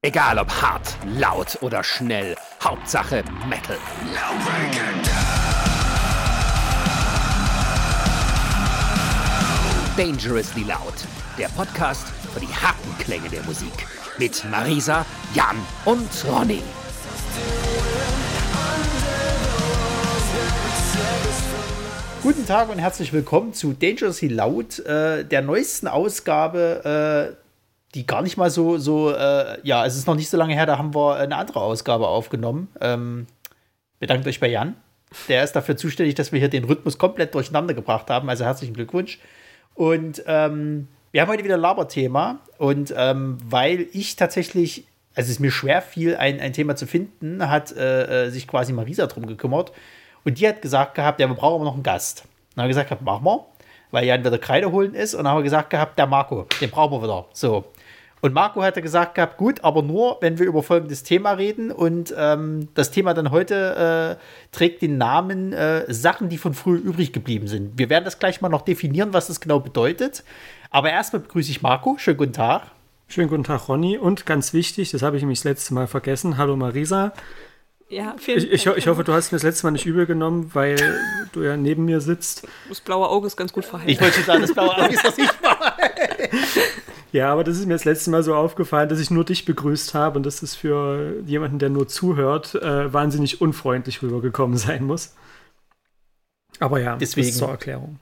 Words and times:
Egal 0.00 0.38
ob 0.38 0.48
hart, 0.48 0.96
laut 1.18 1.58
oder 1.60 1.82
schnell, 1.82 2.36
Hauptsache 2.62 3.24
Metal. 3.48 3.76
Dangerously 9.96 10.62
Loud, 10.62 10.94
der 11.36 11.48
Podcast 11.48 12.06
für 12.32 12.38
die 12.38 12.46
harten 12.46 12.96
Klänge 13.00 13.28
der 13.28 13.42
Musik. 13.42 13.72
Mit 14.18 14.44
Marisa, 14.48 15.04
Jan 15.34 15.56
und 15.84 16.08
Ronny. 16.28 16.62
Guten 22.22 22.46
Tag 22.46 22.68
und 22.68 22.78
herzlich 22.78 23.12
willkommen 23.12 23.52
zu 23.52 23.72
Dangerously 23.72 24.28
Loud, 24.28 24.78
äh, 24.78 25.24
der 25.24 25.42
neuesten 25.42 25.88
Ausgabe, 25.88 27.34
äh, 27.34 27.47
die 27.94 28.06
gar 28.06 28.22
nicht 28.22 28.36
mal 28.36 28.50
so, 28.50 28.78
so 28.78 29.10
äh, 29.10 29.58
ja, 29.62 29.86
es 29.86 29.96
ist 29.96 30.06
noch 30.06 30.14
nicht 30.14 30.28
so 30.28 30.36
lange 30.36 30.54
her, 30.54 30.66
da 30.66 30.78
haben 30.78 30.94
wir 30.94 31.16
eine 31.16 31.36
andere 31.36 31.60
Ausgabe 31.60 32.06
aufgenommen. 32.06 32.68
Ähm, 32.80 33.26
bedankt 33.98 34.26
euch 34.26 34.40
bei 34.40 34.48
Jan. 34.48 34.76
Der 35.28 35.42
ist 35.42 35.52
dafür 35.52 35.76
zuständig, 35.76 36.14
dass 36.14 36.32
wir 36.32 36.38
hier 36.38 36.50
den 36.50 36.64
Rhythmus 36.64 36.98
komplett 36.98 37.34
durcheinander 37.34 37.72
gebracht 37.72 38.10
haben. 38.10 38.28
Also 38.28 38.44
herzlichen 38.44 38.74
Glückwunsch. 38.74 39.18
Und 39.74 40.22
ähm, 40.26 40.88
wir 41.12 41.22
haben 41.22 41.28
heute 41.28 41.44
wieder 41.44 41.54
ein 41.54 41.60
Laberthema. 41.60 42.40
Und 42.58 42.92
ähm, 42.94 43.38
weil 43.42 43.86
ich 43.92 44.16
tatsächlich, 44.16 44.86
also 45.14 45.30
es 45.30 45.40
mir 45.40 45.50
schwer 45.50 45.80
fiel, 45.80 46.16
ein, 46.16 46.40
ein 46.40 46.52
Thema 46.52 46.76
zu 46.76 46.86
finden, 46.86 47.48
hat 47.48 47.74
äh, 47.74 48.26
äh 48.26 48.30
sich 48.30 48.46
quasi 48.46 48.74
Marisa 48.74 49.06
drum 49.06 49.26
gekümmert. 49.26 49.72
Und 50.24 50.38
die 50.38 50.46
hat 50.46 50.60
gesagt 50.60 50.94
gehabt, 50.94 51.20
ja, 51.20 51.28
wir 51.28 51.34
brauchen 51.34 51.54
aber 51.54 51.64
noch 51.64 51.74
einen 51.74 51.82
Gast. 51.82 52.24
dann 52.54 52.64
haben 52.64 52.68
wir 52.68 52.84
gesagt, 52.84 53.00
machen 53.00 53.24
wir, 53.24 53.46
weil 53.92 54.04
Jan 54.04 54.22
wieder 54.22 54.36
Kreide 54.36 54.70
holen 54.70 54.92
ist. 54.92 55.14
Und 55.14 55.24
dann 55.24 55.32
haben 55.32 55.38
wir 55.38 55.44
gesagt 55.44 55.70
gehabt, 55.70 55.98
der 55.98 56.06
Marco, 56.06 56.46
den 56.60 56.68
brauchen 56.68 56.92
wir 56.92 57.02
wieder. 57.02 57.24
So. 57.32 57.64
Und 58.20 58.34
Marco 58.34 58.62
hatte 58.62 58.82
gesagt 58.82 59.14
gehabt, 59.14 59.36
gut, 59.36 59.62
aber 59.62 59.82
nur, 59.82 60.18
wenn 60.20 60.38
wir 60.38 60.46
über 60.46 60.62
folgendes 60.62 61.02
Thema 61.02 61.32
reden. 61.32 61.70
Und 61.70 62.14
ähm, 62.16 62.68
das 62.74 62.90
Thema 62.90 63.14
dann 63.14 63.30
heute 63.30 64.18
äh, 64.18 64.56
trägt 64.56 64.82
den 64.82 64.98
Namen 64.98 65.52
äh, 65.52 65.92
Sachen, 65.92 66.28
die 66.28 66.38
von 66.38 66.54
früher 66.54 66.78
übrig 66.78 67.12
geblieben 67.12 67.46
sind. 67.46 67.78
Wir 67.78 67.90
werden 67.90 68.04
das 68.04 68.18
gleich 68.18 68.40
mal 68.40 68.48
noch 68.48 68.62
definieren, 68.62 69.12
was 69.12 69.28
das 69.28 69.40
genau 69.40 69.60
bedeutet. 69.60 70.24
Aber 70.70 70.90
erstmal 70.90 71.22
begrüße 71.22 71.50
ich 71.50 71.62
Marco. 71.62 71.96
Schönen 71.98 72.18
guten 72.18 72.32
Tag. 72.32 72.62
Schönen 73.06 73.28
guten 73.28 73.44
Tag, 73.44 73.68
Ronny. 73.68 73.96
Und 73.96 74.26
ganz 74.26 74.52
wichtig, 74.52 74.90
das 74.90 75.02
habe 75.02 75.16
ich 75.16 75.22
nämlich 75.22 75.38
das 75.38 75.44
letzte 75.44 75.74
Mal 75.74 75.86
vergessen. 75.86 76.36
Hallo 76.36 76.56
Marisa. 76.56 77.12
Ja, 77.88 78.14
vielen 78.18 78.38
ich, 78.38 78.52
ich, 78.52 78.66
ich, 78.66 78.86
hoffe, 78.86 79.02
du 79.02 79.14
hast 79.14 79.32
mir 79.32 79.36
das 79.36 79.44
letzte 79.44 79.66
Mal 79.66 79.70
nicht 79.70 79.86
übel 79.86 80.04
genommen, 80.04 80.50
weil 80.52 80.76
du 81.32 81.42
ja 81.42 81.56
neben 81.56 81.86
mir 81.86 82.02
sitzt. 82.02 82.46
Das 82.68 82.80
blaue 82.82 83.08
Auge 83.08 83.28
ist 83.28 83.36
ganz 83.36 83.50
gut 83.52 83.64
verheilt. 83.64 83.88
Ich 83.88 84.00
wollte 84.00 84.20
sagen, 84.20 84.42
das 84.42 84.52
blaue 84.52 84.76
Auge 84.76 84.92
ist 84.92 85.04
das 85.04 85.16
nicht 85.16 85.42
mal. 85.42 85.72
Ja, 87.12 87.32
aber 87.32 87.42
das 87.44 87.58
ist 87.58 87.66
mir 87.66 87.74
das 87.74 87.84
letzte 87.84 88.10
Mal 88.10 88.22
so 88.22 88.34
aufgefallen, 88.34 88.88
dass 88.88 89.00
ich 89.00 89.10
nur 89.10 89.24
dich 89.24 89.44
begrüßt 89.44 89.94
habe 89.94 90.18
und 90.18 90.26
dass 90.26 90.42
es 90.42 90.54
für 90.54 91.14
jemanden, 91.24 91.58
der 91.58 91.70
nur 91.70 91.88
zuhört, 91.88 92.54
äh, 92.56 92.92
wahnsinnig 92.92 93.40
unfreundlich 93.40 94.02
rübergekommen 94.02 94.58
sein 94.58 94.84
muss. 94.84 95.14
Aber 96.60 96.80
ja, 96.80 96.96
deswegen 96.96 97.32
zur 97.32 97.48
Erklärung. 97.48 97.98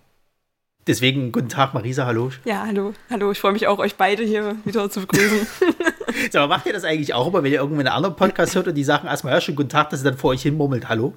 Deswegen 0.87 1.33
guten 1.33 1.49
Tag, 1.49 1.75
Marisa, 1.75 2.07
hallo. 2.07 2.31
Ja, 2.45 2.65
hallo, 2.65 2.95
hallo. 3.11 3.33
Ich 3.33 3.41
freue 3.41 3.53
mich 3.53 3.67
auch, 3.67 3.79
euch 3.81 3.97
beide 3.97 4.23
hier 4.23 4.57
wieder 4.65 4.89
zu 4.89 5.01
begrüßen. 5.01 5.47
so, 6.33 6.39
aber 6.39 6.49
macht 6.49 6.67
ihr 6.67 6.73
das 6.73 6.85
eigentlich 6.85 7.13
auch 7.13 7.27
immer, 7.27 7.43
wenn 7.43 7.53
ihr 7.53 7.59
irgendwo 7.59 7.81
einen 7.81 7.89
anderen 7.89 8.15
Podcast 8.15 8.55
hört 8.55 8.69
und 8.69 8.75
die 8.75 8.85
sagen 8.85 9.09
erstmal, 9.09 9.35
ja, 9.35 9.41
schon 9.41 9.57
guten 9.57 9.69
Tag, 9.69 9.91
dass 9.91 10.03
ihr 10.03 10.11
dann 10.11 10.19
vor 10.19 10.31
euch 10.31 10.43
hin 10.43 10.57
murmelt, 10.57 10.89
hallo? 10.89 11.15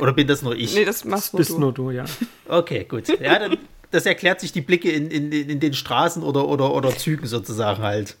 Oder 0.00 0.12
bin 0.12 0.26
das 0.26 0.42
nur 0.42 0.56
ich? 0.56 0.74
Nee, 0.74 0.84
das 0.84 1.04
machst 1.04 1.32
nur 1.32 1.38
Bist 1.38 1.50
du. 1.50 1.58
nur 1.58 1.72
du, 1.72 1.90
ja. 1.90 2.04
Okay, 2.48 2.84
gut. 2.84 3.08
Ja, 3.20 3.38
dann 3.38 3.58
das 3.90 4.06
erklärt 4.06 4.40
sich 4.40 4.52
die 4.52 4.60
Blicke 4.60 4.90
in, 4.90 5.10
in, 5.10 5.32
in 5.32 5.60
den 5.60 5.74
Straßen 5.74 6.22
oder, 6.22 6.48
oder, 6.48 6.74
oder 6.74 6.96
Zügen 6.96 7.26
sozusagen 7.26 7.82
halt. 7.82 8.16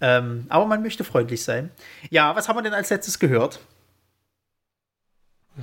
Ähm, 0.00 0.46
aber 0.48 0.66
man 0.66 0.82
möchte 0.82 1.04
freundlich 1.04 1.42
sein. 1.42 1.70
Ja, 2.10 2.36
was 2.36 2.48
haben 2.48 2.56
wir 2.56 2.62
denn 2.62 2.74
als 2.74 2.90
letztes 2.90 3.18
gehört? 3.18 3.60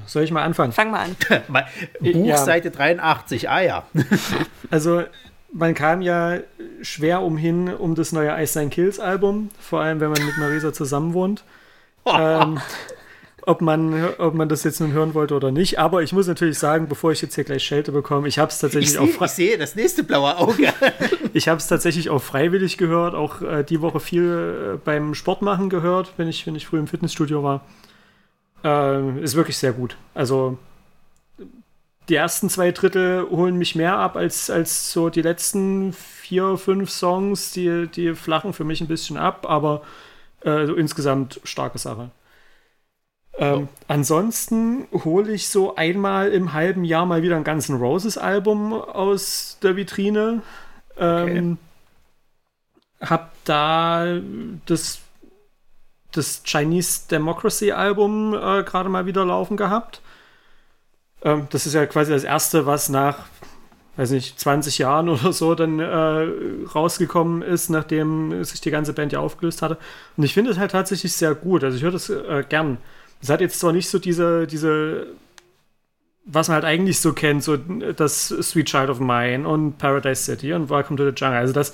Soll 0.08 0.24
ich 0.24 0.32
mal 0.32 0.44
anfangen? 0.44 0.72
Fang 0.72 0.90
mal 0.90 1.06
an. 1.06 1.16
Buch 2.00 2.26
ja. 2.26 2.38
Seite 2.38 2.72
83, 2.72 3.50
ah 3.50 3.62
ja. 3.62 3.88
also, 4.72 5.04
man 5.52 5.76
kam 5.76 6.02
ja 6.02 6.40
schwer 6.82 7.22
umhin 7.22 7.70
um 7.74 7.94
das 7.94 8.12
neue 8.12 8.42
Ice 8.42 8.58
Nine 8.58 8.72
Kills 8.72 9.00
Album, 9.00 9.52
vor 9.60 9.82
allem 9.82 10.00
wenn 10.00 10.10
man 10.10 10.26
mit 10.26 10.38
Marisa 10.38 10.74
zusammen 10.74 11.14
wohnt. 11.14 11.44
ähm, 12.06 12.60
ob 13.46 13.62
man, 13.62 14.16
ob 14.18 14.34
man 14.34 14.50
das 14.50 14.64
jetzt 14.64 14.80
nun 14.80 14.94
hören 14.94 15.14
wollte 15.14 15.36
oder 15.36 15.52
nicht. 15.52 15.80
Aber 15.80 16.04
ich 16.04 16.14
muss 16.14 16.28
natürlich 16.28 16.58
sagen, 16.58 16.88
bevor 16.88 17.12
ich 17.12 17.22
jetzt 17.22 17.36
hier 17.36 17.44
gleich 17.44 17.64
Schelte 17.64 17.92
bekomme, 17.92 18.28
ich 18.28 18.40
habe 18.40 18.50
es 18.50 18.60
tatsächlich 18.60 18.98
auch. 18.98 19.26
Ich 19.26 19.32
sehe 19.32 19.58
das 19.58 19.76
nächste 19.76 20.04
blaue 20.04 20.38
Auge. 20.38 20.74
ich 21.34 21.48
habe 21.48 21.58
es 21.58 21.68
tatsächlich 21.68 22.10
auch 22.10 22.22
freiwillig 22.22 22.78
gehört, 22.78 23.16
auch 23.16 23.42
äh, 23.42 23.64
die 23.64 23.82
Woche 23.82 24.00
viel 24.00 24.76
äh, 24.76 24.78
beim 24.78 25.14
Sportmachen 25.14 25.70
gehört, 25.70 26.14
wenn 26.18 26.28
ich, 26.28 26.48
wenn 26.48 26.56
ich 26.56 26.68
früh 26.68 26.80
im 26.80 26.88
Fitnessstudio 26.88 27.44
war. 27.44 27.66
Äh, 28.64 29.20
ist 29.22 29.36
wirklich 29.36 29.58
sehr 29.58 29.74
gut. 29.74 29.98
Also 30.14 30.58
die 32.10 32.16
ersten 32.16 32.50
zwei 32.50 32.72
Drittel 32.72 33.26
holen 33.30 33.58
mich 33.58 33.76
mehr 33.76 33.98
ab 33.98 34.18
als, 34.18 34.50
als 34.50 34.92
so 34.92 35.10
die 35.10 35.22
letzten 35.22 35.94
vier, 35.94 36.58
fünf 36.58 36.90
Songs. 36.90 37.52
Die, 37.52 37.88
die 37.88 38.16
flachen 38.16 38.54
für 38.54 38.64
mich 38.64 38.82
ein 38.82 38.88
bisschen 38.88 39.18
ab, 39.18 39.46
aber 39.50 39.82
äh, 40.42 40.66
so 40.66 40.76
insgesamt 40.76 41.40
starke 41.44 41.78
Sache. 41.78 42.12
Ähm, 43.36 43.68
ansonsten 43.88 44.88
hole 44.92 45.32
ich 45.32 45.50
so 45.50 45.76
einmal 45.76 46.32
im 46.32 46.54
halben 46.54 46.84
Jahr 46.84 47.06
mal 47.06 47.24
wieder 47.24 47.36
ein 47.36 47.44
ganzen 47.44 47.78
Roses 47.78 48.18
Album 48.18 48.74
aus 48.74 49.58
der 49.64 49.76
Vitrine. 49.76 50.44
Ähm, 50.98 51.58
okay. 53.00 53.10
Hab 53.10 53.34
da 53.44 54.20
das, 54.66 55.00
das 56.12 56.44
Chinese 56.46 57.08
Democracy 57.10 57.72
Album 57.72 58.34
äh, 58.36 58.64
gerade 58.64 58.90
mal 58.90 59.08
wieder 59.08 59.26
laufen 59.26 59.58
gehabt. 59.58 60.02
Ähm, 61.24 61.48
das 61.50 61.66
ist 61.66 61.74
ja 61.74 61.86
quasi 61.88 62.12
das 62.12 62.24
erste, 62.24 62.68
was 62.68 62.90
nach, 62.90 63.26
weiß 63.96 64.12
nicht, 64.12 64.40
20 64.40 64.78
Jahren 64.78 65.10
oder 65.10 65.34
so 65.34 65.56
dann 65.56 65.80
äh, 65.80 66.68
rausgekommen 66.76 67.42
ist, 67.42 67.70
nachdem 67.70 68.44
sich 68.44 68.62
die 68.62 68.72
ganze 68.72 68.94
Band 68.94 69.12
ja 69.12 69.20
aufgelöst 69.20 69.64
hatte. 69.64 69.78
Und 70.18 70.24
ich 70.24 70.36
finde 70.36 70.52
es 70.52 70.60
halt 70.60 70.72
tatsächlich 70.72 71.14
sehr 71.14 71.34
gut. 71.34 71.64
Also 71.64 71.78
ich 71.78 71.84
höre 71.84 71.92
das 71.92 72.10
äh, 72.10 72.44
gern. 72.48 72.78
Es 73.24 73.30
hat 73.30 73.40
jetzt 73.40 73.58
zwar 73.58 73.72
nicht 73.72 73.88
so 73.88 74.00
diese, 74.00 74.46
diese, 74.48 75.08
was 76.26 76.50
man 76.50 76.56
halt 76.56 76.66
eigentlich 76.66 77.00
so 77.00 77.14
kennt, 77.14 77.42
so 77.42 77.56
das 77.56 78.28
Sweet 78.28 78.66
Child 78.66 78.90
of 78.90 79.00
Mine 79.00 79.48
und 79.48 79.78
Paradise 79.78 80.24
City 80.24 80.52
und 80.52 80.70
Welcome 80.70 80.98
to 80.98 81.10
the 81.10 81.16
Jungle. 81.16 81.38
Also 81.38 81.54
das, 81.54 81.74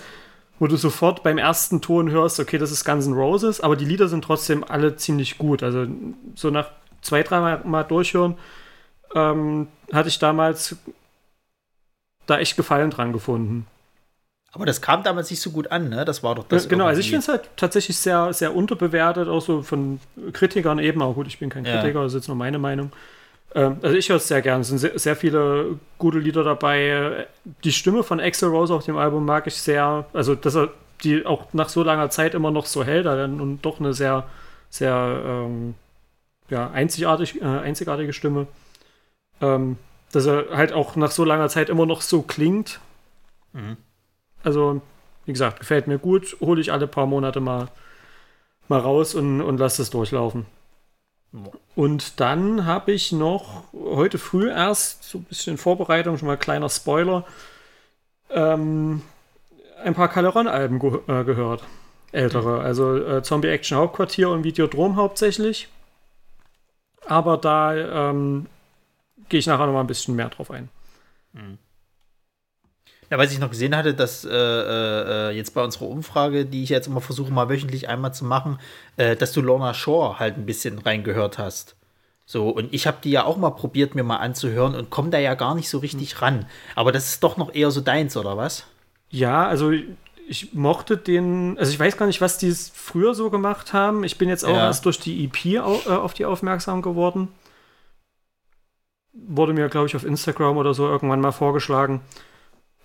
wo 0.60 0.68
du 0.68 0.76
sofort 0.76 1.24
beim 1.24 1.40
ersten 1.40 1.82
Ton 1.82 2.12
hörst, 2.12 2.40
okay, 2.40 2.60
das 2.60 2.72
ist 2.72 2.86
Guns 2.86 3.08
N' 3.08 3.14
Roses, 3.14 3.62
aber 3.62 3.76
die 3.76 3.86
Lieder 3.86 4.08
sind 4.08 4.24
trotzdem 4.24 4.64
alle 4.64 4.96
ziemlich 4.96 5.40
gut. 5.40 5.64
Also 5.64 5.88
so 6.36 6.52
nach 6.52 6.70
zwei, 7.02 7.24
dreimal 7.24 7.62
mal 7.64 7.82
durchhören, 7.82 8.38
ähm, 9.16 9.70
hatte 9.92 10.10
ich 10.10 10.20
damals 10.20 10.76
da 12.28 12.38
echt 12.38 12.58
Gefallen 12.58 12.92
dran 12.92 13.12
gefunden. 13.12 13.66
Aber 14.52 14.66
das 14.66 14.82
kam 14.82 15.04
damals 15.04 15.30
nicht 15.30 15.42
so 15.42 15.52
gut 15.52 15.72
an, 15.72 15.90
ne? 15.90 16.06
Das 16.06 16.24
war 16.24 16.34
doch 16.36 16.44
das. 16.48 16.68
Genau, 16.68 16.86
also 16.86 17.00
ich 17.00 17.10
finde 17.10 17.22
es 17.22 17.28
halt 17.28 17.50
tatsächlich 17.56 17.98
sehr, 17.98 18.34
sehr 18.34 18.56
unterbewertet, 18.56 19.28
auch 19.28 19.42
so 19.42 19.62
von 19.62 20.00
Kritikern 20.34 20.80
eben. 20.80 21.02
Aber 21.02 21.14
gut, 21.14 21.28
ich 21.28 21.38
bin 21.38 21.50
kein 21.50 21.64
Kritiker, 21.64 22.00
ja. 22.00 22.04
das 22.04 22.14
ist 22.14 22.22
jetzt 22.22 22.28
nur 22.28 22.38
meine 22.38 22.58
Meinung. 22.58 22.92
Ähm, 23.54 23.78
also 23.82 23.96
ich 23.96 24.10
höre 24.10 24.18
es 24.18 24.28
sehr 24.28 24.42
gern. 24.42 24.62
Es 24.62 24.70
sind 24.70 24.80
sehr, 24.80 24.98
sehr, 24.98 25.16
viele 25.16 25.78
gute 26.00 26.18
Lieder 26.18 26.44
dabei. 26.44 27.28
Die 27.64 27.72
Stimme 27.72 28.04
von 28.04 28.20
Axel 28.20 28.50
Rose 28.50 28.74
auf 28.74 28.86
dem 28.86 28.98
Album 28.98 29.26
mag 29.26 29.46
ich 29.46 29.56
sehr. 29.56 30.06
Also, 30.14 30.34
dass 30.34 30.56
er 30.56 30.70
die 31.04 31.26
auch 31.26 31.54
nach 31.54 31.70
so 31.70 31.84
langer 31.84 32.10
Zeit 32.10 32.34
immer 32.34 32.52
noch 32.52 32.66
so 32.66 32.84
hält 32.84 33.06
und 33.06 33.62
doch 33.62 33.80
eine 33.80 33.94
sehr, 33.94 34.26
sehr 34.70 35.22
ähm, 35.26 35.76
ja, 36.50 36.70
einzigartig, 36.72 37.42
äh, 37.42 37.46
einzigartige 37.46 38.14
Stimme. 38.14 38.48
Ähm, 39.42 39.78
dass 40.12 40.26
er 40.26 40.46
halt 40.52 40.74
auch 40.74 40.96
nach 40.96 41.12
so 41.12 41.24
langer 41.24 41.50
Zeit 41.50 41.70
immer 41.70 41.86
noch 41.86 42.02
so 42.02 42.24
klingt. 42.24 42.80
Mhm. 43.54 43.78
Also, 44.44 44.82
wie 45.26 45.34
gesagt, 45.34 45.60
gefällt 45.60 45.88
mir 45.88 45.98
gut. 45.98 46.38
Hole 46.42 46.62
ich 46.62 46.72
alle 46.72 46.88
paar 46.88 47.06
Monate 47.06 47.40
mal, 47.40 47.70
mal 48.68 48.80
raus 48.80 49.16
und, 49.16 49.42
und 49.42 49.58
lasse 49.58 49.82
es 49.82 49.90
durchlaufen. 49.90 50.46
Und 51.76 52.20
dann 52.20 52.66
habe 52.66 52.92
ich 52.92 53.12
noch 53.12 53.66
heute 53.74 54.18
früh 54.18 54.50
erst, 54.50 55.04
so 55.04 55.20
ein 55.20 55.26
bisschen 55.26 55.54
in 55.54 55.58
Vorbereitung, 55.58 56.18
schon 56.18 56.28
mal 56.28 56.38
kleiner 56.38 56.70
Spoiler, 56.70 57.26
ähm, 58.32 59.04
ein 59.84 59.94
paar 59.94 60.10
Caleron-Alben 60.10 60.80
ge 60.80 61.00
äh, 61.08 61.24
gehört. 61.24 61.64
Ältere. 62.12 62.60
Mhm. 62.60 62.66
Also 62.66 62.96
äh, 62.96 63.24
Zombie 63.24 63.50
Action 63.50 63.78
Hauptquartier 63.78 64.30
und 64.30 64.44
Videodrom 64.44 64.96
hauptsächlich. 64.96 65.68
Aber 67.06 67.38
da 67.38 67.76
ähm, 68.10 68.48
gehe 69.30 69.40
ich 69.40 69.48
nachher 69.48 69.68
noch 69.68 69.74
mal 69.74 69.82
ein 69.82 69.88
bisschen 69.88 70.16
mehr 70.16 70.30
drauf 70.30 70.52
ein. 70.52 70.70
Mhm. 71.34 71.58
Ja, 73.10 73.18
weil 73.18 73.28
ich 73.32 73.40
noch 73.40 73.50
gesehen 73.50 73.76
hatte, 73.76 73.94
dass 73.94 74.24
äh, 74.24 74.30
äh, 74.30 75.32
jetzt 75.32 75.54
bei 75.56 75.64
unserer 75.64 75.88
Umfrage, 75.88 76.46
die 76.46 76.64
ich 76.64 76.70
jetzt 76.70 76.88
immer 76.88 77.02
versuche, 77.02 77.32
mal 77.32 77.50
wöchentlich 77.50 77.90
einmal 77.90 78.14
zu 78.14 78.24
machen, 78.24 78.60
äh, 78.98 79.16
dass 79.16 79.32
du 79.32 79.42
Lorna 79.42 79.74
Shore 79.74 80.20
halt 80.20 80.38
ein 80.38 80.46
bisschen 80.46 80.78
reingehört 80.78 81.40
hast. 81.40 81.76
So, 82.26 82.50
und 82.50 82.72
ich 82.72 82.86
habe 82.86 82.98
die 83.04 83.10
ja 83.10 83.24
auch 83.24 83.38
mal 83.38 83.50
probiert, 83.50 83.96
mir 83.96 84.04
mal 84.04 84.18
anzuhören 84.18 84.76
und 84.76 84.92
komme 84.92 85.10
da 85.10 85.18
ja 85.18 85.34
gar 85.34 85.56
nicht 85.56 85.68
so 85.68 85.80
richtig 85.80 86.22
ran. 86.22 86.46
Aber 86.76 86.92
das 86.92 87.08
ist 87.08 87.24
doch 87.24 87.38
noch 87.38 87.56
eher 87.56 87.72
so 87.72 87.82
deins, 87.82 88.16
oder 88.16 88.38
was? 88.38 88.66
Ja, 89.10 89.48
also 89.48 89.72
ich 90.28 90.54
mochte 90.54 90.96
den, 90.96 91.58
also 91.58 91.72
ich 91.72 91.80
weiß 91.80 91.98
gar 91.98 92.06
nicht, 92.06 92.22
was 92.22 92.38
die 92.38 92.52
früher 92.52 93.16
so 93.16 93.32
gemacht 93.32 93.74
haben. 93.74 94.04
Ich 94.04 94.20
bin 94.20 94.30
jetzt 94.30 94.46
auch 94.46 94.56
ja. 94.56 94.68
erst 94.68 94.86
durch 94.86 95.00
die 95.00 95.26
EP 95.26 95.60
auf, 95.60 95.88
äh, 95.88 95.90
auf 95.90 96.14
die 96.14 96.26
aufmerksam 96.26 96.84
geworden. 96.84 97.30
Wurde 99.12 99.54
mir, 99.54 99.68
glaube 99.70 99.88
ich, 99.88 99.96
auf 99.96 100.06
Instagram 100.06 100.58
oder 100.58 100.76
so 100.76 100.88
irgendwann 100.88 101.22
mal 101.22 101.32
vorgeschlagen. 101.32 102.02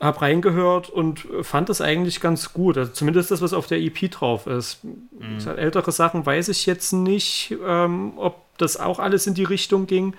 Hab 0.00 0.20
reingehört 0.20 0.90
und 0.90 1.26
fand 1.42 1.68
das 1.68 1.80
eigentlich 1.80 2.20
ganz 2.20 2.52
gut. 2.52 2.76
Also 2.76 2.92
zumindest 2.92 3.30
das, 3.30 3.40
was 3.40 3.52
auf 3.52 3.66
der 3.66 3.80
EP 3.80 4.10
drauf 4.10 4.46
ist. 4.46 4.82
Mhm. 4.82 5.38
ältere 5.56 5.92
Sachen 5.92 6.26
weiß 6.26 6.48
ich 6.48 6.66
jetzt 6.66 6.92
nicht, 6.92 7.54
ähm, 7.66 8.14
ob 8.16 8.42
das 8.58 8.76
auch 8.76 8.98
alles 8.98 9.26
in 9.26 9.34
die 9.34 9.44
Richtung 9.44 9.86
ging. 9.86 10.14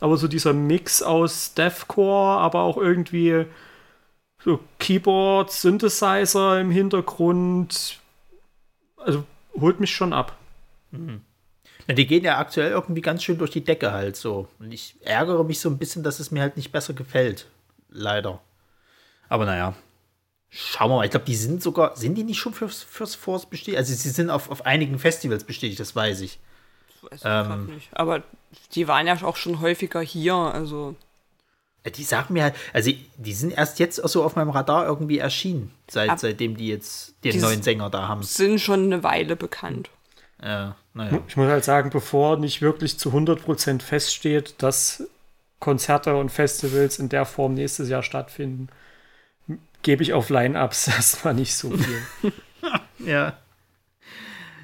Aber 0.00 0.16
so 0.16 0.28
dieser 0.28 0.52
Mix 0.52 1.02
aus 1.02 1.54
Deathcore, 1.54 2.40
aber 2.40 2.62
auch 2.62 2.76
irgendwie 2.76 3.46
so 4.42 4.60
Keyboard, 4.78 5.52
Synthesizer 5.52 6.60
im 6.60 6.70
Hintergrund. 6.70 8.00
Also 8.96 9.24
holt 9.58 9.80
mich 9.80 9.94
schon 9.94 10.12
ab. 10.12 10.36
Mhm. 10.90 11.20
Ja, 11.86 11.94
die 11.94 12.06
gehen 12.06 12.24
ja 12.24 12.38
aktuell 12.38 12.70
irgendwie 12.70 13.00
ganz 13.00 13.22
schön 13.22 13.38
durch 13.38 13.50
die 13.50 13.64
Decke 13.64 13.92
halt 13.92 14.16
so. 14.16 14.48
Und 14.58 14.72
ich 14.72 14.96
ärgere 15.00 15.44
mich 15.44 15.60
so 15.60 15.68
ein 15.68 15.78
bisschen, 15.78 16.02
dass 16.02 16.20
es 16.20 16.30
mir 16.30 16.40
halt 16.40 16.56
nicht 16.56 16.72
besser 16.72 16.94
gefällt. 16.94 17.46
Leider. 17.88 18.40
Aber 19.30 19.46
naja. 19.46 19.74
Schauen 20.50 20.90
wir 20.90 20.96
mal. 20.96 21.04
Ich 21.04 21.12
glaube, 21.12 21.24
die 21.24 21.36
sind 21.36 21.62
sogar, 21.62 21.96
sind 21.96 22.16
die 22.16 22.24
nicht 22.24 22.38
schon 22.38 22.52
fürs, 22.52 22.82
fürs 22.82 23.14
Force 23.14 23.46
bestätigt? 23.46 23.78
Also 23.78 23.94
sie 23.94 24.10
sind 24.10 24.28
auf, 24.28 24.50
auf 24.50 24.66
einigen 24.66 24.98
Festivals 24.98 25.44
bestätigt, 25.44 25.80
das 25.80 25.96
weiß 25.96 26.20
ich. 26.20 26.40
Das 27.00 27.12
weiß 27.12 27.20
ich 27.20 27.52
ähm, 27.52 27.74
nicht. 27.74 27.88
Aber 27.92 28.24
die 28.74 28.88
waren 28.88 29.06
ja 29.06 29.22
auch 29.22 29.36
schon 29.36 29.60
häufiger 29.60 30.00
hier, 30.00 30.34
also. 30.34 30.96
Die 31.96 32.04
sagen 32.04 32.34
mir 32.34 32.42
halt, 32.42 32.54
also 32.74 32.90
die 33.16 33.32
sind 33.32 33.52
erst 33.52 33.78
jetzt 33.78 33.96
so 33.96 34.22
auf 34.22 34.36
meinem 34.36 34.50
Radar 34.50 34.84
irgendwie 34.84 35.18
erschienen, 35.18 35.72
seit, 35.88 36.10
Ab, 36.10 36.18
seitdem 36.18 36.56
die 36.56 36.68
jetzt 36.68 37.14
den 37.24 37.32
die 37.32 37.38
neuen 37.38 37.62
Sänger 37.62 37.88
da 37.88 38.06
haben. 38.06 38.22
Sind 38.22 38.60
schon 38.60 38.84
eine 38.84 39.02
Weile 39.02 39.34
bekannt. 39.34 39.88
Ja, 40.42 40.76
naja. 40.92 41.20
Ich 41.26 41.36
muss 41.36 41.48
halt 41.48 41.64
sagen, 41.64 41.88
bevor 41.90 42.36
nicht 42.36 42.60
wirklich 42.60 42.98
zu 42.98 43.10
100% 43.10 43.80
feststeht, 43.80 44.54
dass 44.58 45.08
Konzerte 45.58 46.16
und 46.16 46.30
Festivals 46.30 46.98
in 46.98 47.08
der 47.08 47.24
Form 47.24 47.54
nächstes 47.54 47.88
Jahr 47.88 48.02
stattfinden, 48.02 48.68
gebe 49.82 50.02
ich 50.02 50.12
auf 50.12 50.30
Line-Ups 50.30 50.88
erstmal 50.96 51.34
nicht 51.34 51.54
so 51.54 51.70
viel. 51.70 52.32
ja. 52.98 53.38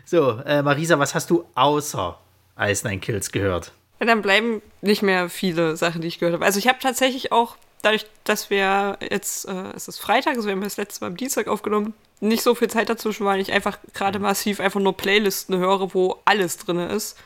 So, 0.05 0.39
äh, 0.41 0.63
Marisa, 0.63 0.99
was 0.99 1.15
hast 1.15 1.31
du 1.31 1.45
außer 1.55 2.19
Ice 2.59 2.87
Nine 2.87 3.01
Kills 3.01 3.33
gehört? 3.33 3.73
Ja, 3.99 4.07
dann 4.07 4.23
bleiben 4.23 4.63
nicht 4.83 5.03
mehr 5.03 5.29
viele 5.29 5.77
Sachen, 5.77 6.01
die 6.01 6.09
ich 6.09 6.19
gehört 6.19 6.35
habe. 6.35 6.45
Also 6.45 6.59
ich 6.59 6.69
habe 6.69 6.79
tatsächlich 6.81 7.33
auch, 7.33 7.57
dadurch, 7.83 8.07
dass 8.25 8.51
wir 8.51 8.99
jetzt, 9.01 9.49
äh, 9.49 9.73
es 9.75 9.89
ist 9.89 9.99
Freitag, 9.99 10.37
also 10.37 10.49
wir 10.49 10.53
haben 10.53 10.63
das 10.63 10.77
letzte 10.77 11.03
Mal 11.03 11.09
am 11.09 11.17
Dienstag 11.17 11.49
aufgenommen, 11.49 11.95
nicht 12.21 12.43
so 12.43 12.55
viel 12.55 12.69
Zeit 12.69 12.89
dazwischen, 12.89 13.27
weil 13.27 13.41
ich 13.41 13.53
einfach 13.53 13.79
gerade 13.93 14.19
massiv 14.19 14.61
einfach 14.61 14.81
nur 14.81 14.97
Playlisten 14.97 15.57
höre, 15.59 15.95
wo 15.95 16.21
alles 16.25 16.57
drin 16.59 16.79
ist. 16.79 17.19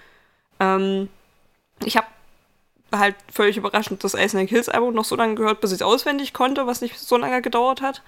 Ähm, 0.58 1.08
ich 1.84 1.96
habe 1.96 2.06
halt 2.92 3.16
völlig 3.32 3.56
überraschend 3.56 4.02
das 4.04 4.14
Ice 4.14 4.36
Nine 4.36 4.48
Kills 4.48 4.68
Album 4.68 4.94
noch 4.94 5.04
so 5.04 5.16
lange 5.16 5.34
gehört, 5.34 5.60
bis 5.60 5.70
ich 5.70 5.76
es 5.76 5.82
auswendig 5.82 6.32
konnte, 6.32 6.66
was 6.66 6.80
nicht 6.80 6.98
so 6.98 7.16
lange 7.16 7.42
gedauert 7.42 7.82
hat. 7.82 8.02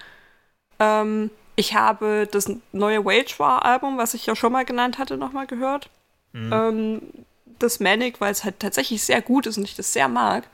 Ähm, 0.78 1.30
ich 1.56 1.74
habe 1.74 2.28
das 2.30 2.50
neue 2.72 3.04
Wage 3.04 3.38
War 3.38 3.64
Album, 3.64 3.98
was 3.98 4.14
ich 4.14 4.26
ja 4.26 4.34
schon 4.34 4.52
mal 4.52 4.64
genannt 4.64 4.98
hatte, 4.98 5.16
nochmal 5.16 5.46
gehört. 5.46 5.90
Mhm. 6.32 6.52
Ähm, 6.52 7.02
das 7.58 7.80
Manic, 7.80 8.20
weil 8.20 8.32
es 8.32 8.44
halt 8.44 8.58
tatsächlich 8.58 9.02
sehr 9.04 9.22
gut 9.22 9.46
ist 9.46 9.58
und 9.58 9.64
ich 9.64 9.76
das 9.76 9.92
sehr 9.92 10.08
mag. 10.08 10.44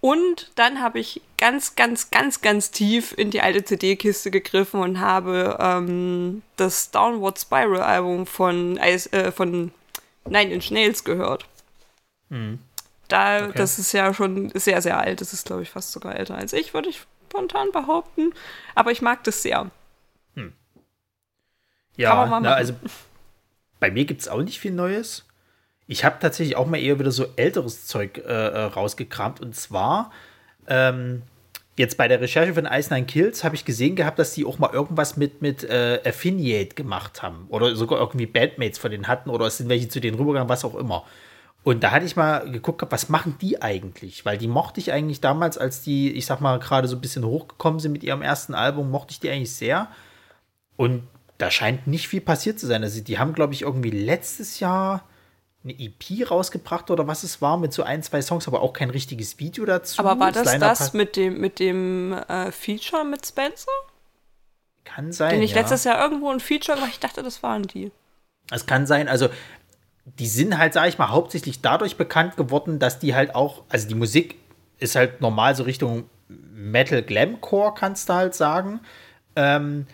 Und 0.00 0.50
dann 0.56 0.80
habe 0.80 0.98
ich 0.98 1.20
ganz, 1.38 1.76
ganz, 1.76 2.10
ganz, 2.10 2.40
ganz 2.40 2.72
tief 2.72 3.14
in 3.16 3.30
die 3.30 3.40
alte 3.40 3.64
CD-Kiste 3.64 4.32
gegriffen 4.32 4.80
und 4.80 4.98
habe 4.98 5.56
ähm, 5.60 6.42
das 6.56 6.90
Downward 6.90 7.38
Spiral 7.38 7.82
Album 7.82 8.26
von, 8.26 8.78
äh, 8.78 9.30
von 9.30 9.70
Nine 10.24 10.52
Inch 10.52 10.72
Nails 10.72 11.04
gehört. 11.04 11.46
Mhm. 12.30 12.58
Da, 13.12 13.44
okay. 13.44 13.52
das 13.56 13.78
ist 13.78 13.92
ja 13.92 14.14
schon 14.14 14.48
sehr, 14.54 14.80
sehr 14.80 14.98
alt. 14.98 15.20
Das 15.20 15.34
ist, 15.34 15.44
glaube 15.44 15.60
ich, 15.60 15.68
fast 15.68 15.92
sogar 15.92 16.16
älter 16.16 16.34
als 16.34 16.54
ich, 16.54 16.72
würde 16.72 16.88
ich 16.88 17.04
spontan 17.28 17.70
behaupten. 17.70 18.32
Aber 18.74 18.90
ich 18.90 19.02
mag 19.02 19.22
das 19.24 19.42
sehr. 19.42 19.70
Hm. 20.34 20.54
Ja, 21.98 22.40
na, 22.40 22.54
also 22.54 22.72
bei 23.80 23.90
mir 23.90 24.06
gibt 24.06 24.22
es 24.22 24.28
auch 24.28 24.40
nicht 24.40 24.60
viel 24.60 24.72
Neues. 24.72 25.26
Ich 25.86 26.06
habe 26.06 26.16
tatsächlich 26.20 26.56
auch 26.56 26.66
mal 26.66 26.78
eher 26.78 26.98
wieder 26.98 27.10
so 27.10 27.26
älteres 27.36 27.86
Zeug 27.86 28.16
äh, 28.16 28.22
äh, 28.22 28.62
rausgekramt. 28.62 29.42
Und 29.42 29.54
zwar 29.56 30.10
ähm, 30.66 31.20
jetzt 31.76 31.98
bei 31.98 32.08
der 32.08 32.22
Recherche 32.22 32.54
von 32.54 32.64
Ice 32.64 32.94
Nine 32.94 33.04
Kills 33.04 33.44
habe 33.44 33.56
ich 33.56 33.66
gesehen 33.66 33.94
gehabt, 33.94 34.18
dass 34.18 34.32
die 34.32 34.46
auch 34.46 34.58
mal 34.58 34.72
irgendwas 34.72 35.18
mit, 35.18 35.42
mit 35.42 35.64
äh, 35.64 36.00
Affiniate 36.02 36.74
gemacht 36.76 37.22
haben. 37.22 37.44
Oder 37.50 37.76
sogar 37.76 38.00
irgendwie 38.00 38.24
Bandmates 38.24 38.78
von 38.78 38.90
denen 38.90 39.06
hatten. 39.06 39.28
Oder 39.28 39.48
es 39.48 39.58
sind 39.58 39.68
welche 39.68 39.88
zu 39.88 40.00
denen 40.00 40.16
rübergegangen, 40.16 40.48
was 40.48 40.64
auch 40.64 40.76
immer. 40.76 41.04
Und 41.64 41.84
da 41.84 41.92
hatte 41.92 42.04
ich 42.04 42.16
mal 42.16 42.50
geguckt, 42.50 42.84
was 42.90 43.08
machen 43.08 43.36
die 43.40 43.62
eigentlich? 43.62 44.24
Weil 44.24 44.36
die 44.36 44.48
mochte 44.48 44.80
ich 44.80 44.92
eigentlich 44.92 45.20
damals, 45.20 45.58
als 45.58 45.80
die, 45.80 46.10
ich 46.12 46.26
sag 46.26 46.40
mal, 46.40 46.58
gerade 46.58 46.88
so 46.88 46.96
ein 46.96 47.00
bisschen 47.00 47.24
hochgekommen 47.24 47.78
sind 47.78 47.92
mit 47.92 48.02
ihrem 48.02 48.22
ersten 48.22 48.54
Album, 48.54 48.90
mochte 48.90 49.12
ich 49.12 49.20
die 49.20 49.30
eigentlich 49.30 49.54
sehr. 49.54 49.88
Und 50.76 51.06
da 51.38 51.50
scheint 51.50 51.86
nicht 51.86 52.08
viel 52.08 52.20
passiert 52.20 52.58
zu 52.58 52.66
sein. 52.66 52.82
Also 52.82 53.00
die 53.00 53.18
haben, 53.18 53.32
glaube 53.32 53.52
ich, 53.52 53.62
irgendwie 53.62 53.90
letztes 53.90 54.58
Jahr 54.58 55.04
eine 55.64 55.78
EP 55.78 56.28
rausgebracht 56.28 56.90
oder 56.90 57.06
was 57.06 57.22
es 57.22 57.40
war 57.40 57.56
mit 57.56 57.72
so 57.72 57.84
ein, 57.84 58.02
zwei 58.02 58.20
Songs, 58.22 58.48
aber 58.48 58.62
auch 58.62 58.72
kein 58.72 58.90
richtiges 58.90 59.38
Video 59.38 59.64
dazu. 59.64 60.00
Aber 60.00 60.18
war 60.18 60.32
das 60.32 60.58
das, 60.58 60.78
das 60.78 60.92
mit 60.92 61.14
dem, 61.14 61.40
mit 61.40 61.60
dem 61.60 62.12
äh, 62.12 62.50
Feature 62.50 63.04
mit 63.04 63.24
Spencer? 63.24 63.70
Kann 64.84 65.12
sein. 65.12 65.30
Den 65.30 65.42
ich 65.42 65.52
ja. 65.52 65.60
letztes 65.60 65.84
Jahr 65.84 66.02
irgendwo 66.02 66.30
ein 66.30 66.40
Feature 66.40 66.76
gemacht, 66.76 66.94
ich 66.94 67.00
dachte, 67.00 67.22
das 67.22 67.44
waren 67.44 67.62
die. 67.62 67.92
Es 68.50 68.66
kann 68.66 68.86
sein, 68.86 69.08
also 69.08 69.28
die 70.04 70.26
sind 70.26 70.58
halt, 70.58 70.72
sag 70.72 70.88
ich 70.88 70.98
mal, 70.98 71.10
hauptsächlich 71.10 71.60
dadurch 71.60 71.96
bekannt 71.96 72.36
geworden, 72.36 72.78
dass 72.78 72.98
die 72.98 73.14
halt 73.14 73.34
auch, 73.34 73.62
also 73.68 73.88
die 73.88 73.94
Musik 73.94 74.36
ist 74.78 74.96
halt 74.96 75.20
normal 75.20 75.54
so 75.54 75.62
Richtung 75.62 76.04
Metal 76.28 77.02
Glamcore, 77.02 77.74
kannst 77.74 78.08
du 78.08 78.14
halt 78.14 78.34
sagen. 78.34 78.80
Ähm, 79.36 79.86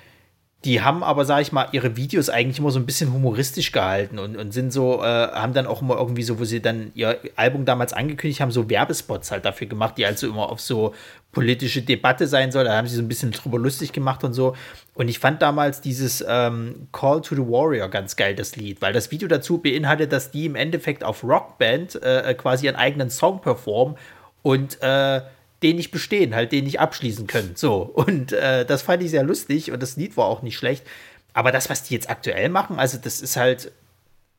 die 0.64 0.82
haben 0.82 1.05
aber, 1.05 1.25
sag 1.25 1.40
ich 1.40 1.52
mal, 1.52 1.69
ihre 1.70 1.96
Videos 1.96 2.28
eigentlich 2.31 2.58
immer 2.58 2.72
so 2.72 2.81
ein 2.81 2.87
bisschen 2.87 3.12
humoristisch 3.12 3.70
gehalten 3.70 4.19
und, 4.19 4.37
und 4.37 4.52
sind 4.52 4.72
so, 4.72 5.00
äh, 5.05 5.06
haben 5.06 5.52
dann 5.52 5.69
auch 5.69 5.82
immer 5.82 5.96
irgendwie 5.96 6.25
so, 6.25 6.40
wo 6.40 6.44
sie 6.44 6.60
dann 6.60 6.90
ihr 6.94 7.16
Album 7.37 7.64
damals 7.64 7.93
angekündigt 7.93 8.40
haben, 8.40 8.50
so 8.50 8.69
Werbespots 8.69 9.31
halt 9.31 9.44
dafür 9.44 9.69
gemacht, 9.69 9.96
die 9.99 10.05
also 10.05 10.26
immer 10.26 10.50
auf 10.50 10.60
so 10.60 10.94
politische 11.31 11.82
Debatte 11.82 12.26
sein 12.26 12.50
soll. 12.50 12.64
Da 12.64 12.76
haben 12.76 12.88
sie 12.88 12.96
so 12.96 13.02
ein 13.02 13.08
bisschen 13.08 13.31
drüber 13.31 13.56
lustig 13.56 13.93
gemacht 13.93 14.25
und 14.25 14.32
so. 14.32 14.56
Und 14.94 15.06
ich 15.06 15.20
fand 15.20 15.43
damals 15.43 15.81
dieses 15.81 16.25
ähm, 16.28 16.88
Call 16.90 17.20
to 17.20 17.37
the 17.37 17.43
Warrior 17.43 17.88
ganz 17.88 18.16
geil, 18.16 18.34
das 18.34 18.56
Lied, 18.56 18.82
weil 18.82 18.93
das 18.93 19.12
Video 19.12 19.28
dazu 19.28 19.58
beinhaltet, 19.58 20.12
dass 20.12 20.32
die 20.32 20.47
im 20.47 20.56
Endeffekt 20.56 21.04
auf 21.04 21.23
Rockband 21.23 22.02
äh, 22.02 22.35
quasi 22.35 22.66
ihren 22.66 22.75
eigenen 22.75 23.11
Song 23.11 23.40
performen 23.40 23.97
und 24.42 24.83
äh, 24.83 25.21
den 25.62 25.77
nicht 25.77 25.91
bestehen, 25.91 26.35
halt 26.35 26.53
den 26.53 26.65
nicht 26.65 26.81
abschließen 26.81 27.27
können. 27.27 27.53
So. 27.57 27.83
Und 27.83 28.33
äh, 28.33 28.65
das 28.65 28.83
fand 28.83 29.03
ich 29.03 29.11
sehr 29.11 29.25
lustig 29.25 29.73
und 29.73 29.83
das 29.83 29.97
Lied 29.97 30.17
war 30.17 30.27
auch 30.27 30.43
nicht 30.43 30.57
schlecht. 30.57 30.87
Aber 31.33 31.53
das, 31.53 31.71
was 31.71 31.83
die 31.83 31.95
jetzt 31.95 32.11
aktuell 32.11 32.49
machen, 32.49 32.79
also 32.79 32.99
das 32.99 33.21
ist 33.21 33.37
halt 33.37 33.73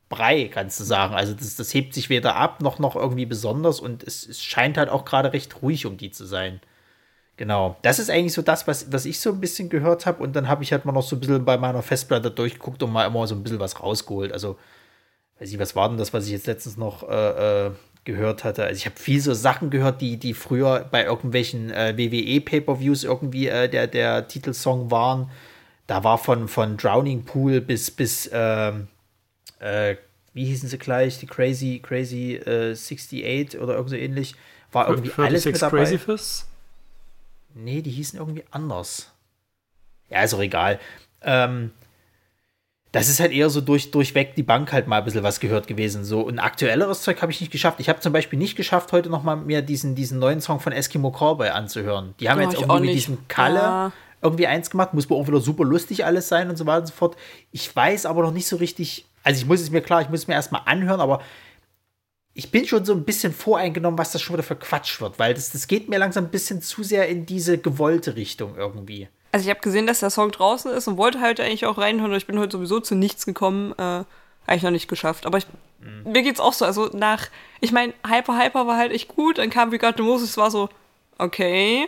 Brei, 0.08 0.50
kannst 0.52 0.80
du 0.80 0.84
sagen. 0.84 1.14
Also 1.14 1.34
das, 1.34 1.54
das 1.54 1.72
hebt 1.72 1.94
sich 1.94 2.10
weder 2.10 2.34
ab 2.34 2.60
noch 2.60 2.80
noch 2.80 2.96
irgendwie 2.96 3.26
besonders 3.26 3.78
und 3.78 4.02
es, 4.02 4.26
es 4.26 4.42
scheint 4.42 4.76
halt 4.76 4.88
auch 4.88 5.04
gerade 5.04 5.32
recht 5.32 5.62
ruhig 5.62 5.86
um 5.86 5.96
die 5.96 6.10
zu 6.10 6.24
sein. 6.24 6.60
Genau. 7.40 7.76
Das 7.80 7.98
ist 7.98 8.10
eigentlich 8.10 8.34
so 8.34 8.42
das, 8.42 8.66
was, 8.66 8.92
was 8.92 9.06
ich 9.06 9.18
so 9.18 9.30
ein 9.30 9.40
bisschen 9.40 9.70
gehört 9.70 10.04
habe. 10.04 10.22
Und 10.22 10.36
dann 10.36 10.46
habe 10.46 10.62
ich 10.62 10.72
halt 10.72 10.84
mal 10.84 10.92
noch 10.92 11.02
so 11.02 11.16
ein 11.16 11.20
bisschen 11.20 11.44
bei 11.44 11.56
meiner 11.56 11.80
Festplatte 11.80 12.30
durchgeguckt 12.30 12.82
und 12.82 12.92
mal 12.92 13.06
immer 13.06 13.26
so 13.26 13.34
ein 13.34 13.42
bisschen 13.42 13.60
was 13.60 13.80
rausgeholt. 13.80 14.30
Also, 14.30 14.58
weiß 15.38 15.50
ich, 15.50 15.58
was 15.58 15.74
war 15.74 15.88
denn 15.88 15.96
das, 15.96 16.12
was 16.12 16.26
ich 16.26 16.32
jetzt 16.32 16.46
letztens 16.46 16.76
noch 16.76 17.08
äh, 17.08 17.68
äh, 17.68 17.70
gehört 18.04 18.44
hatte. 18.44 18.64
Also 18.64 18.76
ich 18.76 18.86
habe 18.86 18.98
viel 18.98 19.20
so 19.20 19.34
Sachen 19.34 19.70
gehört, 19.70 20.00
die, 20.00 20.16
die 20.16 20.34
früher 20.34 20.86
bei 20.90 21.04
irgendwelchen 21.04 21.70
äh, 21.70 21.96
WWE 21.96 22.40
Pay-per-Views 22.40 23.04
irgendwie 23.04 23.48
äh, 23.48 23.68
der, 23.68 23.86
der 23.86 24.28
Titelsong 24.28 24.90
waren. 24.90 25.30
Da 25.86 26.04
war 26.04 26.18
von, 26.18 26.48
von 26.48 26.76
Drowning 26.76 27.24
Pool 27.24 27.60
bis, 27.60 27.90
bis 27.90 28.30
ähm, 28.32 28.88
äh, 29.58 29.96
wie 30.32 30.46
hießen 30.46 30.68
sie 30.68 30.78
gleich? 30.78 31.18
Die 31.18 31.26
Crazy, 31.26 31.80
Crazy 31.82 32.40
68 32.44 33.24
äh, 33.24 33.58
oder 33.58 33.74
irgend 33.74 33.90
so 33.90 33.96
ähnlich. 33.96 34.34
War 34.72 34.88
irgendwie 34.88 35.12
alles 35.16 35.44
mit 35.44 35.60
dabei. 35.60 35.78
Crazy 35.78 35.98
Fists? 35.98 36.46
Nee, 37.54 37.82
die 37.82 37.90
hießen 37.90 38.18
irgendwie 38.18 38.44
anders. 38.50 39.10
Ja, 40.08 40.22
ist 40.22 40.34
auch 40.34 40.40
egal. 40.40 40.78
Ähm, 41.22 41.72
das 42.92 43.08
ist 43.08 43.20
halt 43.20 43.30
eher 43.30 43.50
so 43.50 43.60
durch, 43.60 43.92
durchweg 43.92 44.34
die 44.34 44.42
Bank 44.42 44.72
halt 44.72 44.88
mal 44.88 44.98
ein 44.98 45.04
bisschen 45.04 45.22
was 45.22 45.38
gehört 45.38 45.68
gewesen. 45.68 46.04
So 46.04 46.26
ein 46.26 46.40
aktuelleres 46.40 47.02
Zeug 47.02 47.22
habe 47.22 47.30
ich 47.30 47.40
nicht 47.40 47.52
geschafft. 47.52 47.78
Ich 47.78 47.88
habe 47.88 48.00
zum 48.00 48.12
Beispiel 48.12 48.38
nicht 48.38 48.56
geschafft, 48.56 48.90
heute 48.92 49.10
noch 49.10 49.22
mal 49.22 49.36
mir 49.36 49.62
diesen, 49.62 49.94
diesen 49.94 50.18
neuen 50.18 50.40
Song 50.40 50.58
von 50.58 50.72
Eskimo 50.72 51.10
Cowboy 51.12 51.50
anzuhören. 51.50 52.14
Die 52.18 52.28
haben 52.28 52.40
oh, 52.40 52.42
jetzt 52.42 52.60
irgendwie 52.60 52.86
mit 52.86 52.94
diesem 52.96 53.28
Kalle 53.28 53.58
ja. 53.58 53.92
irgendwie 54.22 54.48
eins 54.48 54.70
gemacht. 54.70 54.92
Muss 54.92 55.08
wohl 55.08 55.22
auch 55.22 55.28
wieder 55.28 55.40
super 55.40 55.64
lustig 55.64 56.04
alles 56.04 56.28
sein 56.28 56.50
und 56.50 56.56
so 56.56 56.66
weiter 56.66 56.80
und 56.80 56.86
so 56.88 56.94
fort. 56.94 57.16
Ich 57.52 57.74
weiß 57.74 58.06
aber 58.06 58.22
noch 58.22 58.32
nicht 58.32 58.48
so 58.48 58.56
richtig. 58.56 59.04
Also 59.22 59.40
ich 59.40 59.46
muss 59.46 59.60
es 59.60 59.70
mir 59.70 59.82
klar, 59.82 60.02
ich 60.02 60.08
muss 60.08 60.20
es 60.20 60.28
mir 60.28 60.34
erstmal 60.34 60.62
anhören, 60.64 61.00
aber 61.00 61.20
ich 62.34 62.50
bin 62.50 62.66
schon 62.66 62.84
so 62.84 62.92
ein 62.92 63.04
bisschen 63.04 63.32
voreingenommen, 63.32 63.98
was 63.98 64.12
das 64.12 64.22
schon 64.22 64.34
wieder 64.34 64.42
für 64.42 64.56
Quatsch 64.56 65.00
wird, 65.00 65.18
weil 65.18 65.34
das, 65.34 65.52
das 65.52 65.68
geht 65.68 65.88
mir 65.88 65.98
langsam 65.98 66.24
ein 66.24 66.30
bisschen 66.30 66.62
zu 66.62 66.82
sehr 66.82 67.08
in 67.08 67.26
diese 67.26 67.58
gewollte 67.58 68.16
Richtung 68.16 68.56
irgendwie. 68.56 69.08
Also 69.32 69.44
ich 69.44 69.50
habe 69.50 69.60
gesehen, 69.60 69.86
dass 69.86 70.00
der 70.00 70.10
Song 70.10 70.30
draußen 70.30 70.70
ist 70.72 70.88
und 70.88 70.96
wollte 70.96 71.20
halt 71.20 71.40
eigentlich 71.40 71.66
auch 71.66 71.78
reinhören. 71.78 72.12
Ich 72.14 72.26
bin 72.26 72.38
heute 72.38 72.52
sowieso 72.52 72.80
zu 72.80 72.94
nichts 72.94 73.26
gekommen. 73.26 73.72
Äh, 73.78 74.04
habe 74.46 74.56
ich 74.56 74.62
noch 74.62 74.70
nicht 74.70 74.88
geschafft. 74.88 75.26
Aber 75.26 75.38
ich, 75.38 75.46
mhm. 75.80 76.10
mir 76.10 76.22
geht's 76.22 76.40
auch 76.40 76.52
so. 76.52 76.64
Also 76.64 76.90
nach, 76.92 77.28
ich 77.60 77.72
meine, 77.72 77.92
Hyper 78.06 78.36
Hyper 78.38 78.66
war 78.66 78.76
halt 78.76 78.92
echt 78.92 79.08
gut. 79.08 79.38
Dann 79.38 79.50
kam 79.50 79.70
the 79.70 80.02
Moses, 80.02 80.36
war 80.36 80.50
so, 80.50 80.68
okay. 81.18 81.86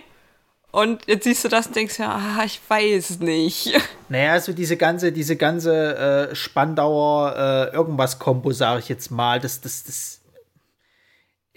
Und 0.71 1.07
jetzt 1.07 1.25
siehst 1.25 1.45
du 1.45 1.49
das 1.49 1.67
und 1.67 1.77
denkst 1.77 1.99
ja, 1.99 2.11
ah, 2.11 2.45
ich 2.45 2.61
weiß 2.67 3.21
nicht. 3.21 3.73
Naja, 4.09 4.33
also 4.33 4.53
diese 4.53 4.77
ganze, 4.77 5.11
diese 5.11 5.37
ganze 5.37 6.29
äh, 6.31 6.35
Spandauer 6.35 7.35
äh, 7.35 7.75
irgendwas-Kombo, 7.75 8.53
sage 8.53 8.81
ich 8.81 8.91
jetzt 8.91 9.11
mal, 9.11 9.41
das, 9.41 9.63
das, 9.63 9.85
das. 9.85 10.21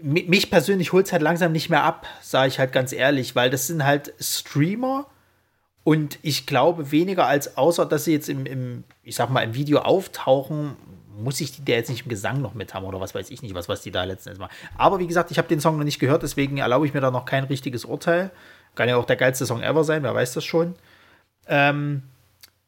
Mich 0.02 0.50
persönlich 0.50 0.94
holt 0.94 1.06
es 1.06 1.12
halt 1.12 1.22
langsam 1.22 1.52
nicht 1.52 1.70
mehr 1.70 1.84
ab, 1.84 2.08
sage 2.22 2.48
ich 2.48 2.60
halt 2.60 2.72
ganz 2.72 2.94
ehrlich, 2.94 3.36
weil 3.36 3.50
das 3.50 3.68
sind 3.68 3.84
halt 3.84 4.14
Streamer 4.22 5.06
und 5.86 6.18
ich 6.24 6.48
glaube 6.48 6.92
weniger 6.92 7.28
als 7.28 7.58
außer, 7.58 7.86
dass 7.86 8.06
sie 8.06 8.12
jetzt 8.12 8.28
im, 8.28 8.48
im 8.48 8.84
ich 9.04 9.16
sag 9.16 9.30
mal, 9.30 9.42
im 9.42 9.54
Video 9.54 9.82
auftauchen, 9.82 10.76
muss 11.16 11.40
ich 11.40 11.56
die 11.56 11.64
da 11.64 11.74
jetzt 11.74 11.92
nicht 11.92 12.06
im 12.06 12.10
Gesang 12.10 12.42
noch 12.42 12.56
mit 12.56 12.74
haben 12.74 12.86
oder 12.86 13.00
was 13.00 13.14
weiß 13.14 13.30
ich 13.30 13.44
nicht, 13.44 13.54
was, 13.54 13.70
was 13.70 13.84
die 13.84 13.92
da 13.92 14.04
letzten 14.04 14.36
machen. 14.40 14.52
Aber 14.80 14.98
wie 14.98 15.06
gesagt, 15.06 15.30
ich 15.30 15.38
habe 15.38 15.48
den 15.48 15.60
Song 15.60 15.78
noch 15.78 15.84
nicht 15.84 16.00
gehört, 16.00 16.24
deswegen 16.24 16.58
erlaube 16.58 16.88
ich 16.88 16.96
mir 16.96 17.02
da 17.02 17.12
noch 17.12 17.26
kein 17.26 17.44
richtiges 17.44 17.86
Urteil. 17.86 18.32
Kann 18.74 18.90
ja 18.90 18.98
auch 18.98 19.06
der 19.06 19.16
geilste 19.16 19.46
Song 19.46 19.62
ever 19.62 19.84
sein, 19.84 20.02
wer 20.02 20.16
weiß 20.16 20.34
das 20.34 20.44
schon. 20.44 20.74
Ähm, 21.48 22.02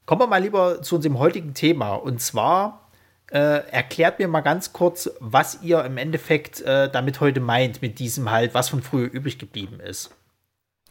kommen 0.06 0.22
wir 0.22 0.28
mal 0.28 0.42
lieber 0.42 0.84
zu 0.84 0.98
unserem 0.98 1.18
heutigen 1.18 1.56
Thema. 1.56 1.96
Und 1.96 2.22
zwar 2.22 2.88
äh, 3.32 3.68
erklärt 3.72 4.20
mir 4.20 4.28
mal 4.28 4.42
ganz 4.42 4.74
kurz, 4.74 5.10
was 5.20 5.64
ihr 5.64 5.84
im 5.84 5.98
Endeffekt 5.98 6.62
äh, 6.62 6.88
damit 6.88 7.20
heute 7.20 7.40
meint, 7.40 7.82
mit 7.82 7.98
diesem 7.98 8.30
halt, 8.30 8.54
was 8.54 8.70
von 8.70 8.84
früher 8.84 9.12
übrig 9.12 9.40
geblieben 9.40 9.80
ist. 9.80 10.12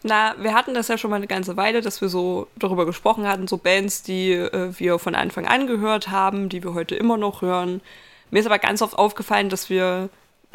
Na, 0.07 0.37
wir 0.39 0.55
hatten 0.55 0.73
das 0.73 0.87
ja 0.87 0.99
schon 0.99 1.11
mal 1.11 1.17
eine 1.17 1.27
ganze 1.27 1.57
Weile, 1.57 1.81
dass 1.81 2.01
wir 2.01 2.09
so 2.09 2.47
darüber 2.57 2.87
gesprochen 2.87 3.27
hatten, 3.27 3.49
so 3.49 3.57
Bands, 3.57 4.05
die 4.05 4.33
äh, 4.35 4.71
wir 4.79 5.01
von 5.01 5.17
Anfang 5.17 5.47
an 5.47 5.67
gehört 5.67 6.09
haben, 6.09 6.49
die 6.49 6.63
wir 6.63 6.75
heute 6.75 6.95
immer 6.95 7.17
noch 7.17 7.43
hören. 7.43 7.81
Mir 8.31 8.39
ist 8.39 8.47
aber 8.47 8.61
ganz 8.61 8.83
oft 8.83 8.97
aufgefallen, 8.97 9.49
dass 9.49 9.69
wir 9.69 10.09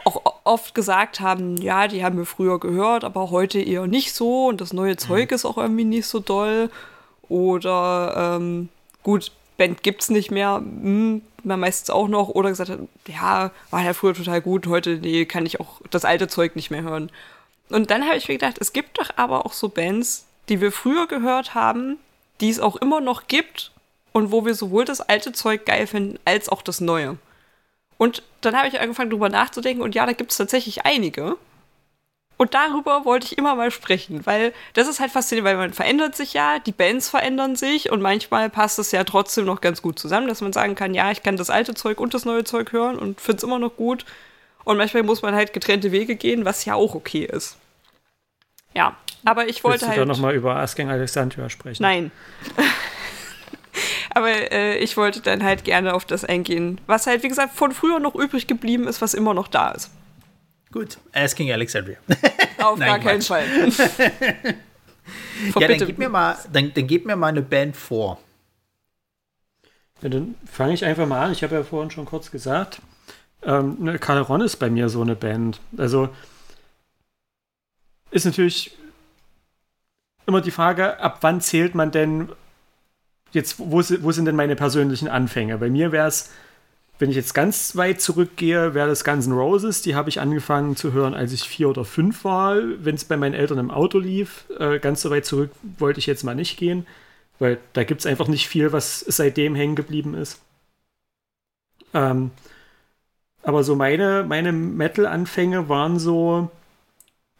auch 0.06 0.22
oft 0.46 0.74
gesagt 0.74 1.20
haben, 1.20 1.58
ja, 1.58 1.90
die 1.90 2.04
haben 2.04 2.18
wir 2.18 2.26
früher 2.26 2.62
gehört, 2.62 3.04
aber 3.04 3.30
heute 3.30 3.60
eher 3.60 3.88
nicht 3.88 4.14
so 4.14 4.48
und 4.48 4.62
das 4.62 4.72
neue 4.72 4.96
Zeug 4.96 5.32
mhm. 5.32 5.36
ist 5.36 5.44
auch 5.44 5.58
irgendwie 5.58 5.84
nicht 5.84 6.08
so 6.08 6.22
doll. 6.22 6.70
Oder 7.28 8.38
ähm, 8.38 8.70
gut, 9.04 9.34
Band 9.58 9.84
gibt's 9.84 10.10
nicht 10.10 10.32
mehr, 10.32 10.62
hm, 10.64 11.22
man 11.44 11.60
meistens 11.60 11.90
auch 11.90 12.08
noch. 12.08 12.30
Oder 12.30 12.50
gesagt 12.50 12.70
hat, 12.70 12.80
ja, 13.06 13.52
war 13.70 13.84
ja 13.84 13.94
früher 13.94 14.14
total 14.14 14.40
gut, 14.40 14.68
heute 14.68 14.92
nee, 14.92 15.26
kann 15.26 15.46
ich 15.46 15.60
auch 15.60 15.82
das 15.90 16.06
alte 16.06 16.30
Zeug 16.30 16.56
nicht 16.56 16.72
mehr 16.72 16.84
hören. 16.84 17.12
Und 17.74 17.92
dann 17.92 18.06
habe 18.06 18.18
ich 18.18 18.28
mir 18.28 18.36
gedacht, 18.36 18.58
es 18.60 18.74
gibt 18.74 19.00
doch 19.00 19.10
aber 19.16 19.46
auch 19.46 19.54
so 19.54 19.70
Bands, 19.70 20.26
die 20.50 20.62
wir 20.62 20.72
früher 20.72 21.08
gehört 21.08 21.54
haben, 21.54 21.98
die 22.42 22.50
es 22.50 22.60
auch 22.60 22.76
immer 22.76 23.02
noch 23.02 23.28
gibt 23.28 23.72
und 24.12 24.32
wo 24.32 24.46
wir 24.46 24.56
sowohl 24.56 24.86
das 24.86 25.02
alte 25.02 25.32
Zeug 25.32 25.66
geil 25.66 25.88
finden 25.88 26.20
als 26.26 26.50
auch 26.50 26.62
das 26.62 26.82
neue. 26.82 27.18
Und 27.98 28.24
dann 28.42 28.58
habe 28.58 28.68
ich 28.68 28.80
angefangen, 28.80 29.12
darüber 29.12 29.30
nachzudenken 29.30 29.84
und 29.84 29.96
ja, 29.96 30.06
da 30.06 30.14
gibt 30.14 30.32
es 30.32 30.38
tatsächlich 30.38 30.86
einige. 30.86 31.38
Und 32.38 32.56
darüber 32.56 33.06
wollte 33.06 33.28
ich 33.28 33.38
immer 33.38 33.54
mal 33.54 33.70
sprechen, 33.70 34.26
weil 34.26 34.52
das 34.74 34.88
ist 34.88 35.00
halt 35.00 35.12
faszinierend, 35.12 35.48
weil 35.48 35.58
man 35.58 35.74
verändert 35.74 36.16
sich 36.16 36.34
ja, 36.34 36.58
die 36.58 36.72
Bands 36.72 37.08
verändern 37.08 37.56
sich 37.56 37.92
und 37.92 38.02
manchmal 38.02 38.50
passt 38.50 38.80
es 38.80 38.92
ja 38.92 39.04
trotzdem 39.04 39.46
noch 39.46 39.62
ganz 39.62 39.84
gut 39.84 40.00
zusammen, 40.00 40.28
dass 40.28 40.42
man 40.42 40.52
sagen 40.52 40.74
kann, 40.74 40.96
ja, 40.96 41.12
ich 41.12 41.22
kann 41.22 41.38
das 41.38 41.52
alte 41.52 41.76
Zeug 41.76 42.00
und 42.00 42.16
das 42.16 42.26
neue 42.26 42.44
Zeug 42.44 42.72
hören 42.72 42.98
und 42.98 43.22
finde 43.22 43.38
es 43.38 43.44
immer 43.44 43.60
noch 43.60 43.78
gut. 43.78 44.06
Und 44.64 44.78
manchmal 44.78 45.04
muss 45.04 45.22
man 45.22 45.36
halt 45.36 45.54
getrennte 45.54 45.92
Wege 45.92 46.16
gehen, 46.16 46.44
was 46.44 46.66
ja 46.66 46.74
auch 46.74 46.96
okay 46.96 47.26
ist. 47.26 47.58
Ja, 48.74 48.96
aber 49.26 49.48
ich 49.48 49.64
wollte 49.64 49.82
Willst 49.82 49.88
halt. 49.90 49.98
Du 49.98 50.06
doch 50.06 50.16
nochmal 50.16 50.36
über 50.36 50.56
Asking 50.56 50.90
Alexandria 50.90 51.50
sprechen. 51.50 51.84
Nein. 51.84 52.12
Aber 54.14 54.52
äh, 54.52 54.78
ich 54.80 54.98
wollte 54.98 55.22
dann 55.22 55.44
halt 55.44 55.64
gerne 55.64 55.94
auf 55.94 56.04
das 56.06 56.26
eingehen, 56.26 56.82
was 56.86 57.08
halt, 57.08 57.24
wie 57.24 57.30
gesagt, 57.30 57.56
von 57.56 57.72
früher 57.72 58.00
noch 58.00 58.16
übrig 58.16 58.46
geblieben 58.48 58.88
ist, 58.88 59.02
was 59.02 59.14
immer 59.14 59.34
noch 59.34 59.48
da 59.48 59.72
ist. 59.72 59.90
Gut, 60.72 60.98
Asking 61.14 61.52
Alexandria. 61.52 61.98
Auf 62.62 62.80
Nein, 62.80 62.88
gar 62.88 63.00
keinen 63.00 63.22
Fall. 63.22 63.46
ja, 65.60 65.68
dann 65.68 65.78
gib, 65.80 65.98
mir 65.98 66.08
mal, 66.08 66.38
dann, 66.52 66.74
dann 66.74 66.88
gib 66.88 67.06
mir 67.06 67.16
mal 67.16 67.28
eine 67.28 67.42
Band 67.42 67.76
vor. 67.76 68.20
Ja, 70.02 70.10
dann 70.10 70.36
fange 70.50 70.74
ich 70.74 70.86
einfach 70.86 71.08
mal 71.08 71.26
an. 71.26 71.32
Ich 71.34 71.44
habe 71.44 71.56
ja 71.56 71.64
vorhin 71.64 71.92
schon 71.92 72.06
kurz 72.06 72.32
gesagt, 72.32 72.82
ähm, 73.44 73.78
ne, 73.80 74.00
Calderon 74.00 74.42
ist 74.42 74.58
bei 74.58 74.70
mir 74.70 74.88
so 74.88 75.02
eine 75.02 75.16
Band. 75.16 75.60
Also 75.78 76.10
ist 78.12 78.26
natürlich 78.26 78.78
immer 80.26 80.42
die 80.42 80.52
Frage, 80.52 81.00
ab 81.00 81.20
wann 81.22 81.42
zählt 81.42 81.76
man 81.76 81.92
denn 81.92 82.30
jetzt, 83.32 83.60
wo, 83.60 83.78
wo 83.78 84.12
sind 84.12 84.26
denn 84.26 84.36
meine 84.36 84.56
persönlichen 84.56 85.08
Anfänge? 85.08 85.58
Bei 85.58 85.70
mir 85.70 85.92
wäre 85.92 86.08
es, 86.08 86.30
wenn 87.00 87.10
ich 87.10 87.16
jetzt 87.16 87.34
ganz 87.34 87.76
weit 87.76 88.00
zurückgehe, 88.00 88.76
wäre 88.76 88.88
das 88.88 89.04
Guns 89.04 89.26
N' 89.26 89.34
Roses. 89.34 89.82
Die 89.82 89.96
habe 89.96 90.10
ich 90.10 90.20
angefangen 90.20 90.76
zu 90.76 90.94
hören, 90.94 91.16
als 91.16 91.34
ich 91.34 91.42
vier 91.44 91.70
oder 91.70 91.84
fünf 91.84 92.24
war, 92.24 92.58
wenn 92.78 92.96
es 92.96 93.06
bei 93.06 93.18
meinen 93.18 93.34
Eltern 93.34 93.58
im 93.58 93.72
Auto 93.72 93.98
lief. 93.98 94.46
Äh, 94.60 94.80
ganz 94.80 95.02
so 95.02 95.10
weit 95.10 95.26
zurück 95.26 95.50
wollte 95.80 96.00
ich 96.00 96.06
jetzt 96.06 96.24
mal 96.24 96.36
nicht 96.36 96.58
gehen, 96.58 96.86
weil 97.40 97.58
da 97.74 97.84
gibt 97.84 98.02
es 98.02 98.06
einfach 98.06 98.28
nicht 98.28 98.48
viel, 98.48 98.72
was 98.72 99.00
seitdem 99.00 99.56
hängen 99.56 99.76
geblieben 99.76 100.14
ist. 100.14 100.40
Ähm, 101.94 102.32
aber 103.44 103.64
so 103.64 103.76
meine, 103.76 104.24
meine 104.28 104.52
Metal-Anfänge 104.52 105.68
waren 105.70 105.98
so, 105.98 106.52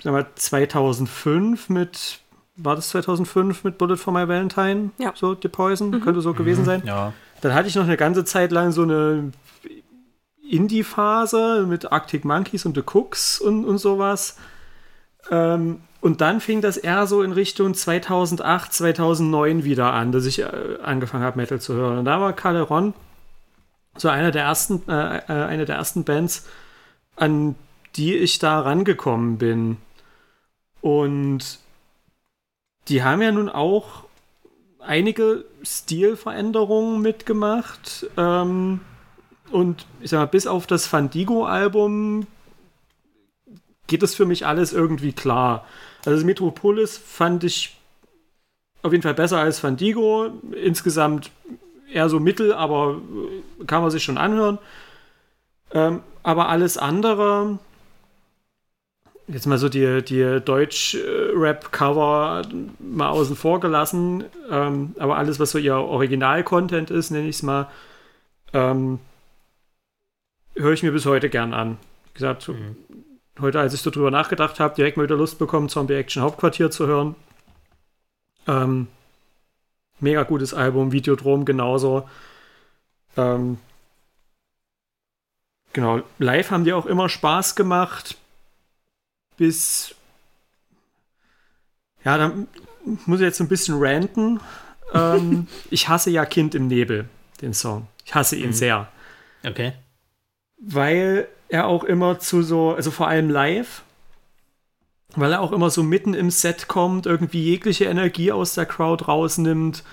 sagen 0.04 0.16
wir, 0.16 0.28
2005 0.36 1.70
mit 1.70 2.22
war 2.58 2.76
das 2.76 2.90
2005 2.90 3.64
mit 3.64 3.78
Bullet 3.78 3.98
for 3.98 4.14
My 4.14 4.28
Valentine? 4.28 4.92
Ja. 4.98 5.14
So, 5.16 5.36
The 5.42 5.48
Poison, 5.48 5.90
mhm. 5.90 6.02
könnte 6.02 6.22
so 6.22 6.34
gewesen 6.34 6.62
mhm. 6.62 6.66
sein. 6.66 6.84
Ja. 6.86 7.14
Dann 7.42 7.54
hatte 7.54 7.68
ich 7.68 7.76
noch 7.76 7.84
eine 7.84 7.98
ganze 7.98 8.24
Zeit 8.26 8.52
lang 8.52 8.72
so 8.72 8.84
eine 8.84 9.32
Indie-Phase 10.48 11.66
mit 11.68 11.92
Arctic 11.92 12.26
Monkeys 12.26 12.66
und 12.66 12.76
The 12.76 12.84
Cooks 12.94 13.40
und, 13.40 13.66
und 13.66 13.78
sowas. 13.78 14.38
Ähm, 15.30 15.80
und 16.02 16.22
dann 16.22 16.42
fing 16.42 16.62
das 16.62 16.78
eher 16.78 17.08
so 17.08 17.22
in 17.22 17.32
Richtung 17.32 17.74
2008, 17.74 18.74
2009 18.74 19.64
wieder 19.64 19.94
an, 19.94 20.12
dass 20.12 20.26
ich 20.26 20.40
äh, 20.40 20.78
angefangen 20.84 21.24
habe, 21.24 21.38
Metal 21.38 21.62
zu 21.62 21.74
hören. 21.74 22.00
Und 22.00 22.06
da 22.06 22.20
war 22.20 22.34
Calderon 22.34 22.94
so 23.98 24.10
einer 24.10 24.32
der 24.32 24.44
ersten, 24.44 24.82
äh, 24.88 25.18
äh, 25.18 25.46
eine 25.46 25.66
der 25.66 25.76
ersten 25.76 26.04
Bands, 26.04 26.48
an 27.16 27.56
die 27.96 28.16
ich 28.16 28.40
da 28.40 28.60
rangekommen 28.60 29.38
bin. 29.38 29.78
Und 30.82 31.60
die 32.88 33.04
haben 33.04 33.22
ja 33.22 33.32
nun 33.32 33.50
auch 33.50 34.06
einige 34.80 35.46
Stilveränderungen 35.62 37.02
mitgemacht. 37.02 38.08
Ähm, 38.18 38.82
und 39.52 39.86
ich 40.02 40.10
sag 40.10 40.20
mal, 40.20 40.26
bis 40.26 40.48
auf 40.48 40.68
das 40.68 40.88
Fandigo-Album 40.88 42.26
geht 43.88 44.02
das 44.02 44.16
für 44.16 44.26
mich 44.26 44.46
alles 44.46 44.74
irgendwie 44.74 45.14
klar. 45.14 45.66
Also 46.06 46.26
Metropolis 46.26 46.98
fand 46.98 47.44
ich 47.44 47.78
auf 48.82 48.92
jeden 48.92 49.04
Fall 49.04 49.14
besser 49.14 49.40
als 49.40 49.60
Fandigo. 49.60 50.32
Insgesamt 50.52 51.30
eher 51.92 52.10
so 52.10 52.20
mittel, 52.20 52.54
aber 52.54 53.02
kann 53.68 53.82
man 53.82 53.92
sich 53.92 54.04
schon 54.04 54.18
anhören. 54.18 54.58
Ähm, 55.74 56.02
aber 56.24 56.50
alles 56.50 56.78
andere, 56.78 57.60
jetzt 59.28 59.48
mal 59.48 59.58
so 59.58 59.70
die, 59.70 60.04
die 60.04 60.42
Deutsch-Rap-Cover 60.44 62.44
mal 62.80 63.10
außen 63.10 63.36
vor 63.36 63.60
gelassen, 63.60 64.26
ähm, 64.50 64.96
aber 65.00 65.18
alles, 65.18 65.40
was 65.40 65.52
so 65.52 65.58
ihr 65.58 65.76
Original-Content 65.76 66.92
ist, 66.92 67.12
nenne 67.12 67.28
ich 67.28 67.38
es 67.38 67.44
mal, 67.44 67.70
ähm, 68.54 69.00
höre 70.56 70.74
ich 70.74 70.84
mir 70.84 70.92
bis 70.92 71.06
heute 71.06 71.30
gern 71.30 71.54
an. 71.54 71.78
Wie 72.08 72.14
gesagt, 72.14 72.50
mhm. 72.50 72.76
heute, 73.40 73.60
als 73.60 73.74
ich 73.74 73.82
so 73.82 73.90
drüber 73.90 74.12
nachgedacht 74.12 74.60
habe, 74.60 74.76
direkt 74.76 74.98
mal 74.98 75.04
wieder 75.04 75.16
Lust 75.16 75.40
bekommen, 75.40 75.70
Zombie 75.70 75.94
Action 75.94 76.22
Hauptquartier 76.22 76.72
zu 76.72 76.88
hören. 76.88 77.16
Ähm, 78.48 78.88
mega 80.00 80.24
gutes 80.24 80.54
Album, 80.54 80.92
Videodrom 80.92 81.46
genauso. 81.46 82.10
Ähm, 83.16 83.60
genau, 85.74 86.02
live 86.18 86.52
haben 86.52 86.66
die 86.66 86.74
auch 86.74 86.86
immer 86.86 87.08
Spaß 87.08 87.56
gemacht 87.56 88.18
bis. 89.42 89.96
Ja, 92.06 92.16
da 92.16 92.32
muss 93.08 93.20
ich 93.20 93.26
jetzt 93.26 93.42
ein 93.42 93.48
bisschen 93.48 93.76
ranten. 93.80 94.40
ähm, 94.94 95.48
ich 95.72 95.90
hasse 95.90 96.12
ja 96.12 96.26
Kind 96.26 96.54
im 96.54 96.68
Nebel, 96.68 97.10
den 97.42 97.56
Song. 97.56 97.88
Ich 98.06 98.14
hasse 98.14 98.36
ihn 98.36 98.50
mhm. 98.50 98.54
sehr. 98.54 98.88
Okay. 99.44 99.74
Weil 100.60 101.28
er 101.50 101.66
auch 101.66 101.84
immer 101.84 102.20
zu 102.20 102.44
so, 102.44 102.76
also 102.76 102.92
vor 102.92 103.08
allem 103.08 103.32
live, 103.32 103.82
weil 105.16 105.32
er 105.32 105.42
auch 105.42 105.54
immer 105.54 105.72
so 105.72 105.82
mitten 105.82 106.14
im 106.14 106.30
Set 106.30 106.68
kommt, 106.68 107.08
irgendwie 107.08 107.44
jegliche 107.44 107.86
Energie 107.86 108.32
aus 108.32 108.54
der 108.54 108.68
Crowd 108.68 109.06
rausnimmt 109.06 109.84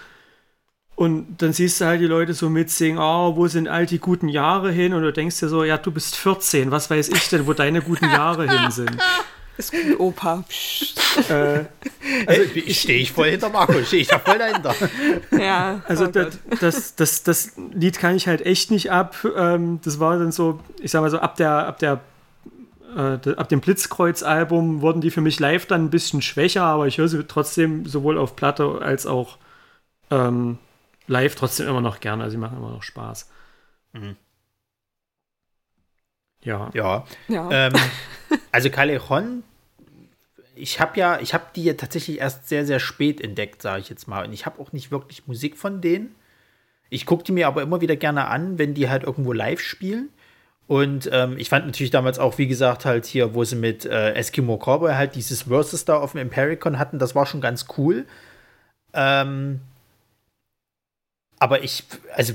und 0.99 1.43
dann 1.43 1.53
siehst 1.53 1.81
du 1.81 1.85
halt 1.85 2.01
die 2.01 2.07
Leute 2.07 2.35
so 2.35 2.51
mitsingen, 2.51 2.99
oh, 2.99 3.37
wo 3.37 3.47
sind 3.47 3.69
all 3.69 3.87
die 3.87 4.01
guten 4.01 4.27
Jahre 4.27 4.73
hin? 4.73 4.95
Und 4.95 5.03
du 5.03 5.13
denkst 5.13 5.39
dir 5.39 5.49
so, 5.49 5.63
ja, 5.63 5.79
du 5.79 5.93
bist 5.93 6.17
14, 6.17 6.73
was 6.73 6.91
weiß 6.91 7.11
ich 7.11 7.29
denn, 7.29 7.47
wo 7.47 7.53
deine 7.53 7.83
guten 7.83 8.07
Jahre 8.11 8.51
hin 8.51 8.73
sind? 8.73 8.99
Ist 9.59 9.73
gut, 9.73 9.99
Opa. 9.99 10.45
äh, 11.29 11.65
also 12.27 12.43
ich 12.55 12.81
stehe 12.81 13.01
ich 13.01 13.13
voll 13.13 13.31
hinter 13.31 13.51
Marco, 13.51 13.83
stehe 13.83 14.03
ich 14.03 14.09
da 14.09 14.19
voll 14.19 14.39
dahinter. 14.39 14.75
Ja. 15.39 15.83
Also 15.87 16.07
oh 16.07 16.09
das, 16.09 16.39
das, 16.61 16.95
das, 16.95 17.23
das, 17.25 17.53
Lied 17.73 17.99
kann 17.99 18.17
ich 18.17 18.27
halt 18.27 18.47
echt 18.47 18.71
nicht 18.71 18.91
ab. 18.91 19.17
Ähm, 19.37 19.81
das 19.85 20.01
war 20.01 20.19
dann 20.19 20.33
so, 20.33 20.61
ich 20.81 20.91
sag 20.91 21.01
mal 21.01 21.11
so, 21.11 21.19
ab 21.19 21.37
der, 21.37 21.51
ab 21.67 21.79
der 21.79 22.01
äh, 22.97 23.19
ab 23.37 23.49
dem 23.49 23.61
Blitzkreuz-Album 23.61 24.81
wurden 24.81 25.01
die 25.01 25.11
für 25.11 25.21
mich 25.21 25.41
live 25.41 25.67
dann 25.67 25.85
ein 25.85 25.91
bisschen 25.91 26.23
schwächer, 26.23 26.63
aber 26.63 26.87
ich 26.87 26.99
höre 26.99 27.09
sie 27.09 27.25
trotzdem 27.25 27.87
sowohl 27.87 28.17
auf 28.17 28.37
Platte 28.37 28.81
als 28.81 29.07
auch 29.07 29.39
ähm, 30.11 30.59
live 31.07 31.35
trotzdem 31.35 31.69
immer 31.69 31.81
noch 31.81 32.01
gerne. 32.01 32.23
Also 32.23 32.33
sie 32.33 32.39
machen 32.39 32.59
immer 32.59 32.71
noch 32.71 32.83
Spaß. 32.83 33.29
Mhm. 33.93 34.17
Ja. 36.43 36.71
Ja. 36.73 37.05
ja. 37.29 37.49
Ähm, 37.51 37.73
also 38.53 38.71
Callejon, 38.71 39.43
ich 40.59 40.81
habe 40.81 40.99
ja, 40.99 41.21
ich 41.21 41.35
habe 41.35 41.45
die 41.55 41.65
ja 41.65 41.75
tatsächlich 41.75 42.19
erst 42.19 42.49
sehr, 42.49 42.67
sehr 42.67 42.81
spät 42.81 43.21
entdeckt, 43.21 43.63
sage 43.63 43.81
ich 43.81 43.89
jetzt 43.89 44.09
mal. 44.09 44.27
Und 44.27 44.33
ich 44.33 44.47
habe 44.47 44.61
auch 44.61 44.73
nicht 44.73 44.91
wirklich 44.91 45.27
Musik 45.27 45.57
von 45.57 45.81
denen. 45.81 46.15
Ich 46.91 47.07
gucke 47.07 47.25
die 47.25 47.33
mir 47.33 47.47
aber 47.47 47.63
immer 47.63 47.81
wieder 47.81 47.97
gerne 47.97 48.29
an, 48.29 48.59
wenn 48.59 48.75
die 48.75 48.89
halt 48.89 49.05
irgendwo 49.05 49.33
live 49.33 49.61
spielen. 49.61 50.11
Und 50.67 51.09
ähm, 51.13 51.39
ich 51.39 51.49
fand 51.49 51.67
natürlich 51.67 51.91
damals 51.91 52.19
auch, 52.19 52.37
wie 52.39 52.47
gesagt, 52.47 52.85
halt 52.85 53.07
hier, 53.07 53.35
wo 53.35 53.43
sie 53.45 53.57
mit 53.57 53.87
äh, 53.87 54.13
Eskimo 54.13 54.59
Cowboy 54.59 54.95
halt 54.95 55.15
dieses 55.15 55.43
Versus 55.45 55.85
da 55.85 55.97
auf 55.97 56.13
dem 56.13 56.21
Impericon 56.21 56.79
hatten, 56.79 56.99
das 56.99 57.15
war 57.15 57.25
schon 57.25 57.41
ganz 57.41 57.67
cool. 57.79 58.05
Ähm, 58.93 59.61
aber 61.39 61.63
ich, 61.63 61.85
also 62.15 62.35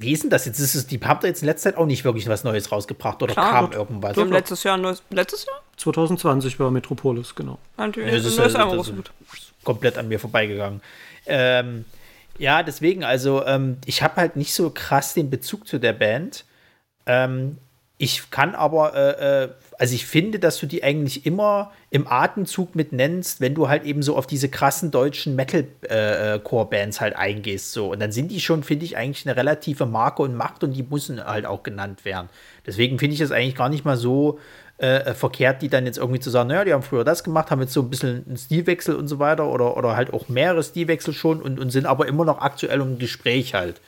wie 0.00 0.12
ist 0.12 0.22
denn 0.22 0.30
das 0.30 0.46
jetzt? 0.46 0.58
Ist 0.58 0.74
es, 0.74 0.86
die 0.86 1.00
habt 1.00 1.24
ihr 1.24 1.28
jetzt 1.28 1.42
in 1.42 1.46
letzter 1.46 1.70
Zeit 1.70 1.78
auch 1.78 1.86
nicht 1.86 2.04
wirklich 2.04 2.28
was 2.28 2.44
Neues 2.44 2.70
rausgebracht 2.70 3.22
oder 3.22 3.32
Klar, 3.32 3.50
kam 3.50 3.72
irgendwas? 3.72 4.14
So 4.14 4.24
letztes 4.24 4.62
Jahr, 4.62 4.76
neues, 4.76 5.02
letztes 5.10 5.46
Jahr? 5.46 5.60
2020 5.76 6.58
war 6.60 6.70
Metropolis, 6.70 7.34
genau. 7.34 7.58
Natürlich, 7.76 8.12
das 8.12 8.24
ist, 8.24 8.38
das 8.38 8.54
ist, 8.54 8.56
das 8.56 8.88
ist 8.88 9.64
komplett 9.64 9.98
an 9.98 10.08
mir 10.08 10.18
vorbeigegangen. 10.18 10.80
Ähm, 11.26 11.84
ja, 12.38 12.62
deswegen, 12.62 13.04
also 13.04 13.44
ähm, 13.44 13.78
ich 13.84 14.02
habe 14.02 14.16
halt 14.16 14.36
nicht 14.36 14.54
so 14.54 14.70
krass 14.70 15.14
den 15.14 15.30
Bezug 15.30 15.66
zu 15.66 15.78
der 15.78 15.92
Band. 15.92 16.44
Ähm, 17.06 17.58
ich 18.00 18.30
kann 18.30 18.54
aber, 18.54 18.94
äh, 18.94 19.42
äh, 19.44 19.48
also 19.76 19.94
ich 19.94 20.06
finde, 20.06 20.38
dass 20.38 20.58
du 20.58 20.66
die 20.66 20.84
eigentlich 20.84 21.26
immer 21.26 21.72
im 21.90 22.06
Atemzug 22.06 22.76
mit 22.76 22.92
nennst, 22.92 23.40
wenn 23.40 23.56
du 23.56 23.68
halt 23.68 23.84
eben 23.84 24.02
so 24.02 24.16
auf 24.16 24.28
diese 24.28 24.48
krassen 24.48 24.92
deutschen 24.92 25.34
Metal-Core-Bands 25.34 26.96
äh, 26.96 27.00
halt 27.00 27.16
eingehst. 27.16 27.72
So. 27.72 27.90
Und 27.90 28.00
dann 28.00 28.12
sind 28.12 28.30
die 28.30 28.40
schon, 28.40 28.62
finde 28.62 28.84
ich, 28.84 28.96
eigentlich 28.96 29.26
eine 29.26 29.36
relative 29.36 29.84
Marke 29.84 30.22
und 30.22 30.36
Macht 30.36 30.62
und 30.62 30.74
die 30.74 30.84
müssen 30.84 31.24
halt 31.24 31.44
auch 31.44 31.64
genannt 31.64 32.04
werden. 32.04 32.28
Deswegen 32.64 33.00
finde 33.00 33.14
ich 33.14 33.20
es 33.20 33.32
eigentlich 33.32 33.56
gar 33.56 33.68
nicht 33.68 33.84
mal 33.84 33.96
so 33.96 34.38
äh, 34.78 35.12
verkehrt, 35.14 35.60
die 35.60 35.68
dann 35.68 35.84
jetzt 35.84 35.98
irgendwie 35.98 36.20
zu 36.20 36.30
sagen, 36.30 36.50
naja, 36.50 36.64
die 36.64 36.72
haben 36.72 36.84
früher 36.84 37.02
das 37.02 37.24
gemacht, 37.24 37.50
haben 37.50 37.60
jetzt 37.60 37.72
so 37.72 37.82
ein 37.82 37.90
bisschen 37.90 38.24
einen 38.28 38.36
Stilwechsel 38.36 38.94
und 38.94 39.08
so 39.08 39.18
weiter 39.18 39.48
oder, 39.48 39.76
oder 39.76 39.96
halt 39.96 40.12
auch 40.12 40.28
mehrere 40.28 40.62
Stilwechsel 40.62 41.12
schon 41.12 41.42
und, 41.42 41.58
und 41.58 41.70
sind 41.70 41.86
aber 41.86 42.06
immer 42.06 42.24
noch 42.24 42.40
aktuell 42.40 42.80
im 42.80 43.00
Gespräch 43.00 43.54
halt. 43.54 43.80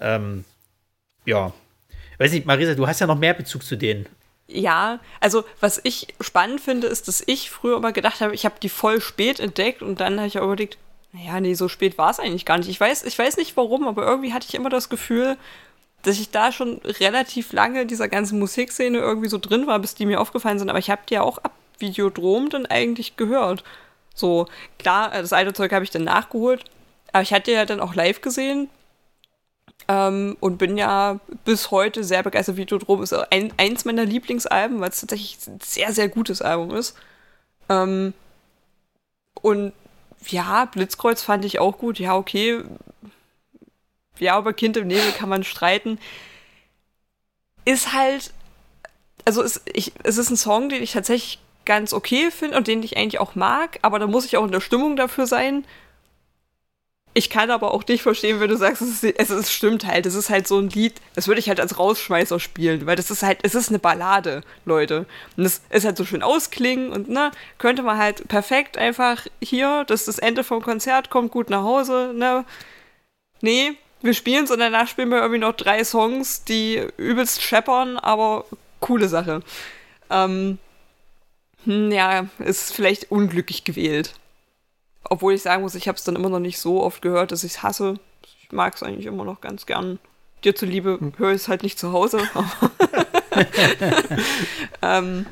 Ähm, 0.00 0.44
ja, 1.24 1.52
Weiß 2.18 2.32
nicht, 2.32 2.46
Marisa, 2.46 2.74
du 2.74 2.86
hast 2.86 3.00
ja 3.00 3.06
noch 3.06 3.18
mehr 3.18 3.34
Bezug 3.34 3.64
zu 3.64 3.76
denen. 3.76 4.06
Ja, 4.46 5.00
also 5.20 5.44
was 5.60 5.80
ich 5.84 6.08
spannend 6.20 6.60
finde, 6.60 6.86
ist, 6.86 7.08
dass 7.08 7.22
ich 7.26 7.50
früher 7.50 7.78
immer 7.78 7.92
gedacht 7.92 8.20
habe, 8.20 8.34
ich 8.34 8.44
habe 8.44 8.56
die 8.62 8.68
voll 8.68 9.00
spät 9.00 9.40
entdeckt 9.40 9.82
und 9.82 10.00
dann 10.00 10.18
habe 10.18 10.26
ich 10.26 10.38
auch 10.38 10.44
überlegt, 10.44 10.76
naja, 11.12 11.40
nee, 11.40 11.54
so 11.54 11.68
spät 11.68 11.96
war 11.96 12.10
es 12.10 12.20
eigentlich 12.20 12.44
gar 12.44 12.58
nicht. 12.58 12.68
Ich 12.68 12.80
weiß, 12.80 13.04
ich 13.04 13.18
weiß 13.18 13.36
nicht 13.36 13.56
warum, 13.56 13.88
aber 13.88 14.04
irgendwie 14.04 14.32
hatte 14.32 14.46
ich 14.48 14.54
immer 14.54 14.68
das 14.68 14.88
Gefühl, 14.88 15.36
dass 16.02 16.18
ich 16.18 16.30
da 16.30 16.52
schon 16.52 16.80
relativ 16.84 17.52
lange 17.52 17.82
in 17.82 17.88
dieser 17.88 18.08
ganzen 18.08 18.38
Musikszene 18.38 18.98
irgendwie 18.98 19.28
so 19.28 19.38
drin 19.38 19.66
war, 19.66 19.78
bis 19.78 19.94
die 19.94 20.06
mir 20.06 20.20
aufgefallen 20.20 20.58
sind. 20.58 20.68
Aber 20.68 20.78
ich 20.78 20.90
habe 20.90 21.02
die 21.08 21.14
ja 21.14 21.22
auch 21.22 21.38
ab 21.38 21.52
Videodrom 21.78 22.50
dann 22.50 22.66
eigentlich 22.66 23.16
gehört. 23.16 23.64
So, 24.14 24.46
klar, 24.78 25.10
das 25.10 25.32
alte 25.32 25.54
Zeug 25.54 25.72
habe 25.72 25.84
ich 25.84 25.90
dann 25.90 26.04
nachgeholt, 26.04 26.64
aber 27.12 27.22
ich 27.22 27.32
hatte 27.32 27.52
ja 27.52 27.64
dann 27.64 27.80
auch 27.80 27.94
live 27.94 28.20
gesehen 28.20 28.68
ähm, 29.88 30.36
und 30.40 30.58
bin 30.58 30.76
ja 30.76 31.20
bis 31.44 31.70
heute 31.70 32.04
sehr 32.04 32.22
begeistert. 32.22 32.56
Videodrom 32.56 33.02
ist 33.02 33.12
ein, 33.12 33.52
eins 33.56 33.84
meiner 33.84 34.04
Lieblingsalben, 34.04 34.80
weil 34.80 34.90
es 34.90 35.00
tatsächlich 35.00 35.38
ein 35.46 35.60
sehr, 35.60 35.92
sehr 35.92 36.08
gutes 36.08 36.42
Album 36.42 36.74
ist. 36.74 36.96
Ähm, 37.68 38.14
und 39.42 39.72
ja, 40.26 40.64
Blitzkreuz 40.66 41.22
fand 41.22 41.44
ich 41.44 41.58
auch 41.58 41.78
gut. 41.78 41.98
Ja, 41.98 42.16
okay. 42.16 42.62
Ja, 44.18 44.38
über 44.38 44.52
Kind 44.52 44.76
im 44.76 44.86
Nebel 44.86 45.12
kann 45.12 45.28
man 45.28 45.44
streiten. 45.44 45.98
Ist 47.64 47.92
halt, 47.92 48.32
also 49.24 49.42
ist, 49.42 49.62
ich, 49.72 49.92
es 50.02 50.18
ist 50.18 50.30
ein 50.30 50.36
Song, 50.36 50.68
den 50.68 50.82
ich 50.82 50.92
tatsächlich 50.92 51.40
ganz 51.64 51.92
okay 51.92 52.30
finde 52.30 52.56
und 52.56 52.66
den 52.66 52.82
ich 52.82 52.96
eigentlich 52.96 53.20
auch 53.20 53.34
mag, 53.34 53.78
aber 53.82 53.98
da 53.98 54.06
muss 54.06 54.26
ich 54.26 54.36
auch 54.36 54.44
in 54.44 54.52
der 54.52 54.60
Stimmung 54.60 54.96
dafür 54.96 55.26
sein. 55.26 55.64
Ich 57.16 57.30
kann 57.30 57.50
aber 57.50 57.72
auch 57.72 57.84
dich 57.84 58.02
verstehen, 58.02 58.40
wenn 58.40 58.50
du 58.50 58.56
sagst, 58.56 58.82
es, 58.82 59.04
ist, 59.04 59.30
es, 59.30 59.52
stimmt 59.52 59.86
halt. 59.86 60.04
Es 60.04 60.16
ist 60.16 60.30
halt 60.30 60.48
so 60.48 60.58
ein 60.58 60.68
Lied, 60.68 60.94
das 61.14 61.28
würde 61.28 61.38
ich 61.38 61.48
halt 61.48 61.60
als 61.60 61.78
Rausschmeißer 61.78 62.40
spielen, 62.40 62.86
weil 62.86 62.96
das 62.96 63.08
ist 63.08 63.22
halt, 63.22 63.38
es 63.44 63.54
ist 63.54 63.68
eine 63.68 63.78
Ballade, 63.78 64.42
Leute. 64.64 65.06
Und 65.36 65.44
es 65.44 65.62
ist 65.70 65.84
halt 65.84 65.96
so 65.96 66.04
schön 66.04 66.24
ausklingen 66.24 66.90
und 66.92 67.08
ne, 67.08 67.30
könnte 67.58 67.82
man 67.82 67.98
halt 67.98 68.26
perfekt 68.26 68.76
einfach 68.76 69.26
hier, 69.40 69.84
dass 69.84 70.06
das 70.06 70.18
Ende 70.18 70.42
vom 70.42 70.60
Konzert 70.60 71.08
kommt, 71.10 71.30
gut 71.30 71.50
nach 71.50 71.62
Hause, 71.62 72.12
ne. 72.16 72.44
Nee, 73.40 73.76
wir 74.02 74.14
spielen 74.14 74.44
es 74.44 74.50
und 74.50 74.58
danach 74.58 74.88
spielen 74.88 75.10
wir 75.10 75.18
irgendwie 75.18 75.40
noch 75.40 75.54
drei 75.54 75.84
Songs, 75.84 76.42
die 76.44 76.82
übelst 76.96 77.42
scheppern, 77.42 77.96
aber 77.96 78.44
coole 78.80 79.08
Sache. 79.08 79.42
Ähm, 80.10 80.58
hm, 81.64 81.92
ja, 81.92 82.26
ist 82.38 82.74
vielleicht 82.74 83.10
unglücklich 83.12 83.62
gewählt. 83.62 84.14
Obwohl 85.08 85.34
ich 85.34 85.42
sagen 85.42 85.62
muss, 85.62 85.74
ich 85.74 85.88
habe 85.88 85.96
es 85.96 86.04
dann 86.04 86.16
immer 86.16 86.30
noch 86.30 86.40
nicht 86.40 86.58
so 86.58 86.82
oft 86.82 87.02
gehört, 87.02 87.32
dass 87.32 87.44
ich 87.44 87.52
es 87.52 87.62
hasse. 87.62 87.98
Ich 88.22 88.52
mag 88.52 88.74
es 88.74 88.82
eigentlich 88.82 89.06
immer 89.06 89.24
noch 89.24 89.40
ganz 89.40 89.66
gern. 89.66 89.98
Dir 90.44 90.54
zuliebe 90.54 90.98
hm. 91.00 91.12
höre 91.16 91.30
ich 91.30 91.42
es 91.42 91.48
halt 91.48 91.62
nicht 91.62 91.78
zu 91.78 91.92
Hause. 91.92 92.22
ähm, 94.82 95.26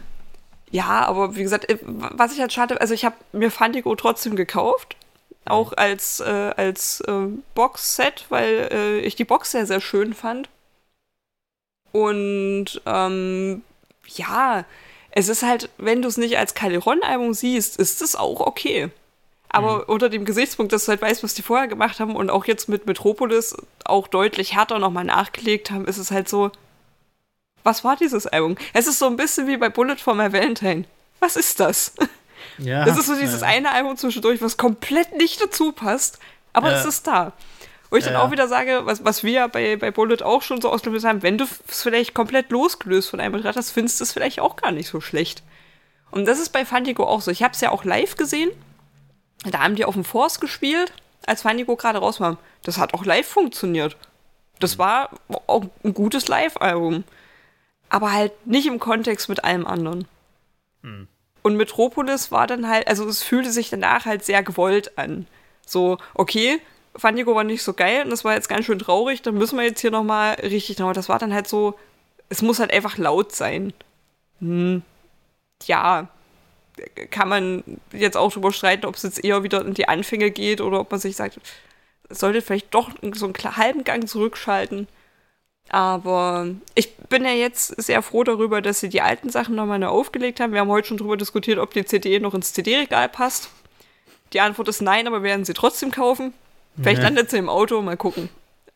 ja, 0.70 1.06
aber 1.06 1.36
wie 1.36 1.42
gesagt, 1.42 1.68
äh, 1.68 1.78
was 1.82 2.32
ich 2.32 2.40
halt 2.40 2.52
schade, 2.52 2.80
also 2.80 2.94
ich 2.94 3.04
habe 3.04 3.16
mir 3.32 3.50
Fandigo 3.50 3.94
trotzdem 3.94 4.36
gekauft. 4.36 4.96
Auch 5.44 5.72
als, 5.72 6.20
äh, 6.20 6.52
als 6.56 7.00
äh, 7.00 7.26
Box-Set, 7.54 8.26
weil 8.28 8.68
äh, 8.70 9.00
ich 9.00 9.16
die 9.16 9.24
Box 9.24 9.50
sehr, 9.50 9.66
sehr 9.66 9.80
schön 9.80 10.14
fand. 10.14 10.48
Und 11.90 12.80
ähm, 12.86 13.62
ja, 14.06 14.64
es 15.10 15.28
ist 15.28 15.42
halt, 15.42 15.68
wenn 15.78 16.00
du 16.00 16.08
es 16.08 16.16
nicht 16.16 16.38
als 16.38 16.54
Caleron-Album 16.54 17.34
siehst, 17.34 17.76
ist 17.76 18.02
es 18.02 18.14
auch 18.14 18.40
okay. 18.40 18.90
Aber 19.52 19.78
mhm. 19.78 19.84
unter 19.86 20.08
dem 20.08 20.24
Gesichtspunkt, 20.24 20.72
dass 20.72 20.86
du 20.86 20.90
halt 20.90 21.02
weißt, 21.02 21.22
was 21.22 21.34
die 21.34 21.42
vorher 21.42 21.68
gemacht 21.68 22.00
haben 22.00 22.16
und 22.16 22.30
auch 22.30 22.46
jetzt 22.46 22.68
mit 22.68 22.86
Metropolis 22.86 23.54
auch 23.84 24.08
deutlich 24.08 24.54
härter 24.54 24.78
nochmal 24.78 25.04
nachgelegt 25.04 25.70
haben, 25.70 25.86
ist 25.86 25.98
es 25.98 26.10
halt 26.10 26.28
so, 26.28 26.50
was 27.62 27.84
war 27.84 27.96
dieses 27.96 28.26
Album? 28.26 28.56
Es 28.72 28.86
ist 28.86 28.98
so 28.98 29.06
ein 29.06 29.16
bisschen 29.16 29.46
wie 29.46 29.58
bei 29.58 29.68
Bullet 29.68 29.96
for 29.96 30.14
My 30.14 30.32
Valentine. 30.32 30.84
Was 31.20 31.36
ist 31.36 31.60
das? 31.60 31.94
Ja, 32.58 32.84
das 32.84 32.98
ist 32.98 33.06
so 33.06 33.14
dieses 33.14 33.40
ja. 33.40 33.46
eine 33.46 33.70
Album 33.70 33.96
zwischendurch, 33.96 34.42
was 34.42 34.56
komplett 34.56 35.16
nicht 35.16 35.40
dazu 35.40 35.72
passt, 35.72 36.18
aber 36.52 36.70
ja. 36.70 36.78
es 36.78 36.84
ist 36.84 37.06
da. 37.06 37.32
Wo 37.88 37.96
ich 37.96 38.04
dann 38.04 38.16
auch 38.16 38.30
wieder 38.30 38.46
sage, 38.46 38.82
was, 38.84 39.04
was 39.04 39.22
wir 39.22 39.48
bei, 39.48 39.76
bei 39.76 39.90
Bullet 39.90 40.22
auch 40.22 40.42
schon 40.42 40.60
so 40.60 40.70
ausgelöst 40.70 41.06
haben, 41.06 41.22
wenn 41.22 41.38
du 41.38 41.44
es 41.44 41.82
vielleicht 41.82 42.14
komplett 42.14 42.50
losgelöst 42.50 43.08
von 43.08 43.20
einem 43.20 43.32
Betrachter 43.32 43.60
hast, 43.60 43.70
findest 43.70 44.00
du 44.00 44.04
es 44.04 44.12
vielleicht 44.12 44.40
auch 44.40 44.56
gar 44.56 44.70
nicht 44.70 44.88
so 44.88 45.00
schlecht. 45.00 45.42
Und 46.10 46.26
das 46.26 46.40
ist 46.40 46.50
bei 46.50 46.66
Fandigo 46.66 47.04
auch 47.04 47.22
so. 47.22 47.30
Ich 47.30 47.42
habe 47.42 47.54
es 47.54 47.60
ja 47.60 47.70
auch 47.70 47.84
live 47.84 48.16
gesehen 48.16 48.50
da 49.44 49.60
haben 49.60 49.76
die 49.76 49.84
auf 49.84 49.94
dem 49.94 50.04
Force 50.04 50.40
gespielt, 50.40 50.92
als 51.26 51.42
Fandigo 51.42 51.76
gerade 51.76 51.98
raus 51.98 52.20
war. 52.20 52.38
Das 52.62 52.78
hat 52.78 52.94
auch 52.94 53.04
live 53.04 53.26
funktioniert. 53.26 53.96
Das 54.60 54.78
war 54.78 55.10
auch 55.46 55.64
ein 55.84 55.94
gutes 55.94 56.28
Live-Album. 56.28 57.04
Aber 57.88 58.12
halt 58.12 58.46
nicht 58.46 58.66
im 58.66 58.78
Kontext 58.78 59.28
mit 59.28 59.44
allem 59.44 59.66
anderen. 59.66 60.06
Hm. 60.82 61.08
Und 61.42 61.56
Metropolis 61.56 62.30
war 62.30 62.46
dann 62.46 62.68
halt, 62.68 62.86
also 62.86 63.06
es 63.08 63.22
fühlte 63.22 63.50
sich 63.50 63.70
danach 63.70 64.06
halt 64.06 64.24
sehr 64.24 64.42
gewollt 64.42 64.96
an. 64.96 65.26
So, 65.66 65.98
okay, 66.14 66.60
Fandigo 66.94 67.34
war 67.34 67.44
nicht 67.44 67.62
so 67.62 67.72
geil 67.72 68.04
und 68.04 68.10
das 68.10 68.24
war 68.24 68.34
jetzt 68.34 68.48
ganz 68.48 68.66
schön 68.66 68.78
traurig, 68.78 69.22
dann 69.22 69.34
müssen 69.34 69.58
wir 69.58 69.64
jetzt 69.64 69.80
hier 69.80 69.90
nochmal 69.90 70.34
richtig 70.34 70.78
nochmal. 70.78 70.94
Das 70.94 71.08
war 71.08 71.18
dann 71.18 71.34
halt 71.34 71.48
so, 71.48 71.78
es 72.28 72.42
muss 72.42 72.60
halt 72.60 72.72
einfach 72.72 72.96
laut 72.96 73.34
sein. 73.34 73.72
Hm. 74.40 74.82
Ja, 75.64 76.08
kann 77.10 77.28
man 77.28 77.62
jetzt 77.92 78.16
auch 78.16 78.32
drüber 78.32 78.52
streiten, 78.52 78.86
ob 78.86 78.94
es 78.94 79.02
jetzt 79.02 79.24
eher 79.24 79.42
wieder 79.42 79.64
in 79.64 79.74
die 79.74 79.88
Anfänge 79.88 80.30
geht 80.30 80.60
oder 80.60 80.80
ob 80.80 80.90
man 80.90 81.00
sich 81.00 81.16
sagt, 81.16 81.40
sollte 82.08 82.42
vielleicht 82.42 82.74
doch 82.74 82.90
so 83.14 83.26
einen 83.26 83.56
halben 83.56 83.84
Gang 83.84 84.08
zurückschalten. 84.08 84.88
Aber 85.68 86.48
ich 86.74 86.96
bin 86.96 87.24
ja 87.24 87.30
jetzt 87.30 87.80
sehr 87.80 88.02
froh 88.02 88.24
darüber, 88.24 88.60
dass 88.60 88.80
sie 88.80 88.88
die 88.88 89.00
alten 89.00 89.30
Sachen 89.30 89.54
nochmal 89.54 89.78
neu 89.78 89.86
aufgelegt 89.86 90.40
haben. 90.40 90.52
Wir 90.52 90.60
haben 90.60 90.68
heute 90.68 90.88
schon 90.88 90.98
darüber 90.98 91.16
diskutiert, 91.16 91.58
ob 91.58 91.72
die 91.72 91.84
CD 91.84 92.18
noch 92.18 92.34
ins 92.34 92.52
CD-Regal 92.52 93.08
passt. 93.08 93.48
Die 94.32 94.40
Antwort 94.40 94.68
ist 94.68 94.82
nein, 94.82 95.06
aber 95.06 95.22
werden 95.22 95.44
sie 95.44 95.54
trotzdem 95.54 95.90
kaufen. 95.90 96.34
Vielleicht 96.76 96.98
ja. 96.98 97.04
landet 97.04 97.30
sie 97.30 97.38
im 97.38 97.48
Auto, 97.48 97.80
mal 97.82 97.96
gucken. 97.96 98.28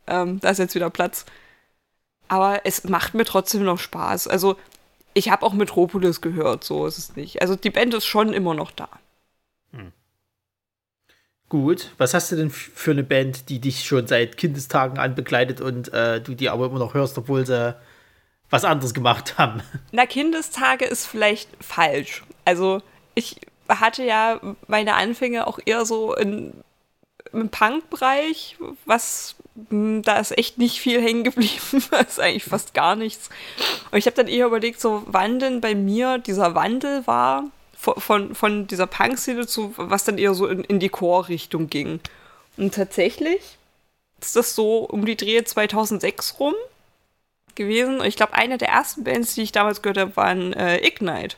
Ähm, 0.07 0.39
da 0.41 0.51
ist 0.51 0.59
jetzt 0.59 0.75
wieder 0.75 0.91
Platz. 0.91 1.25
Aber 2.29 2.61
es 2.65 2.85
macht 2.85 3.15
mir 3.15 3.25
trotzdem 3.25 3.65
noch 3.65 3.79
Spaß. 3.79 4.29
Also 4.29 4.57
ich 5.17 5.31
habe 5.31 5.45
auch 5.47 5.53
Metropolis 5.53 6.21
gehört, 6.21 6.63
so 6.63 6.87
ist 6.87 6.99
es 6.99 7.17
nicht. 7.17 7.41
Also 7.41 7.57
die 7.57 7.71
Band 7.71 7.95
ist 7.95 8.07
schon 8.07 8.33
immer 8.33 8.55
noch 8.55 8.71
da. 8.71 8.89
Gut, 11.49 11.93
was 11.97 12.13
hast 12.13 12.33
du 12.33 12.37
denn 12.37 12.51
für 12.51 12.91
eine 12.91 13.05
Band, 13.05 13.49
die 13.49 13.61
dich 13.61 13.85
schon 13.85 14.09
seit 14.09 14.37
Kindestagen 14.37 14.99
an 14.99 15.15
begleitet 15.15 15.61
und 15.61 15.93
äh, 15.93 16.21
du 16.21 16.35
die 16.35 16.49
aber 16.49 16.67
immer 16.67 16.81
noch 16.81 16.95
hörst, 16.95 17.17
obwohl 17.19 17.47
sie 17.47 17.77
was 18.51 18.65
anderes 18.65 18.95
gemacht 18.95 19.39
haben? 19.39 19.63
Na, 19.93 20.07
Kindestage 20.07 20.85
ist 20.85 21.07
vielleicht 21.07 21.49
falsch. 21.61 22.25
Also 22.45 22.83
ich 23.15 23.41
hatte 23.69 24.03
ja 24.03 24.41
meine 24.67 24.95
Anfänge 24.95 25.47
auch 25.47 25.61
eher 25.65 25.87
so 25.87 26.17
in, 26.17 26.53
im 27.33 27.49
Punk-Bereich, 27.49 28.57
was 28.85 29.37
hm, 29.39 29.46
da 29.71 30.19
ist 30.19 30.37
echt 30.37 30.59
nicht 30.59 30.81
viel 30.81 31.03
hängen 31.03 31.25
geblieben, 31.25 31.83
da 31.91 31.99
ist 32.01 32.21
eigentlich 32.21 32.45
fast 32.45 32.75
gar 32.75 32.97
nichts. 32.97 33.31
Und 33.91 33.99
ich 33.99 34.07
habe 34.07 34.17
dann 34.17 34.29
eher 34.29 34.47
überlegt, 34.47 34.81
so 34.81 35.03
wann 35.07 35.39
denn 35.39 35.61
bei 35.61 35.75
mir 35.75 36.19
dieser 36.19 36.55
Wandel 36.55 37.07
war 37.07 37.45
von, 37.77 38.01
von, 38.01 38.35
von 38.35 38.67
dieser 38.67 38.87
Punk-Szene 38.87 39.47
zu, 39.47 39.75
was 39.77 40.05
dann 40.05 40.19
eher 40.19 40.35
so 40.35 40.47
in, 40.47 40.65
in 40.65 40.81
die 40.81 40.89
Chor-Richtung 40.89 41.69
ging. 41.69 42.01
Und 42.57 42.75
tatsächlich 42.75 43.59
ist 44.21 44.37
das 44.37 44.55
so 44.55 44.79
um 44.79 45.05
die 45.05 45.17
Dreh 45.17 45.43
2006 45.43 46.41
rum 46.41 46.55
gewesen. 47.55 48.01
Und 48.01 48.07
ich 48.07 48.17
glaube, 48.17 48.35
eine 48.35 48.59
der 48.59 48.69
ersten 48.69 49.05
Bands, 49.05 49.35
die 49.35 49.43
ich 49.43 49.53
damals 49.53 49.83
gehört 49.83 49.99
habe, 49.99 50.17
waren 50.17 50.53
äh, 50.53 50.79
Ignite. 50.87 51.37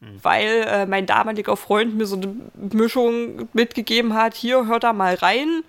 Mhm. 0.00 0.18
Weil 0.22 0.64
äh, 0.68 0.86
mein 0.86 1.06
damaliger 1.06 1.56
Freund 1.56 1.94
mir 1.94 2.06
so 2.06 2.16
eine 2.16 2.34
Mischung 2.54 3.48
mitgegeben 3.52 4.14
hat, 4.14 4.34
hier, 4.34 4.66
hör 4.66 4.80
da 4.80 4.92
mal 4.92 5.14
rein. 5.14 5.62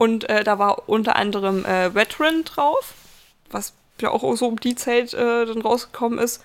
Und 0.00 0.28
äh, 0.30 0.44
da 0.44 0.58
war 0.58 0.88
unter 0.88 1.16
anderem 1.16 1.64
äh, 1.64 1.94
Veteran 1.94 2.44
drauf, 2.44 2.94
was 3.50 3.74
ja 4.00 4.10
auch 4.10 4.34
so 4.34 4.48
um 4.48 4.58
die 4.58 4.74
Zeit 4.74 5.12
äh, 5.12 5.44
dann 5.44 5.60
rausgekommen 5.60 6.18
ist. 6.18 6.42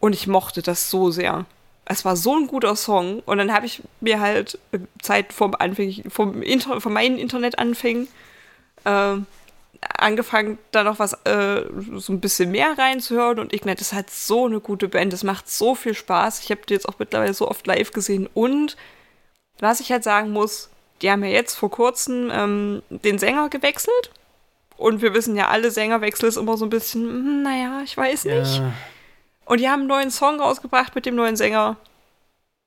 Und 0.00 0.12
ich 0.12 0.26
mochte 0.26 0.60
das 0.60 0.90
so 0.90 1.10
sehr 1.10 1.46
es 1.86 2.04
war 2.04 2.16
so 2.16 2.36
ein 2.36 2.48
guter 2.48 2.76
Song. 2.76 3.20
Und 3.20 3.38
dann 3.38 3.52
habe 3.52 3.64
ich 3.64 3.82
mir 4.00 4.20
halt 4.20 4.58
äh, 4.72 4.80
Zeit 5.00 5.32
vom 5.32 5.54
Anfang, 5.54 6.02
vom 6.08 6.42
Inter, 6.42 6.80
von 6.80 6.92
meinen 6.92 7.16
Internetanfängen 7.16 8.08
äh, 8.84 9.14
angefangen, 9.80 10.58
da 10.72 10.82
noch 10.82 10.98
was 10.98 11.12
äh, 11.24 11.62
so 11.96 12.12
ein 12.12 12.20
bisschen 12.20 12.50
mehr 12.50 12.76
reinzuhören. 12.76 13.38
Und 13.38 13.52
Ignite 13.52 13.80
ist 13.80 13.92
halt 13.92 14.10
so 14.10 14.46
eine 14.46 14.60
gute 14.60 14.88
Band. 14.88 15.12
Es 15.12 15.22
macht 15.22 15.48
so 15.48 15.74
viel 15.74 15.94
Spaß. 15.94 16.42
Ich 16.42 16.50
habe 16.50 16.62
die 16.68 16.74
jetzt 16.74 16.88
auch 16.88 16.98
mittlerweile 16.98 17.34
so 17.34 17.48
oft 17.48 17.66
live 17.66 17.92
gesehen. 17.92 18.28
Und 18.34 18.76
was 19.60 19.80
ich 19.80 19.92
halt 19.92 20.02
sagen 20.02 20.32
muss, 20.32 20.70
die 21.02 21.10
haben 21.10 21.24
ja 21.24 21.30
jetzt 21.30 21.54
vor 21.54 21.70
kurzem 21.70 22.30
ähm, 22.32 22.82
den 22.90 23.18
Sänger 23.18 23.48
gewechselt. 23.48 24.10
Und 24.76 25.00
wir 25.00 25.14
wissen 25.14 25.36
ja, 25.36 25.48
alle 25.48 25.70
Sängerwechsel 25.70 26.28
ist 26.28 26.36
immer 26.36 26.56
so 26.56 26.66
ein 26.66 26.70
bisschen, 26.70 27.02
hm, 27.02 27.42
naja, 27.42 27.80
ich 27.84 27.96
weiß 27.96 28.26
nicht. 28.26 28.58
Ja. 28.58 28.72
Und 29.46 29.60
die 29.60 29.68
haben 29.68 29.80
einen 29.80 29.88
neuen 29.88 30.10
Song 30.10 30.40
rausgebracht 30.40 30.94
mit 30.94 31.06
dem 31.06 31.14
neuen 31.14 31.36
Sänger. 31.36 31.76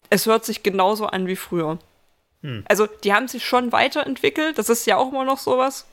Es 0.09 0.25
hört 0.25 0.45
sich 0.45 0.63
genauso 0.63 1.05
an 1.05 1.27
wie 1.27 1.35
früher. 1.35 1.77
Hm. 2.41 2.63
Also, 2.67 2.87
die 2.87 3.13
haben 3.13 3.27
sich 3.27 3.45
schon 3.45 3.71
weiterentwickelt. 3.71 4.57
Das 4.57 4.69
ist 4.69 4.87
ja 4.87 4.97
auch 4.97 5.11
immer 5.11 5.25
noch 5.25 5.37
sowas. 5.37 5.85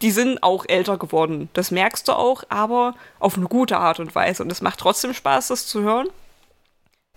Die 0.00 0.12
sind 0.12 0.42
auch 0.42 0.64
älter 0.66 0.96
geworden. 0.96 1.50
Das 1.52 1.70
merkst 1.72 2.06
du 2.08 2.12
auch, 2.12 2.44
aber 2.48 2.94
auf 3.18 3.36
eine 3.36 3.46
gute 3.46 3.76
Art 3.76 4.00
und 4.00 4.14
Weise. 4.14 4.42
Und 4.42 4.52
es 4.52 4.62
macht 4.62 4.78
trotzdem 4.78 5.12
Spaß, 5.12 5.48
das 5.48 5.66
zu 5.66 5.82
hören. 5.82 6.08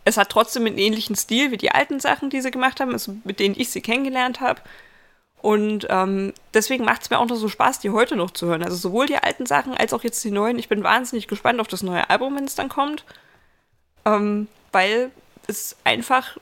Es 0.04 0.18
hat 0.18 0.30
trotzdem 0.30 0.66
einen 0.66 0.78
ähnlichen 0.78 1.16
Stil 1.16 1.52
wie 1.52 1.58
die 1.58 1.72
alten 1.72 2.00
Sachen, 2.00 2.30
die 2.30 2.42
sie 2.42 2.52
gemacht 2.52 2.80
haben, 2.80 2.92
also 2.92 3.16
mit 3.24 3.40
denen 3.40 3.56
ich 3.58 3.70
sie 3.70 3.82
kennengelernt 3.82 4.42
habe. 4.42 4.62
Und 5.42 5.88
ähm, 5.90 6.34
deswegen 6.54 6.86
macht 6.86 7.02
es 7.02 7.10
mir 7.10 7.20
auch 7.20 7.26
noch 7.26 7.36
so 7.36 7.48
Spaß, 7.48 7.80
die 7.80 7.90
heute 7.90 8.16
noch 8.16 8.32
zu 8.32 8.48
hören. 8.48 8.64
Also 8.64 8.78
sowohl 8.78 9.08
die 9.08 9.18
alten 9.18 9.46
Sachen 9.46 9.76
als 9.76 9.94
auch 9.94 10.04
jetzt 10.04 10.24
die 10.24 10.32
neuen. 10.32 10.60
Ich 10.60 10.70
bin 10.70 10.84
wahnsinnig 10.84 11.28
gespannt 11.28 11.60
auf 11.60 11.68
das 11.68 11.82
neue 11.82 12.10
Album, 12.10 12.36
wenn 12.36 12.46
es 12.46 12.56
dann 12.56 12.70
kommt. 12.70 13.06
Ähm, 14.06 14.48
weil 14.72 15.12
es 15.48 15.76
einfach 15.84 16.38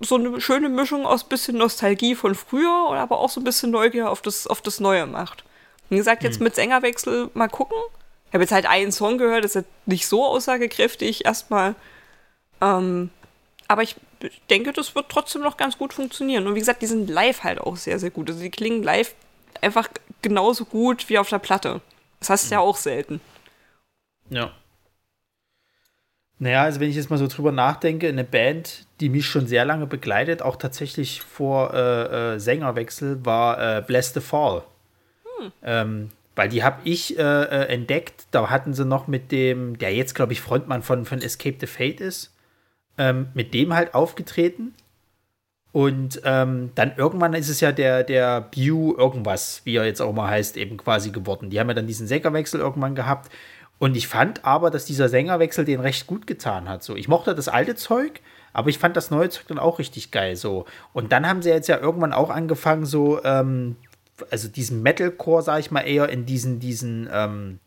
so 0.00 0.16
eine 0.16 0.40
schöne 0.40 0.68
Mischung 0.68 1.06
aus 1.06 1.24
bisschen 1.24 1.56
Nostalgie 1.56 2.16
von 2.16 2.34
früher 2.34 2.88
und 2.88 2.96
aber 2.96 3.18
auch 3.20 3.30
so 3.30 3.40
ein 3.40 3.44
bisschen 3.44 3.70
Neugier 3.70 4.10
auf 4.10 4.20
das, 4.20 4.48
auf 4.48 4.60
das 4.60 4.80
Neue 4.80 5.06
macht. 5.06 5.44
Wie 5.88 5.96
gesagt, 5.96 6.24
jetzt 6.24 6.36
hm. 6.36 6.44
mit 6.44 6.54
Sängerwechsel 6.54 7.30
mal 7.34 7.48
gucken. 7.48 7.78
Ich 8.28 8.34
habe 8.34 8.42
jetzt 8.42 8.52
halt 8.52 8.66
einen 8.66 8.92
Song 8.92 9.18
gehört, 9.18 9.44
das 9.44 9.54
ist 9.54 9.66
nicht 9.86 10.06
so 10.06 10.24
aussagekräftig 10.24 11.24
erstmal. 11.24 11.74
Ähm, 12.62 13.10
aber 13.68 13.82
ich 13.82 13.96
denke, 14.48 14.72
das 14.72 14.94
wird 14.94 15.08
trotzdem 15.08 15.42
noch 15.42 15.56
ganz 15.56 15.76
gut 15.76 15.92
funktionieren. 15.92 16.46
Und 16.46 16.54
wie 16.54 16.60
gesagt, 16.60 16.82
die 16.82 16.86
sind 16.86 17.10
live 17.10 17.42
halt 17.42 17.60
auch 17.60 17.76
sehr, 17.76 17.98
sehr 17.98 18.10
gut. 18.10 18.30
Also 18.30 18.40
die 18.40 18.50
klingen 18.50 18.82
live 18.82 19.14
einfach 19.60 19.88
genauso 20.22 20.64
gut 20.64 21.08
wie 21.08 21.18
auf 21.18 21.28
der 21.28 21.38
Platte. 21.38 21.80
Das 22.20 22.30
heißt 22.30 22.46
mhm. 22.46 22.52
ja 22.52 22.60
auch 22.60 22.76
selten. 22.76 23.20
Ja. 24.30 24.52
Naja, 26.38 26.62
also 26.62 26.80
wenn 26.80 26.90
ich 26.90 26.96
jetzt 26.96 27.10
mal 27.10 27.18
so 27.18 27.28
drüber 27.28 27.52
nachdenke, 27.52 28.08
eine 28.08 28.24
Band, 28.24 28.86
die 29.00 29.08
mich 29.08 29.26
schon 29.26 29.46
sehr 29.46 29.64
lange 29.64 29.86
begleitet, 29.86 30.42
auch 30.42 30.56
tatsächlich 30.56 31.22
vor 31.22 31.72
äh, 31.72 32.34
äh, 32.34 32.38
Sängerwechsel, 32.40 33.24
war 33.24 33.78
äh, 33.78 33.82
Bless 33.82 34.12
the 34.12 34.20
Fall. 34.20 34.64
Hm. 35.38 35.52
Ähm, 35.62 36.10
weil 36.34 36.48
die 36.48 36.64
habe 36.64 36.80
ich 36.84 37.18
äh, 37.18 37.22
äh, 37.22 37.66
entdeckt, 37.72 38.24
da 38.30 38.50
hatten 38.50 38.74
sie 38.74 38.84
noch 38.84 39.06
mit 39.06 39.30
dem, 39.30 39.78
der 39.78 39.94
jetzt, 39.94 40.14
glaube 40.14 40.32
ich, 40.32 40.40
Frontmann 40.40 40.82
von, 40.82 41.04
von 41.04 41.20
Escape 41.20 41.58
the 41.60 41.66
Fate 41.66 42.00
ist, 42.00 42.32
ähm, 42.98 43.28
mit 43.34 43.54
dem 43.54 43.74
halt 43.74 43.94
aufgetreten. 43.94 44.74
Und 45.72 46.20
ähm, 46.24 46.70
dann 46.74 46.92
irgendwann 46.96 47.32
ist 47.32 47.48
es 47.48 47.60
ja 47.60 47.72
der, 47.72 48.04
der 48.04 48.42
Bew 48.42 48.94
irgendwas, 48.96 49.62
wie 49.64 49.76
er 49.76 49.86
jetzt 49.86 50.02
auch 50.02 50.12
mal 50.12 50.28
heißt, 50.28 50.58
eben 50.58 50.76
quasi 50.76 51.10
geworden. 51.10 51.48
Die 51.48 51.58
haben 51.58 51.68
ja 51.68 51.74
dann 51.74 51.86
diesen 51.86 52.06
Sängerwechsel 52.06 52.60
irgendwann 52.60 52.94
gehabt. 52.94 53.32
Und 53.78 53.96
ich 53.96 54.06
fand 54.06 54.44
aber, 54.44 54.70
dass 54.70 54.84
dieser 54.84 55.08
Sängerwechsel 55.08 55.64
den 55.64 55.80
recht 55.80 56.06
gut 56.06 56.26
getan 56.26 56.68
hat. 56.68 56.84
So, 56.84 56.94
ich 56.94 57.08
mochte 57.08 57.34
das 57.34 57.48
alte 57.48 57.74
Zeug, 57.74 58.20
aber 58.52 58.68
ich 58.68 58.78
fand 58.78 58.96
das 58.96 59.10
neue 59.10 59.30
Zeug 59.30 59.46
dann 59.48 59.58
auch 59.58 59.78
richtig 59.78 60.10
geil. 60.10 60.36
So. 60.36 60.66
Und 60.92 61.10
dann 61.10 61.26
haben 61.26 61.40
sie 61.40 61.48
jetzt 61.48 61.68
ja 61.68 61.78
irgendwann 61.78 62.12
auch 62.12 62.28
angefangen, 62.28 62.84
so, 62.84 63.24
ähm, 63.24 63.76
also 64.30 64.48
diesen 64.48 64.82
Metalcore, 64.82 65.42
sag 65.42 65.60
ich 65.60 65.70
mal, 65.70 65.80
eher 65.80 66.10
in 66.10 66.26
diesen, 66.26 66.60
diesen, 66.60 67.08
ähm, 67.10 67.60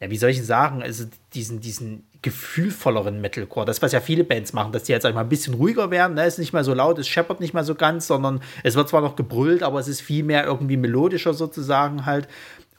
ja, 0.00 0.10
wie 0.10 0.18
soll 0.18 0.30
ich 0.30 0.44
sagen, 0.44 0.82
also 0.82 1.04
diesen, 1.34 1.60
diesen 1.60 2.07
gefühlvolleren 2.22 3.20
Metalcore. 3.20 3.66
Das, 3.66 3.80
was 3.80 3.92
ja 3.92 4.00
viele 4.00 4.24
Bands 4.24 4.52
machen, 4.52 4.72
dass 4.72 4.84
die 4.84 4.92
jetzt 4.92 5.06
einmal 5.06 5.24
ein 5.24 5.28
bisschen 5.28 5.54
ruhiger 5.54 5.90
werden. 5.90 6.14
Ne? 6.14 6.22
Es 6.22 6.34
ist 6.34 6.38
nicht 6.40 6.52
mehr 6.52 6.64
so 6.64 6.74
laut, 6.74 6.98
es 6.98 7.08
scheppert 7.08 7.40
nicht 7.40 7.54
mehr 7.54 7.64
so 7.64 7.74
ganz, 7.74 8.06
sondern 8.06 8.40
es 8.64 8.74
wird 8.74 8.88
zwar 8.88 9.00
noch 9.00 9.16
gebrüllt, 9.16 9.62
aber 9.62 9.78
es 9.78 9.88
ist 9.88 10.00
viel 10.00 10.24
mehr 10.24 10.44
irgendwie 10.44 10.76
melodischer 10.76 11.34
sozusagen 11.34 12.06
halt. 12.06 12.28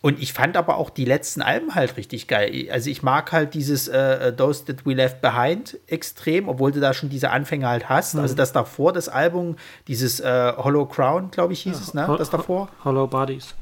Und 0.01 0.21
ich 0.21 0.31
fand 0.31 0.55
aber 0.55 0.77
auch 0.77 0.89
die 0.89 1.03
letzten 1.03 1.41
Alben 1.41 1.75
halt 1.75 1.97
richtig 1.97 2.27
geil. 2.27 2.69
Also 2.71 2.89
ich 2.89 3.03
mag 3.03 3.31
halt 3.33 3.53
dieses 3.53 3.89
äh, 3.89 4.33
Those 4.33 4.63
That 4.65 4.85
We 4.85 4.93
Left 4.93 5.21
Behind 5.21 5.77
extrem, 5.87 6.47
obwohl 6.47 6.71
du 6.71 6.79
da 6.79 6.93
schon 6.93 7.09
diese 7.09 7.31
Anfänge 7.31 7.67
halt 7.67 7.89
hast. 7.89 8.15
Mhm. 8.15 8.21
Also 8.21 8.35
das 8.35 8.53
davor, 8.53 8.93
das 8.93 9.09
Album, 9.09 9.57
dieses 9.87 10.21
äh, 10.21 10.53
Hollow 10.55 10.85
Crown, 10.85 11.31
glaube 11.31 11.51
ich, 11.51 11.61
hieß 11.63 11.75
ja, 11.75 11.81
es, 11.81 11.93
ne? 11.93 12.15
Das 12.17 12.29
davor. 12.29 12.69
Hollow 12.85 13.07
Bodies. 13.07 13.55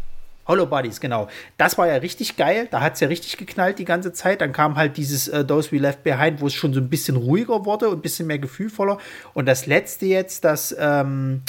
Hollow 0.47 0.65
Bodies, 0.65 0.99
genau. 0.99 1.27
Das 1.57 1.77
war 1.77 1.88
ja 1.88 1.95
richtig 1.95 2.38
geil. 2.38 2.67
Da 2.71 2.81
hat 2.81 2.93
es 2.93 2.99
ja 2.99 3.07
richtig 3.07 3.38
geknallt 3.38 3.79
die 3.79 3.86
ganze 3.86 4.13
Zeit. 4.13 4.41
Dann 4.41 4.53
kam 4.53 4.75
halt 4.75 4.97
dieses 4.97 5.27
äh, 5.27 5.45
Those 5.45 5.71
We 5.71 5.77
Left 5.77 6.03
Behind, 6.03 6.41
wo 6.41 6.47
es 6.47 6.53
schon 6.53 6.73
so 6.73 6.79
ein 6.79 6.89
bisschen 6.89 7.17
ruhiger 7.17 7.65
wurde 7.65 7.89
und 7.89 7.99
ein 7.99 8.01
bisschen 8.01 8.27
mehr 8.27 8.39
gefühlvoller. 8.39 8.97
Und 9.33 9.45
das 9.45 9.65
letzte 9.65 10.05
jetzt, 10.05 10.43
das, 10.45 10.75
ähm, 10.79 11.41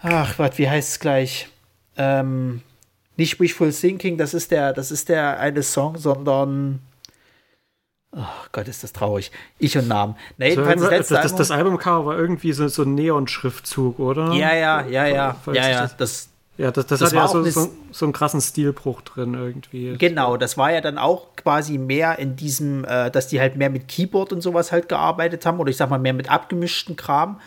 ach, 0.00 0.38
was, 0.38 0.58
wie 0.58 0.68
heißt 0.68 0.90
es 0.90 1.00
gleich? 1.00 1.48
Ähm, 1.96 2.62
nicht 3.16 3.40
Wishful 3.40 3.72
Thinking, 3.72 4.18
das 4.18 4.34
ist 4.34 4.50
der, 4.50 4.74
das 4.74 4.90
ist 4.90 5.08
der 5.08 5.40
eine 5.40 5.62
Song, 5.62 5.96
sondern 5.96 6.80
Oh 8.18 8.24
Gott, 8.52 8.66
ist 8.66 8.82
das 8.82 8.94
traurig. 8.94 9.30
Ich 9.58 9.76
und 9.76 9.88
Namen. 9.88 10.16
Na, 10.38 10.46
jedenfalls 10.46 10.80
das, 10.80 10.90
letzte 10.90 11.14
das, 11.14 11.22
das, 11.24 11.34
das 11.36 11.50
Albumcover 11.50 12.06
war 12.06 12.18
irgendwie 12.18 12.52
so, 12.52 12.66
so 12.68 12.82
ein 12.82 12.94
Neon-Schriftzug, 12.94 13.98
oder? 13.98 14.32
Ja, 14.32 14.54
ja, 14.54 14.86
ja, 14.86 15.06
ja. 15.06 15.36
Ja, 15.52 15.68
ja. 15.68 15.90
Das, 15.98 16.30
ja, 16.58 16.70
das, 16.70 16.86
das, 16.86 17.00
das 17.00 17.12
hat 17.12 17.16
ja 17.16 17.28
so, 17.28 17.44
so, 17.44 17.70
so, 17.90 18.06
einen 18.06 18.12
krassen 18.14 18.40
Stilbruch 18.40 19.02
drin 19.02 19.34
irgendwie. 19.34 19.96
Genau, 19.98 20.36
das 20.36 20.56
war 20.56 20.72
ja 20.72 20.80
dann 20.80 20.96
auch 20.96 21.36
quasi 21.36 21.76
mehr 21.76 22.18
in 22.18 22.36
diesem, 22.36 22.84
äh, 22.84 23.10
dass 23.10 23.28
die 23.28 23.40
halt 23.40 23.56
mehr 23.56 23.68
mit 23.68 23.88
Keyboard 23.88 24.32
und 24.32 24.40
sowas 24.40 24.72
halt 24.72 24.88
gearbeitet 24.88 25.44
haben 25.44 25.60
oder 25.60 25.70
ich 25.70 25.76
sag 25.76 25.90
mal 25.90 25.98
mehr 25.98 26.14
mit 26.14 26.30
abgemischten 26.30 26.96
Kram, 26.96 27.40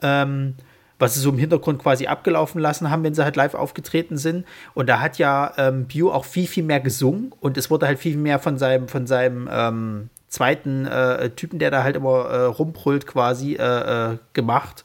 ähm, 0.00 0.54
was 0.98 1.14
sie 1.14 1.20
so 1.20 1.28
im 1.28 1.38
Hintergrund 1.38 1.82
quasi 1.82 2.06
abgelaufen 2.06 2.58
lassen 2.58 2.90
haben, 2.90 3.02
wenn 3.04 3.14
sie 3.14 3.22
halt 3.22 3.36
live 3.36 3.54
aufgetreten 3.54 4.16
sind. 4.16 4.46
Und 4.72 4.88
da 4.88 5.00
hat 5.00 5.18
ja 5.18 5.52
ähm, 5.58 5.84
Bio 5.84 6.10
auch 6.10 6.24
viel, 6.24 6.46
viel 6.46 6.64
mehr 6.64 6.80
gesungen 6.80 7.32
und 7.40 7.58
es 7.58 7.70
wurde 7.70 7.86
halt 7.86 7.98
viel 7.98 8.16
mehr 8.16 8.38
von 8.38 8.56
seinem, 8.56 8.88
von 8.88 9.06
seinem 9.06 9.46
ähm, 9.52 10.08
zweiten 10.28 10.86
äh, 10.86 11.30
Typen, 11.30 11.58
der 11.58 11.70
da 11.70 11.82
halt 11.82 11.96
immer 11.96 12.30
äh, 12.30 12.44
rumbrüllt 12.44 13.06
quasi, 13.06 13.54
äh, 13.54 14.12
äh 14.12 14.18
gemacht. 14.32 14.84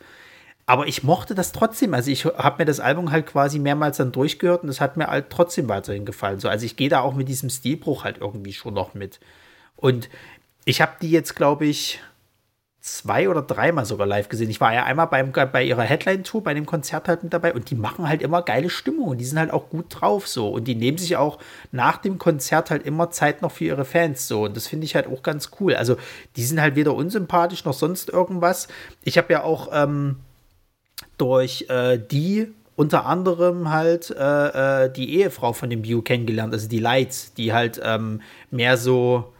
Aber 0.69 0.85
ich 0.85 1.01
mochte 1.01 1.33
das 1.33 1.51
trotzdem. 1.51 1.95
Also 1.95 2.11
ich 2.11 2.25
habe 2.25 2.57
mir 2.59 2.65
das 2.65 2.79
Album 2.79 3.09
halt 3.09 3.25
quasi 3.25 3.57
mehrmals 3.57 3.97
dann 3.97 4.11
durchgehört 4.11 4.61
und 4.61 4.69
es 4.69 4.79
hat 4.79 4.97
mir 4.97 5.07
halt 5.07 5.31
trotzdem 5.31 5.67
weiterhin 5.67 6.05
gefallen. 6.05 6.39
So, 6.39 6.47
also 6.47 6.63
ich 6.63 6.75
gehe 6.75 6.89
da 6.89 6.99
auch 6.99 7.15
mit 7.15 7.27
diesem 7.27 7.49
Stilbruch 7.49 8.03
halt 8.03 8.19
irgendwie 8.19 8.53
schon 8.53 8.75
noch 8.75 8.93
mit. 8.93 9.19
Und 9.75 10.09
ich 10.65 10.79
habe 10.79 10.91
die 11.01 11.09
jetzt, 11.09 11.35
glaube 11.35 11.65
ich, 11.65 11.99
zwei 12.81 13.29
oder 13.29 13.41
dreimal 13.41 13.85
sogar 13.85 14.05
live 14.05 14.29
gesehen. 14.29 14.51
Ich 14.51 14.61
war 14.61 14.71
ja 14.71 14.83
einmal 14.83 15.07
beim, 15.07 15.31
bei 15.31 15.63
ihrer 15.63 15.81
Headline-Tour, 15.81 16.43
bei 16.43 16.53
dem 16.53 16.67
Konzert 16.67 17.07
halt 17.07 17.23
mit 17.23 17.33
dabei 17.33 17.51
und 17.55 17.71
die 17.71 17.75
machen 17.75 18.07
halt 18.07 18.21
immer 18.21 18.43
geile 18.43 18.69
Stimmung 18.69 19.07
und 19.07 19.17
die 19.17 19.25
sind 19.25 19.39
halt 19.39 19.49
auch 19.49 19.71
gut 19.71 19.87
drauf 19.89 20.27
so 20.27 20.49
und 20.49 20.65
die 20.65 20.75
nehmen 20.75 20.99
sich 20.99 21.17
auch 21.17 21.39
nach 21.71 21.97
dem 21.97 22.19
Konzert 22.19 22.69
halt 22.69 22.83
immer 22.85 23.09
Zeit 23.09 23.41
noch 23.41 23.51
für 23.53 23.65
ihre 23.65 23.85
Fans 23.85 24.27
so 24.27 24.43
und 24.43 24.55
das 24.55 24.67
finde 24.67 24.85
ich 24.85 24.93
halt 24.93 25.07
auch 25.07 25.23
ganz 25.23 25.49
cool. 25.59 25.73
Also 25.73 25.97
die 26.35 26.43
sind 26.43 26.61
halt 26.61 26.75
weder 26.75 26.93
unsympathisch 26.93 27.65
noch 27.65 27.73
sonst 27.73 28.09
irgendwas. 28.09 28.67
Ich 29.03 29.17
habe 29.17 29.33
ja 29.33 29.41
auch 29.41 29.69
ähm, 29.73 30.17
durch 31.19 31.65
äh, 31.69 31.97
die 31.97 32.53
unter 32.75 33.05
anderem 33.05 33.69
halt 33.69 34.09
äh, 34.09 34.85
äh, 34.85 34.91
die 34.91 35.17
Ehefrau 35.17 35.53
von 35.53 35.69
dem 35.69 35.81
Bio 35.81 36.01
kennengelernt, 36.01 36.53
also 36.53 36.69
die 36.69 36.79
Lights, 36.79 37.33
die 37.33 37.53
halt 37.53 37.79
ähm, 37.83 38.21
mehr 38.51 38.77
so 38.77 39.33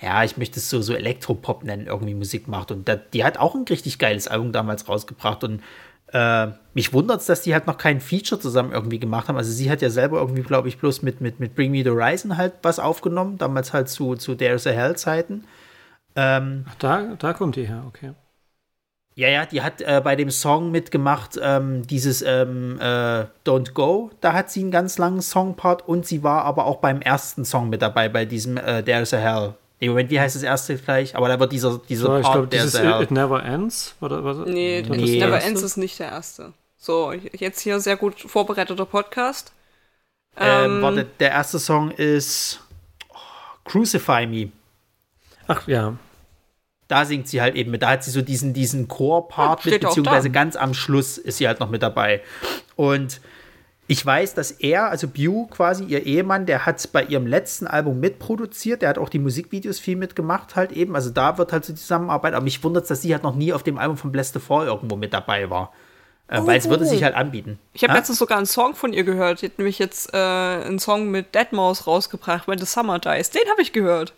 ja, 0.00 0.22
ich 0.22 0.36
möchte 0.36 0.58
es 0.58 0.68
so, 0.68 0.82
so 0.82 0.94
Elektropop 0.94 1.64
nennen, 1.64 1.86
irgendwie 1.86 2.14
Musik 2.14 2.46
macht. 2.46 2.70
Und 2.70 2.88
da, 2.88 2.96
die 2.96 3.24
hat 3.24 3.38
auch 3.38 3.54
ein 3.54 3.64
richtig 3.64 3.98
geiles 3.98 4.28
Album 4.28 4.52
damals 4.52 4.88
rausgebracht. 4.88 5.44
Und 5.44 5.62
äh, 6.12 6.48
mich 6.74 6.92
wundert 6.92 7.20
es, 7.20 7.26
dass 7.26 7.42
die 7.42 7.54
halt 7.54 7.66
noch 7.66 7.78
kein 7.78 8.00
Feature 8.00 8.40
zusammen 8.40 8.72
irgendwie 8.72 8.98
gemacht 8.98 9.28
haben. 9.28 9.36
Also 9.36 9.50
sie 9.50 9.70
hat 9.70 9.82
ja 9.82 9.90
selber 9.90 10.20
irgendwie, 10.20 10.42
glaube 10.42 10.68
ich, 10.68 10.78
bloß 10.78 11.02
mit, 11.02 11.20
mit, 11.20 11.40
mit 11.40 11.54
Bring 11.54 11.70
Me 11.70 11.82
the 11.82 11.90
Horizon 11.90 12.36
halt 12.36 12.52
was 12.62 12.78
aufgenommen, 12.78 13.38
damals 13.38 13.72
halt 13.72 13.88
zu, 13.88 14.14
zu 14.16 14.34
There's 14.34 14.66
a 14.66 14.70
Hell-Zeiten. 14.70 15.44
Ähm, 16.16 16.66
Ach, 16.68 16.74
da, 16.76 17.14
da 17.18 17.32
kommt 17.32 17.56
die 17.56 17.66
her, 17.66 17.84
okay. 17.88 18.12
Ja, 19.16 19.28
ja, 19.28 19.46
die 19.46 19.62
hat 19.62 19.80
äh, 19.80 20.00
bei 20.02 20.16
dem 20.16 20.30
Song 20.30 20.72
mitgemacht, 20.72 21.38
ähm, 21.40 21.86
dieses 21.86 22.20
ähm, 22.22 22.80
äh, 22.80 23.26
Don't 23.46 23.72
Go, 23.72 24.10
da 24.20 24.32
hat 24.32 24.50
sie 24.50 24.60
einen 24.60 24.72
ganz 24.72 24.98
langen 24.98 25.22
Songpart 25.22 25.86
und 25.86 26.04
sie 26.04 26.24
war 26.24 26.44
aber 26.44 26.66
auch 26.66 26.78
beim 26.78 27.00
ersten 27.00 27.44
Song 27.44 27.68
mit 27.68 27.80
dabei, 27.80 28.08
bei 28.08 28.24
diesem 28.24 28.56
äh, 28.56 28.82
There's 28.82 29.14
a 29.14 29.18
Hell. 29.18 29.54
Nee, 29.80 29.88
Moment, 29.88 30.10
wie 30.10 30.18
heißt 30.18 30.34
das 30.34 30.42
erste 30.42 30.76
gleich? 30.76 31.14
Aber 31.14 31.28
da 31.28 31.38
wird 31.38 31.52
dieser, 31.52 31.78
dieser 31.88 32.06
so, 32.06 32.16
ich 32.16 32.22
Part, 32.22 32.34
glaub, 32.34 32.50
der 32.50 32.62
dieses 32.62 32.80
It, 32.80 33.00
It 33.02 33.10
Never 33.12 33.44
Ends? 33.44 33.94
Oder, 34.00 34.24
was? 34.24 34.38
Nee, 34.46 34.84
nee. 34.88 35.16
It 35.16 35.20
Never 35.20 35.40
Ends 35.40 35.62
ist 35.62 35.76
nicht 35.76 35.98
der 36.00 36.08
erste. 36.08 36.52
So, 36.76 37.12
jetzt 37.12 37.60
hier 37.60 37.78
sehr 37.80 37.96
gut 37.96 38.20
vorbereiteter 38.20 38.84
Podcast. 38.84 39.52
Ähm, 40.36 40.76
ähm, 40.76 40.82
warte, 40.82 41.06
der 41.20 41.30
erste 41.30 41.60
Song 41.60 41.92
ist 41.92 42.60
oh, 43.10 43.16
Crucify 43.64 44.26
Me. 44.26 44.50
Ach 45.46 45.68
ja. 45.68 45.94
Da 46.88 47.04
singt 47.04 47.28
sie 47.28 47.40
halt 47.40 47.54
eben 47.54 47.70
mit. 47.70 47.82
Da 47.82 47.90
hat 47.90 48.04
sie 48.04 48.10
so 48.10 48.22
diesen, 48.22 48.52
diesen 48.52 48.88
Chor-Part 48.88 49.64
ja, 49.64 49.72
mit, 49.72 49.80
beziehungsweise 49.80 50.30
ganz 50.30 50.56
am 50.56 50.74
Schluss 50.74 51.18
ist 51.18 51.38
sie 51.38 51.46
halt 51.46 51.60
noch 51.60 51.70
mit 51.70 51.82
dabei. 51.82 52.22
Und 52.76 53.20
ich 53.86 54.04
weiß, 54.04 54.34
dass 54.34 54.50
er, 54.50 54.90
also 54.90 55.08
Bew 55.08 55.46
quasi, 55.50 55.84
ihr 55.84 56.06
Ehemann, 56.06 56.46
der 56.46 56.64
hat 56.64 56.88
bei 56.92 57.04
ihrem 57.04 57.26
letzten 57.26 57.66
Album 57.66 58.00
mitproduziert, 58.00 58.80
der 58.82 58.88
hat 58.88 58.98
auch 58.98 59.10
die 59.10 59.18
Musikvideos 59.18 59.78
viel 59.78 59.96
mitgemacht 59.96 60.56
halt 60.56 60.72
eben, 60.72 60.94
also 60.94 61.10
da 61.10 61.36
wird 61.36 61.52
halt 61.52 61.66
so 61.66 61.74
die 61.74 61.78
Zusammenarbeit, 61.78 62.32
aber 62.32 62.44
mich 62.44 62.64
wundert 62.64 62.84
es, 62.84 62.88
dass 62.88 63.02
sie 63.02 63.12
halt 63.12 63.22
noch 63.22 63.34
nie 63.34 63.52
auf 63.52 63.62
dem 63.62 63.76
Album 63.76 63.98
von 63.98 64.10
Bless 64.10 64.32
the 64.32 64.38
Fall 64.38 64.66
irgendwo 64.66 64.96
mit 64.96 65.12
dabei 65.12 65.50
war. 65.50 65.72
Äh, 66.28 66.40
oh, 66.40 66.46
weil 66.46 66.56
es 66.56 66.70
würde 66.70 66.86
sich 66.86 67.04
halt 67.04 67.14
anbieten. 67.14 67.58
Ich 67.74 67.84
habe 67.84 67.92
letztens 67.92 68.18
sogar 68.18 68.38
einen 68.38 68.46
Song 68.46 68.74
von 68.74 68.94
ihr 68.94 69.04
gehört. 69.04 69.42
Die 69.42 69.46
hat 69.46 69.58
nämlich 69.58 69.78
jetzt 69.78 70.14
äh, 70.14 70.16
einen 70.16 70.78
Song 70.78 71.10
mit 71.10 71.34
Deadmau5 71.36 71.84
rausgebracht, 71.84 72.48
When 72.48 72.58
the 72.58 72.64
Summer 72.64 72.98
Dies. 72.98 73.28
Den 73.28 73.46
habe 73.50 73.60
ich 73.60 73.74
gehört. 73.74 74.14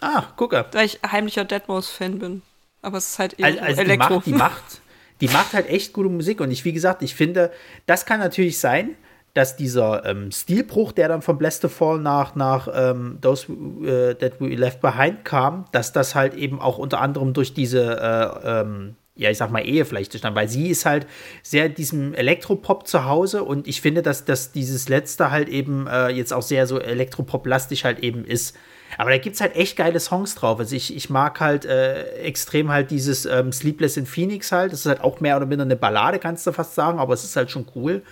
Ah, 0.00 0.24
gucke. 0.36 0.66
Weil 0.72 0.86
ich 0.86 1.00
heimlicher 1.06 1.42
Deadmau5-Fan 1.42 2.18
bin. 2.18 2.42
Aber 2.82 2.98
es 2.98 3.10
ist 3.10 3.18
halt 3.18 3.38
eher 3.38 3.46
also, 3.46 3.60
also 3.60 3.80
Elektro. 3.82 4.22
Die 4.24 4.32
macht, 4.32 4.32
die 4.32 4.32
macht, 4.32 4.80
die 5.20 5.28
macht 5.28 5.52
halt 5.52 5.68
echt 5.68 5.92
gute 5.92 6.08
Musik. 6.08 6.40
Und 6.40 6.50
ich, 6.50 6.64
wie 6.64 6.72
gesagt, 6.72 7.02
ich 7.02 7.14
finde, 7.14 7.50
das 7.86 8.06
kann 8.06 8.20
natürlich 8.20 8.58
sein, 8.58 8.96
dass 9.34 9.56
dieser 9.56 10.04
ähm, 10.06 10.32
Stilbruch, 10.32 10.92
der 10.92 11.08
dann 11.08 11.22
von 11.22 11.38
Bless 11.38 11.60
the 11.60 11.68
Fall 11.68 11.98
nach, 11.98 12.34
nach 12.34 12.68
ähm, 12.72 13.18
Those 13.20 13.50
uh, 13.50 14.14
That 14.14 14.40
We 14.40 14.56
Left 14.56 14.80
Behind 14.80 15.24
kam, 15.24 15.66
dass 15.72 15.92
das 15.92 16.14
halt 16.14 16.34
eben 16.34 16.60
auch 16.60 16.78
unter 16.78 17.00
anderem 17.00 17.32
durch 17.32 17.54
diese, 17.54 18.00
äh, 18.44 18.60
ähm, 18.60 18.96
ja, 19.20 19.30
ich 19.30 19.36
sag 19.36 19.50
mal, 19.50 19.60
Ehe 19.60 19.84
vielleicht 19.84 20.12
zustande, 20.12 20.34
weil 20.34 20.48
sie 20.48 20.68
ist 20.68 20.86
halt 20.86 21.06
sehr 21.42 21.68
diesem 21.68 22.14
Elektropop 22.14 22.88
zu 22.88 23.04
Hause 23.04 23.44
und 23.44 23.68
ich 23.68 23.82
finde, 23.82 24.00
dass, 24.00 24.24
dass 24.24 24.50
dieses 24.50 24.88
letzte 24.88 25.30
halt 25.30 25.50
eben 25.50 25.86
äh, 25.86 26.08
jetzt 26.08 26.32
auch 26.32 26.42
sehr 26.42 26.66
so 26.66 26.80
Elektropop-lastig 26.80 27.84
halt 27.84 27.98
eben 28.00 28.24
ist. 28.24 28.56
Aber 28.96 29.10
da 29.10 29.18
gibt 29.18 29.34
es 29.34 29.42
halt 29.42 29.54
echt 29.56 29.76
geile 29.76 30.00
Songs 30.00 30.34
drauf. 30.34 30.58
Also 30.58 30.74
ich, 30.74 30.96
ich 30.96 31.10
mag 31.10 31.38
halt 31.38 31.66
äh, 31.66 32.14
extrem 32.22 32.70
halt 32.70 32.90
dieses 32.90 33.26
ähm, 33.26 33.52
Sleepless 33.52 33.98
in 33.98 34.06
Phoenix 34.06 34.52
halt. 34.52 34.72
Das 34.72 34.80
ist 34.80 34.86
halt 34.86 35.02
auch 35.02 35.20
mehr 35.20 35.36
oder 35.36 35.46
minder 35.46 35.64
eine 35.64 35.76
Ballade, 35.76 36.18
kannst 36.18 36.46
du 36.46 36.52
fast 36.52 36.74
sagen, 36.74 36.98
aber 36.98 37.12
es 37.12 37.22
ist 37.22 37.36
halt 37.36 37.50
schon 37.50 37.66
cool. 37.74 38.02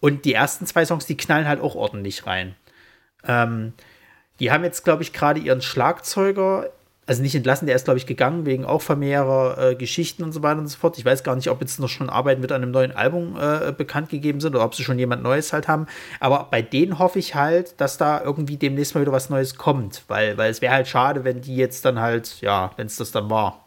Und 0.00 0.24
die 0.24 0.32
ersten 0.32 0.66
zwei 0.66 0.86
Songs, 0.86 1.04
die 1.04 1.16
knallen 1.16 1.46
halt 1.46 1.60
auch 1.60 1.74
ordentlich 1.74 2.26
rein. 2.26 2.56
Ähm, 3.26 3.74
die 4.40 4.50
haben 4.50 4.64
jetzt, 4.64 4.82
glaube 4.82 5.02
ich, 5.02 5.12
gerade 5.12 5.40
ihren 5.40 5.60
Schlagzeuger, 5.60 6.70
also 7.06 7.22
nicht 7.22 7.34
entlassen, 7.34 7.66
der 7.66 7.76
ist, 7.76 7.84
glaube 7.84 7.98
ich, 7.98 8.06
gegangen, 8.06 8.46
wegen 8.46 8.64
auch 8.64 8.82
vermehrer 8.82 9.58
äh, 9.58 9.74
Geschichten 9.74 10.22
und 10.22 10.32
so 10.32 10.42
weiter 10.42 10.60
und 10.60 10.68
so 10.68 10.78
fort. 10.78 10.98
Ich 10.98 11.04
weiß 11.04 11.22
gar 11.22 11.36
nicht, 11.36 11.50
ob 11.50 11.60
jetzt 11.60 11.78
noch 11.78 11.88
schon 11.88 12.08
Arbeiten 12.08 12.40
mit 12.40 12.52
einem 12.52 12.70
neuen 12.70 12.92
Album 12.92 13.36
äh, 13.38 13.72
bekannt 13.72 14.08
gegeben 14.08 14.40
sind 14.40 14.54
oder 14.54 14.64
ob 14.64 14.74
sie 14.74 14.84
schon 14.84 14.98
jemand 14.98 15.22
Neues 15.22 15.52
halt 15.52 15.68
haben. 15.68 15.86
Aber 16.20 16.48
bei 16.50 16.62
denen 16.62 16.98
hoffe 16.98 17.18
ich 17.18 17.34
halt, 17.34 17.80
dass 17.80 17.98
da 17.98 18.22
irgendwie 18.22 18.56
demnächst 18.56 18.94
mal 18.94 19.02
wieder 19.02 19.12
was 19.12 19.30
Neues 19.30 19.56
kommt, 19.56 20.04
weil, 20.08 20.38
weil 20.38 20.50
es 20.50 20.62
wäre 20.62 20.74
halt 20.74 20.88
schade, 20.88 21.24
wenn 21.24 21.42
die 21.42 21.56
jetzt 21.56 21.84
dann 21.84 22.00
halt, 22.00 22.40
ja, 22.40 22.70
wenn 22.76 22.86
es 22.86 22.96
das 22.96 23.12
dann 23.12 23.28
war. 23.28 23.64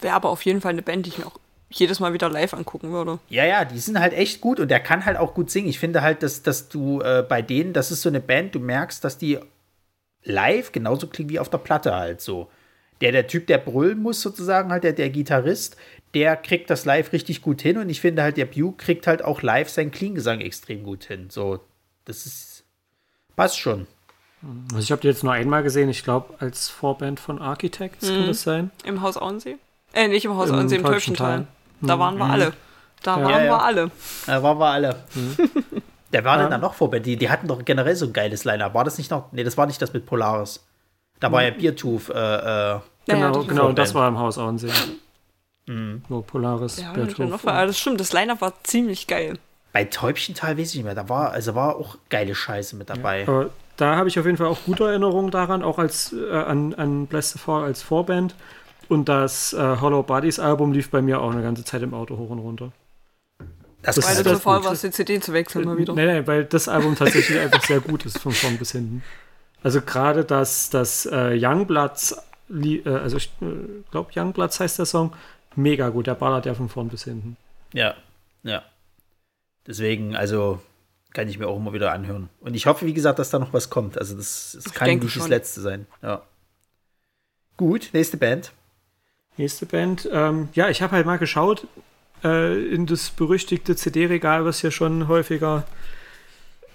Wäre 0.00 0.14
aber 0.14 0.28
auf 0.28 0.44
jeden 0.44 0.60
Fall 0.60 0.72
eine 0.72 0.82
Band, 0.82 1.06
die 1.06 1.10
ich 1.10 1.18
mir 1.18 1.26
auch 1.26 1.38
jedes 1.70 2.00
Mal 2.00 2.12
wieder 2.12 2.28
live 2.28 2.52
angucken 2.52 2.90
würde. 2.90 3.20
Ja, 3.28 3.44
ja, 3.44 3.64
die 3.64 3.78
sind 3.78 3.98
halt 3.98 4.12
echt 4.12 4.40
gut 4.40 4.60
und 4.60 4.70
der 4.70 4.80
kann 4.80 5.06
halt 5.06 5.16
auch 5.16 5.34
gut 5.34 5.50
singen. 5.50 5.68
Ich 5.68 5.78
finde 5.78 6.02
halt, 6.02 6.22
dass, 6.22 6.42
dass 6.42 6.68
du 6.68 7.00
äh, 7.00 7.24
bei 7.26 7.42
denen, 7.42 7.72
das 7.72 7.90
ist 7.92 8.02
so 8.02 8.08
eine 8.08 8.20
Band, 8.20 8.54
du 8.54 8.60
merkst, 8.60 9.04
dass 9.04 9.18
die 9.18 9.38
live 10.24 10.72
genauso 10.72 11.06
klingt 11.06 11.30
wie 11.30 11.38
auf 11.38 11.50
der 11.50 11.58
Platte 11.58 11.94
halt 11.94 12.20
so. 12.20 12.50
Der, 13.00 13.12
der 13.12 13.26
Typ, 13.26 13.46
der 13.46 13.58
brüllen 13.58 14.02
muss 14.02 14.20
sozusagen, 14.20 14.70
halt 14.70 14.84
der, 14.84 14.92
der 14.92 15.08
Gitarrist, 15.08 15.76
der 16.12 16.36
kriegt 16.36 16.68
das 16.68 16.84
live 16.84 17.12
richtig 17.12 17.40
gut 17.40 17.62
hin 17.62 17.78
und 17.78 17.88
ich 17.88 18.00
finde 18.00 18.22
halt, 18.22 18.36
der 18.36 18.44
Bew 18.44 18.72
kriegt 18.76 19.06
halt 19.06 19.24
auch 19.24 19.42
live 19.42 19.70
seinen 19.70 19.90
Clean-Gesang 19.90 20.40
extrem 20.40 20.82
gut 20.82 21.04
hin. 21.04 21.30
So, 21.30 21.60
das 22.04 22.26
ist, 22.26 22.64
passt 23.36 23.58
schon. 23.58 23.86
Also 24.70 24.78
ich 24.78 24.90
habe 24.90 25.02
die 25.02 25.08
jetzt 25.08 25.22
nur 25.22 25.32
einmal 25.32 25.62
gesehen, 25.62 25.88
ich 25.88 26.02
glaube 26.02 26.34
als 26.38 26.68
Vorband 26.68 27.20
von 27.20 27.38
Architects, 27.40 28.08
mhm. 28.08 28.14
kann 28.14 28.26
das 28.26 28.42
sein? 28.42 28.70
Im 28.84 29.02
Haus 29.02 29.16
Auensee? 29.16 29.56
Äh, 29.92 30.08
nicht 30.08 30.24
im 30.24 30.36
Haus 30.36 30.50
Im 30.50 30.56
Auensee, 30.56 30.76
im 30.76 30.84
Täubchental. 30.84 31.46
Da 31.80 31.98
waren 31.98 32.16
wir 32.18 32.26
mhm. 32.26 32.30
alle. 32.30 32.52
Da 33.02 33.18
ja, 33.18 33.24
waren 33.24 33.44
ja. 33.44 33.50
wir 33.50 33.62
alle. 33.62 33.90
Da 34.26 34.42
waren 34.42 34.58
wir 34.58 34.66
alle. 34.66 35.04
Mhm. 35.14 35.36
Der 36.12 36.24
war 36.24 36.36
ja. 36.36 36.42
denn 36.42 36.50
da 36.50 36.58
noch 36.58 36.74
vorbei? 36.74 36.98
Die, 36.98 37.16
die 37.16 37.30
hatten 37.30 37.48
doch 37.48 37.64
generell 37.64 37.94
so 37.96 38.06
ein 38.06 38.12
geiles 38.12 38.44
Line-Up. 38.44 38.74
War 38.74 38.84
das 38.84 38.98
nicht 38.98 39.10
noch? 39.10 39.32
Nee, 39.32 39.44
das 39.44 39.56
war 39.56 39.66
nicht 39.66 39.80
das 39.80 39.92
mit 39.92 40.06
Polaris. 40.06 40.64
Da 41.20 41.30
war 41.30 41.42
ja 41.42 41.50
Biertooth. 41.50 42.08
Äh, 42.08 42.12
äh, 42.12 42.80
genau, 43.06 43.40
ja, 43.40 43.46
genau, 43.46 43.72
das 43.72 43.94
war 43.94 44.08
im 44.08 44.18
Haus 44.18 44.38
Auensee. 44.38 44.70
Mhm. 45.66 46.02
Wo 46.08 46.22
Polaris, 46.22 46.80
ja, 46.80 46.92
Biertooth. 46.92 47.44
Das 47.44 47.78
stimmt, 47.78 48.00
das 48.00 48.12
Line-Up 48.12 48.40
war 48.40 48.54
ziemlich 48.64 49.06
geil. 49.06 49.38
Bei 49.72 49.84
Täubchental 49.84 50.58
weiß 50.58 50.70
ich 50.70 50.76
nicht 50.76 50.84
mehr. 50.84 50.94
Da 50.94 51.08
war, 51.08 51.30
also 51.30 51.54
war 51.54 51.76
auch 51.76 51.96
geile 52.08 52.34
Scheiße 52.34 52.74
mit 52.74 52.90
dabei. 52.90 53.24
Ja, 53.24 53.46
da 53.76 53.96
habe 53.96 54.08
ich 54.08 54.18
auf 54.18 54.26
jeden 54.26 54.36
Fall 54.36 54.48
auch 54.48 54.58
gute 54.66 54.84
Erinnerungen 54.84 55.30
daran, 55.30 55.62
auch 55.62 55.78
als 55.78 56.12
äh, 56.12 56.32
an, 56.32 56.74
an 56.74 57.06
Bless 57.06 57.30
the 57.32 57.38
Fall 57.38 57.64
als 57.64 57.82
Vorband. 57.82 58.34
Und 58.88 59.08
das 59.08 59.52
äh, 59.52 59.76
Hollow 59.80 60.02
Bodies 60.02 60.40
Album 60.40 60.72
lief 60.72 60.90
bei 60.90 61.00
mir 61.00 61.20
auch 61.20 61.30
eine 61.30 61.42
ganze 61.42 61.64
Zeit 61.64 61.82
im 61.82 61.94
Auto 61.94 62.16
hoch 62.16 62.30
und 62.30 62.40
runter. 62.40 62.72
Das, 63.82 63.96
das 63.96 64.06
weil 64.06 64.22
du 64.22 64.30
so 64.30 64.38
voll 64.38 64.62
warst, 64.64 64.84
die 64.84 64.90
CD 64.90 65.20
zu 65.20 65.32
wechseln 65.32 65.64
mal 65.64 65.76
wieder. 65.78 65.94
Nein, 65.94 66.06
nein, 66.06 66.26
weil 66.26 66.44
das 66.44 66.68
Album 66.68 66.96
tatsächlich 66.96 67.38
einfach 67.40 67.62
sehr 67.62 67.80
gut 67.80 68.04
ist 68.04 68.18
von 68.18 68.32
vorn 68.32 68.58
bis 68.58 68.72
hinten. 68.72 69.02
Also 69.62 69.80
gerade 69.80 70.24
das, 70.24 70.70
das 70.70 71.06
äh, 71.06 71.38
Youngbloods, 71.38 72.16
äh, 72.50 72.82
also 72.88 73.16
ich 73.16 73.30
äh, 73.40 73.46
glaube 73.90 74.10
Youngbloods 74.14 74.60
heißt 74.60 74.78
der 74.78 74.86
Song, 74.86 75.12
mega 75.56 75.88
gut. 75.88 76.06
Der 76.06 76.14
ballert 76.14 76.46
ja 76.46 76.54
von 76.54 76.68
vorn 76.68 76.88
bis 76.88 77.04
hinten. 77.04 77.36
Ja, 77.72 77.94
ja. 78.42 78.62
Deswegen, 79.66 80.16
also 80.16 80.60
kann 81.12 81.28
ich 81.28 81.38
mir 81.38 81.48
auch 81.48 81.56
immer 81.56 81.72
wieder 81.72 81.92
anhören. 81.92 82.28
Und 82.40 82.54
ich 82.54 82.66
hoffe, 82.66 82.86
wie 82.86 82.94
gesagt, 82.94 83.18
dass 83.18 83.30
da 83.30 83.38
noch 83.38 83.52
was 83.52 83.70
kommt. 83.70 83.98
Also 83.98 84.16
das, 84.16 84.58
das 84.62 84.72
kann 84.72 84.98
nicht 84.98 85.10
schon. 85.10 85.22
das 85.22 85.28
letzte 85.28 85.60
sein. 85.60 85.86
Ja. 86.02 86.22
Gut, 87.56 87.90
nächste 87.92 88.16
Band. 88.16 88.52
Nächste 89.36 89.66
Band. 89.66 90.08
Ähm, 90.12 90.48
ja, 90.54 90.68
ich 90.68 90.82
habe 90.82 90.92
halt 90.92 91.06
mal 91.06 91.18
geschaut 91.18 91.66
äh, 92.24 92.64
in 92.66 92.86
das 92.86 93.10
berüchtigte 93.10 93.76
CD-Regal, 93.76 94.44
was 94.44 94.60
hier 94.60 94.70
schon 94.70 95.08
häufiger 95.08 95.64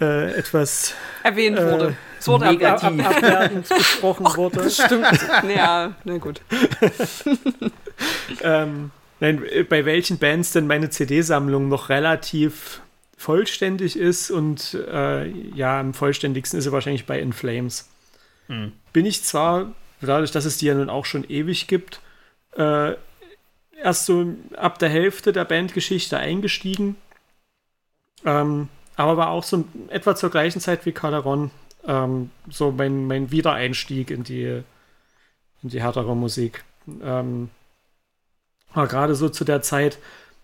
äh, 0.01 0.33
etwas 0.33 0.93
erwähnt 1.23 1.57
äh, 1.57 1.71
wurde. 1.71 1.97
Es 2.19 2.27
wurde 2.27 2.45
negativ 2.47 2.83
ab, 2.83 2.99
ab, 2.99 3.17
abwertend 3.17 3.69
gesprochen 3.77 4.25
Och, 4.25 4.37
wurde. 4.37 4.57
Das 4.57 4.75
stimmt. 4.75 5.05
ja, 5.55 5.93
na 6.03 6.17
gut. 6.17 6.41
ähm, 8.41 8.91
nein, 9.19 9.43
bei 9.69 9.85
welchen 9.85 10.17
Bands 10.17 10.51
denn 10.51 10.67
meine 10.67 10.89
CD-Sammlung 10.89 11.69
noch 11.69 11.89
relativ 11.89 12.81
vollständig 13.17 13.97
ist 13.97 14.31
und 14.31 14.77
äh, 14.91 15.27
ja, 15.27 15.79
am 15.79 15.93
vollständigsten 15.93 16.59
ist 16.59 16.65
sie 16.65 16.71
wahrscheinlich 16.71 17.05
bei 17.05 17.19
In 17.19 17.33
Flames. 17.33 17.89
Hm. 18.47 18.73
Bin 18.91 19.05
ich 19.05 19.23
zwar, 19.23 19.73
dadurch, 20.01 20.31
dass 20.31 20.45
es 20.45 20.57
die 20.57 20.65
ja 20.65 20.73
nun 20.73 20.89
auch 20.89 21.05
schon 21.05 21.23
ewig 21.23 21.67
gibt, 21.67 22.01
äh, 22.57 22.93
erst 23.81 24.05
so 24.05 24.33
ab 24.55 24.79
der 24.79 24.89
Hälfte 24.89 25.33
der 25.33 25.45
Bandgeschichte 25.45 26.17
eingestiegen. 26.17 26.95
Ähm, 28.25 28.69
aber 28.95 29.17
war 29.17 29.29
auch 29.29 29.43
so 29.43 29.65
etwa 29.89 30.15
zur 30.15 30.29
gleichen 30.29 30.61
Zeit 30.61 30.85
wie 30.85 30.91
Calderon 30.91 31.51
ähm, 31.85 32.31
so 32.49 32.71
mein, 32.71 33.07
mein 33.07 33.31
Wiedereinstieg 33.31 34.09
in 34.11 34.23
die, 34.23 34.63
in 35.63 35.69
die 35.69 35.81
härtere 35.81 36.15
Musik. 36.15 36.63
Ähm, 37.01 37.49
War 38.73 38.87
gerade 38.87 39.15
so 39.15 39.29
zu 39.29 39.43
der 39.43 39.61
Zeit, 39.61 39.99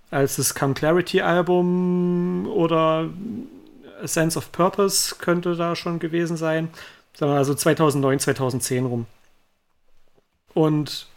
als 0.09 0.35
das 0.35 0.55
Come 0.55 0.73
Clarity 0.73 1.21
Album 1.21 2.47
oder 2.47 3.09
A 4.01 4.07
Sense 4.07 4.37
of 4.37 4.51
Purpose 4.51 5.15
könnte 5.19 5.55
da 5.55 5.75
schon 5.75 5.99
gewesen 5.99 6.37
sein. 6.37 6.69
Sagen 7.13 7.33
also 7.33 7.53
2009, 7.53 8.19
2010 8.19 8.85
rum. 8.85 9.05
Und 10.53 11.07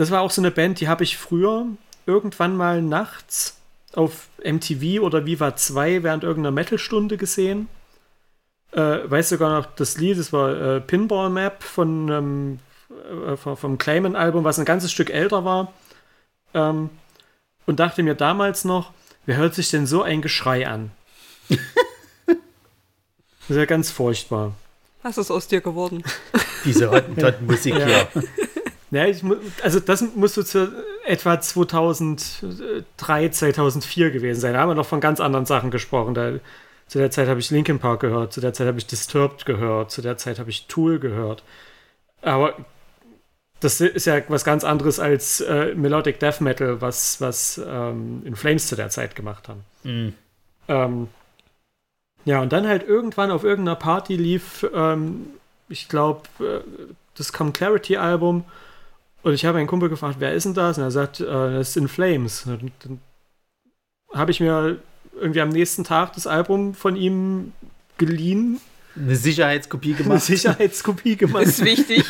das 0.00 0.10
war 0.10 0.22
auch 0.22 0.30
so 0.30 0.40
eine 0.40 0.50
Band, 0.50 0.80
die 0.80 0.88
habe 0.88 1.04
ich 1.04 1.18
früher 1.18 1.66
irgendwann 2.06 2.56
mal 2.56 2.80
nachts 2.80 3.58
auf 3.92 4.28
MTV 4.42 5.02
oder 5.02 5.26
Viva 5.26 5.56
2 5.56 6.02
während 6.02 6.24
irgendeiner 6.24 6.52
Metal-Stunde 6.52 7.18
gesehen. 7.18 7.68
Äh, 8.72 9.10
weiß 9.10 9.28
sogar 9.28 9.58
noch 9.60 9.66
das 9.74 9.98
Lied, 9.98 10.18
das 10.18 10.32
war 10.32 10.58
äh, 10.58 10.80
Pinball 10.80 11.28
Map 11.28 11.62
von, 11.62 12.08
ähm, 12.08 12.58
äh, 13.26 13.36
vom 13.36 13.76
Clayman-Album, 13.76 14.42
was 14.42 14.58
ein 14.58 14.64
ganzes 14.64 14.90
Stück 14.90 15.10
älter 15.10 15.44
war. 15.44 15.70
Ähm, 16.54 16.88
und 17.66 17.78
dachte 17.78 18.02
mir 18.02 18.14
damals 18.14 18.64
noch, 18.64 18.92
wer 19.26 19.36
hört 19.36 19.54
sich 19.54 19.68
denn 19.68 19.86
so 19.86 20.02
ein 20.02 20.22
Geschrei 20.22 20.66
an? 20.66 20.92
das 21.50 22.36
ist 23.50 23.56
ja 23.56 23.66
ganz 23.66 23.90
furchtbar. 23.90 24.54
Was 25.02 25.18
ist 25.18 25.30
aus 25.30 25.46
dir 25.46 25.60
geworden? 25.60 26.02
Diese 26.64 26.90
Hottentot-Musik 26.90 27.74
Ja. 27.74 27.86
hier. 27.86 28.08
Ja, 28.90 29.06
ich, 29.06 29.22
also 29.62 29.78
das 29.78 30.02
muss 30.16 30.34
so 30.34 30.42
zu 30.42 30.72
etwa 31.06 31.40
2003, 31.40 33.28
2004 33.28 34.10
gewesen 34.10 34.40
sein. 34.40 34.54
Da 34.54 34.60
haben 34.60 34.70
wir 34.70 34.74
noch 34.74 34.86
von 34.86 35.00
ganz 35.00 35.20
anderen 35.20 35.46
Sachen 35.46 35.70
gesprochen. 35.70 36.14
Da, 36.14 36.32
zu 36.88 36.98
der 36.98 37.12
Zeit 37.12 37.28
habe 37.28 37.38
ich 37.38 37.50
Linkin 37.50 37.78
Park 37.78 38.00
gehört, 38.00 38.32
zu 38.32 38.40
der 38.40 38.52
Zeit 38.52 38.66
habe 38.66 38.78
ich 38.78 38.86
Disturbed 38.86 39.46
gehört, 39.46 39.92
zu 39.92 40.02
der 40.02 40.16
Zeit 40.16 40.40
habe 40.40 40.50
ich 40.50 40.66
Tool 40.66 40.98
gehört. 40.98 41.44
Aber 42.20 42.56
das 43.60 43.80
ist 43.80 44.06
ja 44.06 44.20
was 44.28 44.42
ganz 44.42 44.64
anderes 44.64 44.98
als 44.98 45.40
äh, 45.40 45.74
Melodic 45.74 46.18
Death 46.18 46.40
Metal, 46.40 46.80
was, 46.80 47.20
was 47.20 47.60
ähm, 47.64 48.22
In 48.24 48.34
Flames 48.34 48.66
zu 48.66 48.74
der 48.74 48.88
Zeit 48.88 49.14
gemacht 49.14 49.48
haben. 49.48 49.64
Mhm. 49.84 50.14
Ähm, 50.66 51.08
ja, 52.24 52.40
und 52.40 52.52
dann 52.52 52.66
halt 52.66 52.86
irgendwann 52.86 53.30
auf 53.30 53.44
irgendeiner 53.44 53.76
Party 53.76 54.16
lief, 54.16 54.66
ähm, 54.74 55.28
ich 55.68 55.88
glaube, 55.88 56.22
äh, 56.40 56.60
das 57.14 57.32
Come 57.32 57.52
Clarity 57.52 57.98
Album. 57.98 58.44
Und 59.22 59.34
ich 59.34 59.44
habe 59.44 59.58
einen 59.58 59.66
Kumpel 59.66 59.88
gefragt, 59.88 60.16
wer 60.18 60.32
ist 60.32 60.44
denn 60.44 60.54
das? 60.54 60.78
Und 60.78 60.84
er 60.84 60.90
sagt, 60.90 61.20
äh, 61.20 61.24
das 61.24 61.70
ist 61.70 61.76
In 61.76 61.88
Flames. 61.88 62.46
Und 62.46 62.72
dann 62.80 63.00
habe 64.14 64.30
ich 64.30 64.40
mir 64.40 64.80
irgendwie 65.20 65.40
am 65.40 65.50
nächsten 65.50 65.84
Tag 65.84 66.14
das 66.14 66.26
Album 66.26 66.74
von 66.74 66.96
ihm 66.96 67.52
geliehen, 67.98 68.60
Eine 68.96 69.16
Sicherheitskopie 69.16 69.94
eine 69.94 70.02
gemacht. 70.04 70.22
Sicherheitskopie 70.22 71.16
gemacht. 71.16 71.44
Ist 71.44 71.64
wichtig. 71.64 72.04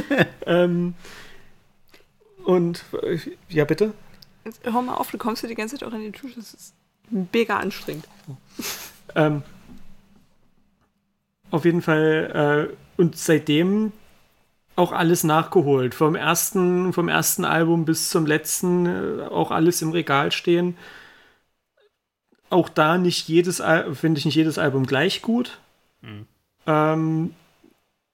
ähm, 0.46 0.94
und 2.44 2.84
äh, 3.02 3.18
ja, 3.48 3.64
bitte? 3.64 3.92
Jetzt 4.44 4.60
hör 4.64 4.82
mal 4.82 4.94
auf, 4.94 5.10
du 5.10 5.18
kommst 5.18 5.42
dir 5.42 5.48
die 5.48 5.54
ganze 5.54 5.76
Zeit 5.76 5.88
auch 5.88 5.92
an 5.92 6.00
den 6.00 6.12
Tisch. 6.12 6.34
Das 6.36 6.54
ist 6.54 6.74
mega 7.10 7.58
anstrengend. 7.58 8.06
Ähm, 9.14 9.42
auf 11.50 11.64
jeden 11.64 11.82
Fall, 11.82 12.70
äh, 12.70 13.00
und 13.00 13.16
seitdem 13.16 13.92
auch 14.76 14.92
alles 14.92 15.24
nachgeholt. 15.24 15.94
Vom 15.94 16.14
ersten, 16.14 16.92
vom 16.92 17.08
ersten 17.08 17.44
Album 17.44 17.84
bis 17.84 18.10
zum 18.10 18.26
letzten 18.26 18.86
äh, 18.86 19.22
auch 19.30 19.50
alles 19.50 19.82
im 19.82 19.90
Regal 19.90 20.32
stehen. 20.32 20.76
Auch 22.50 22.68
da 22.68 22.98
nicht 22.98 23.28
jedes, 23.28 23.62
finde 23.94 24.18
ich 24.18 24.24
nicht 24.24 24.34
jedes 24.34 24.58
Album 24.58 24.86
gleich 24.86 25.22
gut. 25.22 25.58
Ähm, 26.66 27.34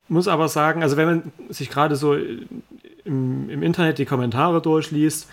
muss 0.09 0.29
aber 0.29 0.49
sagen, 0.49 0.83
also 0.83 0.97
wenn 0.97 1.07
man 1.07 1.33
sich 1.49 1.71
gerade 1.71 1.97
so 1.97 2.14
im, 2.14 3.51
im 3.51 3.62
Internet 3.62 3.99
die 3.99 4.07
Kommentare 4.07 4.62
durchliest, 4.62 5.29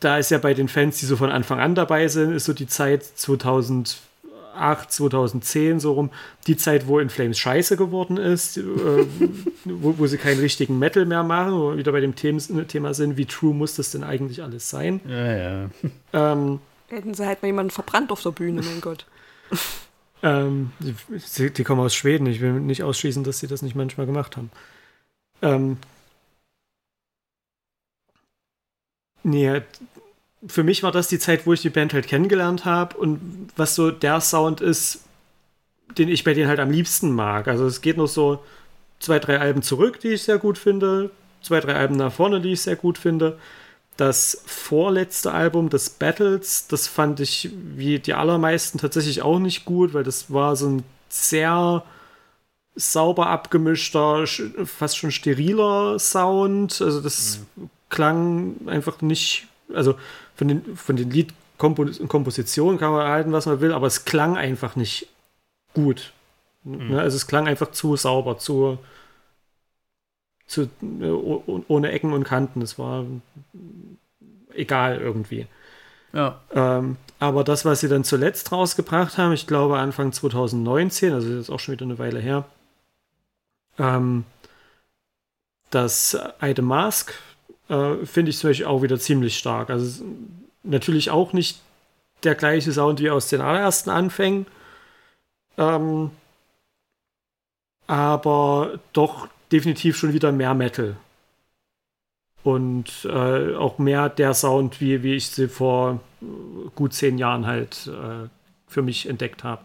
da 0.00 0.18
ist 0.18 0.30
ja 0.30 0.38
bei 0.38 0.54
den 0.54 0.68
Fans, 0.68 0.98
die 0.98 1.06
so 1.06 1.16
von 1.16 1.30
Anfang 1.30 1.60
an 1.60 1.74
dabei 1.74 2.08
sind, 2.08 2.32
ist 2.32 2.44
so 2.44 2.52
die 2.52 2.68
Zeit 2.68 3.02
2008, 4.52 4.92
2010 4.92 5.80
so 5.80 5.92
rum, 5.92 6.10
die 6.46 6.56
Zeit, 6.56 6.86
wo 6.86 6.98
In 6.98 7.10
Flames 7.10 7.38
scheiße 7.38 7.76
geworden 7.76 8.16
ist, 8.16 8.56
äh, 8.56 8.62
wo, 9.64 9.98
wo 9.98 10.06
sie 10.06 10.18
keinen 10.18 10.40
richtigen 10.40 10.78
Metal 10.78 11.04
mehr 11.04 11.22
machen, 11.22 11.52
wo 11.52 11.70
wir 11.70 11.76
wieder 11.78 11.92
bei 11.92 12.00
dem 12.00 12.14
Thema, 12.14 12.40
Thema 12.66 12.94
sind, 12.94 13.16
wie 13.16 13.26
true 13.26 13.54
muss 13.54 13.76
das 13.76 13.90
denn 13.90 14.04
eigentlich 14.04 14.42
alles 14.42 14.68
sein? 14.70 15.00
Ja, 15.08 15.36
ja. 15.36 15.70
Ähm, 16.12 16.60
Hätten 16.88 17.14
sie 17.14 17.26
halt 17.26 17.42
mal 17.42 17.48
jemanden 17.48 17.70
verbrannt 17.70 18.10
auf 18.10 18.22
der 18.22 18.30
Bühne, 18.30 18.62
mein 18.62 18.80
Gott. 18.80 19.06
Ähm, 20.22 20.72
die, 20.80 21.50
die 21.50 21.64
kommen 21.64 21.80
aus 21.80 21.94
Schweden. 21.94 22.26
Ich 22.26 22.40
will 22.40 22.52
nicht 22.54 22.82
ausschließen, 22.82 23.24
dass 23.24 23.38
sie 23.38 23.46
das 23.46 23.62
nicht 23.62 23.76
manchmal 23.76 24.06
gemacht 24.06 24.36
haben. 24.36 24.50
Ähm, 25.42 25.76
nee, 29.22 29.62
für 30.46 30.62
mich 30.62 30.82
war 30.82 30.92
das 30.92 31.08
die 31.08 31.18
Zeit, 31.18 31.46
wo 31.46 31.52
ich 31.52 31.62
die 31.62 31.70
Band 31.70 31.92
halt 31.92 32.06
kennengelernt 32.06 32.64
habe 32.64 32.96
und 32.96 33.48
was 33.56 33.74
so 33.74 33.90
der 33.90 34.20
Sound 34.20 34.60
ist, 34.60 35.00
den 35.96 36.08
ich 36.08 36.24
bei 36.24 36.34
denen 36.34 36.48
halt 36.48 36.60
am 36.60 36.70
liebsten 36.70 37.12
mag. 37.12 37.48
Also 37.48 37.66
es 37.66 37.80
geht 37.80 37.96
noch 37.96 38.06
so 38.06 38.42
zwei, 39.00 39.18
drei 39.18 39.40
Alben 39.40 39.62
zurück, 39.62 40.00
die 40.00 40.08
ich 40.08 40.22
sehr 40.22 40.38
gut 40.38 40.58
finde, 40.58 41.10
zwei, 41.42 41.60
drei 41.60 41.74
Alben 41.74 41.96
nach 41.96 42.12
vorne, 42.12 42.40
die 42.40 42.52
ich 42.52 42.62
sehr 42.62 42.76
gut 42.76 42.98
finde. 42.98 43.38
Das 43.96 44.42
vorletzte 44.46 45.32
Album, 45.32 45.70
das 45.70 45.90
Battles, 45.90 46.68
das 46.68 46.86
fand 46.86 47.18
ich 47.18 47.50
wie 47.74 47.98
die 47.98 48.14
allermeisten 48.14 48.78
tatsächlich 48.78 49.22
auch 49.22 49.40
nicht 49.40 49.64
gut, 49.64 49.92
weil 49.92 50.04
das 50.04 50.32
war 50.32 50.54
so 50.54 50.68
ein 50.68 50.84
sehr 51.08 51.82
sauber 52.76 53.26
abgemischter, 53.26 54.22
sch- 54.24 54.66
fast 54.66 54.98
schon 54.98 55.10
steriler 55.10 55.98
Sound. 55.98 56.80
Also 56.80 57.00
das 57.00 57.40
klang 57.88 58.54
einfach 58.66 59.00
nicht, 59.00 59.48
also 59.74 59.96
von 60.38 60.46
den, 60.48 60.76
von 60.76 60.94
den 60.96 61.10
Liedkompositionen 61.10 62.78
kann 62.78 62.92
man 62.92 63.08
halten, 63.08 63.32
was 63.32 63.46
man 63.46 63.60
will, 63.60 63.72
aber 63.72 63.88
es 63.88 64.04
klang 64.04 64.36
einfach 64.36 64.76
nicht 64.76 65.08
gut. 65.74 66.12
Ne? 66.62 67.00
Also 67.00 67.16
es 67.16 67.26
klang 67.26 67.48
einfach 67.48 67.72
zu 67.72 67.96
sauber, 67.96 68.38
zu, 68.38 68.78
zu 70.46 70.68
oh- 71.02 71.64
ohne 71.66 71.90
Ecken 71.90 72.12
und 72.12 72.22
Kanten. 72.24 72.62
Es 72.62 72.78
war 72.78 73.04
egal 74.54 74.98
irgendwie. 74.98 75.46
ja. 76.12 76.40
Ähm, 76.52 76.96
aber 77.20 77.42
das, 77.42 77.64
was 77.64 77.80
sie 77.80 77.88
dann 77.88 78.04
zuletzt 78.04 78.52
rausgebracht 78.52 79.18
haben, 79.18 79.32
ich 79.32 79.48
glaube 79.48 79.76
Anfang 79.78 80.12
2019, 80.12 81.12
also 81.12 81.28
das 81.28 81.40
ist 81.40 81.50
auch 81.50 81.58
schon 81.58 81.72
wieder 81.72 81.84
eine 81.84 81.98
Weile 81.98 82.20
her, 82.20 82.44
ähm, 83.76 84.24
das 85.70 86.16
I 86.40 86.52
The 86.54 86.62
Mask 86.62 87.12
äh, 87.68 88.04
finde 88.04 88.30
ich 88.30 88.38
zum 88.38 88.50
Beispiel 88.50 88.66
auch 88.66 88.82
wieder 88.82 88.98
ziemlich 88.98 89.38
stark. 89.38 89.70
Also 89.70 90.04
natürlich 90.62 91.10
auch 91.10 91.32
nicht 91.32 91.60
der 92.24 92.34
gleiche 92.34 92.72
Sound 92.72 93.00
wie 93.00 93.10
aus 93.10 93.28
den 93.28 93.40
allerersten 93.40 93.90
Anfängen, 93.90 94.46
ähm, 95.56 96.10
aber 97.86 98.78
doch 98.92 99.28
definitiv 99.50 99.96
schon 99.96 100.12
wieder 100.12 100.32
mehr 100.32 100.54
Metal 100.54 100.96
und 102.42 103.04
äh, 103.04 103.54
auch 103.56 103.78
mehr 103.78 104.08
der 104.08 104.34
Sound, 104.34 104.80
wie, 104.80 105.02
wie 105.02 105.14
ich 105.14 105.28
sie 105.28 105.48
vor 105.48 106.00
äh, 106.22 106.26
gut 106.74 106.94
zehn 106.94 107.18
Jahren 107.18 107.46
halt 107.46 107.88
äh, 107.88 108.28
für 108.66 108.82
mich 108.82 109.08
entdeckt 109.08 109.44
habe. 109.44 109.62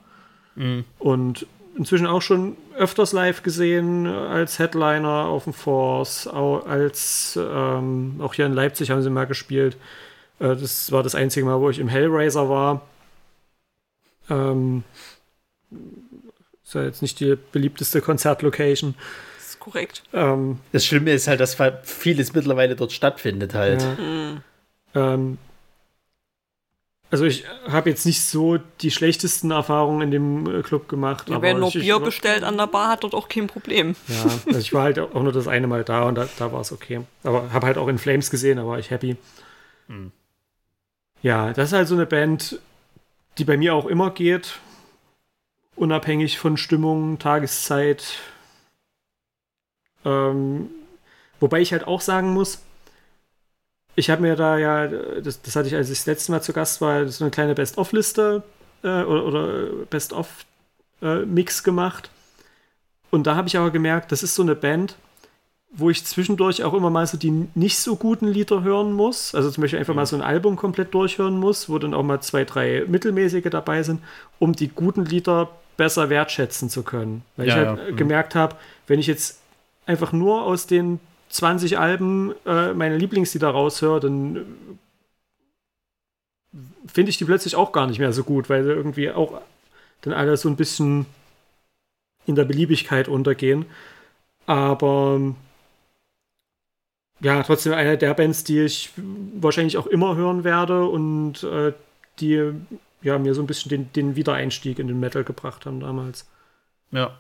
Mhm. 0.56 0.86
Und 1.00 1.48
inzwischen 1.76 2.08
auch 2.08 2.22
schon 2.22 2.58
öfters 2.78 3.14
live 3.14 3.44
gesehen, 3.44 4.08
als 4.08 4.60
Headliner 4.60 5.26
auf 5.26 5.46
dem 5.46 5.54
Force, 5.54 6.28
als 6.28 7.38
ähm, 7.42 8.20
auch 8.20 8.34
hier 8.34 8.46
in 8.46 8.54
Leipzig 8.54 8.90
haben 8.90 9.02
sie 9.02 9.10
mal 9.10 9.26
gespielt. 9.26 9.78
Äh, 10.40 10.56
das 10.56 10.92
war 10.92 11.04
das 11.04 11.16
einzige 11.16 11.46
Mal, 11.46 11.60
wo 11.60 11.70
ich 11.70 11.80
im 11.80 11.88
Hellraiser 11.88 12.50
war. 12.50 12.82
Ähm, 14.30 14.84
ist 16.64 16.74
ja 16.74 16.84
jetzt 16.84 17.02
nicht 17.02 17.20
die 17.20 17.38
beliebteste 17.52 18.02
Konzertlocation. 18.02 18.96
Das 19.38 19.48
ist 19.50 19.60
korrekt. 19.60 20.04
Ähm, 20.14 20.60
Das 20.72 20.86
Schlimme 20.86 21.12
ist 21.12 21.28
halt, 21.28 21.40
dass 21.40 21.58
vieles 21.84 22.34
mittlerweile 22.34 22.76
dort 22.76 22.92
stattfindet 22.92 23.54
halt. 23.54 23.82
Ja. 23.84 25.14
Ähm, 25.14 25.38
also 27.14 27.26
ich 27.26 27.46
habe 27.68 27.92
jetzt 27.92 28.08
nicht 28.08 28.24
so 28.24 28.58
die 28.82 28.90
schlechtesten 28.90 29.52
Erfahrungen 29.52 30.02
in 30.02 30.10
dem 30.10 30.48
äh, 30.48 30.64
Club 30.64 30.90
gemacht. 30.90 31.30
Ja, 31.30 31.36
aber 31.36 31.44
wer 31.44 31.54
nur 31.54 31.68
ich, 31.68 31.76
Bier 31.76 31.98
ich, 31.98 32.04
bestellt 32.04 32.44
an 32.44 32.58
der 32.58 32.66
Bar, 32.66 32.90
hat 32.90 33.04
dort 33.04 33.14
auch 33.14 33.30
kein 33.30 33.46
Problem. 33.46 33.96
Ja, 34.08 34.24
also 34.48 34.58
ich 34.58 34.74
war 34.74 34.82
halt 34.82 34.98
auch 34.98 35.22
nur 35.22 35.32
das 35.32 35.48
eine 35.48 35.68
Mal 35.68 35.84
da 35.84 36.06
und 36.08 36.16
da, 36.16 36.28
da 36.40 36.52
war 36.52 36.62
es 36.62 36.72
okay. 36.72 37.02
Aber 37.24 37.54
habe 37.54 37.68
halt 37.68 37.78
auch 37.78 37.88
in 37.88 38.00
Flames 38.00 38.32
gesehen, 38.32 38.58
da 38.58 38.66
war 38.66 38.80
ich 38.80 38.90
happy. 38.90 39.16
Ja, 41.22 41.54
das 41.54 41.68
ist 41.68 41.74
halt 41.74 41.88
so 41.88 41.94
eine 41.94 42.08
Band, 42.08 42.60
die 43.38 43.46
bei 43.46 43.58
mir 43.58 43.76
auch 43.76 43.86
immer 43.86 44.10
geht. 44.10 44.60
Unabhängig 45.76 46.40
von 46.40 46.58
Stimmung, 46.58 47.20
Tageszeit. 47.20 48.16
Ähm, 50.04 50.72
wobei 51.40 51.62
ich 51.62 51.74
halt 51.74 51.86
auch 51.86 52.02
sagen 52.02 52.34
muss, 52.34 52.64
ich 53.96 54.10
habe 54.10 54.22
mir 54.22 54.36
da 54.36 54.58
ja, 54.58 54.88
das, 54.88 55.42
das 55.42 55.56
hatte 55.56 55.68
ich, 55.68 55.76
als 55.76 55.90
ich 55.90 56.00
das 56.00 56.06
letzte 56.06 56.32
Mal 56.32 56.42
zu 56.42 56.54
Gast 56.54 56.82
war, 56.82 57.08
so 57.08 57.24
eine 57.24 57.32
kleine 57.32 57.54
Best-of-Liste 57.54 58.44
äh, 58.84 58.88
oder, 58.88 59.26
oder 59.26 59.68
Best-of-Mix 59.90 61.64
gemacht. 61.64 62.10
Und 63.12 63.28
da 63.28 63.36
habe 63.36 63.48
ich 63.48 63.58
aber 63.58 63.70
gemerkt, 63.70 64.12
das 64.12 64.24
ist 64.24 64.34
so 64.34 64.42
eine 64.42 64.56
Band, 64.56 64.96
wo 65.72 65.90
ich 65.90 66.06
zwischendurch 66.06 66.64
auch 66.64 66.74
immer 66.74 66.90
mal 66.90 67.06
so 67.08 67.18
die 67.18 67.48
nicht 67.56 67.80
so 67.80 67.96
guten 67.96 68.28
Lieder 68.28 68.64
hören 68.64 68.94
muss. 68.94 69.36
Also 69.36 69.50
zum 69.52 69.62
Beispiel 69.62 69.80
einfach 69.80 69.96
mal 69.96 70.06
so 70.06 70.16
ein 70.16 70.22
Album 70.22 70.56
komplett 70.56 70.94
durchhören 70.94 71.38
muss, 71.40 71.70
wo 71.70 71.80
dann 71.80 71.94
auch 71.94 72.04
mal 72.04 72.22
zwei, 72.22 72.46
drei 72.46 72.86
mittelmäßige 72.88 73.50
dabei 73.50 73.84
sind, 73.84 74.02
um 74.40 74.54
die 74.54 74.68
guten 74.68 75.06
Lieder 75.06 75.50
besser 75.78 76.10
wertschätzen 76.10 76.70
zu 76.70 76.84
können. 76.84 77.24
Weil 77.38 77.48
ja, 77.48 77.62
ich 77.62 77.68
halt 77.68 77.80
ja. 77.80 77.92
Mhm. 77.92 77.98
gemerkt 77.98 78.36
habe, 78.36 78.56
wenn 78.88 79.00
ich 79.00 79.08
jetzt 79.08 79.40
einfach 79.86 80.12
nur 80.12 80.44
aus 80.44 80.68
den 80.68 81.00
20 81.34 81.80
Alben 81.80 82.36
äh, 82.46 82.74
meine 82.74 82.98
Lieblingslieder 82.98 83.50
raushöre, 83.50 84.00
dann 84.00 84.46
finde 86.86 87.10
ich 87.10 87.18
die 87.18 87.26
plötzlich 87.26 87.56
auch 87.56 87.72
gar 87.72 87.88
nicht 87.88 87.98
mehr 87.98 88.14
so 88.14 88.24
gut, 88.24 88.50
weil 88.50 88.64
sie 88.64 88.70
irgendwie 88.70 89.10
auch 89.10 89.42
dann 90.02 90.14
alle 90.14 90.38
so 90.38 90.48
ein 90.48 90.56
bisschen 90.56 91.08
in 92.28 92.36
der 92.36 92.46
Beliebigkeit 92.46 93.08
untergehen. 93.08 93.66
Aber 94.46 95.20
ja, 97.20 97.42
trotzdem 97.42 97.74
eine 97.74 97.98
der 97.98 98.14
Bands, 98.14 98.44
die 98.44 98.60
ich 98.60 98.92
wahrscheinlich 98.96 99.78
auch 99.78 99.88
immer 99.88 100.16
hören 100.16 100.44
werde 100.44 100.86
und 100.86 101.44
äh, 101.44 101.74
die 102.20 102.54
ja, 103.02 103.18
mir 103.18 103.34
so 103.34 103.42
ein 103.42 103.48
bisschen 103.48 103.70
den, 103.70 103.94
den 103.94 104.16
Wiedereinstieg 104.16 104.78
in 104.78 104.88
den 104.88 105.00
Metal 105.00 105.24
gebracht 105.24 105.66
haben 105.66 105.80
damals. 105.80 106.30
Ja. 106.92 107.18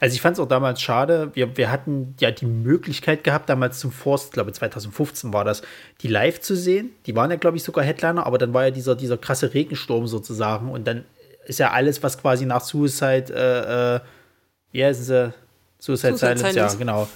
Also 0.00 0.14
ich 0.14 0.20
fand 0.20 0.36
es 0.36 0.40
auch 0.40 0.48
damals 0.48 0.80
schade. 0.80 1.30
Wir, 1.34 1.56
wir 1.56 1.70
hatten 1.70 2.14
ja 2.20 2.30
die 2.30 2.46
Möglichkeit 2.46 3.24
gehabt, 3.24 3.48
damals 3.48 3.78
zum 3.78 3.92
Forst, 3.92 4.32
glaube 4.32 4.52
2015 4.52 5.32
war 5.32 5.44
das, 5.44 5.62
die 6.02 6.08
live 6.08 6.40
zu 6.40 6.56
sehen. 6.56 6.90
Die 7.06 7.16
waren 7.16 7.30
ja, 7.30 7.36
glaube 7.36 7.56
ich, 7.56 7.62
sogar 7.62 7.84
Headliner, 7.84 8.26
aber 8.26 8.38
dann 8.38 8.52
war 8.54 8.64
ja 8.64 8.70
dieser, 8.70 8.94
dieser 8.94 9.16
krasse 9.18 9.54
Regensturm 9.54 10.06
sozusagen. 10.06 10.70
Und 10.70 10.86
dann 10.86 11.04
ist 11.46 11.58
ja 11.58 11.70
alles, 11.70 12.02
was 12.02 12.18
quasi 12.18 12.46
nach 12.46 12.62
Suicide, 12.62 13.32
äh, 13.32 13.96
äh, 13.96 14.00
ja, 14.72 14.90
ist 14.90 15.08
es, 15.08 15.32
Suicide, 15.78 16.16
Suicide 16.16 16.18
Silence, 16.18 16.52
Silence, 16.52 16.74
ja, 16.74 16.78
genau, 16.78 17.08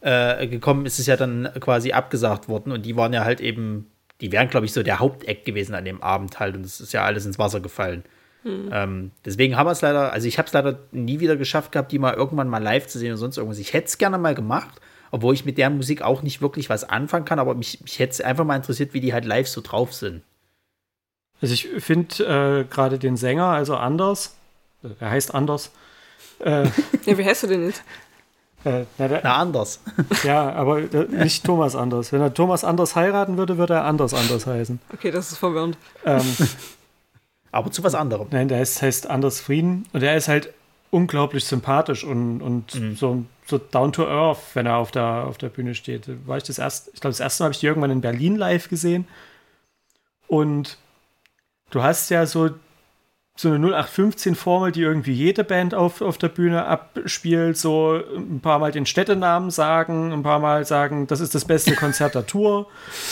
äh, 0.00 0.46
gekommen 0.46 0.86
ist, 0.86 0.98
ist 0.98 1.06
ja 1.06 1.16
dann 1.16 1.50
quasi 1.60 1.92
abgesagt 1.92 2.48
worden. 2.48 2.72
Und 2.72 2.84
die 2.84 2.96
waren 2.96 3.12
ja 3.12 3.24
halt 3.24 3.40
eben, 3.40 3.90
die 4.20 4.32
wären, 4.32 4.48
glaube 4.48 4.66
ich, 4.66 4.72
so 4.72 4.82
der 4.82 4.98
Haupteck 4.98 5.44
gewesen 5.44 5.74
an 5.74 5.84
dem 5.84 6.02
Abend 6.02 6.38
halt. 6.38 6.56
Und 6.56 6.64
es 6.64 6.80
ist 6.80 6.92
ja 6.92 7.04
alles 7.04 7.26
ins 7.26 7.38
Wasser 7.38 7.60
gefallen. 7.60 8.04
Hm. 8.48 8.70
Ähm, 8.72 9.10
deswegen 9.24 9.56
haben 9.56 9.66
wir 9.66 9.72
es 9.72 9.82
leider, 9.82 10.12
also 10.12 10.26
ich 10.26 10.38
habe 10.38 10.46
es 10.46 10.54
leider 10.54 10.78
nie 10.90 11.20
wieder 11.20 11.36
geschafft 11.36 11.70
gehabt, 11.72 11.92
die 11.92 11.98
mal 11.98 12.14
irgendwann 12.14 12.48
mal 12.48 12.62
live 12.62 12.86
zu 12.86 12.98
sehen 12.98 13.12
und 13.12 13.18
sonst 13.18 13.36
irgendwas. 13.36 13.58
Ich 13.58 13.74
hätte 13.74 13.88
es 13.88 13.98
gerne 13.98 14.16
mal 14.16 14.34
gemacht, 14.34 14.80
obwohl 15.10 15.34
ich 15.34 15.44
mit 15.44 15.58
der 15.58 15.68
Musik 15.68 16.00
auch 16.00 16.22
nicht 16.22 16.40
wirklich 16.40 16.70
was 16.70 16.84
anfangen 16.84 17.26
kann, 17.26 17.38
aber 17.38 17.54
mich, 17.54 17.82
mich 17.82 17.98
hätte 17.98 18.12
es 18.12 18.20
einfach 18.22 18.44
mal 18.44 18.56
interessiert, 18.56 18.94
wie 18.94 19.00
die 19.00 19.12
halt 19.12 19.26
live 19.26 19.48
so 19.48 19.60
drauf 19.60 19.92
sind. 19.92 20.22
Also 21.42 21.52
ich 21.52 21.68
finde 21.78 22.24
äh, 22.24 22.64
gerade 22.64 22.98
den 22.98 23.16
Sänger, 23.16 23.48
also 23.48 23.76
Anders, 23.76 24.36
äh, 24.82 24.88
er 24.98 25.10
heißt 25.10 25.34
Anders. 25.34 25.70
Äh, 26.40 26.64
ja, 27.04 27.18
wie 27.18 27.24
heißt 27.24 27.42
du 27.42 27.46
denn 27.48 27.66
jetzt? 27.66 27.82
Äh, 28.64 28.84
na, 28.96 29.08
der, 29.08 29.20
na, 29.22 29.36
anders. 29.36 29.80
Ja, 30.24 30.50
aber 30.52 30.80
äh, 30.80 31.06
nicht 31.08 31.44
Thomas 31.44 31.76
Anders. 31.76 32.12
Wenn 32.12 32.20
er 32.20 32.34
Thomas 32.34 32.64
Anders 32.64 32.96
heiraten 32.96 33.36
würde, 33.36 33.56
würde 33.56 33.74
er 33.74 33.84
Anders 33.84 34.14
Anders 34.14 34.46
heißen. 34.46 34.80
Okay, 34.92 35.12
das 35.12 35.30
ist 35.30 35.38
verwirrend. 35.38 35.76
Ähm, 36.04 36.22
aber 37.52 37.70
zu 37.70 37.82
was 37.84 37.94
anderem. 37.94 38.28
Nein, 38.30 38.48
der 38.48 38.58
heißt, 38.58 38.82
heißt 38.82 39.08
Anders 39.08 39.40
Frieden 39.40 39.86
und 39.92 40.02
er 40.02 40.16
ist 40.16 40.28
halt 40.28 40.52
unglaublich 40.90 41.44
sympathisch 41.44 42.04
und, 42.04 42.40
und 42.40 42.74
mhm. 42.74 42.96
so, 42.96 43.24
so 43.46 43.58
down 43.58 43.92
to 43.92 44.06
earth, 44.06 44.38
wenn 44.54 44.66
er 44.66 44.76
auf 44.76 44.90
der, 44.90 45.24
auf 45.26 45.38
der 45.38 45.48
Bühne 45.48 45.74
steht. 45.74 46.08
War 46.26 46.38
ich 46.38 46.44
das 46.44 46.58
erste, 46.58 46.90
ich 46.94 47.00
glaube, 47.00 47.12
das 47.12 47.20
erste 47.20 47.42
Mal 47.42 47.46
habe 47.46 47.54
ich 47.54 47.60
die 47.60 47.66
irgendwann 47.66 47.90
in 47.90 48.00
Berlin 48.00 48.36
live 48.36 48.68
gesehen. 48.68 49.06
Und 50.26 50.78
du 51.70 51.82
hast 51.82 52.10
ja 52.10 52.26
so, 52.26 52.50
so 53.36 53.50
eine 53.50 53.66
0815-Formel, 53.66 54.72
die 54.72 54.82
irgendwie 54.82 55.12
jede 55.12 55.44
Band 55.44 55.74
auf, 55.74 56.00
auf 56.00 56.18
der 56.18 56.28
Bühne 56.28 56.66
abspielt, 56.66 57.56
so 57.56 58.00
ein 58.16 58.40
paar 58.40 58.58
Mal 58.58 58.72
den 58.72 58.86
Städtenamen 58.86 59.50
sagen, 59.50 60.12
ein 60.12 60.22
paar 60.22 60.40
Mal 60.40 60.64
sagen, 60.64 61.06
das 61.06 61.20
ist 61.20 61.34
das 61.34 61.44
beste 61.44 61.74
Konzert 61.76 62.14
der 62.14 62.26
Tour. 62.26 62.66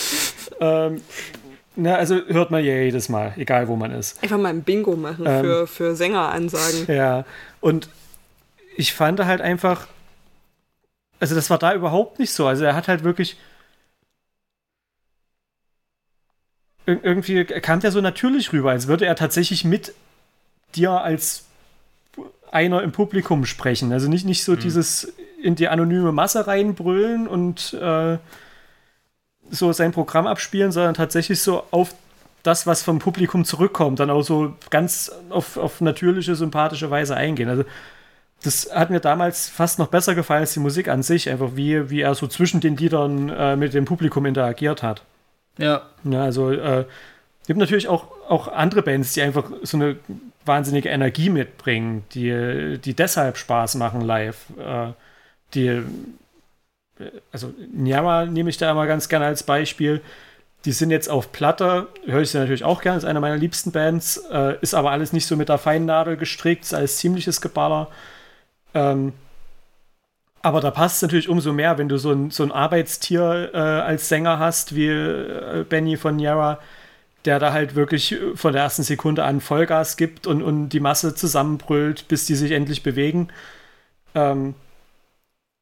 ähm, 0.61 1.01
na, 1.77 1.97
also 1.97 2.17
hört 2.27 2.51
man 2.51 2.65
ja 2.65 2.75
jedes 2.75 3.09
Mal, 3.09 3.35
egal 3.37 3.69
wo 3.69 3.77
man 3.77 3.93
ist. 3.93 4.23
Einfach 4.23 4.39
mal 4.39 4.49
ein 4.49 4.63
Bingo 4.63 4.97
machen 4.97 5.27
ähm, 5.27 5.45
für, 5.45 5.67
für 5.67 5.97
Sängeransagen. 5.97 6.87
Ja, 6.89 7.25
und 7.61 7.89
ich 8.77 8.95
fand 8.95 9.21
halt 9.21 9.41
einfach, 9.41 9.87
also 11.21 11.35
das 11.35 11.51
war 11.51 11.59
da 11.59 11.75
überhaupt 11.75 12.19
nicht 12.19 12.33
so. 12.33 12.47
Also 12.47 12.65
er 12.65 12.75
hat 12.75 12.89
halt 12.89 13.05
wirklich 13.05 13.37
irgendwie 16.87 17.45
kam 17.45 17.81
der 17.81 17.91
so 17.91 18.01
natürlich 18.01 18.53
rüber, 18.53 18.71
als 18.71 18.87
würde 18.87 19.07
er 19.07 19.17
tatsächlich 19.17 19.65
mit 19.65 19.93
dir 20.75 20.93
als 20.93 21.45
einer 22.53 22.83
im 22.83 22.93
Publikum 22.93 23.45
sprechen. 23.45 23.93
Also 23.93 24.09
nicht, 24.09 24.25
nicht 24.25 24.45
so 24.45 24.53
mhm. 24.53 24.61
dieses 24.61 25.13
in 25.43 25.57
die 25.57 25.69
anonyme 25.69 26.13
Masse 26.13 26.47
reinbrüllen 26.47 27.27
und 27.27 27.75
äh, 27.75 28.19
so 29.51 29.73
sein 29.73 29.93
Programm 29.93 30.27
abspielen, 30.27 30.73
sondern 30.73 30.95
tatsächlich 30.95 31.41
so 31.41 31.65
auf 31.71 31.95
das, 32.43 32.67
was 32.67 32.83
vom 32.83 32.99
Publikum 32.99 33.45
zurückkommt, 33.45 33.99
dann 34.01 34.11
auch 34.11 34.23
so 34.23 34.55
ganz 34.71 35.11
auf, 35.31 35.57
auf 35.57 35.81
natürliche, 35.81 36.37
sympathische 36.37 36.91
Weise 36.91 37.17
eingehen. 37.17 37.49
Also 37.49 37.65
das 38.43 38.71
hat 38.73 38.91
mir 38.91 39.01
damals 39.01 39.49
fast 39.49 39.79
noch 39.79 39.89
besser 39.89 40.15
gefallen 40.15 40.43
als 40.43 40.53
die 40.53 40.61
Musik 40.61 40.89
an 40.89 41.03
sich, 41.03 41.29
einfach 41.29 41.51
wie, 41.55 41.91
wie 41.91 42.03
er 42.03 42.15
so 42.15 42.27
zwischen 42.27 42.61
den 42.61 42.77
Liedern 42.77 43.29
äh, 43.31 43.57
mit 43.57 43.75
dem 43.75 43.85
Publikum 43.85 44.27
interagiert 44.27 44.83
hat. 44.83 45.03
Ja. 45.59 45.83
ja 46.05 46.23
also 46.23 46.53
äh, 46.53 46.85
gibt 47.47 47.59
natürlich 47.59 47.89
auch, 47.89 48.07
auch 48.29 48.49
andere 48.49 48.83
Bands, 48.83 49.15
die 49.15 49.23
einfach 49.23 49.51
so 49.63 49.77
eine 49.77 49.97
wahnsinnige 50.45 50.89
Energie 50.89 51.31
mitbringen, 51.31 52.05
die, 52.13 52.79
die 52.79 52.95
deshalb 52.95 53.37
Spaß 53.39 53.75
machen 53.77 54.03
live. 54.03 54.37
Äh, 54.59 54.93
die 55.55 55.83
also 57.33 57.53
Nyama 57.73 58.27
nehme 58.27 58.51
ich 58.51 58.59
da 58.59 58.71
immer 58.71 58.87
ganz 58.87 59.09
gerne 59.09 59.27
als 59.27 59.43
Beispiel. 59.43 60.01
Die 60.65 60.73
sind 60.73 60.91
jetzt 60.91 61.09
auf 61.09 61.33
Platte, 61.33 61.89
höre 62.07 62.23
ich 62.23 62.31
sie 62.31 62.39
natürlich 62.39 62.65
auch 62.65 62.83
gerne, 62.83 62.99
ist 62.99 63.05
eine 63.05 63.21
meiner 63.21 63.37
liebsten 63.37 63.71
Bands, 63.73 64.17
äh, 64.33 64.57
ist 64.61 64.75
aber 64.75 64.91
alles 64.91 65.13
nicht 65.13 65.27
so 65.27 65.37
mit 65.37 65.49
der 65.49 65.59
feinen 65.59 65.87
Nadel 65.87 66.17
gestrickt, 66.17 66.65
ist 66.65 66.75
alles 66.75 66.97
ziemliches 66.99 67.41
Geballer. 67.41 67.89
Ähm, 68.75 69.13
aber 70.43 70.61
da 70.61 70.71
passt 70.71 70.97
es 70.97 71.03
natürlich 71.03 71.29
umso 71.29 71.53
mehr, 71.53 71.79
wenn 71.79 71.89
du 71.89 71.99
so 71.99 72.13
ein, 72.13 72.31
so 72.31 72.43
ein 72.43 72.53
Arbeitstier 72.53 73.51
äh, 73.53 73.59
als 73.59 74.09
Sänger 74.09 74.39
hast, 74.39 74.75
wie 74.75 74.87
äh, 74.89 75.65
Benny 75.69 75.97
von 75.97 76.19
Yara, 76.19 76.59
der 77.25 77.39
da 77.39 77.53
halt 77.53 77.75
wirklich 77.75 78.17
von 78.35 78.53
der 78.53 78.63
ersten 78.63 78.85
Sekunde 78.85 79.25
an 79.25 79.41
Vollgas 79.41 79.97
gibt 79.97 80.27
und, 80.27 80.43
und 80.43 80.69
die 80.69 80.81
Masse 80.81 81.15
zusammenbrüllt, 81.15 82.09
bis 82.09 82.27
die 82.27 82.37
sich 82.37 82.53
endlich 82.53 82.83
bewegen. 82.83 83.29
Ähm, 84.15 84.55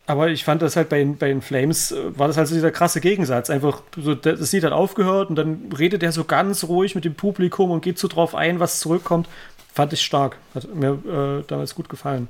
aber 0.07 0.29
ich 0.29 0.45
fand 0.45 0.61
das 0.61 0.77
halt 0.77 0.89
bei, 0.89 1.05
bei 1.05 1.29
den 1.29 1.41
Flames, 1.41 1.93
äh, 1.93 2.19
war 2.19 2.29
das 2.29 2.37
halt 2.37 2.49
so 2.49 2.55
dieser 2.55 2.71
krasse 2.71 3.01
Gegensatz. 3.01 3.51
Einfach, 3.51 3.83
so, 3.97 4.15
das 4.15 4.53
Lied 4.53 4.65
hat 4.65 4.73
aufgehört 4.73 5.31
und 5.31 5.37
dann 5.37 5.73
redet 5.77 6.03
er 6.03 6.13
so 6.13 6.25
ganz 6.25 6.65
ruhig 6.65 6.95
mit 6.95 7.05
dem 7.05 7.15
Publikum 7.15 7.71
und 7.71 7.83
geht 7.83 7.99
so 7.99 8.09
drauf 8.09 8.35
ein, 8.35 8.61
was 8.61 8.81
zurückkommt. 8.81 9.29
Fand 9.73 9.93
ich 9.93 10.03
stark. 10.03 10.37
Hat 10.55 10.73
mir 10.75 10.93
äh, 11.41 11.45
damals 11.47 11.75
gut 11.75 11.89
gefallen. 11.89 12.29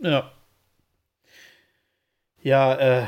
Ja. 0.00 0.30
Ja, 2.42 2.74
äh, 2.74 3.02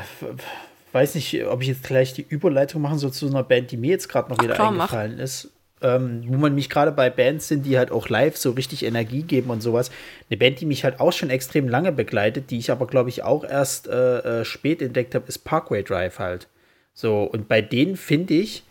weiß 0.91 1.15
nicht, 1.15 1.45
ob 1.45 1.61
ich 1.61 1.69
jetzt 1.69 1.83
gleich 1.83 2.13
die 2.13 2.25
Überleitung 2.27 2.81
machen 2.81 2.97
soll 2.97 3.13
zu 3.13 3.27
einer 3.27 3.43
Band, 3.43 3.71
die 3.71 3.77
mir 3.77 3.91
jetzt 3.91 4.09
gerade 4.09 4.29
noch 4.29 4.41
wieder 4.41 4.55
klar, 4.55 4.71
eingefallen 4.71 5.15
mach. 5.15 5.23
ist 5.23 5.51
ähm, 5.81 6.23
wo 6.27 6.37
man 6.37 6.55
mich 6.55 6.69
gerade 6.69 6.91
bei 6.91 7.09
Bands 7.09 7.47
sind, 7.47 7.65
die 7.65 7.77
halt 7.77 7.91
auch 7.91 8.09
live 8.09 8.37
so 8.37 8.51
richtig 8.51 8.85
Energie 8.85 9.23
geben 9.23 9.49
und 9.49 9.61
sowas. 9.61 9.91
Eine 10.29 10.37
Band, 10.37 10.61
die 10.61 10.65
mich 10.65 10.83
halt 10.83 10.99
auch 10.99 11.13
schon 11.13 11.29
extrem 11.29 11.67
lange 11.67 11.91
begleitet, 11.91 12.51
die 12.51 12.59
ich 12.59 12.71
aber, 12.71 12.87
glaube 12.87 13.09
ich, 13.09 13.23
auch 13.23 13.43
erst 13.43 13.87
äh, 13.87 14.41
äh, 14.41 14.45
spät 14.45 14.81
entdeckt 14.81 15.15
habe, 15.15 15.27
ist 15.27 15.39
Parkway 15.39 15.83
Drive 15.83 16.19
halt. 16.19 16.47
So, 16.93 17.23
und 17.23 17.47
bei 17.47 17.61
denen 17.61 17.95
finde 17.95 18.33
ich, 18.35 18.63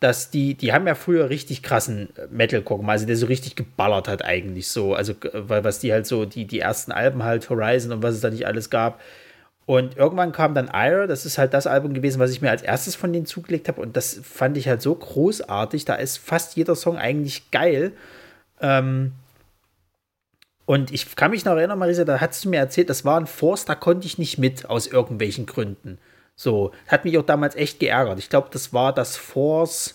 dass 0.00 0.30
die, 0.30 0.54
die 0.54 0.72
haben 0.72 0.86
ja 0.86 0.94
früher 0.94 1.28
richtig 1.28 1.62
krassen 1.62 2.08
Metalcore 2.30 2.80
gemacht, 2.80 2.94
also 2.94 3.06
der 3.06 3.16
so 3.16 3.26
richtig 3.26 3.54
geballert 3.54 4.08
hat 4.08 4.24
eigentlich 4.24 4.68
so, 4.68 4.94
also 4.94 5.14
weil 5.34 5.62
was 5.62 5.78
die 5.78 5.92
halt 5.92 6.06
so, 6.06 6.24
die, 6.24 6.46
die 6.46 6.60
ersten 6.60 6.90
Alben 6.90 7.22
halt, 7.22 7.50
Horizon 7.50 7.92
und 7.92 8.02
was 8.02 8.14
es 8.14 8.22
da 8.22 8.30
nicht 8.30 8.46
alles 8.46 8.70
gab, 8.70 9.00
und 9.70 9.96
irgendwann 9.96 10.32
kam 10.32 10.52
dann 10.52 10.66
Ira, 10.66 11.06
das 11.06 11.24
ist 11.24 11.38
halt 11.38 11.54
das 11.54 11.68
Album 11.68 11.94
gewesen, 11.94 12.18
was 12.18 12.32
ich 12.32 12.42
mir 12.42 12.50
als 12.50 12.62
erstes 12.62 12.96
von 12.96 13.12
denen 13.12 13.24
zugelegt 13.24 13.68
habe. 13.68 13.80
Und 13.80 13.96
das 13.96 14.20
fand 14.20 14.56
ich 14.56 14.66
halt 14.66 14.82
so 14.82 14.92
großartig. 14.92 15.84
Da 15.84 15.94
ist 15.94 16.18
fast 16.18 16.56
jeder 16.56 16.74
Song 16.74 16.98
eigentlich 16.98 17.52
geil. 17.52 17.92
Ähm 18.60 19.12
und 20.66 20.90
ich 20.90 21.14
kann 21.14 21.30
mich 21.30 21.44
noch 21.44 21.54
erinnern, 21.54 21.78
Marisa, 21.78 22.04
da 22.04 22.20
hast 22.20 22.44
du 22.44 22.48
mir 22.48 22.56
erzählt, 22.56 22.90
das 22.90 23.04
war 23.04 23.20
ein 23.20 23.28
Force, 23.28 23.64
da 23.64 23.76
konnte 23.76 24.08
ich 24.08 24.18
nicht 24.18 24.38
mit, 24.38 24.68
aus 24.68 24.88
irgendwelchen 24.88 25.46
Gründen. 25.46 25.98
So, 26.34 26.72
hat 26.88 27.04
mich 27.04 27.16
auch 27.16 27.24
damals 27.24 27.54
echt 27.54 27.78
geärgert. 27.78 28.18
Ich 28.18 28.28
glaube, 28.28 28.48
das 28.50 28.72
war 28.72 28.92
das 28.92 29.16
Force 29.16 29.94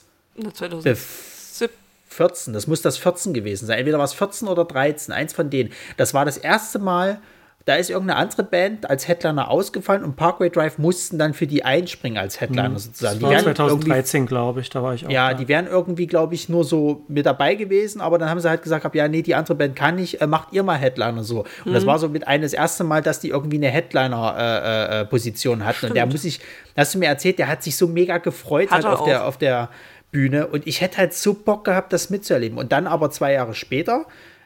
2014. 0.54 2.54
Das 2.54 2.68
muss 2.68 2.82
das 2.82 2.98
14 2.98 3.34
gewesen 3.34 3.66
sein. 3.66 3.80
Entweder 3.80 3.98
war 3.98 4.06
es 4.06 4.14
14 4.14 4.48
oder 4.48 4.64
13, 4.64 5.14
eins 5.14 5.34
von 5.34 5.50
denen. 5.50 5.74
Das 5.98 6.14
war 6.14 6.24
das 6.24 6.38
erste 6.38 6.80
Mal, 6.80 7.20
da 7.66 7.74
ist 7.76 7.90
irgendeine 7.90 8.20
andere 8.20 8.44
Band 8.44 8.88
als 8.88 9.08
Headliner 9.08 9.50
ausgefallen 9.50 10.04
und 10.04 10.16
Parkway 10.16 10.52
Drive 10.52 10.78
mussten 10.78 11.18
dann 11.18 11.34
für 11.34 11.48
die 11.48 11.66
einspringen 11.66 12.20
als 12.20 12.40
Headliner 12.40 12.70
mhm. 12.70 12.78
sozusagen. 12.78 13.20
Das 13.20 13.32
war 13.32 13.56
2013, 13.56 14.28
glaube 14.28 14.62
ich, 14.62 14.70
da 14.70 14.84
war 14.84 14.94
ich 14.94 15.08
auch. 15.08 15.10
Ja, 15.10 15.32
da. 15.32 15.34
die 15.34 15.48
wären 15.48 15.66
irgendwie, 15.66 16.06
glaube 16.06 16.36
ich, 16.36 16.48
nur 16.48 16.64
so 16.64 17.04
mit 17.08 17.26
dabei 17.26 17.56
gewesen, 17.56 18.02
aber 18.02 18.20
dann 18.20 18.30
haben 18.30 18.40
sie 18.40 18.48
halt 18.48 18.62
gesagt, 18.62 18.94
ja, 18.94 19.08
nee, 19.08 19.24
die 19.24 19.34
andere 19.34 19.56
Band 19.56 19.76
kann 19.76 19.96
nicht, 19.96 20.22
äh, 20.22 20.28
macht 20.28 20.54
ihr 20.54 20.62
mal 20.62 20.76
Headliner 20.76 21.24
so. 21.24 21.40
Und 21.40 21.72
mhm. 21.72 21.74
das 21.74 21.88
war 21.88 21.98
so 21.98 22.08
mit 22.08 22.28
eines 22.28 22.54
erste 22.54 22.84
Mal, 22.84 23.02
dass 23.02 23.20
die 23.20 23.30
irgendwie 23.30 23.58
eine 23.58 23.70
Headliner-Position 23.70 25.60
äh, 25.60 25.64
äh, 25.64 25.66
hatten. 25.66 25.78
Stimmt. 25.78 25.92
Und 25.92 25.96
der 25.96 26.06
muss 26.06 26.24
ich, 26.24 26.42
hast 26.78 26.94
du 26.94 27.00
mir 27.00 27.08
erzählt, 27.08 27.40
der 27.40 27.48
hat 27.48 27.64
sich 27.64 27.76
so 27.76 27.88
mega 27.88 28.20
gefreut 28.20 28.70
halt 28.70 28.86
auf, 28.86 29.06
der, 29.06 29.26
auf 29.26 29.38
der 29.40 29.70
Bühne 30.12 30.46
und 30.46 30.68
ich 30.68 30.82
hätte 30.82 30.98
halt 30.98 31.16
so 31.16 31.34
Bock 31.34 31.66
gehabt, 31.66 31.92
das 31.94 32.12
mitzuerleben. 32.12 32.60
Und 32.60 32.72
dann 32.72 32.86
aber 32.86 33.10
zwei 33.10 33.34
Jahre 33.34 33.56
später 33.56 34.06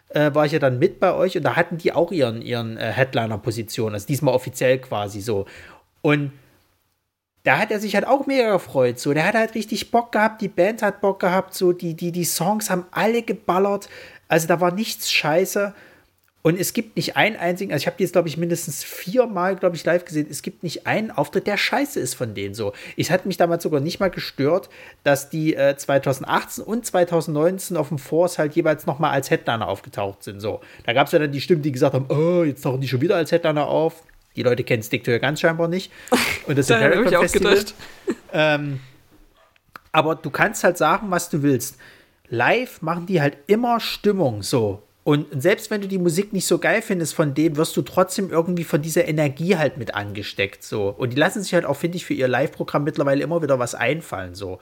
äh, 0.09 0.33
war 0.33 0.45
ich 0.45 0.51
ja 0.51 0.59
dann 0.59 0.79
mit 0.79 0.99
bei 0.99 1.13
euch 1.13 1.37
und 1.37 1.43
da 1.43 1.55
hatten 1.55 1.77
die 1.77 1.93
auch 1.93 2.11
ihren, 2.11 2.41
ihren 2.41 2.77
äh, 2.77 2.91
Headliner-Position, 2.91 3.93
also 3.93 4.07
diesmal 4.07 4.33
offiziell 4.33 4.79
quasi 4.79 5.21
so. 5.21 5.45
Und 6.01 6.31
da 7.43 7.57
hat 7.57 7.71
er 7.71 7.79
sich 7.79 7.95
halt 7.95 8.05
auch 8.05 8.25
mega 8.25 8.51
gefreut. 8.51 8.99
So, 8.99 9.13
der 9.13 9.25
hat 9.25 9.35
halt 9.35 9.55
richtig 9.55 9.91
Bock 9.91 10.11
gehabt, 10.11 10.41
die 10.41 10.47
Band 10.49 10.81
hat 10.81 11.01
Bock 11.01 11.19
gehabt, 11.19 11.53
so, 11.53 11.71
die, 11.71 11.95
die, 11.95 12.11
die 12.11 12.25
Songs 12.25 12.69
haben 12.69 12.85
alle 12.91 13.21
geballert. 13.21 13.89
Also 14.27 14.47
da 14.47 14.59
war 14.59 14.71
nichts 14.71 15.11
scheiße. 15.11 15.73
Und 16.41 16.57
es 16.57 16.71
gibt 16.71 16.95
nicht 16.95 17.17
einen 17.17 17.35
einzigen, 17.35 17.73
also 17.73 17.83
ich 17.83 17.87
habe 17.87 17.97
die 17.97 18.03
jetzt, 18.03 18.13
glaube 18.13 18.29
ich, 18.29 18.37
mindestens 18.37 18.83
viermal, 18.83 19.57
glaube 19.57 19.75
ich, 19.75 19.83
live 19.83 20.05
gesehen. 20.05 20.27
Es 20.29 20.41
gibt 20.41 20.63
nicht 20.63 20.87
einen 20.87 21.11
Auftritt, 21.11 21.47
der 21.47 21.57
scheiße 21.57 21.99
ist 21.99 22.13
von 22.13 22.33
denen 22.33 22.53
so. 22.53 22.71
Ich 22.95 23.11
hatte 23.11 23.27
mich 23.27 23.35
damals 23.35 23.63
sogar 23.63 23.81
nicht 23.81 23.99
mal 23.99 24.09
gestört, 24.09 24.69
dass 25.03 25.29
die 25.29 25.55
äh, 25.55 25.75
2018 25.75 26.63
und 26.63 26.85
2019 26.85 27.75
auf 27.75 27.89
dem 27.89 27.99
Force 27.99 28.37
halt 28.37 28.55
jeweils 28.55 28.85
nochmal 28.85 29.11
als 29.11 29.29
Headliner 29.29 29.67
aufgetaucht 29.67 30.23
sind. 30.23 30.39
So. 30.39 30.61
Da 30.85 30.93
gab 30.93 31.07
es 31.07 31.13
ja 31.13 31.19
dann 31.19 31.33
die 31.33 31.41
Stimmen, 31.41 31.61
die 31.61 31.73
gesagt 31.73 31.93
haben, 31.93 32.05
oh, 32.07 32.43
jetzt 32.43 32.61
tauchen 32.61 32.79
die 32.79 32.87
schon 32.87 33.01
wieder 33.01 33.17
als 33.17 33.33
Headliner 33.33 33.67
auf. 33.67 34.03
Die 34.37 34.43
Leute 34.43 34.63
kennen 34.63 34.81
Stick 34.81 35.03
to 35.03 35.19
ganz 35.19 35.41
scheinbar 35.41 35.67
nicht. 35.67 35.91
Und 36.47 36.57
das 36.57 36.67
da 36.67 36.79
habe 36.79 37.03
ich 37.05 37.17
auch 37.17 37.29
gedacht. 37.29 37.73
Ähm, 38.31 38.79
aber 39.91 40.15
du 40.15 40.29
kannst 40.29 40.63
halt 40.63 40.77
sagen, 40.77 41.11
was 41.11 41.29
du 41.29 41.43
willst. 41.43 41.77
Live 42.29 42.81
machen 42.81 43.07
die 43.07 43.21
halt 43.21 43.37
immer 43.47 43.81
Stimmung 43.81 44.41
so. 44.41 44.83
Und 45.09 45.25
selbst 45.41 45.71
wenn 45.71 45.81
du 45.81 45.87
die 45.87 45.97
Musik 45.97 46.33
nicht 46.33 46.45
so 46.45 46.59
geil 46.59 46.83
findest 46.83 47.15
von 47.15 47.33
dem, 47.33 47.57
wirst 47.57 47.75
du 47.75 47.81
trotzdem 47.81 48.29
irgendwie 48.29 48.63
von 48.63 48.83
dieser 48.83 49.07
Energie 49.07 49.57
halt 49.57 49.75
mit 49.77 49.95
angesteckt. 49.95 50.63
So. 50.63 50.89
Und 50.89 51.13
die 51.13 51.17
lassen 51.17 51.41
sich 51.41 51.55
halt 51.55 51.65
auch, 51.65 51.77
finde 51.77 51.97
ich, 51.97 52.05
für 52.05 52.13
ihr 52.13 52.27
Live-Programm 52.27 52.83
mittlerweile 52.83 53.23
immer 53.23 53.41
wieder 53.41 53.57
was 53.57 53.73
einfallen. 53.73 54.35
So. 54.35 54.59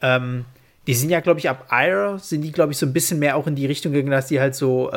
Ähm, 0.00 0.44
die 0.86 0.94
sind 0.94 1.10
ja, 1.10 1.18
glaube 1.18 1.40
ich, 1.40 1.50
ab 1.50 1.66
Ire 1.72 2.20
sind 2.20 2.42
die, 2.42 2.52
glaube 2.52 2.70
ich, 2.70 2.78
so 2.78 2.86
ein 2.86 2.92
bisschen 2.92 3.18
mehr 3.18 3.34
auch 3.34 3.48
in 3.48 3.56
die 3.56 3.66
Richtung 3.66 3.92
gegangen, 3.92 4.12
dass 4.12 4.28
die 4.28 4.38
halt 4.38 4.54
so 4.54 4.92
äh, 4.92 4.96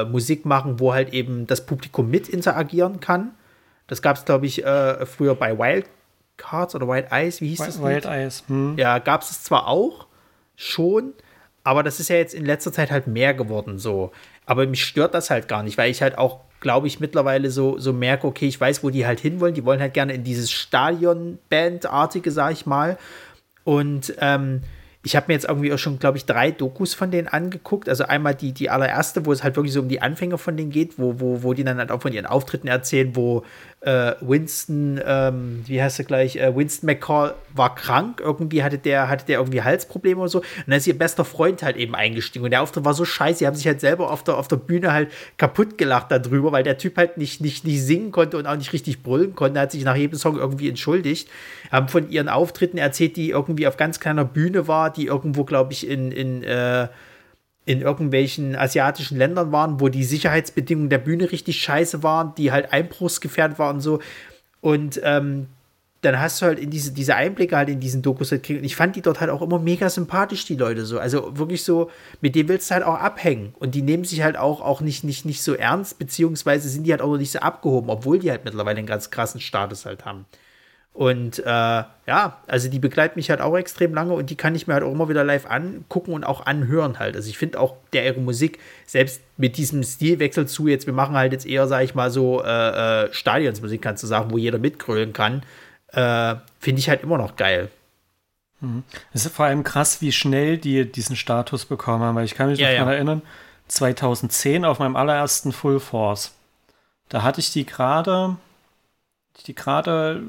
äh, 0.00 0.04
Musik 0.06 0.46
machen, 0.46 0.80
wo 0.80 0.94
halt 0.94 1.12
eben 1.12 1.46
das 1.46 1.66
Publikum 1.66 2.08
mit 2.08 2.26
interagieren 2.26 2.98
kann. 3.00 3.32
Das 3.88 4.00
gab 4.00 4.16
es, 4.16 4.24
glaube 4.24 4.46
ich, 4.46 4.64
äh, 4.64 5.04
früher 5.04 5.34
bei 5.34 5.58
Wild 5.58 5.84
Cards 6.38 6.74
oder 6.74 6.88
Wild 6.88 7.12
Eyes, 7.12 7.42
wie 7.42 7.48
hieß 7.48 7.58
Wild, 7.58 7.68
das? 7.68 7.82
Wild 7.82 8.04
Eyes. 8.06 8.44
Hm. 8.46 8.78
Ja, 8.78 9.00
gab 9.00 9.20
es 9.20 9.44
zwar 9.44 9.66
auch 9.66 10.06
schon, 10.56 11.12
aber 11.62 11.82
das 11.82 12.00
ist 12.00 12.08
ja 12.08 12.16
jetzt 12.16 12.32
in 12.32 12.46
letzter 12.46 12.72
Zeit 12.72 12.90
halt 12.90 13.06
mehr 13.06 13.34
geworden 13.34 13.78
so. 13.78 14.12
Aber 14.46 14.66
mich 14.66 14.84
stört 14.84 15.14
das 15.14 15.30
halt 15.30 15.48
gar 15.48 15.62
nicht, 15.62 15.78
weil 15.78 15.90
ich 15.90 16.02
halt 16.02 16.18
auch, 16.18 16.40
glaube 16.60 16.86
ich, 16.86 17.00
mittlerweile 17.00 17.50
so, 17.50 17.78
so 17.78 17.92
merke, 17.92 18.26
okay, 18.26 18.48
ich 18.48 18.60
weiß, 18.60 18.82
wo 18.82 18.90
die 18.90 19.06
halt 19.06 19.20
hinwollen. 19.20 19.54
Die 19.54 19.64
wollen 19.64 19.80
halt 19.80 19.94
gerne 19.94 20.12
in 20.12 20.24
dieses 20.24 20.50
Stadion-Band-artige, 20.50 22.30
sag 22.30 22.52
ich 22.52 22.66
mal. 22.66 22.98
Und 23.64 24.14
ähm, 24.18 24.62
ich 25.02 25.16
habe 25.16 25.26
mir 25.28 25.34
jetzt 25.34 25.48
irgendwie 25.48 25.72
auch 25.72 25.78
schon, 25.78 25.98
glaube 25.98 26.18
ich, 26.18 26.26
drei 26.26 26.50
Dokus 26.50 26.92
von 26.92 27.10
denen 27.10 27.28
angeguckt. 27.28 27.88
Also 27.88 28.04
einmal 28.04 28.34
die, 28.34 28.52
die 28.52 28.68
allererste, 28.68 29.24
wo 29.24 29.32
es 29.32 29.42
halt 29.42 29.56
wirklich 29.56 29.72
so 29.72 29.80
um 29.80 29.88
die 29.88 30.02
Anfänge 30.02 30.36
von 30.36 30.56
denen 30.56 30.70
geht, 30.70 30.98
wo, 30.98 31.20
wo, 31.20 31.42
wo 31.42 31.54
die 31.54 31.64
dann 31.64 31.78
halt 31.78 31.90
auch 31.90 32.02
von 32.02 32.12
ihren 32.12 32.26
Auftritten 32.26 32.68
erzählen, 32.68 33.16
wo 33.16 33.44
äh, 33.82 34.12
Winston, 34.20 35.00
ähm, 35.04 35.62
wie 35.66 35.82
heißt 35.82 35.98
er 36.00 36.04
gleich, 36.04 36.36
äh, 36.36 36.54
Winston 36.54 36.86
McCall 36.86 37.34
war 37.54 37.74
krank, 37.74 38.20
irgendwie 38.22 38.62
hatte 38.62 38.76
der, 38.76 39.08
hatte 39.08 39.24
der 39.24 39.38
irgendwie 39.38 39.62
Halsprobleme 39.62 40.20
oder 40.20 40.28
so. 40.28 40.38
Und 40.40 40.46
dann 40.66 40.76
ist 40.76 40.86
ihr 40.86 40.98
bester 40.98 41.24
Freund 41.24 41.62
halt 41.62 41.76
eben 41.76 41.94
eingestiegen. 41.94 42.44
Und 42.44 42.50
der 42.50 42.60
Auftritt 42.62 42.84
war 42.84 42.92
so 42.92 43.06
scheiße, 43.06 43.38
sie 43.38 43.46
haben 43.46 43.56
sich 43.56 43.66
halt 43.66 43.80
selber 43.80 44.10
auf 44.10 44.22
der, 44.22 44.36
auf 44.36 44.48
der 44.48 44.56
Bühne 44.56 44.92
halt 44.92 45.10
kaputt 45.38 45.78
gelacht 45.78 46.10
darüber, 46.10 46.52
weil 46.52 46.62
der 46.62 46.76
Typ 46.76 46.98
halt 46.98 47.16
nicht, 47.16 47.40
nicht, 47.40 47.64
nicht 47.64 47.82
singen 47.82 48.12
konnte 48.12 48.36
und 48.36 48.46
auch 48.46 48.56
nicht 48.56 48.74
richtig 48.74 49.02
brüllen 49.02 49.34
konnte. 49.34 49.58
Er 49.58 49.62
hat 49.62 49.72
sich 49.72 49.84
nach 49.84 49.96
jedem 49.96 50.18
Song 50.18 50.36
irgendwie 50.36 50.68
entschuldigt. 50.68 51.30
Haben 51.72 51.88
von 51.88 52.10
ihren 52.10 52.28
Auftritten 52.28 52.76
erzählt, 52.76 53.16
die 53.16 53.30
irgendwie 53.30 53.66
auf 53.66 53.78
ganz 53.78 53.98
kleiner 53.98 54.26
Bühne 54.26 54.68
war, 54.68 54.92
die 54.92 55.06
irgendwo, 55.06 55.44
glaube 55.44 55.72
ich, 55.72 55.88
in, 55.88 56.12
in 56.12 56.42
äh, 56.42 56.88
in 57.70 57.82
irgendwelchen 57.82 58.56
asiatischen 58.56 59.16
Ländern 59.16 59.52
waren, 59.52 59.78
wo 59.78 59.88
die 59.88 60.02
Sicherheitsbedingungen 60.02 60.90
der 60.90 60.98
Bühne 60.98 61.30
richtig 61.30 61.62
scheiße 61.62 62.02
waren, 62.02 62.34
die 62.34 62.50
halt 62.50 62.72
einbruchsgefährdet 62.72 63.60
waren 63.60 63.76
und 63.76 63.82
so. 63.82 64.00
Und 64.60 65.00
ähm, 65.04 65.46
dann 66.00 66.18
hast 66.18 66.42
du 66.42 66.46
halt 66.46 66.58
in 66.58 66.70
diese, 66.70 66.90
diese 66.90 67.14
Einblicke 67.14 67.56
halt 67.56 67.68
in 67.68 67.78
diesen 67.78 68.02
Dokus 68.02 68.32
halt 68.32 68.42
gekriegt. 68.42 68.60
Und 68.60 68.64
ich 68.64 68.74
fand 68.74 68.96
die 68.96 69.02
dort 69.02 69.20
halt 69.20 69.30
auch 69.30 69.40
immer 69.40 69.60
mega 69.60 69.88
sympathisch, 69.88 70.46
die 70.46 70.56
Leute 70.56 70.84
so. 70.84 70.98
Also 70.98 71.38
wirklich 71.38 71.62
so, 71.62 71.92
mit 72.20 72.34
denen 72.34 72.48
willst 72.48 72.70
du 72.70 72.74
halt 72.74 72.84
auch 72.84 72.98
abhängen. 72.98 73.54
Und 73.60 73.76
die 73.76 73.82
nehmen 73.82 74.02
sich 74.02 74.22
halt 74.22 74.36
auch, 74.36 74.60
auch 74.62 74.80
nicht, 74.80 75.04
nicht, 75.04 75.24
nicht 75.24 75.40
so 75.40 75.54
ernst, 75.54 76.00
beziehungsweise 76.00 76.68
sind 76.68 76.88
die 76.88 76.90
halt 76.90 77.02
auch 77.02 77.08
noch 77.08 77.18
nicht 77.18 77.30
so 77.30 77.38
abgehoben, 77.38 77.88
obwohl 77.88 78.18
die 78.18 78.32
halt 78.32 78.44
mittlerweile 78.44 78.78
einen 78.78 78.88
ganz 78.88 79.10
krassen 79.10 79.40
Status 79.40 79.86
halt 79.86 80.04
haben. 80.04 80.24
Und 80.92 81.38
äh, 81.38 81.44
ja, 81.44 82.36
also 82.46 82.68
die 82.68 82.80
begleitet 82.80 83.16
mich 83.16 83.30
halt 83.30 83.40
auch 83.40 83.56
extrem 83.56 83.94
lange 83.94 84.12
und 84.12 84.28
die 84.28 84.36
kann 84.36 84.54
ich 84.54 84.66
mir 84.66 84.74
halt 84.74 84.82
auch 84.82 84.90
immer 84.90 85.08
wieder 85.08 85.22
live 85.22 85.48
angucken 85.48 86.12
und 86.12 86.24
auch 86.24 86.46
anhören 86.46 86.98
halt. 86.98 87.14
Also 87.14 87.30
ich 87.30 87.38
finde 87.38 87.60
auch 87.60 87.76
der 87.92 88.04
ihre 88.04 88.20
Musik, 88.20 88.58
selbst 88.86 89.22
mit 89.36 89.56
diesem 89.56 89.82
Stilwechsel 89.84 90.46
zu, 90.46 90.66
jetzt, 90.66 90.86
wir 90.86 90.92
machen 90.92 91.14
halt 91.14 91.32
jetzt 91.32 91.46
eher, 91.46 91.68
sag 91.68 91.84
ich 91.84 91.94
mal, 91.94 92.10
so 92.10 92.42
äh, 92.42 93.04
äh, 93.04 93.12
Stadionsmusik, 93.12 93.80
kannst 93.80 94.02
du 94.02 94.08
sagen, 94.08 94.32
wo 94.32 94.38
jeder 94.38 94.58
mitgrölen 94.58 95.12
kann, 95.12 95.42
äh, 95.92 96.34
finde 96.58 96.80
ich 96.80 96.88
halt 96.88 97.02
immer 97.04 97.18
noch 97.18 97.36
geil. 97.36 97.70
Mhm. 98.60 98.82
Es 99.12 99.24
ist 99.24 99.34
vor 99.34 99.46
allem 99.46 99.62
krass, 99.62 100.02
wie 100.02 100.12
schnell 100.12 100.58
die 100.58 100.90
diesen 100.90 101.14
Status 101.16 101.66
bekommen 101.66 102.02
haben, 102.02 102.16
weil 102.16 102.24
ich 102.24 102.34
kann 102.34 102.50
mich 102.50 102.58
ja, 102.58 102.68
noch 102.80 102.88
ja. 102.88 102.92
erinnern, 102.92 103.22
2010 103.68 104.64
auf 104.64 104.80
meinem 104.80 104.96
allerersten 104.96 105.52
Full 105.52 105.78
Force, 105.80 106.32
da 107.08 107.22
hatte 107.22 107.40
ich 107.40 107.52
die 107.52 107.64
gerade, 107.64 108.36
die 109.46 109.54
gerade 109.54 110.22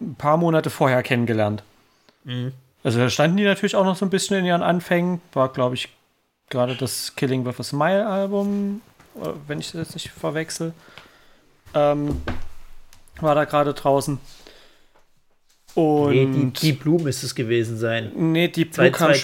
ein 0.00 0.14
paar 0.16 0.36
Monate 0.36 0.70
vorher 0.70 1.02
kennengelernt. 1.02 1.62
Mhm. 2.24 2.52
Also 2.84 2.98
da 2.98 3.08
standen 3.08 3.36
die 3.36 3.44
natürlich 3.44 3.76
auch 3.76 3.84
noch 3.84 3.96
so 3.96 4.04
ein 4.04 4.10
bisschen 4.10 4.38
in 4.38 4.44
ihren 4.44 4.62
Anfängen. 4.62 5.20
War, 5.32 5.52
glaube 5.52 5.74
ich, 5.74 5.88
gerade 6.50 6.74
das 6.74 7.14
Killing 7.14 7.44
with 7.44 7.60
a 7.60 7.62
Smile 7.62 8.06
Album, 8.06 8.82
wenn 9.46 9.60
ich 9.60 9.72
das 9.72 9.80
jetzt 9.80 9.94
nicht 9.94 10.10
verwechsel. 10.10 10.72
Ähm, 11.74 12.20
war 13.20 13.34
da 13.34 13.44
gerade 13.44 13.72
draußen. 13.72 14.18
Und 15.74 16.10
nee, 16.10 16.26
die, 16.26 16.50
die 16.50 16.72
Blue 16.72 17.00
müsste 17.00 17.26
es 17.26 17.34
gewesen 17.34 17.78
sein. 17.78 18.12
Nee, 18.14 18.48
die 18.48 18.66
Blue 18.66 18.90
kam, 18.90 19.14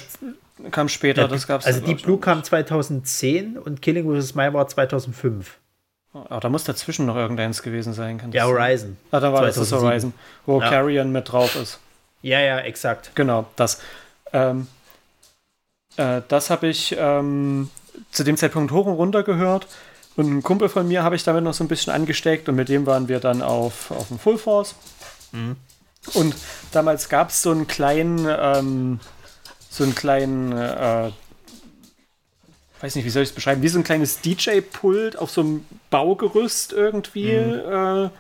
kam, 0.71 0.89
später, 0.89 1.23
ja, 1.23 1.29
das 1.29 1.47
gab's 1.47 1.67
Also 1.67 1.81
die 1.81 1.95
Blue 1.95 2.19
kam 2.19 2.43
2010 2.43 3.59
und 3.59 3.83
Killing 3.83 4.11
with 4.11 4.25
a 4.25 4.27
Smile 4.27 4.55
war 4.55 4.67
2005. 4.67 5.59
Oh, 6.15 6.39
da 6.41 6.49
muss 6.49 6.65
dazwischen 6.65 7.07
noch 7.07 7.17
irgendeins 7.17 7.63
gewesen 7.63 7.93
sein. 7.93 8.19
Kann 8.19 8.33
ja, 8.33 8.45
Horizon. 8.47 8.97
Ah, 9.11 9.21
da 9.21 9.33
war 9.33 9.43
2007. 9.43 9.71
das 9.71 9.83
Horizon, 9.83 10.15
wo 10.47 10.61
ja. 10.61 10.69
Carrion 10.69 11.13
mit 11.13 11.31
drauf 11.31 11.55
ist. 11.57 11.79
Ja, 12.23 12.41
ja, 12.41 12.59
exakt. 12.61 13.13
Genau, 13.15 13.47
das. 13.57 13.81
Ähm, 14.33 14.67
äh, 15.97 16.23
das 16.29 16.51
habe 16.51 16.69
ich 16.69 16.97
ähm, 16.99 17.71
zu 18.11 18.25
dem 18.25 18.37
Zeitpunkt 18.37 18.73
hoch 18.73 18.87
und 18.87 18.95
runter 18.95 19.23
gehört. 19.23 19.67
Und 20.17 20.39
ein 20.39 20.43
Kumpel 20.43 20.69
von 20.69 20.89
mir 20.89 21.05
habe 21.05 21.15
ich 21.15 21.23
damit 21.23 21.45
noch 21.45 21.55
so 21.55 21.63
ein 21.63 21.69
bisschen 21.69 21.93
angesteckt 21.93 22.49
und 22.49 22.57
mit 22.57 22.69
dem 22.69 22.87
waren 22.87 23.07
wir 23.07 23.21
dann 23.21 23.41
auf, 23.43 23.91
auf 23.91 24.09
dem 24.09 24.19
Full 24.19 24.39
Force. 24.39 24.75
Mhm. 25.31 25.57
Und 26.15 26.35
damals 26.73 27.09
gab 27.09 27.31
es 27.31 27.43
so 27.43 27.51
einen 27.51 27.67
kleinen, 27.67 28.27
ähm, 28.29 29.01
so 29.71 29.85
einen 29.85 29.95
kleinen 29.95 30.53
äh, 30.53 31.11
weiß 32.81 32.95
nicht, 32.95 33.05
wie 33.05 33.11
soll 33.11 33.23
ich 33.23 33.31
es 33.31 33.35
beschreiben, 33.35 33.63
wie 33.63 33.69
so 33.69 33.79
ein 33.79 33.85
kleines 33.85 34.21
DJ-Pult 34.21 35.19
auf 35.19 35.31
so 35.31 35.41
einem 35.41 35.67
Baugerüst 35.91 36.73
irgendwie, 36.73 37.33
mhm. 37.33 38.11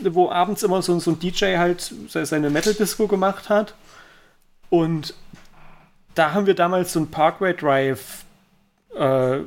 äh, 0.00 0.12
wo 0.14 0.30
abends 0.30 0.62
immer 0.62 0.82
so, 0.82 0.98
so 0.98 1.12
ein 1.12 1.18
DJ 1.18 1.56
halt 1.56 1.92
seine 2.08 2.50
Metal-Disco 2.50 3.06
gemacht 3.06 3.48
hat. 3.48 3.74
Und 4.70 5.14
da 6.14 6.32
haben 6.32 6.46
wir 6.46 6.54
damals 6.54 6.92
so 6.92 7.00
ein 7.00 7.10
Parkway 7.10 7.54
Drive, 7.54 8.24
äh, 8.96 9.40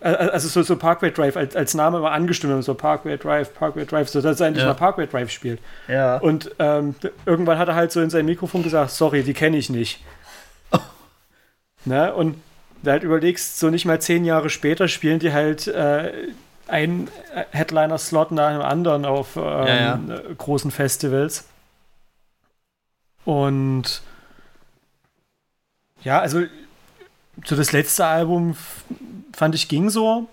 also 0.00 0.48
so, 0.48 0.62
so 0.62 0.76
Parkway 0.76 1.10
Drive 1.10 1.36
als, 1.36 1.56
als 1.56 1.74
Name 1.74 2.00
war 2.02 2.12
angestimmt, 2.12 2.62
so 2.64 2.74
Parkway 2.74 3.16
Drive, 3.16 3.52
Parkway 3.54 3.84
Drive, 3.84 4.08
so 4.08 4.20
dass 4.20 4.40
er 4.40 4.48
endlich 4.48 4.62
ja. 4.62 4.70
mal 4.70 4.76
Parkway 4.76 5.06
Drive 5.06 5.30
spielt. 5.30 5.60
Ja. 5.88 6.18
Und 6.18 6.52
ähm, 6.58 6.94
irgendwann 7.26 7.58
hat 7.58 7.68
er 7.68 7.74
halt 7.74 7.90
so 7.90 8.00
in 8.00 8.10
sein 8.10 8.26
Mikrofon 8.26 8.62
gesagt, 8.62 8.92
sorry, 8.92 9.22
die 9.22 9.34
kenne 9.34 9.56
ich 9.56 9.70
nicht. 9.70 10.00
Ne? 11.84 12.14
Und 12.14 12.40
da 12.82 12.92
halt 12.92 13.02
überlegst, 13.02 13.58
so 13.58 13.70
nicht 13.70 13.84
mal 13.86 14.00
zehn 14.00 14.24
Jahre 14.24 14.50
später 14.50 14.88
spielen 14.88 15.18
die 15.18 15.32
halt 15.32 15.66
äh, 15.66 16.12
einen 16.68 17.08
Headliner-Slot 17.50 18.30
nach 18.30 18.52
dem 18.52 18.62
anderen 18.62 19.04
auf 19.04 19.36
ähm, 19.36 19.42
ja, 19.42 19.76
ja. 19.76 20.20
großen 20.36 20.70
Festivals. 20.70 21.48
Und 23.24 24.02
ja, 26.02 26.20
also 26.20 26.42
so 27.44 27.56
das 27.56 27.72
letzte 27.72 28.06
Album 28.06 28.56
fand 29.34 29.54
ich 29.54 29.68
ging 29.68 29.90
so. 29.90 30.28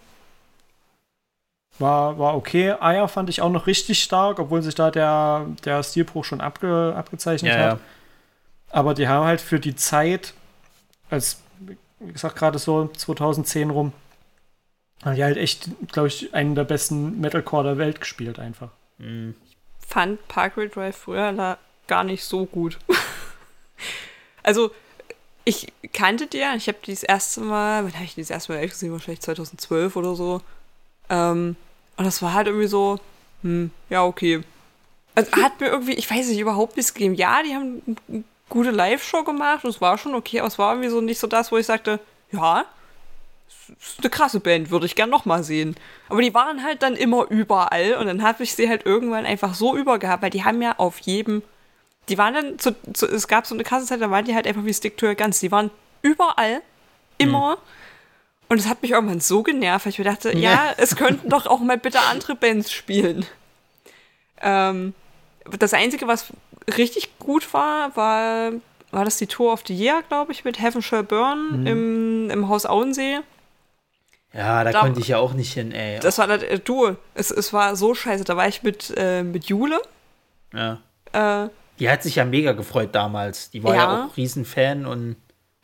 war, 1.79 2.17
war 2.19 2.35
okay. 2.35 2.71
Aya 2.79 3.07
fand 3.07 3.29
ich 3.29 3.41
auch 3.41 3.49
noch 3.49 3.67
richtig 3.67 4.01
stark, 4.01 4.39
obwohl 4.39 4.61
sich 4.61 4.75
da 4.75 4.91
der, 4.91 5.45
der 5.63 5.83
Stilbruch 5.83 6.25
schon 6.25 6.41
abge, 6.41 6.93
abgezeichnet 6.95 7.53
Ja, 7.53 7.71
hat. 7.71 7.79
Aber 8.71 8.93
die 8.93 9.07
haben 9.07 9.25
halt 9.25 9.41
für 9.41 9.59
die 9.59 9.75
Zeit, 9.75 10.33
als, 11.09 11.41
wie 11.99 12.11
gesagt, 12.11 12.35
gerade 12.35 12.59
so 12.59 12.87
2010 12.87 13.69
rum, 13.69 13.93
haben 15.03 15.15
die 15.15 15.23
halt 15.23 15.37
echt, 15.37 15.69
glaube 15.91 16.07
ich, 16.07 16.33
einen 16.33 16.55
der 16.55 16.63
besten 16.63 17.19
Metalcore 17.19 17.63
der 17.63 17.77
Welt 17.77 17.99
gespielt 17.99 18.39
einfach. 18.39 18.69
fand 19.85 20.27
Parkway 20.27 20.67
Drive 20.67 20.97
früher 20.97 21.57
gar 21.87 22.03
nicht 22.03 22.23
so 22.23 22.45
gut. 22.45 22.79
also, 24.43 24.71
ich 25.43 25.71
kannte 25.93 26.27
die 26.27 26.39
ja. 26.39 26.55
Ich 26.55 26.67
habe 26.67 26.79
die 26.83 26.91
das 26.91 27.03
erste 27.03 27.41
Mal, 27.41 27.83
wann 27.83 27.93
habe 27.93 28.05
ich 28.05 28.15
die 28.15 28.21
das 28.21 28.31
erste 28.31 28.51
Mal 28.51 28.61
live 28.61 28.71
gesehen? 28.71 28.91
Wahrscheinlich 28.91 29.21
2012 29.21 29.95
oder 29.95 30.15
so. 30.15 30.41
Ähm, 31.09 31.55
und 31.97 32.05
das 32.05 32.21
war 32.21 32.33
halt 32.33 32.47
irgendwie 32.47 32.67
so, 32.67 32.99
hm, 33.43 33.71
ja, 33.89 34.03
okay. 34.03 34.41
Also, 35.13 35.31
hat 35.33 35.59
mir 35.61 35.67
irgendwie, 35.67 35.93
ich 35.93 36.09
weiß 36.09 36.27
nicht, 36.27 36.39
überhaupt 36.39 36.75
nichts 36.75 36.93
gegeben. 36.93 37.13
Ja, 37.13 37.41
die 37.43 37.53
haben 37.53 38.25
gute 38.49 38.71
Live-Show 38.71 39.23
gemacht 39.23 39.63
und 39.63 39.69
es 39.71 39.81
war 39.81 39.97
schon 39.97 40.15
okay, 40.15 40.39
aber 40.39 40.47
es 40.47 40.59
war 40.59 40.73
irgendwie 40.73 40.89
so 40.89 41.01
nicht 41.01 41.19
so 41.19 41.27
das, 41.27 41.51
wo 41.51 41.57
ich 41.57 41.65
sagte, 41.65 41.99
ja, 42.31 42.65
ist 43.67 43.99
eine 43.99 44.09
krasse 44.09 44.39
Band, 44.39 44.69
würde 44.69 44.85
ich 44.85 44.95
gern 44.95 45.09
nochmal 45.09 45.43
sehen. 45.43 45.75
Aber 46.09 46.21
die 46.21 46.33
waren 46.33 46.63
halt 46.63 46.83
dann 46.83 46.95
immer 46.95 47.25
überall 47.29 47.95
und 47.95 48.07
dann 48.07 48.23
habe 48.23 48.43
ich 48.43 48.55
sie 48.55 48.69
halt 48.69 48.85
irgendwann 48.85 49.25
einfach 49.25 49.53
so 49.53 49.75
übergehabt, 49.75 50.23
weil 50.23 50.29
die 50.29 50.43
haben 50.43 50.61
ja 50.61 50.77
auf 50.77 50.99
jedem, 50.99 51.41
die 52.09 52.17
waren 52.17 52.33
dann, 52.33 52.59
zu, 52.59 52.75
zu, 52.93 53.07
es 53.07 53.27
gab 53.27 53.47
so 53.47 53.55
eine 53.55 53.63
krasse 53.63 53.85
Zeit, 53.85 54.01
da 54.01 54.11
waren 54.11 54.25
die 54.25 54.35
halt 54.35 54.47
einfach 54.47 54.65
wie 54.65 54.73
Stick 54.73 54.97
to 54.97 55.07
Your 55.07 55.15
Guns, 55.15 55.39
die 55.39 55.51
waren 55.51 55.71
überall, 56.01 56.61
immer. 57.17 57.57
Und 58.47 58.59
es 58.59 58.67
hat 58.67 58.83
mich 58.83 58.91
irgendwann 58.91 59.21
so 59.21 59.41
genervt, 59.41 59.85
weil 59.85 59.91
ich 59.91 59.97
mir 59.97 60.05
dachte, 60.05 60.37
ja, 60.37 60.73
es 60.77 60.95
könnten 60.95 61.29
doch 61.29 61.47
auch 61.47 61.59
mal 61.59 61.77
bitte 61.77 61.99
andere 62.01 62.35
Bands 62.35 62.71
spielen. 62.71 63.25
Ähm, 64.41 64.93
das 65.59 65.73
Einzige, 65.73 66.07
was 66.07 66.27
richtig 66.77 67.17
gut 67.19 67.53
war, 67.53 67.95
war, 67.95 68.51
war 68.91 69.05
das 69.05 69.17
die 69.17 69.27
Tour 69.27 69.53
of 69.53 69.63
the 69.67 69.73
Year, 69.75 70.03
glaube 70.07 70.31
ich, 70.31 70.43
mit 70.45 70.59
Heaven 70.61 70.81
Shall 70.81 71.03
Burn 71.03 71.65
im, 71.67 72.29
im 72.29 72.49
Haus 72.49 72.65
Auensee. 72.65 73.19
Ja, 74.33 74.63
da, 74.63 74.71
Da- 74.71 74.81
konnte 74.81 74.99
ich 74.99 75.07
ja 75.07 75.17
auch 75.17 75.33
nicht 75.33 75.53
hin, 75.53 75.71
ey. 75.71 75.99
Das 75.99 76.17
war 76.17 76.27
das, 76.27 76.43
äh, 76.43 76.59
du, 76.59 76.95
es, 77.13 77.31
es 77.31 77.53
war 77.53 77.75
so 77.75 77.95
scheiße. 77.95 78.23
Da 78.25 78.35
war 78.35 78.47
ich 78.47 78.63
mit, 78.63 78.93
äh, 78.97 79.23
mit 79.23 79.45
Jule. 79.45 79.81
ja. 80.53 80.81
Äh, 81.13 81.49
Die 81.79 81.89
hat 81.89 82.03
sich 82.03 82.15
ja 82.15 82.25
mega 82.25 82.51
gefreut 82.53 82.89
damals. 82.93 83.49
Die 83.51 83.63
war 83.63 83.73
ja, 83.75 83.81
Ja. 83.83 84.05
auch 84.05 84.17
Riesenfan 84.17 84.85
und 84.85 85.15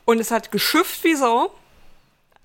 und 0.06 0.20
es 0.20 0.32
hat 0.32 0.52
geschifft 0.52 1.04
wie 1.04 1.16
Sau. 1.16 1.52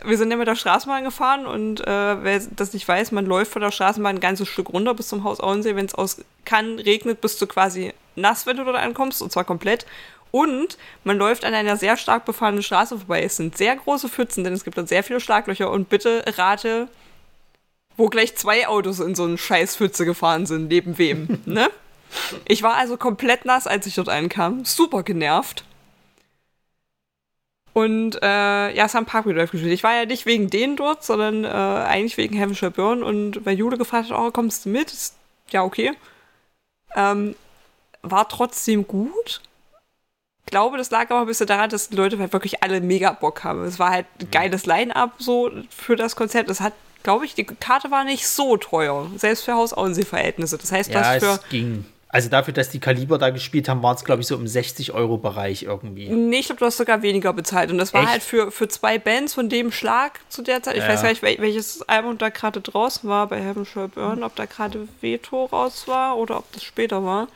Wir 0.05 0.19
sind 0.19 0.31
ja 0.31 0.37
mit 0.37 0.47
der 0.47 0.57
Straßenbahn 0.57 1.05
gefahren 1.05 1.47
und 1.47 1.81
äh, 1.81 2.23
wer 2.23 2.41
das 2.55 2.73
nicht 2.75 2.87
weiß, 2.87 3.13
man 3.13 3.25
läuft 3.27 3.51
von 3.53 3.63
der 3.63 3.71
Straßenbahn 3.73 4.17
ein 4.17 4.21
ganzes 4.21 4.47
Stück 4.49 4.69
runter 4.73 4.93
bis 4.95 5.09
zum 5.09 5.25
Haus 5.25 5.41
Auensee. 5.41 5.75
Wenn 5.75 5.87
es 5.87 5.95
aus 5.95 6.23
kann, 6.45 6.79
regnet, 6.79 7.21
bist 7.21 7.41
du 7.41 7.47
quasi 7.47 7.93
nass, 8.17 8.47
wenn 8.47 8.57
du 8.57 8.65
dort 8.65 8.77
ankommst, 8.77 9.23
und 9.23 9.33
zwar 9.33 9.45
komplett. 9.45 9.87
Und 10.31 10.77
man 11.05 11.17
läuft 11.17 11.45
an 11.45 11.55
einer 11.55 11.77
sehr 11.77 11.97
stark 11.97 12.25
befahrenen 12.25 12.63
Straße 12.63 12.99
vorbei. 12.99 13.23
Es 13.23 13.37
sind 13.37 13.57
sehr 13.57 13.77
große 13.77 14.09
Pfützen, 14.09 14.45
denn 14.45 14.53
es 14.53 14.65
gibt 14.65 14.77
dort 14.77 14.89
sehr 14.89 15.03
viele 15.03 15.21
Schlaglöcher. 15.21 15.71
Und 15.71 15.89
bitte 15.89 16.25
rate, 16.37 16.89
wo 17.97 18.09
gleich 18.09 18.37
zwei 18.37 18.69
Autos 18.69 19.01
in 19.01 19.15
so 19.15 19.25
eine 19.25 19.39
Scheißpfütze 19.39 20.05
gefahren 20.05 20.47
sind, 20.47 20.69
neben 20.69 20.99
wem, 20.99 21.41
ne? 21.47 21.71
Ich 22.47 22.63
war 22.63 22.75
also 22.75 22.97
komplett 22.97 23.45
nass, 23.45 23.67
als 23.67 23.87
ich 23.87 23.95
dort 23.95 24.09
ankam. 24.09 24.65
Super 24.65 25.03
genervt. 25.03 25.65
Und 27.73 28.17
äh, 28.23 28.75
ja, 28.75 28.87
es 28.87 28.95
haben 28.95 29.05
Parkway 29.05 29.35
Drive 29.35 29.51
gespielt. 29.51 29.73
Ich 29.73 29.83
war 29.83 29.95
ja 29.95 30.07
nicht 30.07 30.25
wegen 30.25 30.49
denen 30.49 30.77
dort, 30.77 31.05
sondern 31.05 31.45
äh, 31.45 31.49
eigentlich 31.49 32.17
wegen 32.17 32.35
Heaven 32.35 32.55
Shall 32.55 32.71
Burn. 32.71 33.03
Und 33.03 33.45
weil 33.45 33.59
Jule 33.59 33.77
gefragt 33.77 34.11
hat, 34.11 34.19
oh, 34.19 34.31
kommst 34.31 34.65
du 34.65 34.71
mit? 34.71 34.91
Ist, 34.91 35.17
ja, 35.51 35.63
okay. 35.63 35.93
Ähm, 36.95 37.35
war 38.11 38.29
trotzdem 38.29 38.87
gut. 38.87 39.41
Ich 40.45 40.51
glaube, 40.51 40.79
das 40.79 40.91
lag 40.91 41.11
aber 41.11 41.21
ein 41.23 41.27
bisschen 41.27 41.47
daran, 41.49 41.71
dass 41.71 41.89
die 41.89 41.97
Leute 41.97 42.19
halt 42.19 42.33
wirklich 42.33 42.63
alle 42.63 42.81
mega 42.81 43.11
Bock 43.13 43.43
haben. 43.43 43.65
Es 43.65 43.79
war 43.81 43.91
halt 43.91 44.07
ein 44.21 44.31
geiles 44.31 44.65
Line-Up 44.67 45.15
so 45.19 45.51
für 45.71 45.97
das 45.97 46.15
Konzert. 46.15 46.49
Es 46.49 46.61
hat, 46.61 46.73
glaube 47.03 47.25
ich, 47.25 47.35
die 47.35 47.45
Karte 47.45 47.91
war 47.91 48.05
nicht 48.05 48.29
so 48.29 48.57
teuer. 48.57 49.11
Selbst 49.17 49.45
für 49.45 49.55
Haus 49.55 49.73
Auensee-Verhältnisse. 49.75 50.57
Das 50.57 50.71
heißt, 50.71 50.91
ja, 50.93 51.01
das 51.19 51.25
für. 51.25 51.31
es 51.43 51.49
ging. 51.49 51.85
Also 52.09 52.29
dafür, 52.31 52.55
dass 52.55 52.71
die 52.71 52.79
Kaliber 52.79 53.19
da 53.19 53.31
gespielt 53.31 53.69
haben, 53.69 53.83
waren 53.83 53.97
es, 53.97 54.05
glaube 54.05 54.23
ich, 54.23 54.29
so 54.29 54.37
im 54.37 54.45
60-Euro-Bereich 54.47 55.65
irgendwie. 55.65 56.09
Nee, 56.09 56.39
ich 56.39 56.47
glaube, 56.47 56.61
du 56.61 56.67
hast 56.67 56.77
sogar 56.77 57.03
weniger 57.03 57.33
bezahlt. 57.33 57.73
Und 57.73 57.79
das 57.79 57.93
war 57.93 58.03
Echt? 58.03 58.11
halt 58.13 58.23
für, 58.23 58.53
für 58.53 58.69
zwei 58.69 58.99
Bands 58.99 59.35
von 59.35 59.49
dem 59.49 59.73
Schlag 59.73 60.21
zu 60.29 60.43
der 60.43 60.63
Zeit. 60.63 60.77
Ich 60.77 60.83
Ja. 60.85 60.89
weiß 60.91 61.03
gar 61.03 61.09
nicht, 61.11 61.25
wel- 61.25 61.41
welches 61.41 61.83
Album 61.89 62.17
da 62.19 62.29
gerade 62.29 62.61
draußen 62.61 63.11
war 63.11 63.27
bei 63.27 63.41
Heaven 63.43 63.67
Shall 63.67 63.89
Burn, 63.89 64.23
ob 64.23 64.37
da 64.37 64.47
gerade 64.47 64.87
Veto 65.01 65.47
raus 65.47 65.89
war 65.89 66.17
oder 66.17 66.39
ob 66.39 66.53
das 66.53 66.63
später 66.63 67.05
war. 67.05 67.27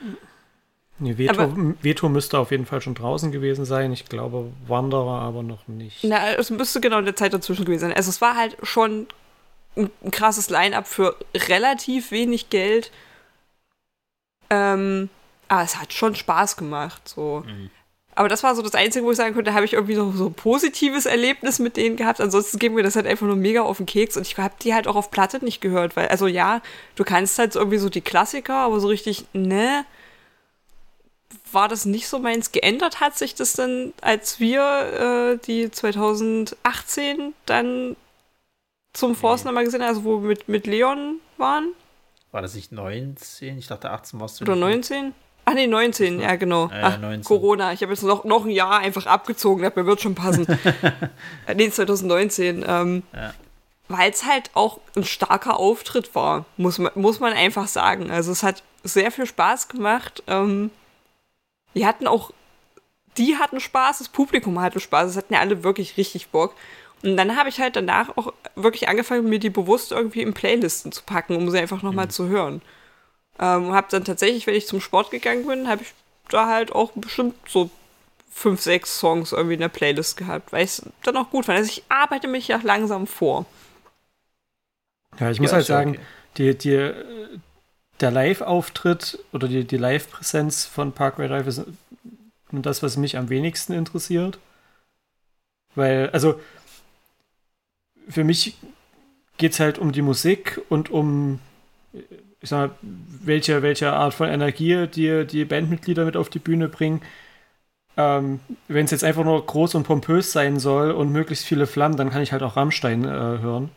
Nee, 1.00 1.16
Veto, 1.16 1.40
Aber- 1.42 1.74
Veto 1.82 2.08
müsste 2.08 2.38
auf 2.38 2.50
jeden 2.50 2.66
Fall 2.66 2.80
schon 2.82 2.94
draußen 2.94 3.32
gewesen 3.32 3.64
sein. 3.64 3.92
Ich 3.92 4.04
glaube, 4.06 4.52
Wanderer 4.68 5.20
aber 5.22 5.42
noch 5.42 5.66
nicht. 5.66 6.04
Na, 6.04 6.32
es 6.34 6.50
müsste 6.50 6.80
genau 6.80 6.98
in 6.98 7.06
der 7.06 7.16
Zeit 7.16 7.32
dazwischen 7.32 7.64
gewesen 7.64 7.80
sein. 7.80 7.92
Also 7.94 8.10
es 8.10 8.20
war 8.20 8.36
halt 8.36 8.56
schon 8.62 9.08
ein, 9.76 9.90
ein 10.04 10.10
krasses 10.10 10.50
Line-Up 10.50 10.86
für 10.86 11.16
relativ 11.34 12.10
wenig 12.10 12.50
Geld. 12.50 12.92
Ähm, 14.50 15.08
aber 15.48 15.62
es 15.62 15.80
hat 15.80 15.92
schon 15.92 16.14
Spaß 16.14 16.56
gemacht. 16.56 17.08
So. 17.08 17.44
Aber 18.14 18.28
das 18.28 18.42
war 18.42 18.54
so 18.54 18.60
das 18.62 18.74
Einzige, 18.74 19.04
wo 19.04 19.12
ich 19.12 19.16
sagen 19.16 19.32
konnte, 19.34 19.50
da 19.50 19.54
habe 19.54 19.64
ich 19.64 19.72
irgendwie 19.72 19.94
so, 19.94 20.10
so 20.12 20.26
ein 20.26 20.34
positives 20.34 21.06
Erlebnis 21.06 21.58
mit 21.60 21.76
denen 21.76 21.96
gehabt. 21.96 22.20
Ansonsten 22.20 22.58
ging 22.58 22.74
mir 22.74 22.82
das 22.82 22.96
halt 22.96 23.06
einfach 23.06 23.26
nur 23.26 23.36
mega 23.36 23.62
auf 23.62 23.78
den 23.78 23.86
Keks 23.86 24.16
und 24.18 24.26
ich 24.26 24.36
habe 24.36 24.54
die 24.62 24.74
halt 24.74 24.86
auch 24.86 24.96
auf 24.96 25.10
Platte 25.10 25.42
nicht 25.42 25.60
gehört, 25.60 25.96
weil, 25.96 26.08
also 26.08 26.26
ja, 26.26 26.60
du 26.96 27.04
kannst 27.04 27.38
halt 27.38 27.54
so 27.54 27.60
irgendwie 27.60 27.78
so 27.78 27.88
die 27.88 28.02
Klassiker, 28.02 28.56
aber 28.56 28.80
so 28.80 28.88
richtig, 28.88 29.24
ne, 29.32 29.84
war 31.52 31.68
das 31.68 31.84
nicht 31.84 32.08
so 32.08 32.18
meins. 32.18 32.52
Geändert 32.52 33.00
hat 33.00 33.16
sich 33.16 33.34
das 33.34 33.54
dann, 33.54 33.92
als 34.00 34.40
wir 34.40 35.34
äh, 35.34 35.46
die 35.46 35.70
2018 35.70 37.34
dann 37.46 37.96
zum 38.92 39.14
Forstner 39.14 39.52
mal 39.52 39.64
gesehen 39.64 39.82
haben, 39.82 39.88
also 39.88 40.04
wo 40.04 40.22
wir 40.22 40.28
mit, 40.28 40.48
mit 40.48 40.66
Leon 40.66 41.20
waren. 41.36 41.72
War 42.32 42.42
das 42.42 42.54
nicht 42.54 42.72
19? 42.72 43.58
Ich 43.58 43.66
dachte 43.66 43.90
18 43.90 44.20
warst 44.20 44.40
du. 44.40 44.44
Oder 44.44 44.54
nicht. 44.54 44.90
19? 44.90 45.14
Ach 45.46 45.54
nee, 45.54 45.66
19, 45.66 46.20
ja 46.20 46.36
genau. 46.36 46.68
Ja, 46.68 46.80
Ach, 46.82 46.98
19. 46.98 47.24
Corona. 47.24 47.72
Ich 47.72 47.82
habe 47.82 47.92
jetzt 47.92 48.02
noch, 48.02 48.24
noch 48.24 48.44
ein 48.44 48.50
Jahr 48.50 48.78
einfach 48.78 49.06
abgezogen, 49.06 49.62
das 49.62 49.74
mir 49.74 49.86
wird 49.86 50.00
schon 50.00 50.14
passen. 50.14 50.46
Äh, 51.46 51.54
nee, 51.54 51.70
2019. 51.70 52.64
Ähm, 52.66 53.02
Ja. 53.12 53.34
Weil 53.88 54.10
es 54.10 54.24
halt 54.24 54.50
auch 54.54 54.78
ein 54.94 55.02
starker 55.02 55.58
Auftritt 55.58 56.14
war, 56.14 56.44
muss 56.56 56.78
man, 56.78 56.92
muss 56.94 57.18
man 57.18 57.32
einfach 57.32 57.66
sagen. 57.66 58.12
Also 58.12 58.30
es 58.30 58.44
hat 58.44 58.62
sehr 58.84 59.10
viel 59.10 59.26
Spaß 59.26 59.66
gemacht. 59.66 60.22
Ähm, 60.28 60.70
die 61.74 61.86
hatten 61.86 62.06
auch, 62.06 62.32
die 63.18 63.36
hatten 63.38 63.60
Spaß, 63.60 63.98
das 63.98 64.08
Publikum 64.08 64.60
hatte 64.60 64.80
Spaß, 64.80 65.10
es 65.10 65.16
hatten 65.16 65.34
ja 65.34 65.40
alle 65.40 65.64
wirklich 65.64 65.96
richtig 65.96 66.28
Bock. 66.30 66.54
Und 67.02 67.16
dann 67.16 67.36
habe 67.36 67.48
ich 67.48 67.60
halt 67.60 67.76
danach 67.76 68.16
auch 68.16 68.32
wirklich 68.56 68.88
angefangen, 68.88 69.28
mir 69.28 69.38
die 69.40 69.50
bewusst 69.50 69.92
irgendwie 69.92 70.22
in 70.22 70.34
Playlisten 70.34 70.92
zu 70.92 71.02
packen, 71.04 71.36
um 71.36 71.50
sie 71.50 71.58
einfach 71.58 71.82
nochmal 71.82 72.08
Mhm. 72.08 72.10
zu 72.10 72.28
hören. 72.28 72.62
Ähm, 73.38 73.72
habe 73.72 73.88
dann 73.90 74.04
tatsächlich, 74.04 74.46
wenn 74.46 74.54
ich 74.54 74.66
zum 74.66 74.80
Sport 74.80 75.10
gegangen 75.10 75.46
bin, 75.46 75.68
habe 75.68 75.82
ich 75.82 75.94
da 76.30 76.46
halt 76.48 76.72
auch 76.72 76.92
bestimmt 76.94 77.34
so 77.48 77.70
fünf, 78.30 78.60
sechs 78.62 78.98
Songs 78.98 79.32
irgendwie 79.32 79.54
in 79.54 79.60
der 79.60 79.68
Playlist 79.68 80.16
gehabt, 80.16 80.52
weil 80.52 80.64
ich 80.64 80.70
es 80.72 80.82
dann 81.04 81.16
auch 81.16 81.30
gut 81.30 81.46
fand. 81.46 81.58
Also 81.58 81.70
ich 81.70 81.84
arbeite 81.88 82.28
mich 82.28 82.48
ja 82.48 82.60
langsam 82.62 83.06
vor. 83.06 83.46
Ja, 85.18 85.30
ich 85.30 85.40
muss 85.40 85.52
Ja, 85.52 85.52
halt 85.52 85.66
ja 85.68 85.78
sagen, 85.78 85.96
okay. 85.96 86.06
die, 86.36 86.56
die, 86.56 86.92
der 88.00 88.10
Live-Auftritt 88.10 89.18
oder 89.32 89.48
die, 89.48 89.64
die 89.64 89.76
Live-Präsenz 89.76 90.64
von 90.64 90.92
Parkway 90.92 91.28
Drive 91.28 91.46
ist 91.46 91.64
nur 92.50 92.62
das, 92.62 92.82
was 92.82 92.96
mich 92.96 93.16
am 93.16 93.28
wenigsten 93.28 93.72
interessiert. 93.72 94.38
Weil, 95.74 96.10
also, 96.10 96.40
für 98.08 98.24
mich 98.24 98.56
geht 99.36 99.52
es 99.52 99.60
halt 99.60 99.78
um 99.78 99.92
die 99.92 100.02
Musik 100.02 100.60
und 100.68 100.90
um, 100.90 101.38
ich 102.40 102.50
sag 102.50 102.70
mal, 102.70 102.76
welche, 102.82 103.62
welche 103.62 103.92
Art 103.92 104.14
von 104.14 104.28
Energie 104.28 104.86
die, 104.86 105.26
die 105.26 105.44
Bandmitglieder 105.44 106.04
mit 106.04 106.16
auf 106.16 106.28
die 106.28 106.38
Bühne 106.38 106.68
bringen. 106.68 107.02
Ähm, 107.96 108.40
Wenn 108.68 108.84
es 108.84 108.90
jetzt 108.90 109.04
einfach 109.04 109.24
nur 109.24 109.44
groß 109.44 109.74
und 109.76 109.84
pompös 109.84 110.32
sein 110.32 110.58
soll 110.58 110.90
und 110.90 111.12
möglichst 111.12 111.44
viele 111.44 111.66
Flammen, 111.66 111.96
dann 111.96 112.10
kann 112.10 112.22
ich 112.22 112.32
halt 112.32 112.42
auch 112.42 112.56
Rammstein 112.56 113.04
äh, 113.04 113.08
hören. 113.08 113.70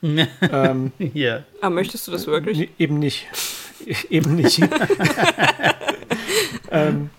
ähm, 0.02 0.92
Hier. 0.98 1.44
Aber 1.60 1.74
möchtest 1.74 2.06
du 2.06 2.12
das 2.12 2.26
wirklich? 2.26 2.70
Eben 2.78 2.98
nicht. 2.98 3.26
eben 4.10 4.36
nicht. 4.36 4.60
ähm, 6.70 7.10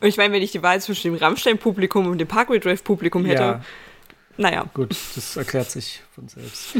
Und 0.00 0.08
ich 0.08 0.16
meine, 0.16 0.34
wenn 0.34 0.42
ich 0.42 0.52
die 0.52 0.62
Wahl 0.62 0.80
zwischen 0.80 1.12
dem 1.12 1.16
Rammstein-Publikum 1.16 2.06
und 2.06 2.18
dem 2.18 2.28
Parkway 2.28 2.58
Drive-Publikum 2.58 3.24
hätte, 3.24 3.42
ja, 3.42 3.64
naja, 4.36 4.64
gut, 4.74 4.96
das 5.14 5.36
erklärt 5.36 5.70
sich 5.70 6.02
von 6.14 6.28
selbst. 6.28 6.76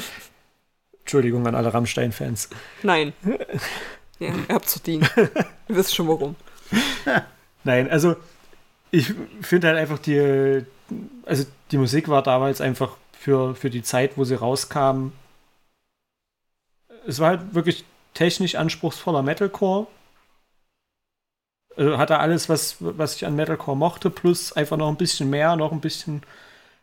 Entschuldigung 1.01 1.47
an 1.47 1.55
alle 1.55 1.73
Rammstein-Fans. 1.73 2.51
nein. 2.83 3.13
Ja, 4.21 4.33
ihr 4.49 4.55
habt's 4.55 4.75
verdient. 4.75 5.11
Ihr 5.17 5.77
wisst 5.77 5.93
schon 5.93 6.07
warum. 6.07 6.37
Nein, 7.65 7.91
also 7.91 8.15
ich 8.93 9.13
finde 9.43 9.67
halt 9.67 9.77
einfach 9.77 9.99
die, 9.99 10.65
also 11.27 11.45
die 11.73 11.79
Musik 11.79 12.09
war 12.09 12.23
damals 12.23 12.61
einfach 12.61 12.97
für, 13.19 13.57
für 13.57 13.71
die 13.71 13.83
Zeit, 13.83 14.17
wo 14.17 14.23
sie 14.23 14.37
rauskam, 14.37 15.09
es 17.07 17.19
war 17.19 17.31
halt 17.31 17.55
wirklich 17.55 17.85
technisch 18.15 18.55
anspruchsvoller 18.55 19.23
Metalcore. 19.23 19.87
Also 21.77 21.99
hatte 21.99 22.19
alles, 22.19 22.49
was, 22.49 22.77
was 22.79 23.17
ich 23.17 23.27
an 23.27 23.37
Metalcore 23.37 23.77
mochte, 23.77 24.09
plus 24.09 24.53
einfach 24.53 24.77
noch 24.77 24.89
ein 24.89 24.97
bisschen 24.97 25.29
mehr, 25.29 25.57
noch 25.57 25.73
ein 25.73 25.81
bisschen 25.81 26.23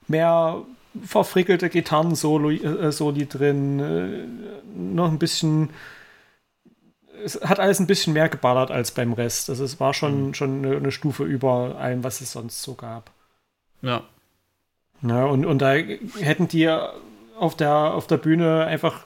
mehr 0.08 0.64
verfrickelte 1.06 1.70
Gitarren-Soli 1.70 2.58
äh, 2.58 3.26
drin, 3.26 3.80
äh, 3.80 4.28
noch 4.78 5.10
ein 5.10 5.20
bisschen. 5.20 5.70
Es 7.24 7.40
hat 7.42 7.60
alles 7.60 7.80
ein 7.80 7.88
bisschen 7.88 8.14
mehr 8.14 8.30
geballert 8.30 8.72
als 8.72 8.92
beim 8.92 9.14
Rest. 9.14 9.50
Also 9.50 9.64
es 9.64 9.80
war 9.80 9.94
schon, 9.94 10.28
mhm. 10.28 10.34
schon 10.34 10.66
eine, 10.66 10.76
eine, 10.76 10.92
Stufe 10.92 11.24
über 11.24 11.78
allem, 11.78 12.04
was 12.04 12.20
es 12.20 12.32
sonst 12.32 12.62
so 12.64 12.74
gab. 12.74 13.12
Ja. 13.82 14.04
ja 15.02 15.26
und, 15.26 15.46
und 15.46 15.60
da 15.60 15.74
hätten 15.74 16.48
die 16.48 16.68
auf 17.38 17.56
der, 17.56 17.94
auf 17.94 18.08
der 18.08 18.18
Bühne 18.18 18.66
einfach 18.66 19.06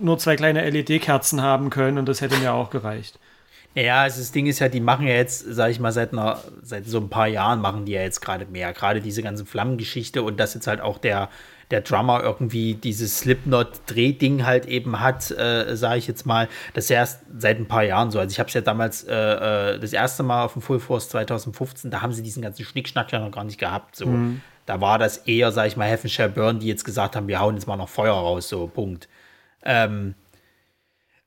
nur 0.00 0.18
zwei 0.18 0.36
kleine 0.36 0.68
LED-Kerzen 0.68 1.42
haben 1.42 1.70
können 1.70 1.98
und 1.98 2.08
das 2.08 2.20
hätte 2.20 2.36
mir 2.38 2.52
auch 2.52 2.70
gereicht. 2.70 3.18
Ja, 3.74 4.02
also 4.02 4.20
das 4.20 4.32
Ding 4.32 4.46
ist 4.46 4.58
ja, 4.58 4.68
die 4.68 4.80
machen 4.80 5.06
ja 5.06 5.14
jetzt, 5.14 5.46
sag 5.48 5.70
ich 5.70 5.80
mal, 5.80 5.92
seit, 5.92 6.12
einer, 6.12 6.38
seit 6.62 6.86
so 6.86 6.98
ein 6.98 7.08
paar 7.08 7.26
Jahren 7.26 7.60
machen 7.60 7.86
die 7.86 7.92
ja 7.92 8.02
jetzt 8.02 8.20
gerade 8.20 8.44
mehr. 8.44 8.72
Gerade 8.74 9.00
diese 9.00 9.22
ganze 9.22 9.46
Flammengeschichte 9.46 10.22
und 10.22 10.38
dass 10.38 10.52
jetzt 10.52 10.66
halt 10.66 10.82
auch 10.82 10.98
der, 10.98 11.30
der 11.70 11.80
Drummer 11.80 12.22
irgendwie 12.22 12.74
dieses 12.74 13.20
Slipknot-Drehding 13.20 14.44
halt 14.44 14.66
eben 14.66 15.00
hat, 15.00 15.30
äh, 15.30 15.74
sage 15.74 15.98
ich 15.98 16.06
jetzt 16.06 16.26
mal, 16.26 16.48
das 16.74 16.84
ist 16.84 16.90
ja 16.90 16.96
erst 16.96 17.20
seit 17.38 17.58
ein 17.58 17.66
paar 17.66 17.82
Jahren 17.82 18.10
so. 18.10 18.18
Also 18.18 18.30
ich 18.30 18.38
habe 18.38 18.48
es 18.48 18.54
ja 18.54 18.60
damals 18.60 19.04
äh, 19.04 19.14
äh, 19.14 19.78
das 19.78 19.94
erste 19.94 20.22
Mal 20.22 20.44
auf 20.44 20.52
dem 20.52 20.60
Full 20.60 20.80
Force 20.80 21.08
2015, 21.08 21.90
da 21.90 22.02
haben 22.02 22.12
sie 22.12 22.22
diesen 22.22 22.42
ganzen 22.42 22.66
Schnickschnack 22.66 23.10
ja 23.10 23.20
noch 23.20 23.30
gar 23.30 23.44
nicht 23.44 23.58
gehabt. 23.58 23.96
So. 23.96 24.06
Mhm. 24.06 24.42
Da 24.66 24.82
war 24.82 24.98
das 24.98 25.16
eher, 25.16 25.50
sage 25.50 25.68
ich 25.68 25.76
mal, 25.78 25.88
Heaven 25.88 26.10
Shall 26.10 26.28
Burn, 26.28 26.60
die 26.60 26.66
jetzt 26.66 26.84
gesagt 26.84 27.16
haben, 27.16 27.26
wir 27.26 27.40
hauen 27.40 27.54
jetzt 27.54 27.66
mal 27.66 27.76
noch 27.76 27.88
Feuer 27.88 28.12
raus, 28.12 28.50
so, 28.50 28.66
Punkt. 28.66 29.08
Ähm, 29.64 30.14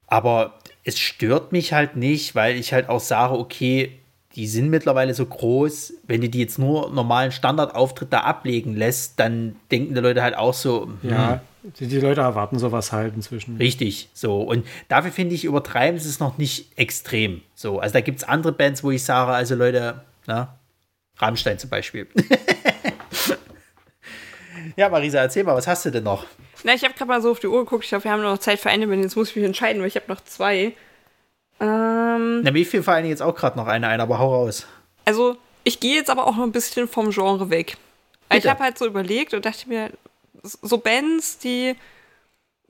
aber 0.08 0.60
es 0.84 1.00
stört 1.00 1.52
mich 1.52 1.74
halt 1.74 1.96
nicht, 1.96 2.36
weil 2.36 2.58
ich 2.58 2.74
halt 2.74 2.90
auch 2.90 3.00
sage, 3.00 3.34
okay, 3.34 4.00
die 4.36 4.48
sind 4.48 4.70
mittlerweile 4.70 5.14
so 5.14 5.26
groß, 5.26 5.94
wenn 6.04 6.22
du 6.22 6.30
die 6.30 6.40
jetzt 6.40 6.60
nur 6.60 6.92
normalen 6.92 7.32
Standardauftritt 7.32 8.12
da 8.12 8.20
ablegen 8.20 8.76
lässt, 8.76 9.20
dann 9.20 9.56
denken 9.72 9.96
die 9.96 10.02
Leute 10.02 10.22
halt 10.22 10.36
auch 10.36 10.54
so. 10.54 10.90
Hm. 11.02 11.10
Ja, 11.10 11.42
die, 11.80 11.88
die, 11.88 12.00
Leute 12.00 12.22
erwarten 12.22 12.60
sowas 12.60 12.92
halt 12.92 13.16
inzwischen. 13.16 13.58
Richtig, 13.58 14.10
so. 14.14 14.42
Und 14.42 14.68
dafür 14.90 15.12
finde 15.12 15.36
ich, 15.36 15.46
übertreiben 15.46 16.00
sie 16.00 16.10
es 16.10 16.20
noch 16.20 16.38
nicht 16.38 16.78
extrem. 16.78 17.42
So, 17.56 17.80
also 17.80 17.94
da 17.94 18.02
gibt 18.02 18.20
es 18.20 18.24
andere 18.26 18.52
Bands, 18.52 18.84
wo 18.84 18.92
ich 18.92 19.04
sage, 19.04 19.32
also 19.32 19.56
Leute, 19.56 20.02
na, 20.28 20.60
Rammstein 21.18 21.58
zum 21.58 21.70
Beispiel. 21.70 22.08
ja, 24.76 24.90
Marisa, 24.90 25.20
erzähl 25.20 25.46
mal, 25.46 25.56
was 25.56 25.66
hast 25.66 25.86
du 25.86 25.92
denn 25.92 26.04
noch? 26.04 26.26
Na, 26.66 26.74
ich 26.74 26.84
habe 26.84 26.96
gerade 26.96 27.08
mal 27.08 27.22
so 27.22 27.30
auf 27.30 27.40
die 27.40 27.46
Uhr 27.46 27.60
geguckt. 27.60 27.84
Ich 27.84 27.90
glaube, 27.90 28.06
wir 28.06 28.12
haben 28.12 28.24
noch 28.24 28.40
Zeit 28.40 28.60
für 28.60 28.72
eine, 28.72 28.90
wenn 28.90 29.04
jetzt 29.04 29.16
muss 29.16 29.30
ich 29.30 29.36
mich 29.36 29.46
entscheiden, 29.46 29.84
weil 29.84 29.88
ich 29.88 29.96
habe 29.98 30.08
noch 30.08 30.20
zwei. 30.22 30.74
Ähm, 31.60 32.42
Na, 32.42 32.52
mir 32.52 32.66
fiel 32.66 32.82
vor 32.82 32.96
Dingen 32.96 33.10
jetzt 33.10 33.22
auch 33.22 33.36
gerade 33.36 33.56
noch 33.56 33.68
eine 33.68 33.88
ein, 33.88 34.02
aber 34.02 34.18
hau 34.18 34.34
raus. 34.34 34.66
Also, 35.06 35.38
ich 35.64 35.80
gehe 35.80 35.96
jetzt 35.96 36.10
aber 36.10 36.26
auch 36.26 36.36
noch 36.36 36.44
ein 36.44 36.52
bisschen 36.52 36.88
vom 36.88 37.12
Genre 37.12 37.52
weg. 37.52 37.78
Bitte. 38.30 38.40
Ich 38.40 38.50
habe 38.50 38.64
halt 38.64 38.80
so 38.80 38.88
überlegt 38.88 39.36
und 39.36 39.46
dachte 39.46 39.70
mir, 39.70 39.92
so 40.42 40.80
Bands, 40.80 41.38
die 41.38 41.76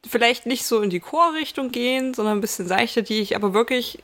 vielleicht 0.06 0.46
nicht 0.46 0.66
so 0.66 0.82
in 0.82 0.90
die 0.90 1.00
Chorrichtung 1.00 1.72
gehen, 1.72 2.14
sondern 2.14 2.38
ein 2.38 2.42
bisschen 2.42 2.68
seichter, 2.68 3.02
die 3.02 3.22
ich 3.22 3.34
aber 3.38 3.54
wirklich 3.54 4.04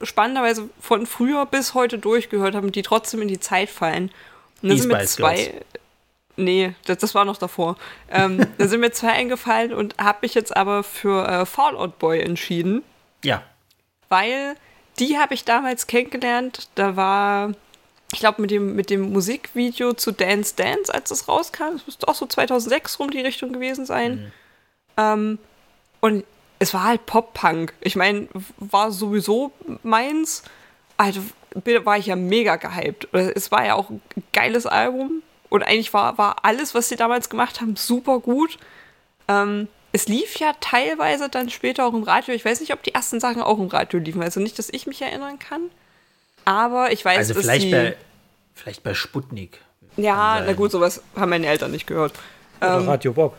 spannenderweise 0.00 0.70
von 0.80 1.04
früher 1.04 1.44
bis 1.44 1.74
heute 1.74 1.98
durchgehört 1.98 2.54
habe 2.54 2.70
die 2.70 2.82
trotzdem 2.82 3.20
in 3.20 3.28
die 3.28 3.40
Zeit 3.40 3.68
fallen. 3.68 4.10
Und 4.62 4.70
dann 4.70 4.78
sind 4.78 4.88
mir 4.88 5.04
zwei. 5.04 5.36
Girls. 5.36 5.64
Nee, 6.36 6.74
das, 6.84 6.98
das 6.98 7.14
war 7.14 7.24
noch 7.24 7.38
davor. 7.38 7.76
Ähm, 8.10 8.46
da 8.58 8.68
sind 8.68 8.80
mir 8.80 8.92
zwei 8.92 9.12
eingefallen 9.12 9.72
und 9.72 9.96
habe 9.98 10.18
mich 10.22 10.34
jetzt 10.34 10.56
aber 10.56 10.82
für 10.82 11.26
äh, 11.26 11.46
Fallout 11.46 11.98
Boy 11.98 12.20
entschieden. 12.20 12.82
Ja. 13.24 13.42
Weil 14.08 14.54
die 14.98 15.18
habe 15.18 15.34
ich 15.34 15.44
damals 15.44 15.86
kennengelernt. 15.86 16.68
Da 16.74 16.96
war, 16.96 17.52
ich 18.12 18.20
glaube, 18.20 18.42
mit 18.42 18.50
dem, 18.50 18.76
mit 18.76 18.90
dem 18.90 19.12
Musikvideo 19.12 19.94
zu 19.94 20.12
Dance 20.12 20.54
Dance, 20.56 20.92
als 20.92 21.10
es 21.10 21.28
rauskam. 21.28 21.72
Das 21.72 21.86
müsste 21.86 22.08
auch 22.08 22.14
so 22.14 22.26
2006 22.26 22.98
rum 22.98 23.10
die 23.10 23.20
Richtung 23.20 23.52
gewesen 23.52 23.86
sein. 23.86 24.16
Mhm. 24.16 24.32
Ähm, 24.98 25.38
und 26.00 26.24
es 26.58 26.72
war 26.72 26.84
halt 26.84 27.06
Pop-Punk. 27.06 27.74
Ich 27.80 27.96
meine, 27.96 28.28
war 28.58 28.90
sowieso 28.90 29.52
meins. 29.82 30.42
Also 30.96 31.20
war 31.84 31.98
ich 31.98 32.06
ja 32.06 32.16
mega 32.16 32.56
gehypt. 32.56 33.08
Es 33.12 33.50
war 33.50 33.64
ja 33.64 33.74
auch 33.74 33.90
ein 33.90 34.00
geiles 34.32 34.66
Album. 34.66 35.22
Und 35.48 35.62
eigentlich 35.62 35.92
war, 35.92 36.18
war 36.18 36.36
alles, 36.44 36.74
was 36.74 36.88
sie 36.88 36.96
damals 36.96 37.28
gemacht 37.30 37.60
haben, 37.60 37.76
super 37.76 38.18
gut. 38.18 38.58
Ähm, 39.28 39.68
es 39.92 40.08
lief 40.08 40.38
ja 40.38 40.52
teilweise 40.60 41.28
dann 41.28 41.48
später 41.48 41.86
auch 41.86 41.94
im 41.94 42.02
Radio. 42.02 42.34
Ich 42.34 42.44
weiß 42.44 42.60
nicht, 42.60 42.72
ob 42.72 42.82
die 42.82 42.94
ersten 42.94 43.20
Sachen 43.20 43.40
auch 43.42 43.58
im 43.58 43.68
Radio 43.68 43.98
liefen. 43.98 44.22
Also 44.22 44.40
nicht, 44.40 44.58
dass 44.58 44.68
ich 44.70 44.86
mich 44.86 45.00
erinnern 45.00 45.38
kann. 45.38 45.62
Aber 46.44 46.92
ich 46.92 47.04
weiß, 47.04 47.18
also 47.18 47.34
dass 47.34 47.42
vielleicht 47.44 47.70
bei, 47.70 47.96
vielleicht 48.54 48.82
bei 48.82 48.94
Sputnik. 48.94 49.60
Ja, 49.96 50.42
na 50.44 50.52
gut, 50.52 50.70
sowas 50.70 51.02
haben 51.16 51.30
meine 51.30 51.46
Eltern 51.46 51.70
nicht 51.70 51.86
gehört. 51.86 52.12
Oder 52.60 52.78
ähm, 52.78 52.88
Radio 52.88 53.12
Bob. 53.12 53.36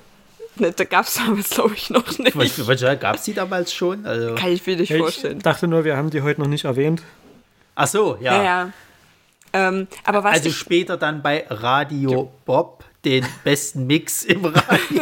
Ne, 0.56 0.72
da 0.72 0.84
gab 0.86 1.06
es 1.06 1.14
damals, 1.14 1.52
glaube 1.52 1.76
ich, 1.76 1.90
noch 1.90 2.18
nicht. 2.18 2.34
Gab 3.00 3.16
es 3.16 3.24
die 3.24 3.34
damals 3.34 3.74
schon? 3.74 4.06
Also 4.06 4.36
Kann 4.36 4.52
ich 4.52 4.66
mir 4.66 4.78
nicht 4.78 4.90
ich 4.90 4.98
vorstellen. 4.98 5.38
Ich 5.38 5.44
dachte 5.44 5.68
nur, 5.68 5.84
wir 5.84 5.96
haben 5.96 6.10
die 6.10 6.22
heute 6.22 6.42
noch 6.42 6.48
nicht 6.48 6.66
erwähnt. 6.66 7.04
Ach 7.76 7.88
so, 7.88 8.18
ja. 8.20 8.38
Ja, 8.38 8.44
ja. 8.44 8.74
Ähm, 9.58 9.88
aber 10.04 10.24
was 10.24 10.36
also 10.36 10.52
später 10.52 10.98
dann 10.98 11.24
bei 11.24 11.46
Radio 11.50 12.32
Bob 12.46 12.84
den 13.04 13.26
besten 13.44 13.88
Mix 13.88 14.24
im 14.24 14.46
Radio. 14.46 15.02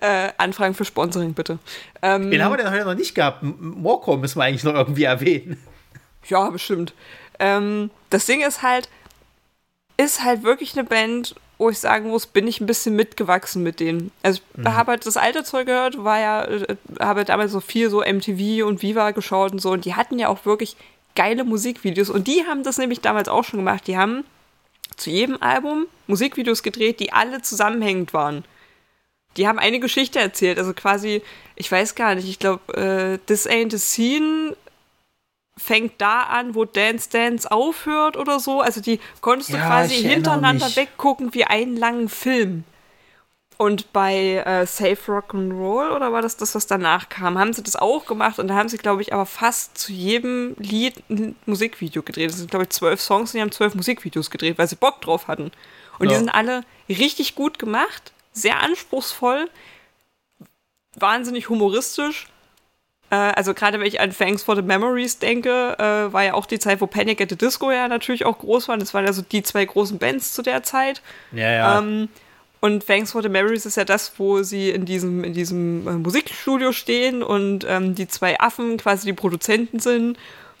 äh, 0.00 0.30
Anfragen 0.36 0.74
für 0.74 0.84
Sponsoring, 0.84 1.34
bitte. 1.34 1.58
Ähm, 2.02 2.30
Den 2.30 2.42
haben 2.42 2.52
wir 2.52 2.56
denn 2.56 2.70
heute 2.70 2.84
noch 2.84 2.94
nicht 2.94 3.14
gehabt. 3.14 3.42
Morco 3.42 4.16
müssen 4.16 4.38
wir 4.38 4.44
eigentlich 4.44 4.64
noch 4.64 4.74
irgendwie 4.74 5.04
erwähnen. 5.04 5.62
Ja, 6.28 6.50
bestimmt. 6.50 6.92
Ähm, 7.38 7.90
das 8.10 8.26
Ding 8.26 8.40
ist 8.40 8.62
halt, 8.62 8.88
ist 9.96 10.24
halt 10.24 10.42
wirklich 10.42 10.72
eine 10.76 10.84
Band, 10.84 11.36
wo 11.58 11.70
ich 11.70 11.78
sagen 11.78 12.08
muss, 12.08 12.26
bin 12.26 12.48
ich 12.48 12.60
ein 12.60 12.66
bisschen 12.66 12.96
mitgewachsen 12.96 13.62
mit 13.62 13.78
denen. 13.80 14.10
Also 14.22 14.40
ich 14.56 14.64
mhm. 14.64 14.74
habe 14.74 14.92
halt 14.92 15.06
das 15.06 15.16
alte 15.16 15.44
Zeug 15.44 15.66
gehört, 15.66 16.02
war 16.02 16.18
ja, 16.18 16.44
äh, 16.44 16.76
habe 16.98 17.24
damals 17.24 17.52
so 17.52 17.60
viel 17.60 17.90
so 17.90 18.00
MTV 18.00 18.66
und 18.66 18.82
Viva 18.82 19.12
geschaut 19.12 19.52
und 19.52 19.60
so 19.60 19.70
und 19.70 19.84
die 19.84 19.94
hatten 19.94 20.18
ja 20.18 20.28
auch 20.28 20.44
wirklich 20.44 20.76
geile 21.16 21.42
Musikvideos 21.42 22.10
und 22.10 22.28
die 22.28 22.44
haben 22.46 22.62
das 22.62 22.78
nämlich 22.78 23.00
damals 23.00 23.28
auch 23.28 23.42
schon 23.42 23.58
gemacht. 23.58 23.88
Die 23.88 23.96
haben 23.96 24.24
zu 24.96 25.10
jedem 25.10 25.42
Album 25.42 25.86
Musikvideos 26.06 26.62
gedreht, 26.62 27.00
die 27.00 27.12
alle 27.12 27.42
zusammenhängend 27.42 28.14
waren. 28.14 28.44
Die 29.36 29.48
haben 29.48 29.58
eine 29.58 29.80
Geschichte 29.80 30.18
erzählt, 30.18 30.58
also 30.58 30.72
quasi, 30.72 31.22
ich 31.56 31.70
weiß 31.70 31.94
gar 31.94 32.14
nicht, 32.14 32.28
ich 32.28 32.38
glaube, 32.38 32.72
äh, 32.74 33.18
This 33.26 33.46
Ain't 33.46 33.74
a 33.74 33.78
Scene 33.78 34.56
fängt 35.58 36.00
da 36.00 36.20
an, 36.20 36.54
wo 36.54 36.64
Dance 36.64 37.10
Dance 37.10 37.50
aufhört 37.50 38.16
oder 38.16 38.40
so. 38.40 38.60
Also 38.60 38.80
die 38.80 39.00
konntest 39.20 39.52
du 39.52 39.56
ja, 39.56 39.66
quasi 39.66 39.96
hintereinander 39.96 40.66
mich. 40.66 40.76
weggucken 40.76 41.34
wie 41.34 41.44
einen 41.44 41.76
langen 41.76 42.08
Film. 42.08 42.64
Und 43.58 43.92
bei 43.94 44.42
äh, 44.44 44.66
Safe 44.66 44.98
Rock 45.08 45.34
and 45.34 45.52
Roll 45.52 45.90
oder 45.90 46.12
war 46.12 46.20
das 46.20 46.36
das, 46.36 46.54
was 46.54 46.66
danach 46.66 47.08
kam, 47.08 47.38
haben 47.38 47.54
sie 47.54 47.62
das 47.62 47.74
auch 47.76 48.04
gemacht 48.04 48.38
und 48.38 48.48
da 48.48 48.54
haben 48.54 48.68
sie, 48.68 48.76
glaube 48.76 49.00
ich, 49.00 49.14
aber 49.14 49.24
fast 49.24 49.78
zu 49.78 49.92
jedem 49.92 50.54
Lied 50.58 51.02
ein 51.08 51.36
Musikvideo 51.46 52.02
gedreht. 52.02 52.30
Das 52.30 52.36
sind, 52.36 52.50
glaube 52.50 52.64
ich, 52.64 52.70
zwölf 52.70 53.00
Songs 53.00 53.30
und 53.30 53.38
die 53.38 53.40
haben 53.40 53.52
zwölf 53.52 53.74
Musikvideos 53.74 54.30
gedreht, 54.30 54.58
weil 54.58 54.68
sie 54.68 54.76
Bock 54.76 55.00
drauf 55.00 55.26
hatten. 55.26 55.52
Und 55.98 56.06
ja. 56.06 56.12
die 56.12 56.16
sind 56.16 56.28
alle 56.28 56.64
richtig 56.88 57.34
gut 57.34 57.58
gemacht, 57.58 58.12
sehr 58.32 58.60
anspruchsvoll, 58.60 59.48
wahnsinnig 60.94 61.48
humoristisch. 61.48 62.26
Äh, 63.08 63.14
also 63.14 63.54
gerade 63.54 63.80
wenn 63.80 63.86
ich 63.86 64.00
an 64.00 64.14
Thanks 64.14 64.42
for 64.42 64.54
the 64.54 64.62
Memories 64.62 65.18
denke, 65.18 65.76
äh, 65.78 66.12
war 66.12 66.24
ja 66.24 66.34
auch 66.34 66.44
die 66.44 66.58
Zeit, 66.58 66.82
wo 66.82 66.86
Panic 66.86 67.22
at 67.22 67.30
the 67.30 67.36
Disco 67.36 67.70
ja 67.70 67.88
natürlich 67.88 68.26
auch 68.26 68.38
groß 68.38 68.68
waren. 68.68 68.80
Das 68.80 68.92
waren 68.92 69.06
also 69.06 69.22
die 69.22 69.42
zwei 69.42 69.64
großen 69.64 69.98
Bands 69.98 70.34
zu 70.34 70.42
der 70.42 70.62
Zeit. 70.62 71.00
Ja, 71.32 71.50
ja. 71.50 71.78
Ähm, 71.78 72.10
und 72.66 72.84
Thanks 72.84 73.12
for 73.12 73.22
the 73.22 73.28
Memories 73.28 73.64
ist 73.64 73.76
ja 73.76 73.84
das, 73.84 74.12
wo 74.18 74.42
sie 74.42 74.70
in 74.70 74.84
diesem, 74.84 75.22
in 75.22 75.32
diesem 75.32 75.86
äh, 75.86 75.92
Musikstudio 75.92 76.72
stehen 76.72 77.22
und 77.22 77.64
ähm, 77.68 77.94
die 77.94 78.08
zwei 78.08 78.38
Affen 78.40 78.76
quasi 78.76 79.06
die 79.06 79.12
Produzenten 79.12 79.78
sind. 79.78 80.18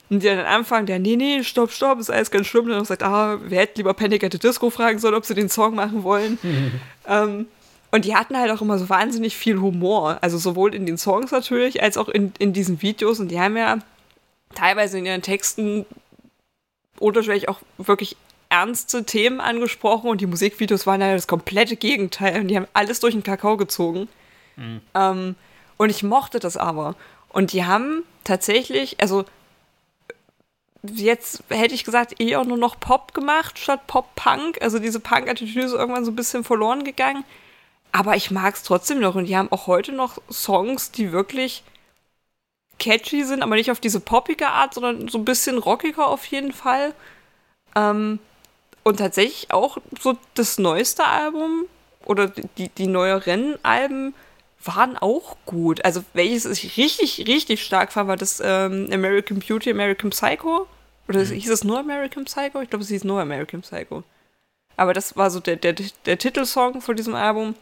Und 0.08 0.22
die 0.22 0.28
dann 0.28 0.38
anfangen, 0.46 0.86
der, 0.86 1.00
nee, 1.00 1.16
nee, 1.16 1.42
stopp, 1.42 1.72
stopp, 1.72 1.98
ist 1.98 2.10
alles 2.10 2.30
ganz 2.30 2.46
schlimm. 2.46 2.66
Und 2.66 2.70
dann 2.70 2.84
sagt, 2.84 3.02
ah, 3.02 3.40
wir 3.42 3.58
hätten 3.58 3.78
lieber 3.78 3.92
Panic 3.92 4.22
at 4.22 4.32
the 4.32 4.38
Disco 4.38 4.70
fragen 4.70 5.00
sollen, 5.00 5.16
ob 5.16 5.26
sie 5.26 5.34
den 5.34 5.48
Song 5.48 5.74
machen 5.74 6.04
wollen. 6.04 6.38
ähm, 7.08 7.46
und 7.90 8.04
die 8.04 8.14
hatten 8.14 8.36
halt 8.38 8.52
auch 8.52 8.62
immer 8.62 8.78
so 8.78 8.88
wahnsinnig 8.88 9.36
viel 9.36 9.60
Humor. 9.60 10.18
Also 10.20 10.38
sowohl 10.38 10.76
in 10.76 10.86
den 10.86 10.98
Songs 10.98 11.32
natürlich, 11.32 11.82
als 11.82 11.96
auch 11.98 12.08
in, 12.08 12.32
in 12.38 12.52
diesen 12.52 12.82
Videos. 12.82 13.18
Und 13.18 13.32
die 13.32 13.40
haben 13.40 13.56
ja 13.56 13.78
teilweise 14.54 14.98
in 14.98 15.06
ihren 15.06 15.22
Texten 15.22 15.84
unterschwellig 17.00 17.48
auch 17.48 17.58
wirklich 17.78 18.16
ernste 18.56 19.04
Themen 19.04 19.40
angesprochen 19.40 20.08
und 20.08 20.20
die 20.20 20.26
Musikvideos 20.26 20.86
waren 20.86 21.00
ja 21.00 21.12
das 21.12 21.26
komplette 21.26 21.76
Gegenteil 21.76 22.40
und 22.40 22.48
die 22.48 22.56
haben 22.56 22.68
alles 22.72 23.00
durch 23.00 23.14
den 23.14 23.22
Kakao 23.22 23.56
gezogen. 23.56 24.08
Mhm. 24.56 24.80
Ähm, 24.94 25.34
und 25.76 25.90
ich 25.90 26.02
mochte 26.02 26.38
das 26.38 26.56
aber. 26.56 26.94
Und 27.28 27.52
die 27.52 27.66
haben 27.66 28.02
tatsächlich, 28.24 28.96
also 29.00 29.26
jetzt 30.82 31.42
hätte 31.50 31.74
ich 31.74 31.84
gesagt, 31.84 32.18
eher 32.18 32.42
nur 32.44 32.56
noch 32.56 32.80
Pop 32.80 33.12
gemacht 33.12 33.58
statt 33.58 33.86
Pop-Punk. 33.86 34.62
Also 34.62 34.78
diese 34.78 35.00
Punk-Attitüde 35.00 35.66
ist 35.66 35.72
irgendwann 35.72 36.06
so 36.06 36.10
ein 36.10 36.16
bisschen 36.16 36.42
verloren 36.42 36.82
gegangen. 36.82 37.24
Aber 37.92 38.16
ich 38.16 38.30
mag 38.30 38.54
es 38.54 38.62
trotzdem 38.62 39.00
noch. 39.00 39.16
Und 39.16 39.26
die 39.26 39.36
haben 39.36 39.52
auch 39.52 39.66
heute 39.66 39.92
noch 39.92 40.18
Songs, 40.30 40.92
die 40.92 41.12
wirklich 41.12 41.62
catchy 42.78 43.24
sind, 43.24 43.42
aber 43.42 43.56
nicht 43.56 43.70
auf 43.70 43.80
diese 43.80 44.00
poppige 44.00 44.48
Art, 44.48 44.74
sondern 44.74 45.08
so 45.08 45.18
ein 45.18 45.24
bisschen 45.24 45.58
rockiger 45.58 46.06
auf 46.06 46.24
jeden 46.26 46.52
Fall. 46.52 46.94
Ähm, 47.74 48.18
und 48.86 48.98
tatsächlich 48.98 49.50
auch 49.50 49.78
so 50.00 50.16
das 50.34 50.58
neueste 50.58 51.04
Album 51.04 51.64
oder 52.04 52.28
die, 52.56 52.68
die 52.68 52.86
neueren 52.86 53.56
Alben 53.64 54.14
waren 54.62 54.96
auch 54.96 55.36
gut. 55.44 55.84
Also 55.84 56.04
welches 56.12 56.44
ich 56.44 56.76
richtig, 56.76 57.26
richtig 57.26 57.64
stark 57.64 57.92
fand, 57.92 58.06
war 58.06 58.16
das 58.16 58.40
ähm, 58.40 58.88
American 58.92 59.40
Beauty, 59.40 59.72
American 59.72 60.10
Psycho. 60.10 60.68
Oder 61.08 61.24
mhm. 61.24 61.32
hieß 61.32 61.50
es 61.50 61.64
nur 61.64 61.80
American 61.80 62.26
Psycho? 62.26 62.60
Ich 62.62 62.70
glaube, 62.70 62.84
es 62.84 62.88
hieß 62.88 63.02
nur 63.02 63.20
American 63.20 63.62
Psycho. 63.62 64.04
Aber 64.76 64.92
das 64.92 65.16
war 65.16 65.32
so 65.32 65.40
der, 65.40 65.56
der, 65.56 65.74
der 66.04 66.16
Titelsong 66.16 66.80
von 66.80 66.94
diesem 66.94 67.16
Album. 67.16 67.56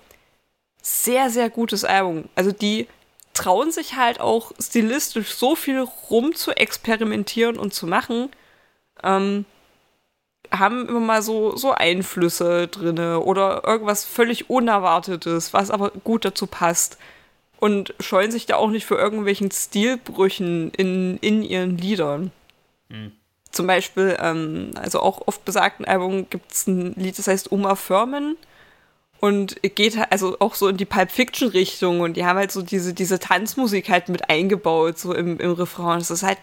Sehr, 0.83 1.31
sehr 1.31 1.49
gutes 1.49 1.85
Album. 1.85 2.29
Also 2.35 2.53
die 2.53 2.87
trauen 3.33 3.73
sich 3.73 3.97
halt 3.97 4.21
auch 4.21 4.53
stilistisch 4.61 5.33
so 5.33 5.57
viel 5.57 5.89
rum 6.11 6.35
zu 6.35 6.51
experimentieren 6.53 7.57
und 7.57 7.73
zu 7.73 7.87
machen. 7.87 8.29
Ähm, 9.03 9.47
haben 10.59 10.89
immer 10.89 11.01
mal 11.01 11.23
so, 11.23 11.57
so 11.57 11.73
Einflüsse 11.73 12.69
drin 12.69 12.99
oder 12.99 13.63
irgendwas 13.65 14.05
völlig 14.05 14.51
Unerwartetes, 14.51 15.53
was 15.53 15.71
aber 15.71 15.91
gut 15.91 16.25
dazu 16.25 16.47
passt. 16.47 16.99
Und 17.59 17.95
scheuen 18.01 18.31
sich 18.31 18.47
da 18.47 18.57
auch 18.57 18.71
nicht 18.71 18.85
für 18.85 18.97
irgendwelchen 18.97 19.51
Stilbrüchen 19.51 20.71
in, 20.73 21.19
in 21.19 21.43
ihren 21.43 21.79
Liedern. 21.79 22.31
Mhm. 22.89 23.13
Zum 23.51 23.67
Beispiel, 23.67 24.17
ähm, 24.21 24.73
also 24.75 25.01
auch 25.01 25.27
auf 25.27 25.41
besagten 25.41 25.87
Album 25.87 26.29
gibt 26.29 26.53
es 26.53 26.67
ein 26.67 26.95
Lied, 26.97 27.19
das 27.19 27.29
heißt 27.29 27.53
Uma 27.53 27.77
Furman 27.77 28.37
und 29.21 29.63
geht 29.63 29.97
halt 29.97 30.13
also 30.13 30.37
auch 30.41 30.55
so 30.55 30.69
in 30.69 30.77
die 30.77 30.85
Pulp 30.85 31.11
Fiction 31.11 31.49
Richtung 31.49 32.01
und 32.01 32.17
die 32.17 32.27
haben 32.27 32.37
halt 32.37 32.53
so 32.53 32.61
diese, 32.61 32.93
diese 32.93 33.19
Tanzmusik 33.19 33.89
halt 33.89 34.09
mit 34.09 34.29
eingebaut, 34.29 34.99
so 34.99 35.15
im, 35.15 35.39
im 35.39 35.53
Refrain. 35.53 36.01
Das 36.01 36.11
ist 36.11 36.25
halt 36.25 36.39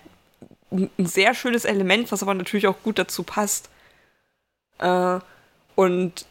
ein 0.72 0.89
sehr 0.97 1.36
schönes 1.36 1.66
Element, 1.66 2.12
was 2.12 2.24
aber 2.24 2.34
natürlich 2.34 2.68
auch 2.68 2.82
gut 2.82 2.97
dazu 2.97 3.24
passt. 3.24 3.70
Äh, 4.82 5.20
und 5.76 6.26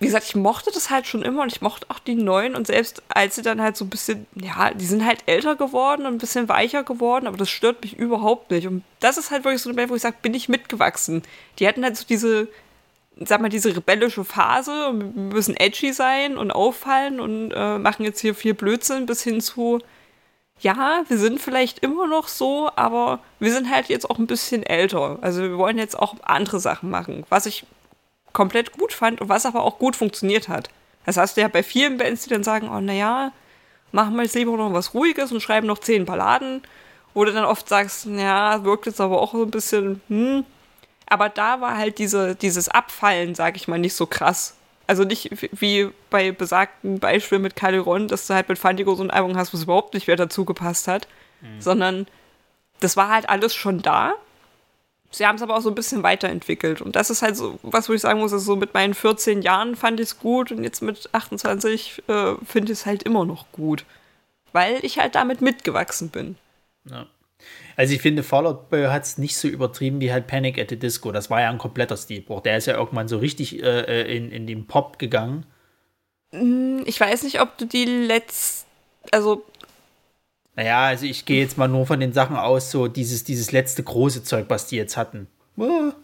wie 0.00 0.06
gesagt, 0.06 0.26
ich 0.26 0.36
mochte 0.36 0.70
das 0.72 0.90
halt 0.90 1.06
schon 1.06 1.22
immer 1.22 1.42
und 1.42 1.52
ich 1.52 1.60
mochte 1.60 1.86
auch 1.88 1.98
die 1.98 2.14
neuen 2.14 2.54
und 2.54 2.68
selbst 2.68 3.02
als 3.08 3.34
sie 3.34 3.42
dann 3.42 3.60
halt 3.60 3.76
so 3.76 3.84
ein 3.84 3.90
bisschen, 3.90 4.26
ja, 4.34 4.72
die 4.72 4.84
sind 4.84 5.04
halt 5.04 5.24
älter 5.26 5.56
geworden 5.56 6.06
und 6.06 6.14
ein 6.14 6.18
bisschen 6.18 6.48
weicher 6.48 6.84
geworden, 6.84 7.26
aber 7.26 7.36
das 7.36 7.50
stört 7.50 7.82
mich 7.82 7.96
überhaupt 7.98 8.50
nicht. 8.52 8.68
Und 8.68 8.84
das 9.00 9.18
ist 9.18 9.32
halt 9.32 9.44
wirklich 9.44 9.60
so 9.60 9.70
eine 9.70 9.76
Band, 9.76 9.90
wo 9.90 9.96
ich 9.96 10.02
sage, 10.02 10.16
bin 10.22 10.34
ich 10.34 10.48
mitgewachsen. 10.48 11.22
Die 11.58 11.66
hatten 11.66 11.82
halt 11.82 11.96
so 11.96 12.04
diese, 12.08 12.46
sag 13.16 13.40
mal, 13.40 13.48
diese 13.48 13.74
rebellische 13.74 14.24
Phase 14.24 14.88
und 14.88 15.16
wir 15.16 15.34
müssen 15.34 15.56
edgy 15.56 15.92
sein 15.92 16.38
und 16.38 16.52
auffallen 16.52 17.18
und 17.18 17.50
äh, 17.50 17.78
machen 17.78 18.04
jetzt 18.04 18.20
hier 18.20 18.36
viel 18.36 18.54
Blödsinn 18.54 19.06
bis 19.06 19.22
hin 19.24 19.40
zu, 19.40 19.80
ja, 20.60 21.04
wir 21.08 21.18
sind 21.18 21.40
vielleicht 21.40 21.80
immer 21.80 22.06
noch 22.06 22.28
so, 22.28 22.70
aber 22.76 23.20
wir 23.38 23.52
sind 23.52 23.70
halt 23.70 23.88
jetzt 23.88 24.08
auch 24.08 24.18
ein 24.18 24.26
bisschen 24.26 24.62
älter. 24.62 25.18
Also 25.20 25.42
wir 25.42 25.58
wollen 25.58 25.78
jetzt 25.78 25.98
auch 25.98 26.16
andere 26.22 26.60
Sachen 26.60 26.90
machen, 26.90 27.24
was 27.28 27.46
ich 27.46 27.64
komplett 28.32 28.72
gut 28.72 28.92
fand 28.92 29.20
und 29.20 29.28
was 29.28 29.46
aber 29.46 29.62
auch 29.62 29.78
gut 29.78 29.96
funktioniert 29.96 30.48
hat. 30.48 30.70
Das 31.06 31.16
hast 31.16 31.36
du 31.36 31.40
ja 31.40 31.48
bei 31.48 31.62
vielen 31.62 31.96
Bands, 31.96 32.24
die 32.24 32.30
dann 32.30 32.44
sagen, 32.44 32.68
oh 32.68 32.80
naja, 32.80 33.32
machen 33.92 34.16
wir 34.16 34.22
jetzt 34.24 34.34
lieber 34.34 34.56
noch 34.56 34.72
was 34.72 34.94
Ruhiges 34.94 35.32
und 35.32 35.40
schreiben 35.40 35.66
noch 35.66 35.78
zehn 35.78 36.04
Balladen, 36.04 36.62
du 37.24 37.32
dann 37.32 37.44
oft 37.44 37.68
sagst, 37.68 38.06
ja, 38.06 38.64
wirkt 38.64 38.86
jetzt 38.86 39.00
aber 39.00 39.20
auch 39.20 39.32
so 39.32 39.42
ein 39.42 39.50
bisschen, 39.50 40.00
hm. 40.08 40.44
Aber 41.10 41.30
da 41.30 41.62
war 41.62 41.78
halt 41.78 41.98
diese, 41.98 42.34
dieses 42.34 42.68
Abfallen, 42.68 43.34
sag 43.34 43.56
ich 43.56 43.66
mal, 43.66 43.78
nicht 43.78 43.94
so 43.94 44.06
krass. 44.06 44.57
Also 44.88 45.04
nicht 45.04 45.30
wie 45.60 45.90
bei 46.10 46.32
besagten 46.32 46.98
Beispielen 46.98 47.42
mit 47.42 47.54
Calderon, 47.54 48.08
dass 48.08 48.26
du 48.26 48.34
halt 48.34 48.48
mit 48.48 48.58
Fandigo 48.58 48.94
so 48.94 49.02
ein 49.04 49.10
Album 49.10 49.36
hast, 49.36 49.54
was 49.54 49.62
überhaupt 49.62 49.94
nicht 49.94 50.08
mehr 50.08 50.16
dazu 50.16 50.44
gepasst 50.44 50.88
hat, 50.88 51.06
mhm. 51.42 51.60
sondern 51.60 52.06
das 52.80 52.96
war 52.96 53.10
halt 53.10 53.28
alles 53.28 53.54
schon 53.54 53.82
da. 53.82 54.14
Sie 55.10 55.26
haben 55.26 55.36
es 55.36 55.42
aber 55.42 55.56
auch 55.56 55.60
so 55.60 55.70
ein 55.70 55.74
bisschen 55.74 56.02
weiterentwickelt. 56.02 56.80
Und 56.80 56.96
das 56.96 57.10
ist 57.10 57.22
halt 57.22 57.36
so, 57.36 57.58
was 57.62 57.88
wo 57.88 57.92
ich 57.92 58.00
sagen 58.00 58.20
muss, 58.20 58.32
ist 58.32 58.44
so 58.44 58.56
mit 58.56 58.74
meinen 58.74 58.94
14 58.94 59.42
Jahren 59.42 59.76
fand 59.76 60.00
ich 60.00 60.08
es 60.08 60.18
gut 60.18 60.52
und 60.52 60.64
jetzt 60.64 60.80
mit 60.82 61.08
28 61.12 62.02
äh, 62.08 62.34
finde 62.44 62.72
ich 62.72 62.78
es 62.78 62.86
halt 62.86 63.02
immer 63.02 63.24
noch 63.24 63.52
gut. 63.52 63.84
Weil 64.52 64.82
ich 64.82 64.98
halt 64.98 65.14
damit 65.14 65.42
mitgewachsen 65.42 66.08
bin. 66.08 66.36
Ja. 66.84 67.06
Also 67.78 67.94
ich 67.94 68.02
finde, 68.02 68.24
Fallout 68.24 68.70
Boy 68.70 68.86
hat 68.86 69.04
es 69.04 69.18
nicht 69.18 69.36
so 69.36 69.46
übertrieben 69.46 70.00
wie 70.00 70.12
halt 70.12 70.26
Panic 70.26 70.58
at 70.58 70.68
the 70.68 70.76
Disco. 70.76 71.12
Das 71.12 71.30
war 71.30 71.40
ja 71.40 71.48
ein 71.48 71.58
kompletter 71.58 71.96
Stilbruch. 71.96 72.40
Der 72.40 72.56
ist 72.56 72.66
ja 72.66 72.76
irgendwann 72.76 73.06
so 73.06 73.18
richtig 73.18 73.62
äh, 73.62 73.82
äh, 73.82 74.16
in, 74.16 74.32
in 74.32 74.48
den 74.48 74.66
Pop 74.66 74.98
gegangen. 74.98 75.46
Hm, 76.32 76.82
ich 76.86 76.98
weiß 76.98 77.22
nicht, 77.22 77.40
ob 77.40 77.56
du 77.56 77.66
die 77.66 77.84
letzte, 77.84 78.66
also 79.12 79.44
naja, 80.56 80.86
also 80.86 81.06
ich 81.06 81.24
gehe 81.24 81.40
jetzt 81.40 81.56
mal 81.56 81.68
nur 81.68 81.86
von 81.86 82.00
den 82.00 82.12
Sachen 82.12 82.34
aus, 82.34 82.72
so 82.72 82.88
dieses, 82.88 83.22
dieses 83.22 83.52
letzte 83.52 83.84
große 83.84 84.24
Zeug, 84.24 84.46
was 84.48 84.66
die 84.66 84.74
jetzt 84.74 84.96
hatten. 84.96 85.28
Wir 85.54 85.94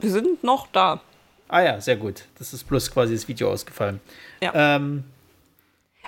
sind 0.00 0.42
noch 0.42 0.68
da. 0.68 1.02
Ah 1.48 1.60
ja, 1.60 1.82
sehr 1.82 1.96
gut. 1.96 2.24
Das 2.38 2.54
ist 2.54 2.66
bloß 2.66 2.90
quasi 2.90 3.12
das 3.12 3.28
Video 3.28 3.52
ausgefallen. 3.52 4.00
Ja. 4.40 4.76
Ähm, 4.76 5.04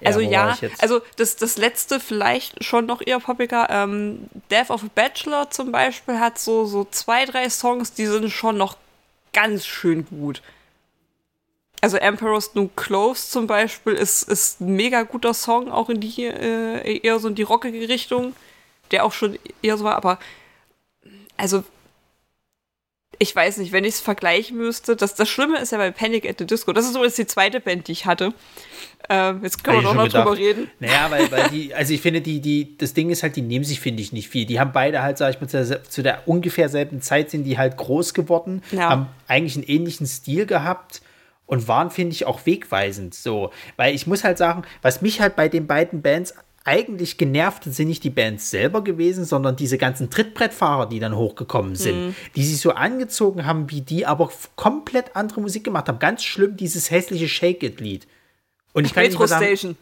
also 0.03 0.20
ja, 0.20 0.57
also 0.78 1.01
das, 1.16 1.36
das 1.36 1.57
letzte 1.57 2.01
vielleicht 2.01 2.64
schon 2.64 2.86
noch 2.86 3.01
eher 3.05 3.20
poppiger. 3.20 3.68
Ähm, 3.70 4.28
Death 4.51 4.70
of 4.70 4.82
a 4.82 4.88
Bachelor 4.95 5.51
zum 5.51 5.70
Beispiel 5.70 6.18
hat 6.18 6.38
so, 6.38 6.64
so 6.64 6.86
zwei, 6.90 7.24
drei 7.24 7.49
Songs, 7.49 7.92
die 7.92 8.07
sind 8.07 8.30
schon 8.30 8.57
noch 8.57 8.76
ganz 9.32 9.66
schön 9.66 10.07
gut. 10.07 10.42
Also 11.80 11.99
Emperor's 11.99 12.55
New 12.55 12.68
Clothes 12.68 13.30
zum 13.30 13.47
Beispiel 13.47 13.92
ist, 13.92 14.22
ist 14.22 14.61
ein 14.61 14.74
mega 14.74 15.03
guter 15.03 15.34
Song, 15.34 15.70
auch 15.70 15.90
in 15.90 16.01
die 16.01 16.24
äh, 16.24 16.99
eher 16.99 17.18
so 17.18 17.28
in 17.28 17.34
die 17.34 17.42
rockige 17.42 17.88
Richtung, 17.88 18.34
der 18.90 19.05
auch 19.05 19.12
schon 19.12 19.38
eher 19.62 19.76
so 19.76 19.84
war, 19.84 19.97
aber 19.97 20.18
also 21.36 21.62
ich 23.18 23.34
weiß 23.34 23.59
nicht, 23.59 23.72
wenn 23.72 23.84
ich 23.84 23.95
es 23.95 24.01
vergleichen 24.01 24.57
müsste, 24.57 24.97
das, 24.97 25.14
das 25.14 25.28
Schlimme 25.28 25.59
ist 25.59 25.72
ja 25.72 25.78
bei 25.78 25.90
Panic 25.90 26.28
at 26.28 26.38
the 26.38 26.47
Disco, 26.47 26.72
das 26.72 26.86
ist 26.86 26.95
übrigens 26.95 27.16
die 27.16 27.26
zweite 27.26 27.61
Band, 27.61 27.88
die 27.88 27.92
ich 27.92 28.07
hatte. 28.07 28.32
Ähm, 29.11 29.40
jetzt 29.42 29.62
können 29.62 29.78
wir 29.78 29.82
doch 29.82 29.94
noch 29.94 30.09
drüber 30.09 30.36
reden. 30.36 30.70
Naja, 30.80 31.11
weil, 31.11 31.30
weil 31.30 31.48
die, 31.50 31.74
also 31.74 31.92
ich 31.92 32.00
finde, 32.00 32.20
die, 32.20 32.40
die, 32.40 32.76
das 32.78 32.94
Ding 32.94 33.11
ist 33.11 33.22
halt, 33.22 33.36
die 33.36 33.42
nehmen 33.42 33.64
sich, 33.64 33.80
finde 33.80 34.02
ich, 34.02 34.12
nicht 34.12 34.28
viel. 34.28 34.46
Die 34.46 34.59
haben 34.59 34.72
beide 34.72 35.02
halt, 35.02 35.18
sag 35.18 35.34
ich 35.34 35.40
mal, 35.40 35.48
zu 35.48 35.64
der, 35.64 35.84
zu 35.84 36.02
der 36.02 36.26
ungefähr 36.26 36.68
selben 36.68 37.02
Zeit 37.02 37.30
sind 37.30 37.44
die 37.44 37.59
halt 37.59 37.76
groß 37.76 38.14
geworden, 38.14 38.62
ja. 38.72 38.88
haben 38.88 39.07
eigentlich 39.28 39.57
einen 39.57 39.64
ähnlichen 39.64 40.07
Stil 40.07 40.46
gehabt 40.46 41.02
und 41.46 41.68
waren, 41.68 41.90
finde 41.90 42.12
ich, 42.12 42.24
auch 42.24 42.46
wegweisend 42.46 43.14
so. 43.14 43.50
Weil 43.76 43.94
ich 43.94 44.07
muss 44.07 44.24
halt 44.24 44.38
sagen, 44.38 44.62
was 44.80 45.02
mich 45.02 45.20
halt 45.20 45.36
bei 45.36 45.48
den 45.48 45.66
beiden 45.66 46.00
Bands 46.00 46.34
eigentlich 46.64 47.18
genervt 47.18 47.64
sind 47.64 47.88
nicht 47.88 48.05
die 48.05 48.11
Bands 48.11 48.50
selber 48.50 48.82
gewesen, 48.82 49.26
sondern 49.26 49.55
diese 49.55 49.76
ganzen 49.76 50.09
Trittbrettfahrer, 50.09 50.88
die 50.88 50.98
dann 50.98 51.14
hochgekommen 51.14 51.76
sind, 51.76 52.07
mhm. 52.07 52.14
die 52.36 52.44
sich 52.44 52.59
so 52.59 52.70
angezogen 52.70 53.44
haben 53.44 53.70
wie 53.70 53.82
die, 53.82 54.07
aber 54.07 54.30
komplett 54.57 55.14
andere 55.14 55.42
Musik 55.42 55.64
gemacht 55.64 55.88
haben. 55.88 55.98
Ganz 55.98 56.24
schlimm, 56.24 56.57
dieses 56.57 56.90
hässliche 56.90 57.28
Shake 57.28 57.62
It-Lied. 57.62 58.07
Und 58.74 58.84
ich 58.84 58.92
kann 58.92 59.04
Metro 59.04 59.26
sagen, 59.26 59.44
Station. 59.44 59.76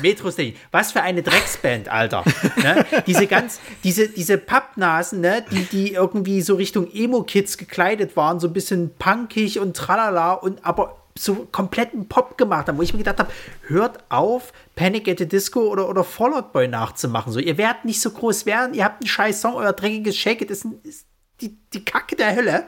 Metro 0.00 0.30
Station. 0.30 0.54
Was 0.70 0.92
für 0.92 1.02
eine 1.02 1.22
Drecksband, 1.22 1.88
Alter. 1.88 2.24
ne? 2.56 2.86
Diese 3.06 3.26
ganz, 3.26 3.60
diese, 3.84 4.08
diese 4.08 4.38
Pappnasen, 4.38 5.20
ne? 5.20 5.44
die, 5.50 5.64
die 5.64 5.92
irgendwie 5.92 6.40
so 6.40 6.54
Richtung 6.54 6.90
Emo-Kids 6.90 7.58
gekleidet 7.58 8.16
waren, 8.16 8.40
so 8.40 8.46
ein 8.46 8.52
bisschen 8.52 8.94
punkig 8.98 9.58
und 9.58 9.76
tralala 9.76 10.32
und 10.32 10.64
aber 10.64 10.96
so 11.18 11.48
kompletten 11.50 12.08
Pop 12.08 12.36
gemacht 12.38 12.68
haben, 12.68 12.78
wo 12.78 12.82
ich 12.82 12.92
mir 12.92 12.98
gedacht 12.98 13.18
habe, 13.18 13.32
hört 13.62 14.04
auf, 14.10 14.52
Panic 14.74 15.08
at 15.08 15.18
the 15.18 15.26
Disco 15.26 15.60
oder, 15.60 15.88
oder 15.88 16.04
Fallout 16.04 16.52
Boy 16.52 16.68
nachzumachen. 16.68 17.32
So, 17.32 17.40
ihr 17.40 17.58
werdet 17.58 17.84
nicht 17.84 18.00
so 18.00 18.10
groß 18.10 18.46
werden, 18.46 18.74
ihr 18.74 18.84
habt 18.84 19.02
einen 19.02 19.08
scheiß 19.08 19.40
Song, 19.40 19.54
euer 19.54 19.72
dreckiges 19.72 20.16
Shake 20.16 20.42
It 20.42 20.50
ist, 20.50 20.66
ist 20.82 21.06
die, 21.40 21.56
die 21.72 21.84
Kacke 21.84 22.16
der 22.16 22.36
Hölle. 22.36 22.66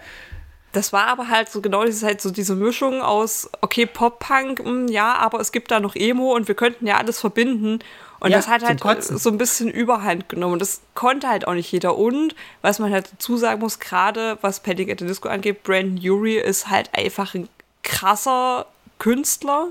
Das 0.73 0.93
war 0.93 1.07
aber 1.07 1.29
halt 1.29 1.49
so 1.49 1.61
genau 1.61 1.85
diese, 1.85 2.07
halt 2.07 2.21
so 2.21 2.31
diese 2.31 2.55
Mischung 2.55 3.01
aus, 3.01 3.51
okay, 3.63 3.87
Pop-Punk, 3.87 4.61
hm, 4.61 4.89
ja, 4.89 5.15
aber 5.15 5.41
es 5.41 5.51
gibt 5.51 5.71
da 5.71 5.81
noch 5.81 5.95
Emo 5.95 6.35
und 6.35 6.47
wir 6.47 6.55
könnten 6.55 6.87
ja 6.87 6.99
alles 6.99 7.21
verbinden. 7.21 7.79
Und 8.21 8.31
ja, 8.31 8.37
das 8.37 8.49
hat 8.49 8.65
halt 8.65 8.81
Kotzen. 8.81 9.17
so 9.17 9.31
ein 9.31 9.39
bisschen 9.39 9.71
Überhand 9.71 10.29
genommen. 10.29 10.59
Das 10.59 10.81
konnte 10.95 11.29
halt 11.29 11.47
auch 11.47 11.55
nicht 11.55 11.71
jeder. 11.71 11.97
Und 11.97 12.35
was 12.63 12.81
man 12.81 12.93
halt 12.93 13.13
dazu 13.13 13.37
sagen 13.37 13.61
muss, 13.61 13.79
gerade 13.79 14.39
was 14.41 14.61
Panic 14.61 14.91
at 14.91 14.99
the 14.99 15.07
Disco 15.07 15.29
angeht, 15.29 15.63
Brandon 15.63 15.99
Urie 15.99 16.39
ist 16.39 16.69
halt 16.69 16.91
einfach 16.95 17.35
ein 17.35 17.49
krasser 17.83 18.67
Künstler. 18.99 19.69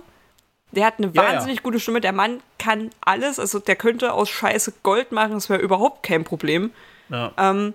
Der 0.71 0.85
hat 0.85 0.95
eine 0.97 1.11
ja, 1.13 1.23
wahnsinnig 1.23 1.57
ja. 1.57 1.61
gute 1.61 1.79
Stimme. 1.79 1.99
Der 1.99 2.13
Mann 2.13 2.41
kann 2.57 2.89
alles. 3.01 3.37
Also 3.37 3.59
der 3.59 3.75
könnte 3.75 4.13
aus 4.13 4.29
Scheiße 4.29 4.73
Gold 4.81 5.11
machen. 5.11 5.33
Das 5.33 5.49
wäre 5.49 5.61
überhaupt 5.61 6.03
kein 6.03 6.23
Problem. 6.23 6.71
Ja. 7.09 7.31
Ähm, 7.37 7.73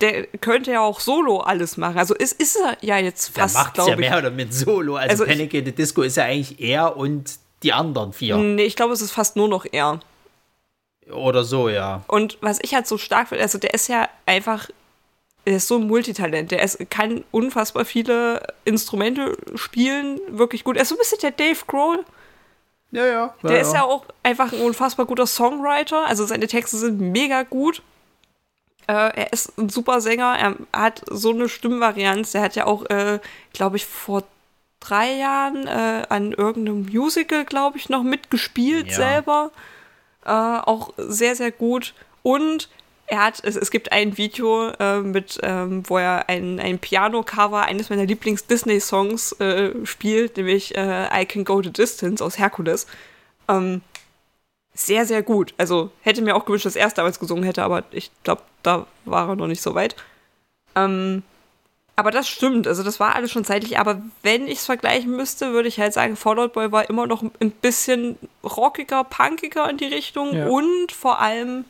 der 0.00 0.26
könnte 0.40 0.72
ja 0.72 0.80
auch 0.80 1.00
solo 1.00 1.38
alles 1.38 1.76
machen. 1.76 1.98
Also 1.98 2.14
ist, 2.14 2.40
ist 2.40 2.56
er 2.56 2.76
ja 2.80 2.98
jetzt 2.98 3.36
fast, 3.36 3.74
glaube 3.74 3.90
ich. 3.90 3.96
ja 3.96 4.10
mehr 4.10 4.18
oder 4.18 4.30
mit 4.30 4.54
solo. 4.54 4.96
Also, 4.96 5.24
also 5.24 5.26
Panic 5.26 5.54
at 5.54 5.64
the 5.64 5.72
Disco 5.72 6.02
ist 6.02 6.16
ja 6.16 6.24
eigentlich 6.24 6.60
er 6.60 6.96
und 6.96 7.34
die 7.62 7.72
anderen 7.72 8.12
vier. 8.12 8.36
Nee, 8.36 8.64
ich 8.64 8.76
glaube, 8.76 8.92
es 8.92 9.00
ist 9.00 9.12
fast 9.12 9.36
nur 9.36 9.48
noch 9.48 9.66
er. 9.70 10.00
Oder 11.10 11.44
so, 11.44 11.68
ja. 11.68 12.02
Und 12.08 12.38
was 12.40 12.58
ich 12.62 12.74
halt 12.74 12.86
so 12.86 12.98
stark 12.98 13.28
finde, 13.28 13.42
also 13.42 13.58
der 13.58 13.74
ist 13.74 13.88
ja 13.88 14.08
einfach 14.26 14.68
er 15.44 15.56
ist 15.56 15.68
so 15.68 15.76
ein 15.76 15.86
Multitalent. 15.86 16.50
Der 16.50 16.62
ist, 16.62 16.78
kann 16.90 17.24
unfassbar 17.30 17.84
viele 17.84 18.46
Instrumente 18.64 19.36
spielen, 19.56 20.20
wirklich 20.28 20.64
gut. 20.64 20.76
Er 20.76 20.82
ist 20.82 20.88
so 20.88 20.94
ein 20.94 20.98
bisschen 20.98 21.18
der 21.20 21.32
Dave 21.32 21.58
Grohl. 21.66 22.04
Ja, 22.92 23.06
ja. 23.06 23.34
Der 23.42 23.60
ist 23.60 23.72
ja 23.72 23.82
auch 23.82 24.04
einfach 24.22 24.52
ein 24.52 24.60
unfassbar 24.60 25.06
guter 25.06 25.26
Songwriter. 25.26 26.06
Also 26.06 26.26
seine 26.26 26.46
Texte 26.46 26.76
sind 26.76 27.00
mega 27.00 27.42
gut. 27.42 27.82
Äh, 28.88 28.92
er 28.92 29.32
ist 29.32 29.56
ein 29.58 29.68
super 29.68 30.00
Sänger. 30.00 30.36
Er 30.72 30.80
hat 30.80 31.02
so 31.08 31.30
eine 31.30 31.48
Stimmvarianz. 31.48 32.32
Der 32.32 32.42
hat 32.42 32.56
ja 32.56 32.66
auch, 32.66 32.84
äh, 32.90 33.20
glaube 33.52 33.76
ich, 33.76 33.86
vor 33.86 34.24
drei 34.80 35.12
Jahren 35.12 35.66
äh, 35.66 36.02
an 36.08 36.32
irgendeinem 36.32 36.86
Musical, 36.92 37.44
glaube 37.44 37.78
ich, 37.78 37.88
noch 37.88 38.02
mitgespielt 38.02 38.88
Ja. 38.88 38.96
selber. 38.96 39.50
Äh, 40.24 40.30
auch 40.30 40.92
sehr, 40.96 41.36
sehr 41.36 41.52
gut. 41.52 41.94
Und 42.22 42.68
er 43.06 43.24
hat, 43.24 43.40
es, 43.44 43.56
es 43.56 43.70
gibt 43.70 43.92
ein 43.92 44.16
Video 44.16 44.68
äh, 44.78 45.00
mit, 45.00 45.38
ähm, 45.42 45.82
wo 45.88 45.98
er 45.98 46.28
ein, 46.28 46.58
ein 46.58 46.78
Piano-Cover 46.78 47.62
eines 47.62 47.90
meiner 47.90 48.06
Lieblings-Disney-Songs 48.06 49.32
äh, 49.40 49.70
spielt, 49.84 50.36
nämlich 50.36 50.74
I 50.74 51.26
Can 51.26 51.44
Go 51.44 51.62
the 51.62 51.70
Distance 51.72 52.24
aus 52.24 52.38
Hercules. 52.38 52.86
Ähm, 53.48 53.82
sehr, 54.74 55.04
sehr 55.06 55.22
gut. 55.22 55.54
Also 55.58 55.90
hätte 56.02 56.22
mir 56.22 56.34
auch 56.36 56.44
gewünscht, 56.44 56.66
dass 56.66 56.76
er 56.76 56.86
es 56.86 56.94
damals 56.94 57.18
gesungen 57.20 57.44
hätte, 57.44 57.62
aber 57.62 57.84
ich 57.90 58.10
glaube, 58.24 58.42
da 58.62 58.86
war 59.04 59.28
er 59.28 59.36
noch 59.36 59.46
nicht 59.46 59.62
so 59.62 59.74
weit. 59.74 59.96
Ähm, 60.74 61.22
aber 61.94 62.10
das 62.10 62.26
stimmt, 62.26 62.66
also 62.66 62.82
das 62.82 62.98
war 63.00 63.14
alles 63.14 63.30
schon 63.30 63.44
zeitlich. 63.44 63.78
Aber 63.78 64.00
wenn 64.22 64.46
ich 64.48 64.58
es 64.60 64.66
vergleichen 64.66 65.14
müsste, 65.14 65.52
würde 65.52 65.68
ich 65.68 65.78
halt 65.78 65.92
sagen, 65.92 66.16
Fallout 66.16 66.54
Boy 66.54 66.72
war 66.72 66.88
immer 66.88 67.06
noch 67.06 67.22
ein 67.22 67.50
bisschen 67.50 68.18
rockiger, 68.42 69.04
punkiger 69.04 69.68
in 69.68 69.76
die 69.76 69.86
Richtung 69.86 70.34
Ja. 70.34 70.46
und 70.46 70.90
vor 70.90 71.20
allem, 71.20 71.66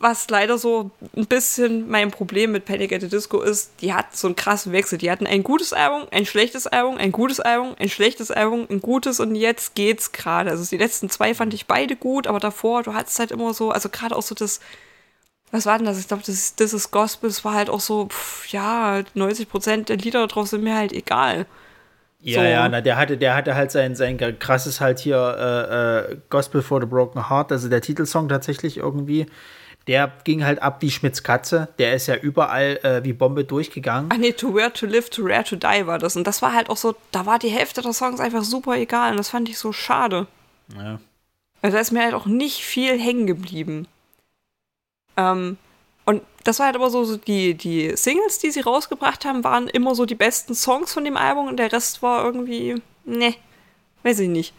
was 0.00 0.30
leider 0.30 0.58
so 0.58 0.90
ein 1.16 1.26
bisschen 1.26 1.88
mein 1.88 2.10
Problem 2.10 2.52
mit 2.52 2.64
Panic 2.64 2.92
at 2.92 3.00
the 3.00 3.08
Disco 3.08 3.40
ist, 3.40 3.72
die 3.80 3.92
hatten 3.92 4.14
so 4.14 4.28
einen 4.28 4.36
krassen 4.36 4.72
Wechsel. 4.72 4.98
Die 4.98 5.10
hatten 5.10 5.26
ein 5.26 5.42
gutes 5.42 5.72
Album, 5.72 6.06
ein 6.10 6.24
schlechtes 6.26 6.66
Album, 6.66 6.96
ein 6.96 7.12
gutes 7.12 7.40
Album, 7.40 7.74
ein 7.78 7.88
schlechtes 7.88 8.30
Album, 8.30 8.66
ein 8.70 8.80
gutes 8.80 9.20
und 9.20 9.34
jetzt 9.34 9.74
geht's 9.74 10.12
gerade. 10.12 10.50
Also 10.50 10.64
die 10.64 10.76
letzten 10.78 11.10
zwei 11.10 11.34
fand 11.34 11.52
ich 11.54 11.66
beide 11.66 11.96
gut, 11.96 12.26
aber 12.26 12.38
davor, 12.38 12.82
du 12.82 12.94
hattest 12.94 13.18
halt 13.18 13.32
immer 13.32 13.52
so, 13.54 13.70
also 13.70 13.88
gerade 13.88 14.14
auch 14.14 14.22
so 14.22 14.34
das, 14.34 14.60
was 15.50 15.66
war 15.66 15.78
denn 15.78 15.86
das? 15.86 15.98
Ich 15.98 16.08
glaube, 16.08 16.22
das, 16.26 16.54
das 16.54 16.72
ist 16.72 16.90
Gospel, 16.90 17.28
es 17.28 17.44
war 17.44 17.54
halt 17.54 17.70
auch 17.70 17.80
so, 17.80 18.06
pff, 18.06 18.48
ja, 18.52 19.00
90% 19.16 19.86
der 19.86 19.96
Lieder 19.96 20.26
drauf 20.26 20.48
sind 20.48 20.62
mir 20.62 20.76
halt 20.76 20.92
egal. 20.92 21.46
Ja, 22.20 22.40
So. 22.42 22.46
ja, 22.48 22.68
na, 22.68 22.80
der 22.80 22.96
hatte, 22.96 23.16
der 23.16 23.34
hatte 23.34 23.54
halt 23.54 23.70
sein, 23.70 23.94
sein 23.94 24.18
krasses 24.38 24.80
halt 24.80 24.98
hier 24.98 25.16
äh, 26.08 26.12
äh, 26.12 26.18
Gospel 26.30 26.62
for 26.62 26.80
the 26.80 26.86
Broken 26.86 27.28
Heart, 27.30 27.52
also 27.52 27.68
der 27.68 27.80
Titelsong 27.80 28.28
tatsächlich 28.28 28.78
irgendwie. 28.78 29.26
Der 29.88 30.12
ging 30.24 30.44
halt 30.44 30.62
ab 30.62 30.82
wie 30.82 30.90
Schmitz 30.90 31.22
Katze. 31.22 31.68
Der 31.78 31.94
ist 31.94 32.06
ja 32.06 32.14
überall 32.14 32.76
äh, 32.82 33.02
wie 33.04 33.14
Bombe 33.14 33.44
durchgegangen. 33.44 34.10
Ach 34.12 34.18
nee, 34.18 34.32
To 34.32 34.54
Where 34.54 34.72
to 34.72 34.84
Live, 34.84 35.08
To 35.10 35.22
Rare 35.24 35.44
to 35.44 35.56
Die 35.56 35.86
war 35.86 35.98
das. 35.98 36.14
Und 36.14 36.26
das 36.26 36.42
war 36.42 36.52
halt 36.52 36.68
auch 36.68 36.76
so, 36.76 36.94
da 37.10 37.24
war 37.24 37.38
die 37.38 37.48
Hälfte 37.48 37.80
der 37.80 37.94
Songs 37.94 38.20
einfach 38.20 38.44
super 38.44 38.76
egal. 38.76 39.12
Und 39.12 39.16
das 39.16 39.30
fand 39.30 39.48
ich 39.48 39.58
so 39.58 39.72
schade. 39.72 40.26
Ja. 40.76 41.00
Also 41.62 41.74
da 41.74 41.80
ist 41.80 41.90
mir 41.90 42.02
halt 42.02 42.12
auch 42.12 42.26
nicht 42.26 42.62
viel 42.62 43.00
hängen 43.00 43.26
geblieben. 43.26 43.88
Ähm, 45.16 45.56
und 46.04 46.22
das 46.44 46.58
war 46.58 46.66
halt 46.66 46.76
aber 46.76 46.90
so, 46.90 47.04
so 47.04 47.16
die, 47.16 47.54
die 47.54 47.96
Singles, 47.96 48.38
die 48.38 48.50
sie 48.50 48.60
rausgebracht 48.60 49.24
haben, 49.24 49.42
waren 49.42 49.68
immer 49.68 49.94
so 49.94 50.04
die 50.04 50.14
besten 50.14 50.54
Songs 50.54 50.92
von 50.92 51.04
dem 51.04 51.16
Album 51.16 51.48
und 51.48 51.56
der 51.56 51.72
Rest 51.72 52.02
war 52.02 52.24
irgendwie, 52.24 52.80
ne, 53.04 53.34
weiß 54.02 54.20
ich 54.20 54.28
nicht. 54.28 54.54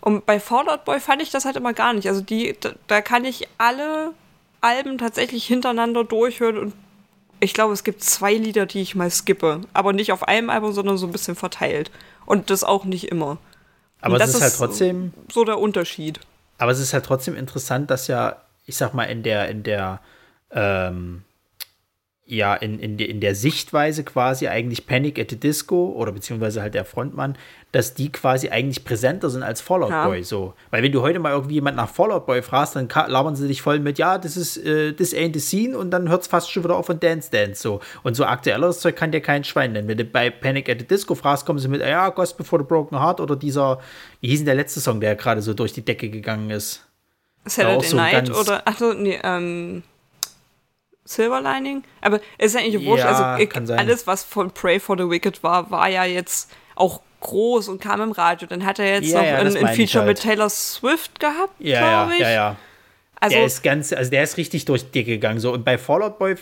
Und 0.00 0.26
bei 0.26 0.38
Fallout 0.40 0.84
Boy 0.84 1.00
fand 1.00 1.22
ich 1.22 1.30
das 1.30 1.44
halt 1.44 1.56
immer 1.56 1.72
gar 1.72 1.92
nicht. 1.92 2.08
Also 2.08 2.20
die, 2.20 2.56
da, 2.60 2.72
da 2.86 3.00
kann 3.00 3.24
ich 3.24 3.48
alle 3.56 4.14
Alben 4.60 4.98
tatsächlich 4.98 5.46
hintereinander 5.46 6.04
durchhören 6.04 6.58
und 6.58 6.74
ich 7.40 7.54
glaube, 7.54 7.72
es 7.72 7.84
gibt 7.84 8.02
zwei 8.02 8.34
Lieder, 8.34 8.66
die 8.66 8.80
ich 8.82 8.94
mal 8.94 9.10
skippe. 9.10 9.60
Aber 9.72 9.92
nicht 9.92 10.12
auf 10.12 10.26
einem 10.26 10.50
Album, 10.50 10.72
sondern 10.72 10.98
so 10.98 11.06
ein 11.06 11.12
bisschen 11.12 11.36
verteilt. 11.36 11.90
Und 12.26 12.50
das 12.50 12.64
auch 12.64 12.84
nicht 12.84 13.08
immer. 13.08 13.38
Aber 14.00 14.14
Und 14.14 14.20
es 14.20 14.32
das 14.32 14.36
ist 14.36 14.42
halt 14.42 14.56
trotzdem. 14.56 15.12
so 15.32 15.44
der 15.44 15.58
Unterschied. 15.58 16.20
Aber 16.58 16.72
es 16.72 16.80
ist 16.80 16.92
halt 16.92 17.06
trotzdem 17.06 17.36
interessant, 17.36 17.90
dass 17.90 18.08
ja, 18.08 18.36
ich 18.66 18.76
sag 18.76 18.92
mal, 18.92 19.04
in 19.04 19.22
der, 19.22 19.48
in 19.48 19.62
der, 19.62 20.00
ähm, 20.50 21.22
ja, 22.30 22.54
in, 22.54 22.78
in, 22.78 22.98
der- 22.98 23.08
in 23.08 23.20
der 23.20 23.34
Sichtweise 23.34 24.04
quasi 24.04 24.48
eigentlich 24.48 24.86
Panic 24.86 25.18
at 25.18 25.30
the 25.30 25.40
Disco 25.40 25.92
oder 25.96 26.12
beziehungsweise 26.12 26.60
halt 26.60 26.74
der 26.74 26.84
Frontmann, 26.84 27.38
dass 27.72 27.94
die 27.94 28.12
quasi 28.12 28.50
eigentlich 28.50 28.84
präsenter 28.84 29.30
sind 29.30 29.42
als 29.42 29.62
Fallout 29.62 29.88
Ja. 29.90 30.06
Boy. 30.06 30.22
So. 30.22 30.52
Weil 30.70 30.82
wenn 30.82 30.92
du 30.92 31.00
heute 31.00 31.20
mal 31.20 31.32
irgendwie 31.32 31.54
jemand 31.54 31.78
nach 31.78 31.88
Fallout 31.88 32.26
Boy 32.26 32.42
fragst, 32.42 32.76
dann 32.76 32.86
labern 33.06 33.34
sie 33.34 33.48
dich 33.48 33.62
voll 33.62 33.78
mit, 33.78 33.98
ja, 33.98 34.18
das 34.18 34.36
ist, 34.36 34.58
äh, 34.58 34.92
this 34.92 35.14
ain't 35.14 35.32
the 35.32 35.40
scene 35.40 35.76
und 35.76 35.90
dann 35.90 36.10
hört 36.10 36.20
es 36.20 36.28
fast 36.28 36.50
schon 36.52 36.64
wieder 36.64 36.76
auf 36.76 36.84
von 36.84 37.00
Dance 37.00 37.30
Dance. 37.30 37.62
So. 37.62 37.80
Und 38.02 38.14
so 38.14 38.26
aktuelleres 38.26 38.80
Zeug 38.80 38.94
kann 38.94 39.10
dir 39.10 39.22
kein 39.22 39.42
Schwein 39.44 39.72
nennen. 39.72 39.88
Wenn 39.88 39.96
du 39.96 40.04
bei 40.04 40.28
Panic 40.28 40.68
at 40.68 40.80
the 40.80 40.86
Disco 40.86 41.14
fragst, 41.14 41.46
kommen 41.46 41.58
sie 41.58 41.68
mit, 41.68 41.80
ja, 41.80 42.10
Gospel 42.10 42.44
for 42.44 42.58
the 42.58 42.64
Broken 42.66 42.98
Heart 43.00 43.20
oder 43.20 43.36
dieser, 43.36 43.80
wie 44.20 44.28
hieß 44.28 44.40
denn 44.40 44.46
der 44.46 44.54
letzte 44.54 44.80
Song, 44.80 45.00
der 45.00 45.16
gerade 45.16 45.40
so 45.40 45.54
durch 45.54 45.72
die 45.72 45.82
Decke 45.84 46.10
gegangen 46.10 46.50
ist? 46.50 46.84
Saturday 47.46 47.76
auch 47.78 47.84
so 47.84 47.96
Night 47.96 48.30
oder, 48.30 48.62
ach 48.66 48.76
so, 48.78 48.92
nee, 48.92 49.18
ähm, 49.22 49.82
Silver 51.08 51.40
Lining? 51.40 51.82
Aber 52.00 52.20
es 52.36 52.46
ist 52.46 52.54
ja 52.54 52.60
eigentlich 52.60 52.84
wurscht. 52.84 53.04
Ja, 53.04 53.34
also 53.34 53.46
kann 53.46 53.66
sein. 53.66 53.78
alles, 53.78 54.06
was 54.06 54.24
von 54.24 54.50
Pray 54.50 54.78
for 54.78 54.96
the 54.98 55.08
Wicked 55.08 55.42
war, 55.42 55.70
war 55.70 55.88
ja 55.88 56.04
jetzt 56.04 56.50
auch 56.74 57.00
groß 57.20 57.68
und 57.68 57.80
kam 57.80 58.00
im 58.00 58.12
Radio. 58.12 58.46
Dann 58.46 58.64
hat 58.64 58.78
er 58.78 58.94
jetzt 58.94 59.10
Ja, 59.10 59.18
noch 59.20 59.26
ja, 59.26 59.36
ein, 59.38 59.46
ein 59.56 59.74
Feature 59.74 60.04
halt. 60.04 60.08
mit 60.08 60.20
Taylor 60.22 60.50
Swift 60.50 61.18
gehabt, 61.18 61.54
Ja, 61.58 61.80
glaube 61.80 62.12
ja, 62.12 62.16
ich. 62.16 62.20
ja, 62.20 62.30
ja. 62.30 62.56
Also, 63.20 63.36
der 63.36 63.46
ist 63.46 63.62
ganz, 63.64 63.92
also 63.92 64.10
der 64.10 64.22
ist 64.22 64.36
richtig 64.36 64.64
durch 64.66 64.84
die 64.84 64.92
Decke 64.92 65.12
gegangen. 65.12 65.40
So, 65.40 65.52
und 65.52 65.64
bei 65.64 65.76
Fallout 65.76 66.18
Boy, 66.20 66.36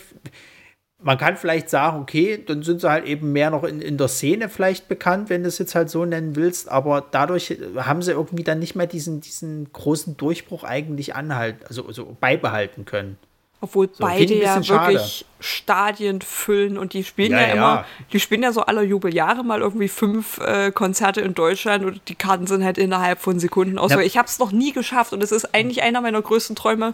man 1.01 1.17
kann 1.17 1.37
vielleicht 1.37 1.69
sagen, 1.69 2.01
okay, 2.01 2.43
dann 2.45 2.61
sind 2.61 2.81
sie 2.81 2.89
halt 2.89 3.05
eben 3.05 3.31
mehr 3.31 3.49
noch 3.49 3.63
in, 3.63 3.81
in 3.81 3.97
der 3.97 4.07
Szene 4.07 4.49
vielleicht 4.49 4.87
bekannt, 4.87 5.29
wenn 5.29 5.43
du 5.43 5.47
es 5.49 5.57
jetzt 5.57 5.73
halt 5.75 5.89
so 5.89 6.05
nennen 6.05 6.35
willst, 6.35 6.69
aber 6.69 7.05
dadurch 7.09 7.57
haben 7.77 8.01
sie 8.01 8.11
irgendwie 8.11 8.43
dann 8.43 8.59
nicht 8.59 8.75
mehr 8.75 8.87
diesen, 8.87 9.21
diesen 9.21 9.71
großen 9.73 10.17
Durchbruch 10.17 10.63
eigentlich 10.63 11.15
anhalten, 11.15 11.63
also, 11.67 11.85
also 11.87 12.17
beibehalten 12.19 12.85
können. 12.85 13.17
Obwohl 13.59 13.89
So, 13.91 14.03
beide 14.03 14.35
ja 14.35 14.55
bisschen 14.55 14.63
schade. 14.65 14.93
wirklich 14.93 15.25
Stadien 15.39 16.21
füllen 16.21 16.77
und 16.77 16.93
die 16.93 17.03
spielen 17.03 17.31
Ja, 17.31 17.41
ja, 17.41 17.47
ja. 17.47 17.53
immer, 17.53 17.85
die 18.13 18.19
spielen 18.19 18.43
ja 18.43 18.51
so 18.51 18.61
alle 18.61 18.83
Jubeljahre 18.83 19.43
mal 19.43 19.61
irgendwie 19.61 19.87
fünf 19.87 20.37
äh, 20.39 20.71
Konzerte 20.71 21.21
in 21.21 21.33
Deutschland 21.33 21.83
und 21.83 22.01
die 22.07 22.15
Karten 22.15 22.45
sind 22.45 22.63
halt 22.63 22.77
innerhalb 22.77 23.19
von 23.19 23.39
Sekunden 23.39 23.79
aus. 23.79 23.91
Ich 24.03 24.17
habe 24.17 24.27
es 24.27 24.37
noch 24.37 24.51
nie 24.51 24.73
geschafft 24.73 25.11
und 25.13 25.23
es 25.23 25.31
ist 25.31 25.55
eigentlich 25.55 25.81
einer 25.81 26.01
meiner 26.01 26.21
größten 26.21 26.55
Träume, 26.55 26.93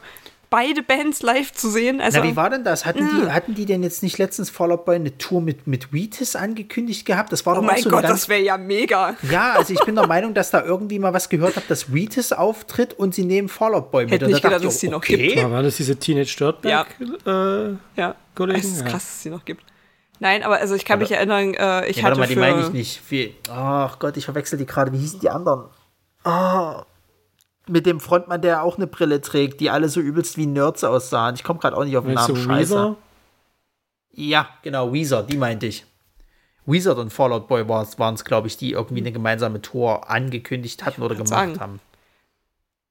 beide 0.54 0.84
Bands 0.84 1.24
live 1.24 1.52
zu 1.52 1.68
sehen. 1.68 2.00
Also, 2.00 2.20
Na, 2.20 2.24
wie 2.26 2.36
war 2.36 2.48
denn 2.52 2.64
das? 2.64 2.86
Hatten, 2.86 3.10
die, 3.10 3.32
hatten 3.32 3.56
die 3.56 3.66
denn 3.66 3.82
jetzt 3.82 4.04
nicht 4.04 4.20
letztens 4.20 4.52
Fallout 4.52 4.86
Boy 4.86 4.98
eine 4.98 5.18
Tour 5.18 5.42
mit, 5.42 5.66
mit 5.66 5.92
Wheatus 5.92 6.36
angekündigt 6.36 7.08
gehabt? 7.08 7.32
Das 7.32 7.44
war 7.48 7.54
oh 7.54 7.56
doch 7.56 7.64
mein 7.64 7.78
auch 7.78 7.80
so 7.80 7.90
Gott, 7.90 8.04
ganz 8.04 8.22
das 8.22 8.30
wäre 8.30 8.42
ja 8.44 8.56
mega. 8.60 9.16
Ja, 9.32 9.54
also 9.54 9.74
ich 9.74 9.80
bin 9.84 9.96
der 9.96 10.06
Meinung, 10.06 10.36
dass 10.36 10.52
da 10.52 10.64
irgendwie 10.64 11.00
mal 11.00 11.12
was 11.12 11.30
gehört 11.30 11.56
habe, 11.56 11.66
dass 11.68 11.92
Wheatus 11.92 12.34
auftritt 12.34 12.94
und 12.94 13.16
sie 13.16 13.26
nehmen 13.26 13.50
Fallout 13.50 13.90
Boy 13.90 14.04
mit. 14.04 14.12
Hätte 14.14 14.26
Und 14.26 14.32
da 14.32 14.36
nicht 14.36 14.44
gedacht, 14.44 14.58
dachte 14.58 14.64
ich, 14.66 14.68
dass 14.68 14.76
es 14.76 14.80
die 14.82 14.90
noch 14.90 14.98
okay. 14.98 15.34
Da 15.36 15.50
war 15.50 15.64
das 15.64 15.78
diese 15.78 15.96
Teenage 15.96 16.36
Dirtbag? 16.38 16.88
Ja. 17.26 17.66
Äh, 17.70 17.76
Ja, 17.96 18.16
Kollegen, 18.36 18.60
es 18.60 18.66
ist 18.68 18.82
ja. 18.82 18.84
krass, 18.86 19.06
dass 19.06 19.16
es 19.16 19.22
die 19.24 19.30
noch 19.32 19.46
gibt. 19.46 19.64
Nein, 20.20 20.44
aber 20.44 20.60
also 20.60 20.76
ich 20.76 20.86
kann 20.86 21.00
Aber- 21.00 21.02
mich 21.02 21.12
erinnern, 21.12 21.56
äh, 21.56 21.88
ich 21.90 21.98
Ja, 21.98 22.04
hatte 22.04 22.20
warte 22.20 22.20
mal, 22.20 22.28
die 22.28 22.34
für, 22.36 22.40
meine 22.40 22.62
ich 22.62 22.70
nicht. 22.72 23.02
Wie, 23.10 23.36
ach 23.50 23.98
Gott, 23.98 24.18
ich 24.18 24.26
verwechsel 24.26 24.60
die 24.60 24.68
gerade. 24.68 24.94
Wie 24.94 24.98
hießen 25.00 25.20
die 25.20 25.30
anderen? 25.32 25.66
Ah, 26.24 26.86
mit 27.68 27.86
dem 27.86 28.00
Frontmann, 28.00 28.42
der 28.42 28.64
auch 28.64 28.78
eine 28.78 28.88
Brille 28.88 29.22
trägt, 29.22 29.60
die 29.62 29.70
alle 29.70 29.90
so 29.90 30.00
übelst 30.02 30.38
wie 30.38 30.46
Nerds 30.46 30.84
aussahen. 30.84 31.36
Ich 31.36 31.44
komme 31.44 31.60
gerade 31.60 31.78
auch 31.78 31.86
nicht 31.86 31.98
auf 31.98 32.06
den 32.06 32.14
Namen. 32.16 32.36
du 32.36 32.42
Scheiße. 32.42 32.74
Weezer? 32.76 32.96
Ja, 34.12 34.50
genau, 34.62 34.94
Weezer, 34.94 35.24
die 35.24 35.38
meinte 35.38 35.66
ich. 35.66 35.86
Weezer 36.66 36.98
und 36.98 37.12
Fallout 37.12 37.48
Boy 37.48 37.68
waren 37.68 38.14
es, 38.14 38.26
glaube 38.26 38.48
ich, 38.48 38.58
die 38.58 38.72
irgendwie 38.72 39.02
eine 39.02 39.12
gemeinsame 39.12 39.62
Tour 39.62 40.10
angekündigt 40.10 40.86
hatten 40.86 41.02
oder 41.02 41.16
gemacht 41.16 41.30
sagen. 41.30 41.60
haben. 41.60 41.80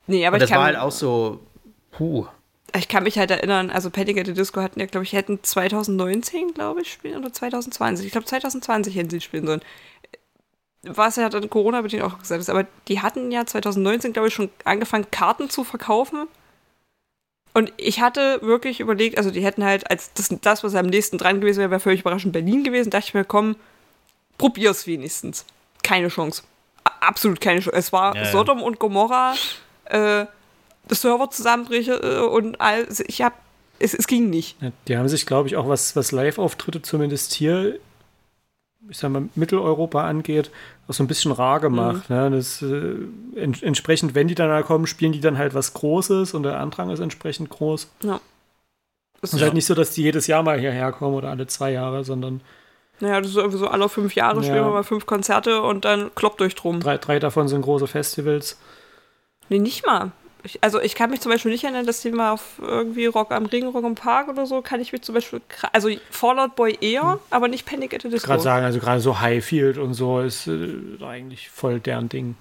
Nee, 0.06 0.26
aber 0.26 0.34
Und 0.34 0.42
ich 0.42 0.48
das 0.48 0.50
kann, 0.50 0.58
war 0.58 0.66
halt 0.66 0.78
auch 0.78 0.90
so, 0.90 1.40
puh. 1.90 2.26
ich 2.76 2.88
kann 2.88 3.04
mich 3.04 3.18
halt 3.18 3.30
erinnern, 3.30 3.70
also 3.70 3.88
Panic 3.88 4.18
at 4.18 4.26
the 4.26 4.34
Disco 4.34 4.60
hatten 4.60 4.80
ja, 4.80 4.86
glaube 4.86 5.04
ich, 5.04 5.12
hätten 5.12 5.38
2019, 5.42 6.54
glaube 6.54 6.82
ich, 6.82 6.92
spielen 6.92 7.18
oder 7.18 7.32
2020. 7.32 8.06
Ich 8.06 8.12
glaube, 8.12 8.26
2020 8.26 8.94
hätten 8.94 9.10
sie 9.10 9.20
spielen 9.20 9.46
sollen. 9.46 9.62
Was 10.84 11.16
ja 11.16 11.28
dann 11.28 11.48
Corona-bedingt 11.48 12.02
auch 12.02 12.18
gesagt 12.18 12.40
ist, 12.40 12.50
aber 12.50 12.66
die 12.88 13.00
hatten 13.00 13.30
ja 13.30 13.46
2019, 13.46 14.12
glaube 14.12 14.28
ich, 14.28 14.34
schon 14.34 14.50
angefangen, 14.64 15.06
Karten 15.10 15.48
zu 15.48 15.62
verkaufen. 15.62 16.26
Und 17.54 17.72
ich 17.76 18.00
hatte 18.00 18.40
wirklich 18.42 18.80
überlegt, 18.80 19.18
also 19.18 19.30
die 19.30 19.44
hätten 19.44 19.62
halt, 19.64 19.90
als 19.90 20.12
das, 20.14 20.34
das 20.40 20.64
was 20.64 20.74
am 20.74 20.86
nächsten 20.86 21.18
dran 21.18 21.40
gewesen 21.40 21.60
wäre, 21.60 21.70
wäre 21.70 21.80
völlig 21.80 22.00
überraschend 22.00 22.32
Berlin 22.32 22.64
gewesen, 22.64 22.90
dachte 22.90 23.06
ich 23.08 23.14
mir, 23.14 23.24
komm, 23.24 23.56
probier's 24.38 24.86
wenigstens. 24.86 25.44
Keine 25.82 26.08
Chance. 26.08 26.42
A- 26.84 26.90
Absolut 27.08 27.40
keine 27.40 27.60
Chance. 27.60 27.76
Es 27.76 27.92
war 27.92 28.16
Ja, 28.16 28.22
ja. 28.24 28.30
Sodom 28.32 28.62
und 28.62 28.78
Gomorra, 28.78 29.34
äh, 29.84 30.24
Serverzusammenbrüche 30.90 31.92
äh, 31.94 32.20
und 32.26 32.60
all, 32.60 32.88
ich 33.06 33.22
hab, 33.22 33.34
es, 33.78 33.94
es 33.94 34.06
ging 34.06 34.30
nicht. 34.30 34.60
Ja, 34.62 34.72
die 34.88 34.96
haben 34.96 35.08
sich, 35.08 35.26
glaube 35.26 35.48
ich, 35.48 35.56
auch 35.56 35.68
was, 35.68 35.94
was 35.94 36.10
Live-Auftritte 36.12 36.82
zumindest 36.82 37.34
hier, 37.34 37.78
ich 38.88 38.98
sag 38.98 39.10
mal, 39.10 39.28
Mitteleuropa 39.34 40.06
angeht, 40.06 40.50
auch 40.88 40.94
so 40.94 41.02
ein 41.02 41.06
bisschen 41.06 41.32
rar 41.32 41.60
gemacht. 41.60 42.10
Ne? 42.10 42.30
Das, 42.30 42.62
äh, 42.62 42.96
en 43.36 43.54
entsprechend, 43.62 44.14
wenn 44.14 44.28
die 44.28 44.34
dann 44.34 44.48
da 44.48 44.62
kommen, 44.62 44.86
spielen 44.86 45.12
die 45.12 45.20
dann 45.20 45.38
halt 45.38 45.54
was 45.54 45.72
Großes 45.74 46.34
und 46.34 46.42
der 46.42 46.58
Andrang 46.60 46.90
ist 46.90 47.00
entsprechend 47.00 47.48
groß. 47.50 47.90
Ja. 48.02 48.20
Es 49.22 49.32
ist 49.32 49.40
halt 49.42 49.54
nicht 49.54 49.66
so, 49.66 49.74
dass 49.74 49.92
die 49.92 50.02
jedes 50.02 50.26
Jahr 50.26 50.42
mal 50.42 50.58
hierher 50.58 50.90
kommen 50.90 51.14
oder 51.14 51.30
alle 51.30 51.46
zwei 51.46 51.70
Jahre, 51.70 52.02
sondern 52.02 52.40
Naja, 52.98 53.20
das 53.20 53.30
ist 53.30 53.36
irgendwie 53.36 53.58
so 53.58 53.68
alle 53.68 53.88
fünf 53.88 54.14
Jahre 54.16 54.38
Ja. 54.38 54.42
spielen 54.42 54.64
wir 54.64 54.72
mal 54.72 54.82
fünf 54.82 55.06
Konzerte 55.06 55.62
und 55.62 55.84
dann 55.84 56.12
kloppt 56.16 56.42
euch 56.42 56.54
drum. 56.56 56.80
drei, 56.80 56.98
drei 56.98 57.18
davon 57.20 57.46
sind 57.48 57.62
große 57.62 57.86
Festivals. 57.86 58.58
Nee, 59.48 59.58
nicht 59.60 59.86
mal. 59.86 60.10
Ich, 60.44 60.58
also 60.62 60.80
ich 60.80 60.94
kann 60.94 61.10
mich 61.10 61.20
zum 61.20 61.30
Beispiel 61.30 61.52
nicht 61.52 61.64
erinnern, 61.64 61.86
dass 61.86 62.02
die 62.02 62.10
mal 62.10 62.32
auf 62.32 62.60
irgendwie 62.60 63.06
Rock 63.06 63.30
am 63.30 63.46
Ring, 63.46 63.66
Rock 63.68 63.84
im 63.84 63.94
Park 63.94 64.28
oder 64.28 64.44
so, 64.46 64.60
kann 64.60 64.80
ich 64.80 64.92
mich 64.92 65.02
zum 65.02 65.14
Beispiel, 65.14 65.40
also 65.72 65.88
Fallout 66.10 66.56
Boy 66.56 66.76
eher, 66.80 67.18
aber 67.30 67.48
nicht 67.48 67.64
Panic 67.64 67.94
at 67.94 68.02
the 68.02 68.08
Disco. 68.08 68.26
Gerade 68.26 68.42
sagen, 68.42 68.64
also 68.64 68.80
gerade 68.80 69.00
so 69.00 69.20
Highfield 69.20 69.78
und 69.78 69.94
so 69.94 70.20
ist 70.20 70.48
äh, 70.48 70.74
eigentlich 71.04 71.48
voll 71.48 71.78
deren 71.80 72.08
Ding. 72.08 72.34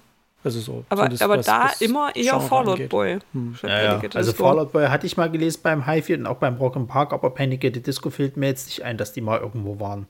Also 0.44 0.58
so. 0.60 0.84
aber 0.88 1.02
zumindest 1.02 1.22
aber 1.22 1.38
was- 1.38 1.46
da 1.46 1.64
was 1.66 1.80
immer 1.80 2.16
eher 2.16 2.32
Genre 2.32 2.40
Fallout 2.48 2.72
angeht. 2.74 2.88
Boy. 2.88 3.18
statt 3.56 3.70
Ja, 3.70 3.82
ja. 3.82 4.02
Also. 4.14 4.32
Fallout 4.32 4.72
Boy 4.72 4.86
hatte 4.88 5.06
ich 5.06 5.16
mal 5.16 5.30
gelesen 5.30 5.60
beim 5.62 5.86
Highfield 5.86 6.18
und 6.20 6.26
auch 6.26 6.38
beim 6.38 6.56
Rock 6.56 6.74
im 6.74 6.88
Park, 6.88 7.12
aber 7.12 7.30
Panic 7.30 7.64
at 7.64 7.74
the 7.74 7.82
Disco 7.82 8.10
fällt 8.10 8.36
mir 8.36 8.48
jetzt 8.48 8.66
nicht 8.66 8.82
ein, 8.82 8.96
dass 8.96 9.12
die 9.12 9.20
mal 9.20 9.38
irgendwo 9.38 9.78
waren. 9.78 10.06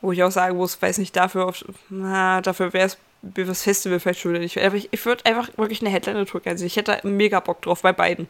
Wo 0.00 0.12
ich 0.12 0.22
auch 0.22 0.30
sagen 0.30 0.56
muss, 0.56 0.80
weiß 0.80 0.98
nicht, 0.98 1.16
dafür, 1.16 1.46
auf, 1.46 1.64
na, 1.88 2.40
dafür 2.42 2.72
wäre 2.72 2.86
es 2.86 2.98
das 3.22 3.62
Festival 3.62 3.98
vielleicht 3.98 4.20
schon 4.20 4.32
wieder 4.32 4.42
nicht. 4.42 4.58
Aber 4.58 4.76
ich, 4.76 4.88
ich 4.92 5.04
würde 5.04 5.24
einfach 5.24 5.48
wirklich 5.56 5.80
eine 5.80 5.90
Headliner-Tour 5.90 6.42
gerne 6.42 6.58
sehen. 6.58 6.66
Ich 6.66 6.76
hätte 6.76 6.98
da 7.02 7.08
mega 7.08 7.40
Bock 7.40 7.62
drauf 7.62 7.82
bei 7.82 7.92
beiden. 7.92 8.28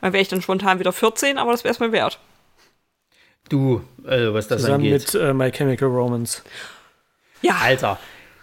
Dann 0.00 0.12
wäre 0.12 0.22
ich 0.22 0.28
dann 0.28 0.42
spontan 0.42 0.78
wieder 0.78 0.92
14, 0.92 1.38
aber 1.38 1.52
das 1.52 1.64
wäre 1.64 1.72
es 1.72 1.80
mir 1.80 1.92
wert. 1.92 2.18
Du, 3.48 3.82
also 4.04 4.34
was 4.34 4.48
das 4.48 4.62
Zusammen 4.62 4.84
angeht. 4.86 5.12
mit 5.12 5.14
äh, 5.14 5.32
My 5.32 5.50
Chemical 5.50 5.88
Romance. 5.88 6.42
Ja, 7.42 7.56
Alter, 7.62 7.98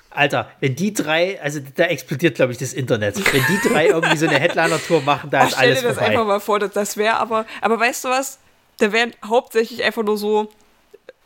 Alter, 0.10 0.50
wenn 0.62 0.76
die 0.76 0.94
drei, 0.94 1.42
also 1.42 1.60
da 1.76 1.86
explodiert, 1.86 2.36
glaube 2.36 2.54
ich, 2.54 2.58
das 2.58 2.74
Internet. 2.74 3.18
Wenn 3.34 3.44
die 3.48 3.68
drei 3.68 3.88
irgendwie 3.88 4.18
so 4.18 4.28
eine 4.28 4.40
Headliner-Tour 4.40 5.02
machen, 5.02 5.30
da 5.30 5.42
Ach, 5.42 5.48
ist 5.48 5.54
stell 5.56 5.68
alles 5.68 5.82
dir 5.82 5.88
das 5.90 5.98
vorbei. 5.98 6.12
einfach 6.12 6.26
mal 6.26 6.40
vor, 6.40 6.60
das 6.60 6.98
wäre, 6.98 7.18
aber, 7.18 7.46
aber 7.62 7.80
weißt 7.80 8.06
du 8.06 8.10
was? 8.10 8.40
Da 8.78 8.92
wären 8.92 9.12
hauptsächlich 9.24 9.84
einfach 9.84 10.04
nur 10.04 10.18
so 10.18 10.50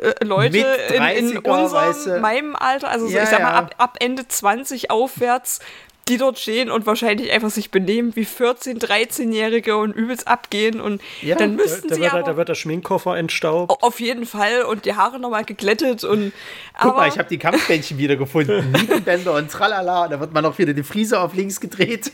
äh, 0.02 0.24
Leute 0.24 0.58
Mit 0.58 0.66
in, 0.90 1.28
in 1.32 1.38
30er, 1.38 1.50
unserem, 1.50 1.88
weißt 1.90 2.06
du? 2.08 2.20
meinem 2.20 2.56
Alter, 2.56 2.90
also 2.90 3.08
so, 3.08 3.14
Ja, 3.16 3.24
ich 3.24 3.30
sag 3.30 3.42
mal 3.42 3.54
ab, 3.54 3.76
ab 3.78 3.98
Ende 4.00 4.28
20 4.28 4.92
aufwärts, 4.92 5.60
die 6.08 6.18
dort 6.18 6.40
stehen 6.40 6.72
und 6.72 6.88
wahrscheinlich 6.88 7.32
einfach 7.32 7.52
sich 7.52 7.70
benehmen 7.70 8.16
wie 8.16 8.24
14-, 8.26 8.80
13-Jährige 8.84 9.78
und 9.78 9.92
übelst 9.96 10.28
abgehen 10.28 10.82
und 10.82 11.02
Ja, 11.22 11.36
dann 11.36 11.56
Da, 11.56 11.64
müssten 11.64 11.88
da, 11.88 11.96
sie 11.96 12.02
wird, 12.02 12.14
aber 12.14 12.24
da 12.24 12.36
wird 12.36 12.50
der 12.50 12.56
Schminkkoffer 12.56 13.16
entstaubt. 13.16 13.84
auf 13.84 14.00
jeden 14.00 14.26
Fall 14.26 14.64
und 14.64 14.86
die 14.86 14.96
Haare 14.96 15.20
nochmal 15.20 15.46
geglättet 15.46 16.04
und 16.04 16.34
Guck 16.82 16.96
mal, 16.96 17.08
ich 17.08 17.20
habe 17.20 17.30
die 17.30 17.38
Kampfbändchen 17.38 18.00
wieder 18.00 18.16
gefunden. 18.16 18.72
Nietenbänder 18.80 19.34
und 19.36 19.52
tralala. 19.52 20.08
Da 20.08 20.20
wird 20.20 20.34
man 20.34 20.44
noch 20.44 20.58
wieder 20.58 20.74
die 20.74 20.82
Friese 20.82 21.20
auf 21.20 21.36
links 21.36 21.60
gedreht. 21.60 22.12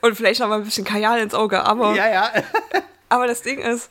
und 0.00 0.16
vielleicht 0.16 0.40
noch 0.40 0.48
mal 0.48 0.56
ein 0.58 0.64
bisschen 0.64 0.84
Kajal 0.84 1.20
ins 1.20 1.34
Auge, 1.34 1.62
aber 1.64 1.94
ja, 1.94 2.10
ja. 2.10 2.28
Aber 3.08 3.28
das 3.28 3.42
Ding 3.42 3.60
ist, 3.60 3.88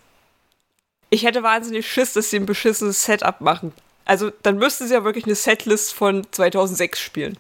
ich 1.12 1.24
hätte 1.24 1.44
wahnsinnig 1.44 1.90
Schiss, 1.92 2.14
dass 2.14 2.32
sie 2.32 2.38
ein 2.38 2.48
beschissenes 2.48 3.04
Setup 3.04 3.40
machen. 3.42 3.74
Also 4.06 4.32
dann 4.42 4.58
müssten 4.58 4.88
sie 4.88 4.94
ja 4.94 5.04
wirklich 5.04 5.26
eine 5.26 5.36
Setlist 5.36 5.94
von 5.94 6.26
2006 6.32 7.00
spielen. 7.00 7.38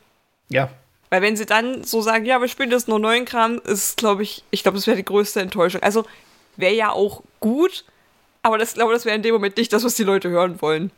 Ja. 0.49 0.69
Weil 1.09 1.22
wenn 1.22 1.36
sie 1.36 1.45
dann 1.45 1.84
so 1.84 2.01
sagen, 2.01 2.26
ja, 2.26 2.39
wir 2.39 2.47
spielen 2.47 2.69
das 2.69 2.88
nur 2.88 2.99
neuen 2.99 3.26
Kram, 3.26 3.59
ist, 3.63 3.97
glaube 3.97 4.24
ich, 4.24 4.43
ich 4.51 4.61
glaube, 4.61 4.78
das 4.78 4.88
wäre 4.88 4.97
die 4.97 5.05
größte 5.05 5.41
Enttäuschung. 5.41 5.82
Also 5.82 6.05
wäre 6.57 6.74
ja 6.74 6.91
auch 6.91 7.24
gut, 7.39 7.86
aber 8.43 8.57
das 8.57 8.74
glaube 8.76 8.93
das 8.93 9.05
wäre 9.05 9.15
in 9.15 9.24
dem 9.24 9.34
Moment 9.34 9.57
nicht 9.57 9.74
das, 9.74 9.84
was 9.84 9.95
die 9.95 10.03
Leute 10.03 10.30
hören 10.30 10.61
wollen. 10.61 10.91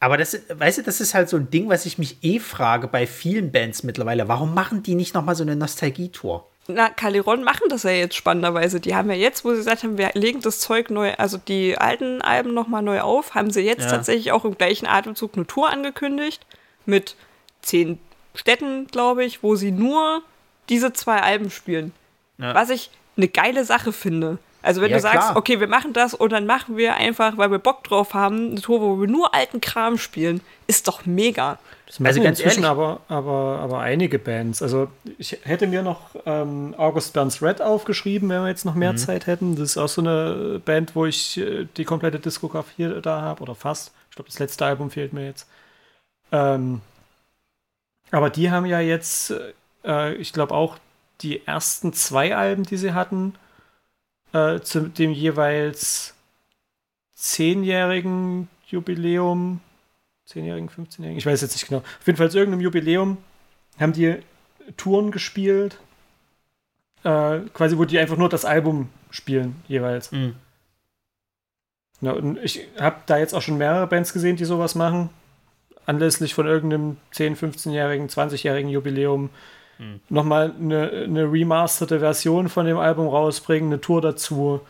Aber 0.00 0.16
das, 0.16 0.38
weißt 0.48 0.78
du, 0.78 0.82
das 0.82 1.00
ist 1.00 1.14
halt 1.14 1.28
so 1.28 1.36
ein 1.36 1.50
Ding, 1.50 1.68
was 1.68 1.86
ich 1.86 1.98
mich 1.98 2.18
eh 2.22 2.38
frage 2.38 2.86
bei 2.86 3.06
vielen 3.06 3.50
Bands 3.50 3.82
mittlerweile. 3.82 4.28
Warum 4.28 4.54
machen 4.54 4.82
die 4.82 4.94
nicht 4.94 5.14
nochmal 5.14 5.34
so 5.34 5.42
eine 5.42 5.56
Nostalgie-Tour? 5.56 6.46
Na, 6.70 6.90
Caliron 6.90 7.42
machen 7.44 7.68
das 7.70 7.82
ja 7.84 7.90
jetzt 7.90 8.14
spannenderweise. 8.14 8.78
Die 8.78 8.94
haben 8.94 9.08
ja 9.10 9.16
jetzt, 9.16 9.42
wo 9.44 9.50
sie 9.52 9.56
gesagt 9.56 9.82
haben, 9.84 9.96
wir 9.96 10.10
legen 10.12 10.40
das 10.42 10.60
Zeug 10.60 10.90
neu, 10.90 11.14
also 11.16 11.38
die 11.38 11.78
alten 11.78 12.20
Alben 12.20 12.52
nochmal 12.52 12.82
neu 12.82 13.00
auf, 13.00 13.34
haben 13.34 13.50
sie 13.50 13.62
jetzt 13.62 13.84
Ja. 13.86 13.90
tatsächlich 13.92 14.32
auch 14.32 14.44
im 14.44 14.56
gleichen 14.58 14.86
Atemzug 14.86 15.32
eine 15.34 15.46
Tour 15.46 15.70
angekündigt 15.70 16.44
mit 16.84 17.16
zehn 17.62 17.98
Städten, 18.34 18.86
glaube 18.88 19.24
ich, 19.24 19.42
wo 19.42 19.56
sie 19.56 19.72
nur 19.72 20.22
diese 20.68 20.92
zwei 20.92 21.22
Alben 21.22 21.50
spielen. 21.50 21.92
Ja. 22.36 22.54
Was 22.54 22.68
ich 22.68 22.90
eine 23.16 23.28
geile 23.28 23.64
Sache 23.64 23.92
finde. 23.92 24.36
Also 24.60 24.82
wenn 24.82 24.90
Ja, 24.90 24.96
du 24.98 25.02
sagst, 25.02 25.28
klar. 25.28 25.36
okay, 25.36 25.60
wir 25.60 25.68
machen 25.68 25.94
das 25.94 26.12
und 26.12 26.30
dann 26.32 26.44
machen 26.44 26.76
wir 26.76 26.94
einfach, 26.96 27.38
weil 27.38 27.50
wir 27.50 27.58
Bock 27.58 27.82
drauf 27.84 28.12
haben, 28.12 28.50
eine 28.50 28.60
Tour, 28.60 28.82
wo 28.82 29.00
wir 29.00 29.08
nur 29.08 29.34
alten 29.34 29.62
Kram 29.62 29.96
spielen, 29.96 30.42
ist 30.66 30.86
doch 30.86 31.06
mega. 31.06 31.58
Das 31.88 32.00
Also 32.04 32.20
ganz 32.22 32.38
inzwischen 32.38 32.64
ehrlich- 32.64 32.70
aber, 32.70 33.00
aber, 33.08 33.58
aber 33.60 33.78
einige 33.80 34.18
Bands. 34.18 34.60
Also 34.62 34.90
ich 35.16 35.38
hätte 35.42 35.66
mir 35.66 35.82
noch 35.82 36.14
ähm, 36.26 36.74
August 36.76 37.14
Burns 37.14 37.40
Red 37.42 37.62
aufgeschrieben, 37.62 38.28
wenn 38.28 38.42
wir 38.42 38.48
jetzt 38.48 38.66
noch 38.66 38.74
mehr 38.74 38.92
Mhm. 38.92 38.98
Zeit 38.98 39.26
hätten. 39.26 39.56
Das 39.56 39.70
ist 39.70 39.78
auch 39.78 39.88
so 39.88 40.02
eine 40.02 40.60
Band, 40.64 40.94
wo 40.94 41.06
ich 41.06 41.38
äh, 41.38 41.66
die 41.78 41.84
komplette 41.86 42.20
Diskografie 42.20 43.00
da 43.02 43.22
habe, 43.22 43.42
oder 43.42 43.54
fast. 43.54 43.92
Ich 44.10 44.16
glaube, 44.16 44.28
das 44.28 44.38
letzte 44.38 44.66
Album 44.66 44.90
fehlt 44.90 45.14
mir 45.14 45.24
jetzt. 45.24 45.48
Ähm, 46.30 46.82
aber 48.10 48.28
die 48.28 48.50
haben 48.50 48.66
ja 48.66 48.80
jetzt, 48.80 49.32
äh, 49.82 50.12
ich 50.14 50.34
glaube 50.34 50.54
auch 50.54 50.76
die 51.22 51.46
ersten 51.46 51.94
zwei 51.94 52.36
Alben, 52.36 52.64
die 52.64 52.76
sie 52.76 52.92
hatten, 52.92 53.34
äh, 54.34 54.60
zu 54.60 54.82
dem 54.88 55.10
jeweils 55.12 56.14
zehnjährigen 57.14 58.48
Jubiläum 58.66 59.60
10-Jährigen, 60.30 60.68
15-Jährigen, 60.68 61.18
ich 61.18 61.26
weiß 61.26 61.40
jetzt 61.40 61.54
nicht 61.54 61.68
genau. 61.68 61.80
Auf 61.80 62.06
jeden 62.06 62.16
Fall 62.16 62.30
zu 62.30 62.38
irgendeinem 62.38 62.62
Jubiläum 62.62 63.18
haben 63.78 63.92
die 63.92 64.16
Touren 64.76 65.10
gespielt, 65.10 65.78
äh, 67.04 67.40
quasi 67.54 67.78
wo 67.78 67.84
die 67.84 67.98
einfach 67.98 68.16
nur 68.16 68.28
das 68.28 68.44
Album 68.44 68.90
spielen 69.10 69.62
jeweils. 69.68 70.12
Mhm. 70.12 70.34
Ja, 72.00 72.12
und 72.12 72.38
ich 72.42 72.66
habe 72.78 72.96
da 73.06 73.18
jetzt 73.18 73.34
auch 73.34 73.42
schon 73.42 73.58
mehrere 73.58 73.86
Bands 73.86 74.12
gesehen, 74.12 74.36
die 74.36 74.44
sowas 74.44 74.74
machen. 74.74 75.10
Anlässlich 75.86 76.34
von 76.34 76.46
irgendeinem 76.46 76.98
10-, 77.14 77.36
15-jährigen, 77.36 78.08
20-jährigen 78.08 78.70
Jubiläum 78.70 79.30
Mhm. 79.78 80.00
nochmal 80.08 80.52
eine, 80.58 80.90
eine 80.90 81.32
remasterte 81.32 82.00
Version 82.00 82.48
von 82.48 82.66
dem 82.66 82.78
Album 82.78 83.06
rausbringen, 83.06 83.70
eine 83.70 83.80
Tour 83.80 84.00
dazu. 84.00 84.60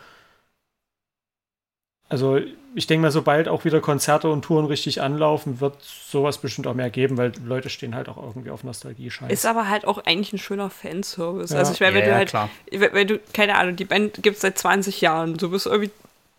Also 2.08 2.40
ich 2.74 2.86
denke 2.86 3.02
mal, 3.02 3.10
sobald 3.10 3.48
auch 3.48 3.64
wieder 3.64 3.80
Konzerte 3.80 4.28
und 4.30 4.42
Touren 4.42 4.66
richtig 4.66 5.00
anlaufen, 5.02 5.60
wird 5.60 5.74
sowas 5.82 6.38
bestimmt 6.38 6.66
auch 6.66 6.74
mehr 6.74 6.90
geben, 6.90 7.16
weil 7.16 7.32
Leute 7.44 7.70
stehen 7.70 7.94
halt 7.94 8.08
auch 8.08 8.16
irgendwie 8.16 8.50
auf 8.50 8.62
Nostalgie-Scheiß. 8.64 9.30
Ist 9.30 9.46
aber 9.46 9.68
halt 9.68 9.86
auch 9.86 9.98
eigentlich 10.06 10.32
ein 10.32 10.38
schöner 10.38 10.70
Fanservice. 10.70 11.52
Ja. 11.52 11.58
Also 11.58 11.72
ich 11.72 11.80
meine, 11.80 11.94
wenn 11.94 12.02
Ja, 12.02 12.08
du 12.10 12.14
halt, 12.14 12.28
klar. 12.28 12.50
wenn 12.70 13.08
du, 13.08 13.20
keine 13.34 13.56
Ahnung, 13.56 13.76
die 13.76 13.84
Band 13.84 14.22
gibt 14.22 14.36
es 14.36 14.42
seit 14.42 14.58
20 14.58 15.00
Jahren, 15.00 15.36
du 15.36 15.50
bist 15.50 15.66
irgendwie 15.66 15.90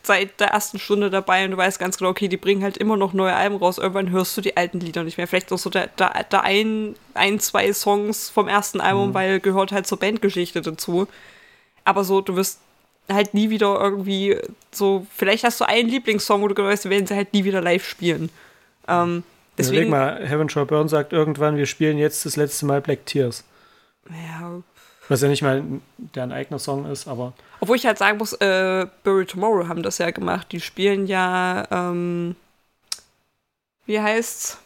seit 0.01 0.39
der 0.39 0.47
ersten 0.47 0.80
Stunde 0.80 1.09
dabei 1.09 1.43
und 1.45 1.51
du 1.51 1.57
weißt 1.57 1.78
ganz 1.78 1.97
genau, 1.97 2.09
okay, 2.11 2.30
die 2.30 2.38
bringen 2.38 2.63
halt 2.63 2.78
immer 2.78 2.95
noch 2.95 3.11
neue 3.13 3.36
Alben 3.36 3.57
raus, 3.57 3.78
irgendwann 3.78 4.11
hörst 4.11 4.38
du 4.38 4.41
die 4.41 4.55
alten 4.55 4.80
Lieder 4.80 5.03
nicht 5.03 5.17
mehr. 5.17 5.28
Vielleicht 5.28 5.51
auch 5.51 5.57
so 5.57 5.70
da, 5.70 5.88
da, 5.97 6.13
da 6.30 6.39
ein, 6.39 6.95
ein, 7.15 7.39
zwei 7.39 7.74
Songs 7.74 8.30
vom 8.30 8.47
ersten 8.47 8.80
Album, 8.82 9.13
weil 9.13 9.39
gehört 9.41 9.72
halt 9.72 9.88
zur 9.88 9.99
Bandgeschichte 9.99 10.61
dazu. 10.61 11.07
Aber 11.84 12.03
so, 12.05 12.22
du 12.22 12.36
wirst 12.38 12.59
halt 13.12 13.34
nie 13.34 13.49
wieder 13.49 13.80
irgendwie 13.80 14.38
so, 14.72 15.05
vielleicht 15.14 15.43
hast 15.43 15.60
du 15.60 15.66
einen 15.66 15.89
Lieblingssong, 15.89 16.41
wo 16.41 16.47
du 16.47 16.64
weißt, 16.64 16.89
werden 16.89 17.07
sie 17.07 17.16
halt 17.16 17.34
nie 17.34 17.43
wieder 17.43 17.62
live 17.62 17.86
spielen. 17.86 18.30
Ähm, 18.88 19.24
Überleg 19.57 19.57
deswegen, 19.57 19.89
mal, 19.89 20.26
Heaven 20.26 20.49
Shall 20.49 20.66
Burn 20.66 20.88
sagt 20.88 21.14
irgendwann, 21.14 21.57
wir 21.57 21.66
spielen 21.66 21.97
jetzt 21.97 22.26
das 22.26 22.36
letzte 22.36 22.66
Mal 22.66 22.82
Black 22.82 23.05
Tears. 23.05 23.43
ja, 24.10 24.62
Was 25.07 25.22
ja 25.22 25.28
nicht 25.28 25.41
mal 25.41 25.64
deren 25.97 26.32
eigener 26.32 26.60
Song 26.60 26.89
ist, 26.89 27.07
aber 27.07 27.34
Obwohl 27.60 27.76
ich 27.76 27.86
halt 27.86 27.97
sagen 27.97 28.18
muss, 28.18 28.34
äh, 28.34 28.88
Bury 29.03 29.26
Tomorrow 29.26 29.68
haben 29.68 29.84
das 29.84 29.97
ja 29.97 30.12
gemacht. 30.12 30.51
Die 30.51 30.62
spielen 30.62 31.07
ja, 31.07 31.68
ähm, 31.72 32.36
wie 33.86 33.99
heißt's? 33.99 34.60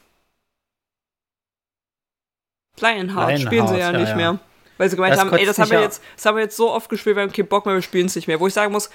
Lionheart, 2.79 3.29
Lionheart, 3.29 3.39
spielen 3.39 3.67
sie 3.67 3.77
ja, 3.77 3.91
ja, 3.91 3.97
nicht 3.97 4.09
ja. 4.09 4.15
mehr. 4.15 4.39
Weil 4.78 4.89
sie 4.89 4.95
gemeint 4.95 5.13
Das 5.13 5.19
haben, 5.21 5.34
ey, 5.34 5.45
das 5.45 5.57
haben, 5.59 5.69
wir 5.69 5.78
ja- 5.80 5.84
jetzt, 5.84 6.02
das 6.15 6.26
haben 6.26 6.35
wir 6.35 6.43
jetzt 6.43 6.57
so 6.57 6.72
oft 6.72 6.89
gespielt, 6.89 7.15
wir 7.15 7.23
haben 7.23 7.31
keinen 7.31 7.47
Bock 7.47 7.65
mehr, 7.65 7.76
wir 7.76 7.81
spielen 7.81 8.07
es 8.07 8.15
nicht 8.15 8.27
mehr. 8.27 8.39
Wo 8.39 8.47
ich 8.47 8.53
sagen 8.53 8.72
muss, 8.72 8.89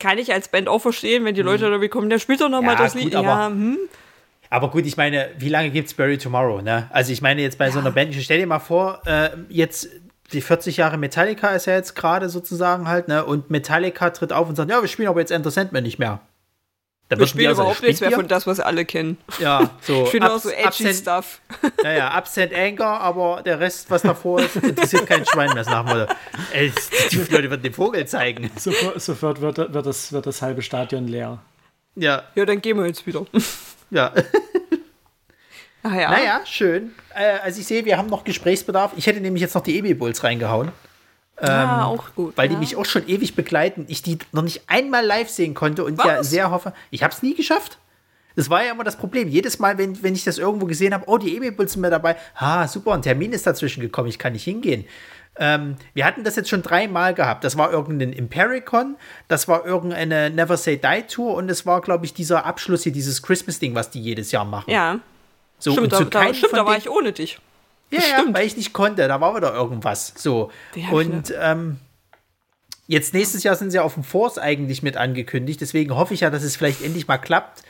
kann 0.00 0.18
ich 0.18 0.32
als 0.32 0.48
Band 0.48 0.68
auch 0.68 0.80
verstehen, 0.80 1.24
wenn 1.24 1.34
die 1.34 1.42
Leute 1.42 1.66
irgendwie 1.66 1.88
kommen, 1.88 2.10
der 2.10 2.18
spielt 2.18 2.40
doch 2.40 2.48
nochmal. 2.48 2.74
Ja, 2.74 2.82
das 2.82 2.94
Lied. 2.94 3.04
gut, 3.04 3.14
aber- 3.14 3.26
ja, 3.28 3.46
hm? 3.48 3.78
Aber 4.50 4.70
gut, 4.70 4.86
ich 4.86 4.96
meine, 4.96 5.30
wie 5.38 5.48
lange 5.48 5.70
gibt 5.70 5.88
es 5.88 5.94
Bury 5.94 6.16
Tomorrow, 6.16 6.60
ne? 6.62 6.88
Also 6.92 7.12
ich 7.12 7.20
meine 7.22 7.42
jetzt 7.42 7.58
bei 7.58 7.70
so 7.70 7.80
einer 7.80 7.90
Band, 7.90 8.14
stell 8.14 8.38
dir 8.38 8.46
mal 8.46 8.60
vor, 8.60 9.00
äh, 9.04 9.30
jetzt 9.48 9.88
die 10.32 10.40
40 10.40 10.76
Jahre 10.76 10.96
Metallica 10.96 11.48
ist 11.50 11.66
ja 11.66 11.74
jetzt 11.74 11.94
gerade 11.96 12.28
sozusagen 12.28 12.86
halt, 12.88 13.08
ne? 13.08 13.24
Und 13.24 13.50
Metallica 13.50 14.10
tritt 14.10 14.32
auf 14.32 14.48
und 14.48 14.54
sagt, 14.56 14.70
ja, 14.70 14.80
wir 14.80 14.88
spielen 14.88 15.08
aber 15.08 15.20
jetzt 15.20 15.32
Enter 15.32 15.50
Sandman 15.50 15.82
nicht 15.82 15.98
mehr. 15.98 16.20
Da 17.08 17.16
Wir 17.16 17.20
würden 17.20 17.26
die 17.26 17.30
spielen 17.30 17.52
überhaupt 17.52 17.82
nichts 17.82 18.00
mehr 18.00 18.12
von 18.12 18.26
das, 18.28 18.46
was 18.46 18.60
alle 18.60 18.84
kennen. 18.86 19.18
Ja, 19.38 19.70
so. 19.82 20.04
Ich 20.04 20.10
finde 20.10 20.32
auch 20.32 20.38
so 20.38 20.48
edgy 20.48 20.64
Absent, 20.64 20.96
Stuff. 20.96 21.40
ja, 21.82 21.92
ja, 21.92 22.08
Absent 22.08 22.54
Anger, 22.54 22.86
aber 23.00 23.42
der 23.44 23.60
Rest, 23.60 23.90
was 23.90 24.02
davor 24.02 24.40
ist, 24.40 24.56
interessiert 24.56 25.06
kein 25.06 25.26
Schwein 25.26 25.52
mehr, 25.52 25.64
nach 25.64 25.84
dem. 25.84 26.16
Ey, 26.52 26.72
die 27.10 27.16
Leute 27.18 27.50
würden 27.50 27.62
den 27.62 27.74
Vogel 27.74 28.06
zeigen. 28.06 28.50
sofort, 28.56 29.02
sofort 29.02 29.40
wird, 29.42 29.58
wird, 29.58 29.86
das, 29.86 30.12
wird 30.12 30.24
das 30.26 30.40
halbe 30.40 30.62
Stadion 30.62 31.06
leer. 31.06 31.38
Ja, 31.96 32.22
Ja, 32.34 32.44
dann 32.46 32.60
gehen 32.62 32.78
wir 32.78 32.86
jetzt 32.86 33.06
wieder. 33.06 33.26
ja. 33.90 34.12
Ach 35.82 35.94
ja. 35.94 36.10
Naja, 36.10 36.40
schön. 36.46 36.94
Äh, 37.14 37.38
also 37.42 37.60
ich 37.60 37.66
sehe, 37.66 37.84
wir 37.84 37.98
haben 37.98 38.08
noch 38.08 38.24
Gesprächsbedarf. 38.24 38.92
Ich 38.96 39.06
hätte 39.06 39.20
nämlich 39.20 39.42
jetzt 39.42 39.54
noch 39.54 39.62
die 39.62 39.76
EB 39.78 39.98
Bulls 39.98 40.22
reingehauen. 41.38 41.70
ah, 41.70 41.86
auch 41.86 42.14
gut. 42.14 42.36
Weil 42.36 42.46
ja. 42.46 42.54
die 42.54 42.58
mich 42.58 42.76
auch 42.76 42.86
schon 42.86 43.06
ewig 43.08 43.34
begleiten. 43.34 43.84
Ich 43.88 44.02
die 44.02 44.18
noch 44.32 44.42
nicht 44.42 44.62
einmal 44.68 45.04
live 45.04 45.28
sehen 45.28 45.54
konnte 45.54 45.84
und 45.84 45.98
ja 45.98 46.18
Was? 46.18 46.30
sehr 46.30 46.50
hoffe. 46.50 46.72
Ich 46.90 47.02
habe 47.02 47.12
es 47.14 47.22
nie 47.22 47.34
geschafft. 47.34 47.78
Das 48.36 48.50
war 48.50 48.64
ja 48.64 48.72
immer 48.72 48.84
das 48.84 48.96
Problem. 48.96 49.28
Jedes 49.28 49.58
Mal, 49.58 49.78
wenn, 49.78 50.02
wenn 50.02 50.14
ich 50.14 50.24
das 50.24 50.38
irgendwo 50.38 50.66
gesehen 50.66 50.92
habe, 50.92 51.04
oh, 51.06 51.18
die 51.18 51.36
Amy 51.36 51.52
sind 51.68 51.80
mir 51.80 51.90
dabei. 51.90 52.16
Ah, 52.34 52.66
super, 52.66 52.92
ein 52.92 53.02
Termin 53.02 53.32
ist 53.32 53.46
dazwischen 53.46 53.80
gekommen, 53.80 54.08
ich 54.08 54.18
kann 54.18 54.32
nicht 54.32 54.44
hingehen. 54.44 54.84
Ähm, 55.36 55.76
wir 55.94 56.04
hatten 56.04 56.24
das 56.24 56.36
jetzt 56.36 56.48
schon 56.48 56.62
dreimal 56.62 57.14
gehabt. 57.14 57.44
Das 57.44 57.56
war 57.56 57.72
irgendein 57.72 58.12
Impericon, 58.12 58.96
das 59.28 59.48
war 59.48 59.64
irgendeine 59.64 60.30
Never 60.30 60.56
Say 60.56 60.76
Die 60.76 61.02
Tour 61.02 61.34
und 61.34 61.48
es 61.50 61.66
war, 61.66 61.80
glaube 61.80 62.06
ich, 62.06 62.14
dieser 62.14 62.44
Abschluss 62.44 62.82
hier, 62.84 62.92
dieses 62.92 63.22
Christmas-Ding, 63.22 63.74
was 63.74 63.90
die 63.90 64.00
jedes 64.00 64.30
Jahr 64.32 64.44
machen. 64.44 64.70
Ja, 64.70 65.00
so, 65.58 65.72
stimmt, 65.72 65.92
da, 65.92 66.04
da, 66.04 66.34
stimmt, 66.34 66.52
da 66.52 66.66
war 66.66 66.76
ich 66.76 66.90
ohne 66.90 67.12
dich. 67.12 67.38
Ja, 67.90 68.00
ja, 68.00 68.18
Stimmt. 68.18 68.36
weil 68.36 68.46
ich 68.46 68.56
nicht 68.56 68.72
konnte. 68.72 69.06
Da 69.08 69.20
war 69.20 69.36
wieder 69.36 69.54
irgendwas. 69.54 70.12
So. 70.16 70.50
Ich 70.74 70.90
Und 70.90 71.34
ähm, 71.40 71.78
jetzt 72.86 73.14
nächstes 73.14 73.42
Jahr 73.44 73.56
sind 73.56 73.70
sie 73.70 73.78
auf 73.78 73.94
dem 73.94 74.04
Force 74.04 74.38
eigentlich 74.38 74.82
mit 74.82 74.96
angekündigt. 74.96 75.60
Deswegen 75.60 75.94
hoffe 75.94 76.14
ich 76.14 76.20
ja, 76.20 76.30
dass 76.30 76.42
es 76.42 76.56
vielleicht 76.56 76.82
endlich 76.82 77.06
mal 77.06 77.18
klappt. 77.18 77.62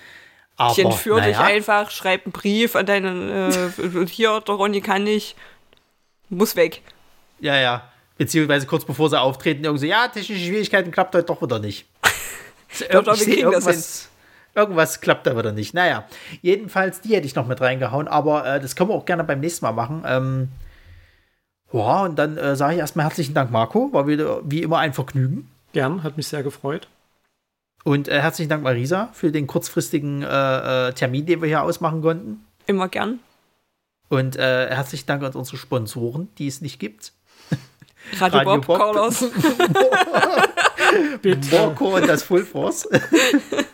Aber, 0.56 0.72
Ich 0.72 0.78
entführe 0.78 1.20
dich 1.20 1.36
naja, 1.36 1.46
einfach, 1.54 1.90
schreib 1.90 2.26
einen 2.26 2.32
Brief 2.32 2.76
an 2.76 2.86
deinen, 2.86 3.50
äh, 3.50 4.06
hier, 4.06 4.40
der 4.40 4.54
Ronny 4.54 4.80
kann 4.80 5.02
nicht, 5.02 5.34
muss 6.28 6.54
weg. 6.54 6.82
Ja, 7.40 7.56
ja. 7.56 7.90
Beziehungsweise 8.18 8.66
kurz 8.66 8.84
bevor 8.84 9.10
sie 9.10 9.20
auftreten, 9.20 9.64
irgendwie 9.64 9.86
so, 9.86 9.90
ja, 9.90 10.06
technische 10.06 10.46
Schwierigkeiten 10.46 10.92
klappt 10.92 11.14
heute 11.14 11.26
doch 11.26 11.42
wieder 11.42 11.58
nicht. 11.58 11.86
Ich 12.76 12.80
wir 12.80 13.14
seh 13.14 13.24
kriegen 13.24 13.52
das 13.52 13.66
irgendwas, 13.66 14.08
irgendwas 14.54 15.00
klappt 15.00 15.26
da 15.26 15.36
wieder 15.36 15.52
nicht. 15.52 15.74
Naja, 15.74 16.04
jedenfalls, 16.42 17.00
die 17.00 17.14
hätte 17.14 17.26
ich 17.26 17.34
noch 17.34 17.46
mit 17.46 17.60
reingehauen, 17.60 18.08
aber 18.08 18.46
äh, 18.46 18.60
das 18.60 18.76
können 18.76 18.90
wir 18.90 18.94
auch 18.94 19.06
gerne 19.06 19.24
beim 19.24 19.40
nächsten 19.40 19.64
Mal 19.64 19.72
machen. 19.72 20.02
Ähm, 20.06 20.48
ja, 21.72 22.02
und 22.04 22.16
dann 22.16 22.36
äh, 22.36 22.54
sage 22.54 22.74
ich 22.74 22.78
erstmal 22.78 23.06
herzlichen 23.06 23.34
Dank, 23.34 23.50
Marco. 23.50 23.92
War 23.92 24.06
wieder 24.06 24.40
wie 24.44 24.62
immer 24.62 24.78
ein 24.78 24.92
Vergnügen. 24.92 25.50
Gern, 25.72 26.02
hat 26.04 26.16
mich 26.16 26.28
sehr 26.28 26.42
gefreut. 26.42 26.88
Und 27.82 28.08
äh, 28.08 28.20
herzlichen 28.20 28.48
Dank, 28.48 28.62
Marisa, 28.62 29.10
für 29.12 29.32
den 29.32 29.46
kurzfristigen 29.46 30.22
äh, 30.22 30.88
äh, 30.88 30.92
Termin, 30.92 31.26
den 31.26 31.42
wir 31.42 31.48
hier 31.48 31.62
ausmachen 31.62 32.00
konnten. 32.00 32.44
Immer 32.66 32.88
gern. 32.88 33.18
Und 34.08 34.36
äh, 34.36 34.68
herzlichen 34.68 35.06
Dank 35.06 35.22
an 35.22 35.32
unsere 35.32 35.56
Sponsoren, 35.56 36.28
die 36.38 36.46
es 36.46 36.60
nicht 36.60 36.78
gibt. 36.78 37.12
Radio, 38.18 38.38
Radio 38.38 38.54
Bob, 38.56 38.66
Bob. 38.66 38.78
Carlos. 38.78 39.24
Bitte. 41.22 41.56
Morco 41.56 41.96
und 41.96 42.08
das 42.08 42.22
Full 42.22 42.44
Force. 42.44 42.88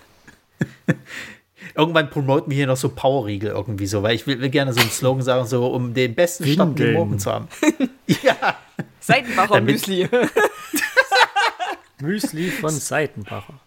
Irgendwann 1.75 2.11
promoten 2.11 2.51
wir 2.51 2.57
hier 2.57 2.67
noch 2.67 2.77
so 2.77 2.89
Powerriegel 2.89 3.51
irgendwie 3.51 3.87
so, 3.87 4.03
weil 4.03 4.15
ich 4.15 4.27
will, 4.27 4.41
will 4.41 4.49
gerne 4.49 4.73
so 4.73 4.81
einen 4.81 4.91
Slogan 4.91 5.23
sagen, 5.23 5.47
so 5.47 5.67
um 5.69 5.95
den 5.95 6.15
besten 6.15 6.47
Start 6.47 6.71
in 6.71 6.75
den. 6.77 6.95
Morgen 6.95 7.19
zu 7.19 7.31
haben. 7.31 7.49
ja, 8.07 8.57
Seitenbacher 8.99 9.55
Damit- 9.55 9.75
Müsli. 9.75 10.09
Müsli 12.01 12.51
von 12.51 12.71
Seitenbacher. 12.71 13.61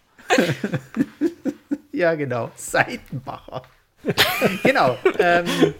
ja, 1.92 2.14
genau. 2.14 2.50
Seitenbacher. 2.56 3.62
genau. 4.64 4.98
Ähm, 5.18 5.74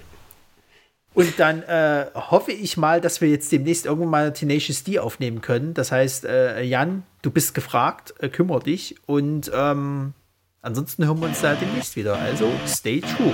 und 1.14 1.38
dann 1.38 1.62
äh, 1.62 2.06
hoffe 2.14 2.52
ich 2.52 2.76
mal, 2.76 3.00
dass 3.00 3.20
wir 3.20 3.28
jetzt 3.28 3.50
demnächst 3.52 3.86
irgendwann 3.86 4.10
mal 4.10 4.32
Tenacious 4.32 4.82
D 4.82 4.98
aufnehmen 4.98 5.40
können. 5.40 5.74
Das 5.74 5.92
heißt, 5.92 6.24
äh, 6.24 6.62
Jan, 6.62 7.04
du 7.22 7.30
bist 7.30 7.54
gefragt, 7.54 8.14
äh, 8.18 8.28
kümmer 8.28 8.60
dich. 8.60 8.96
Und 9.06 9.50
ähm, 9.54 10.14
ansonsten 10.64 11.06
hören 11.06 11.20
wir 11.20 11.28
uns 11.28 11.40
da 11.40 11.54
demnächst 11.54 11.94
wieder. 11.96 12.18
Also, 12.18 12.50
stay 12.66 13.00
true. 13.00 13.32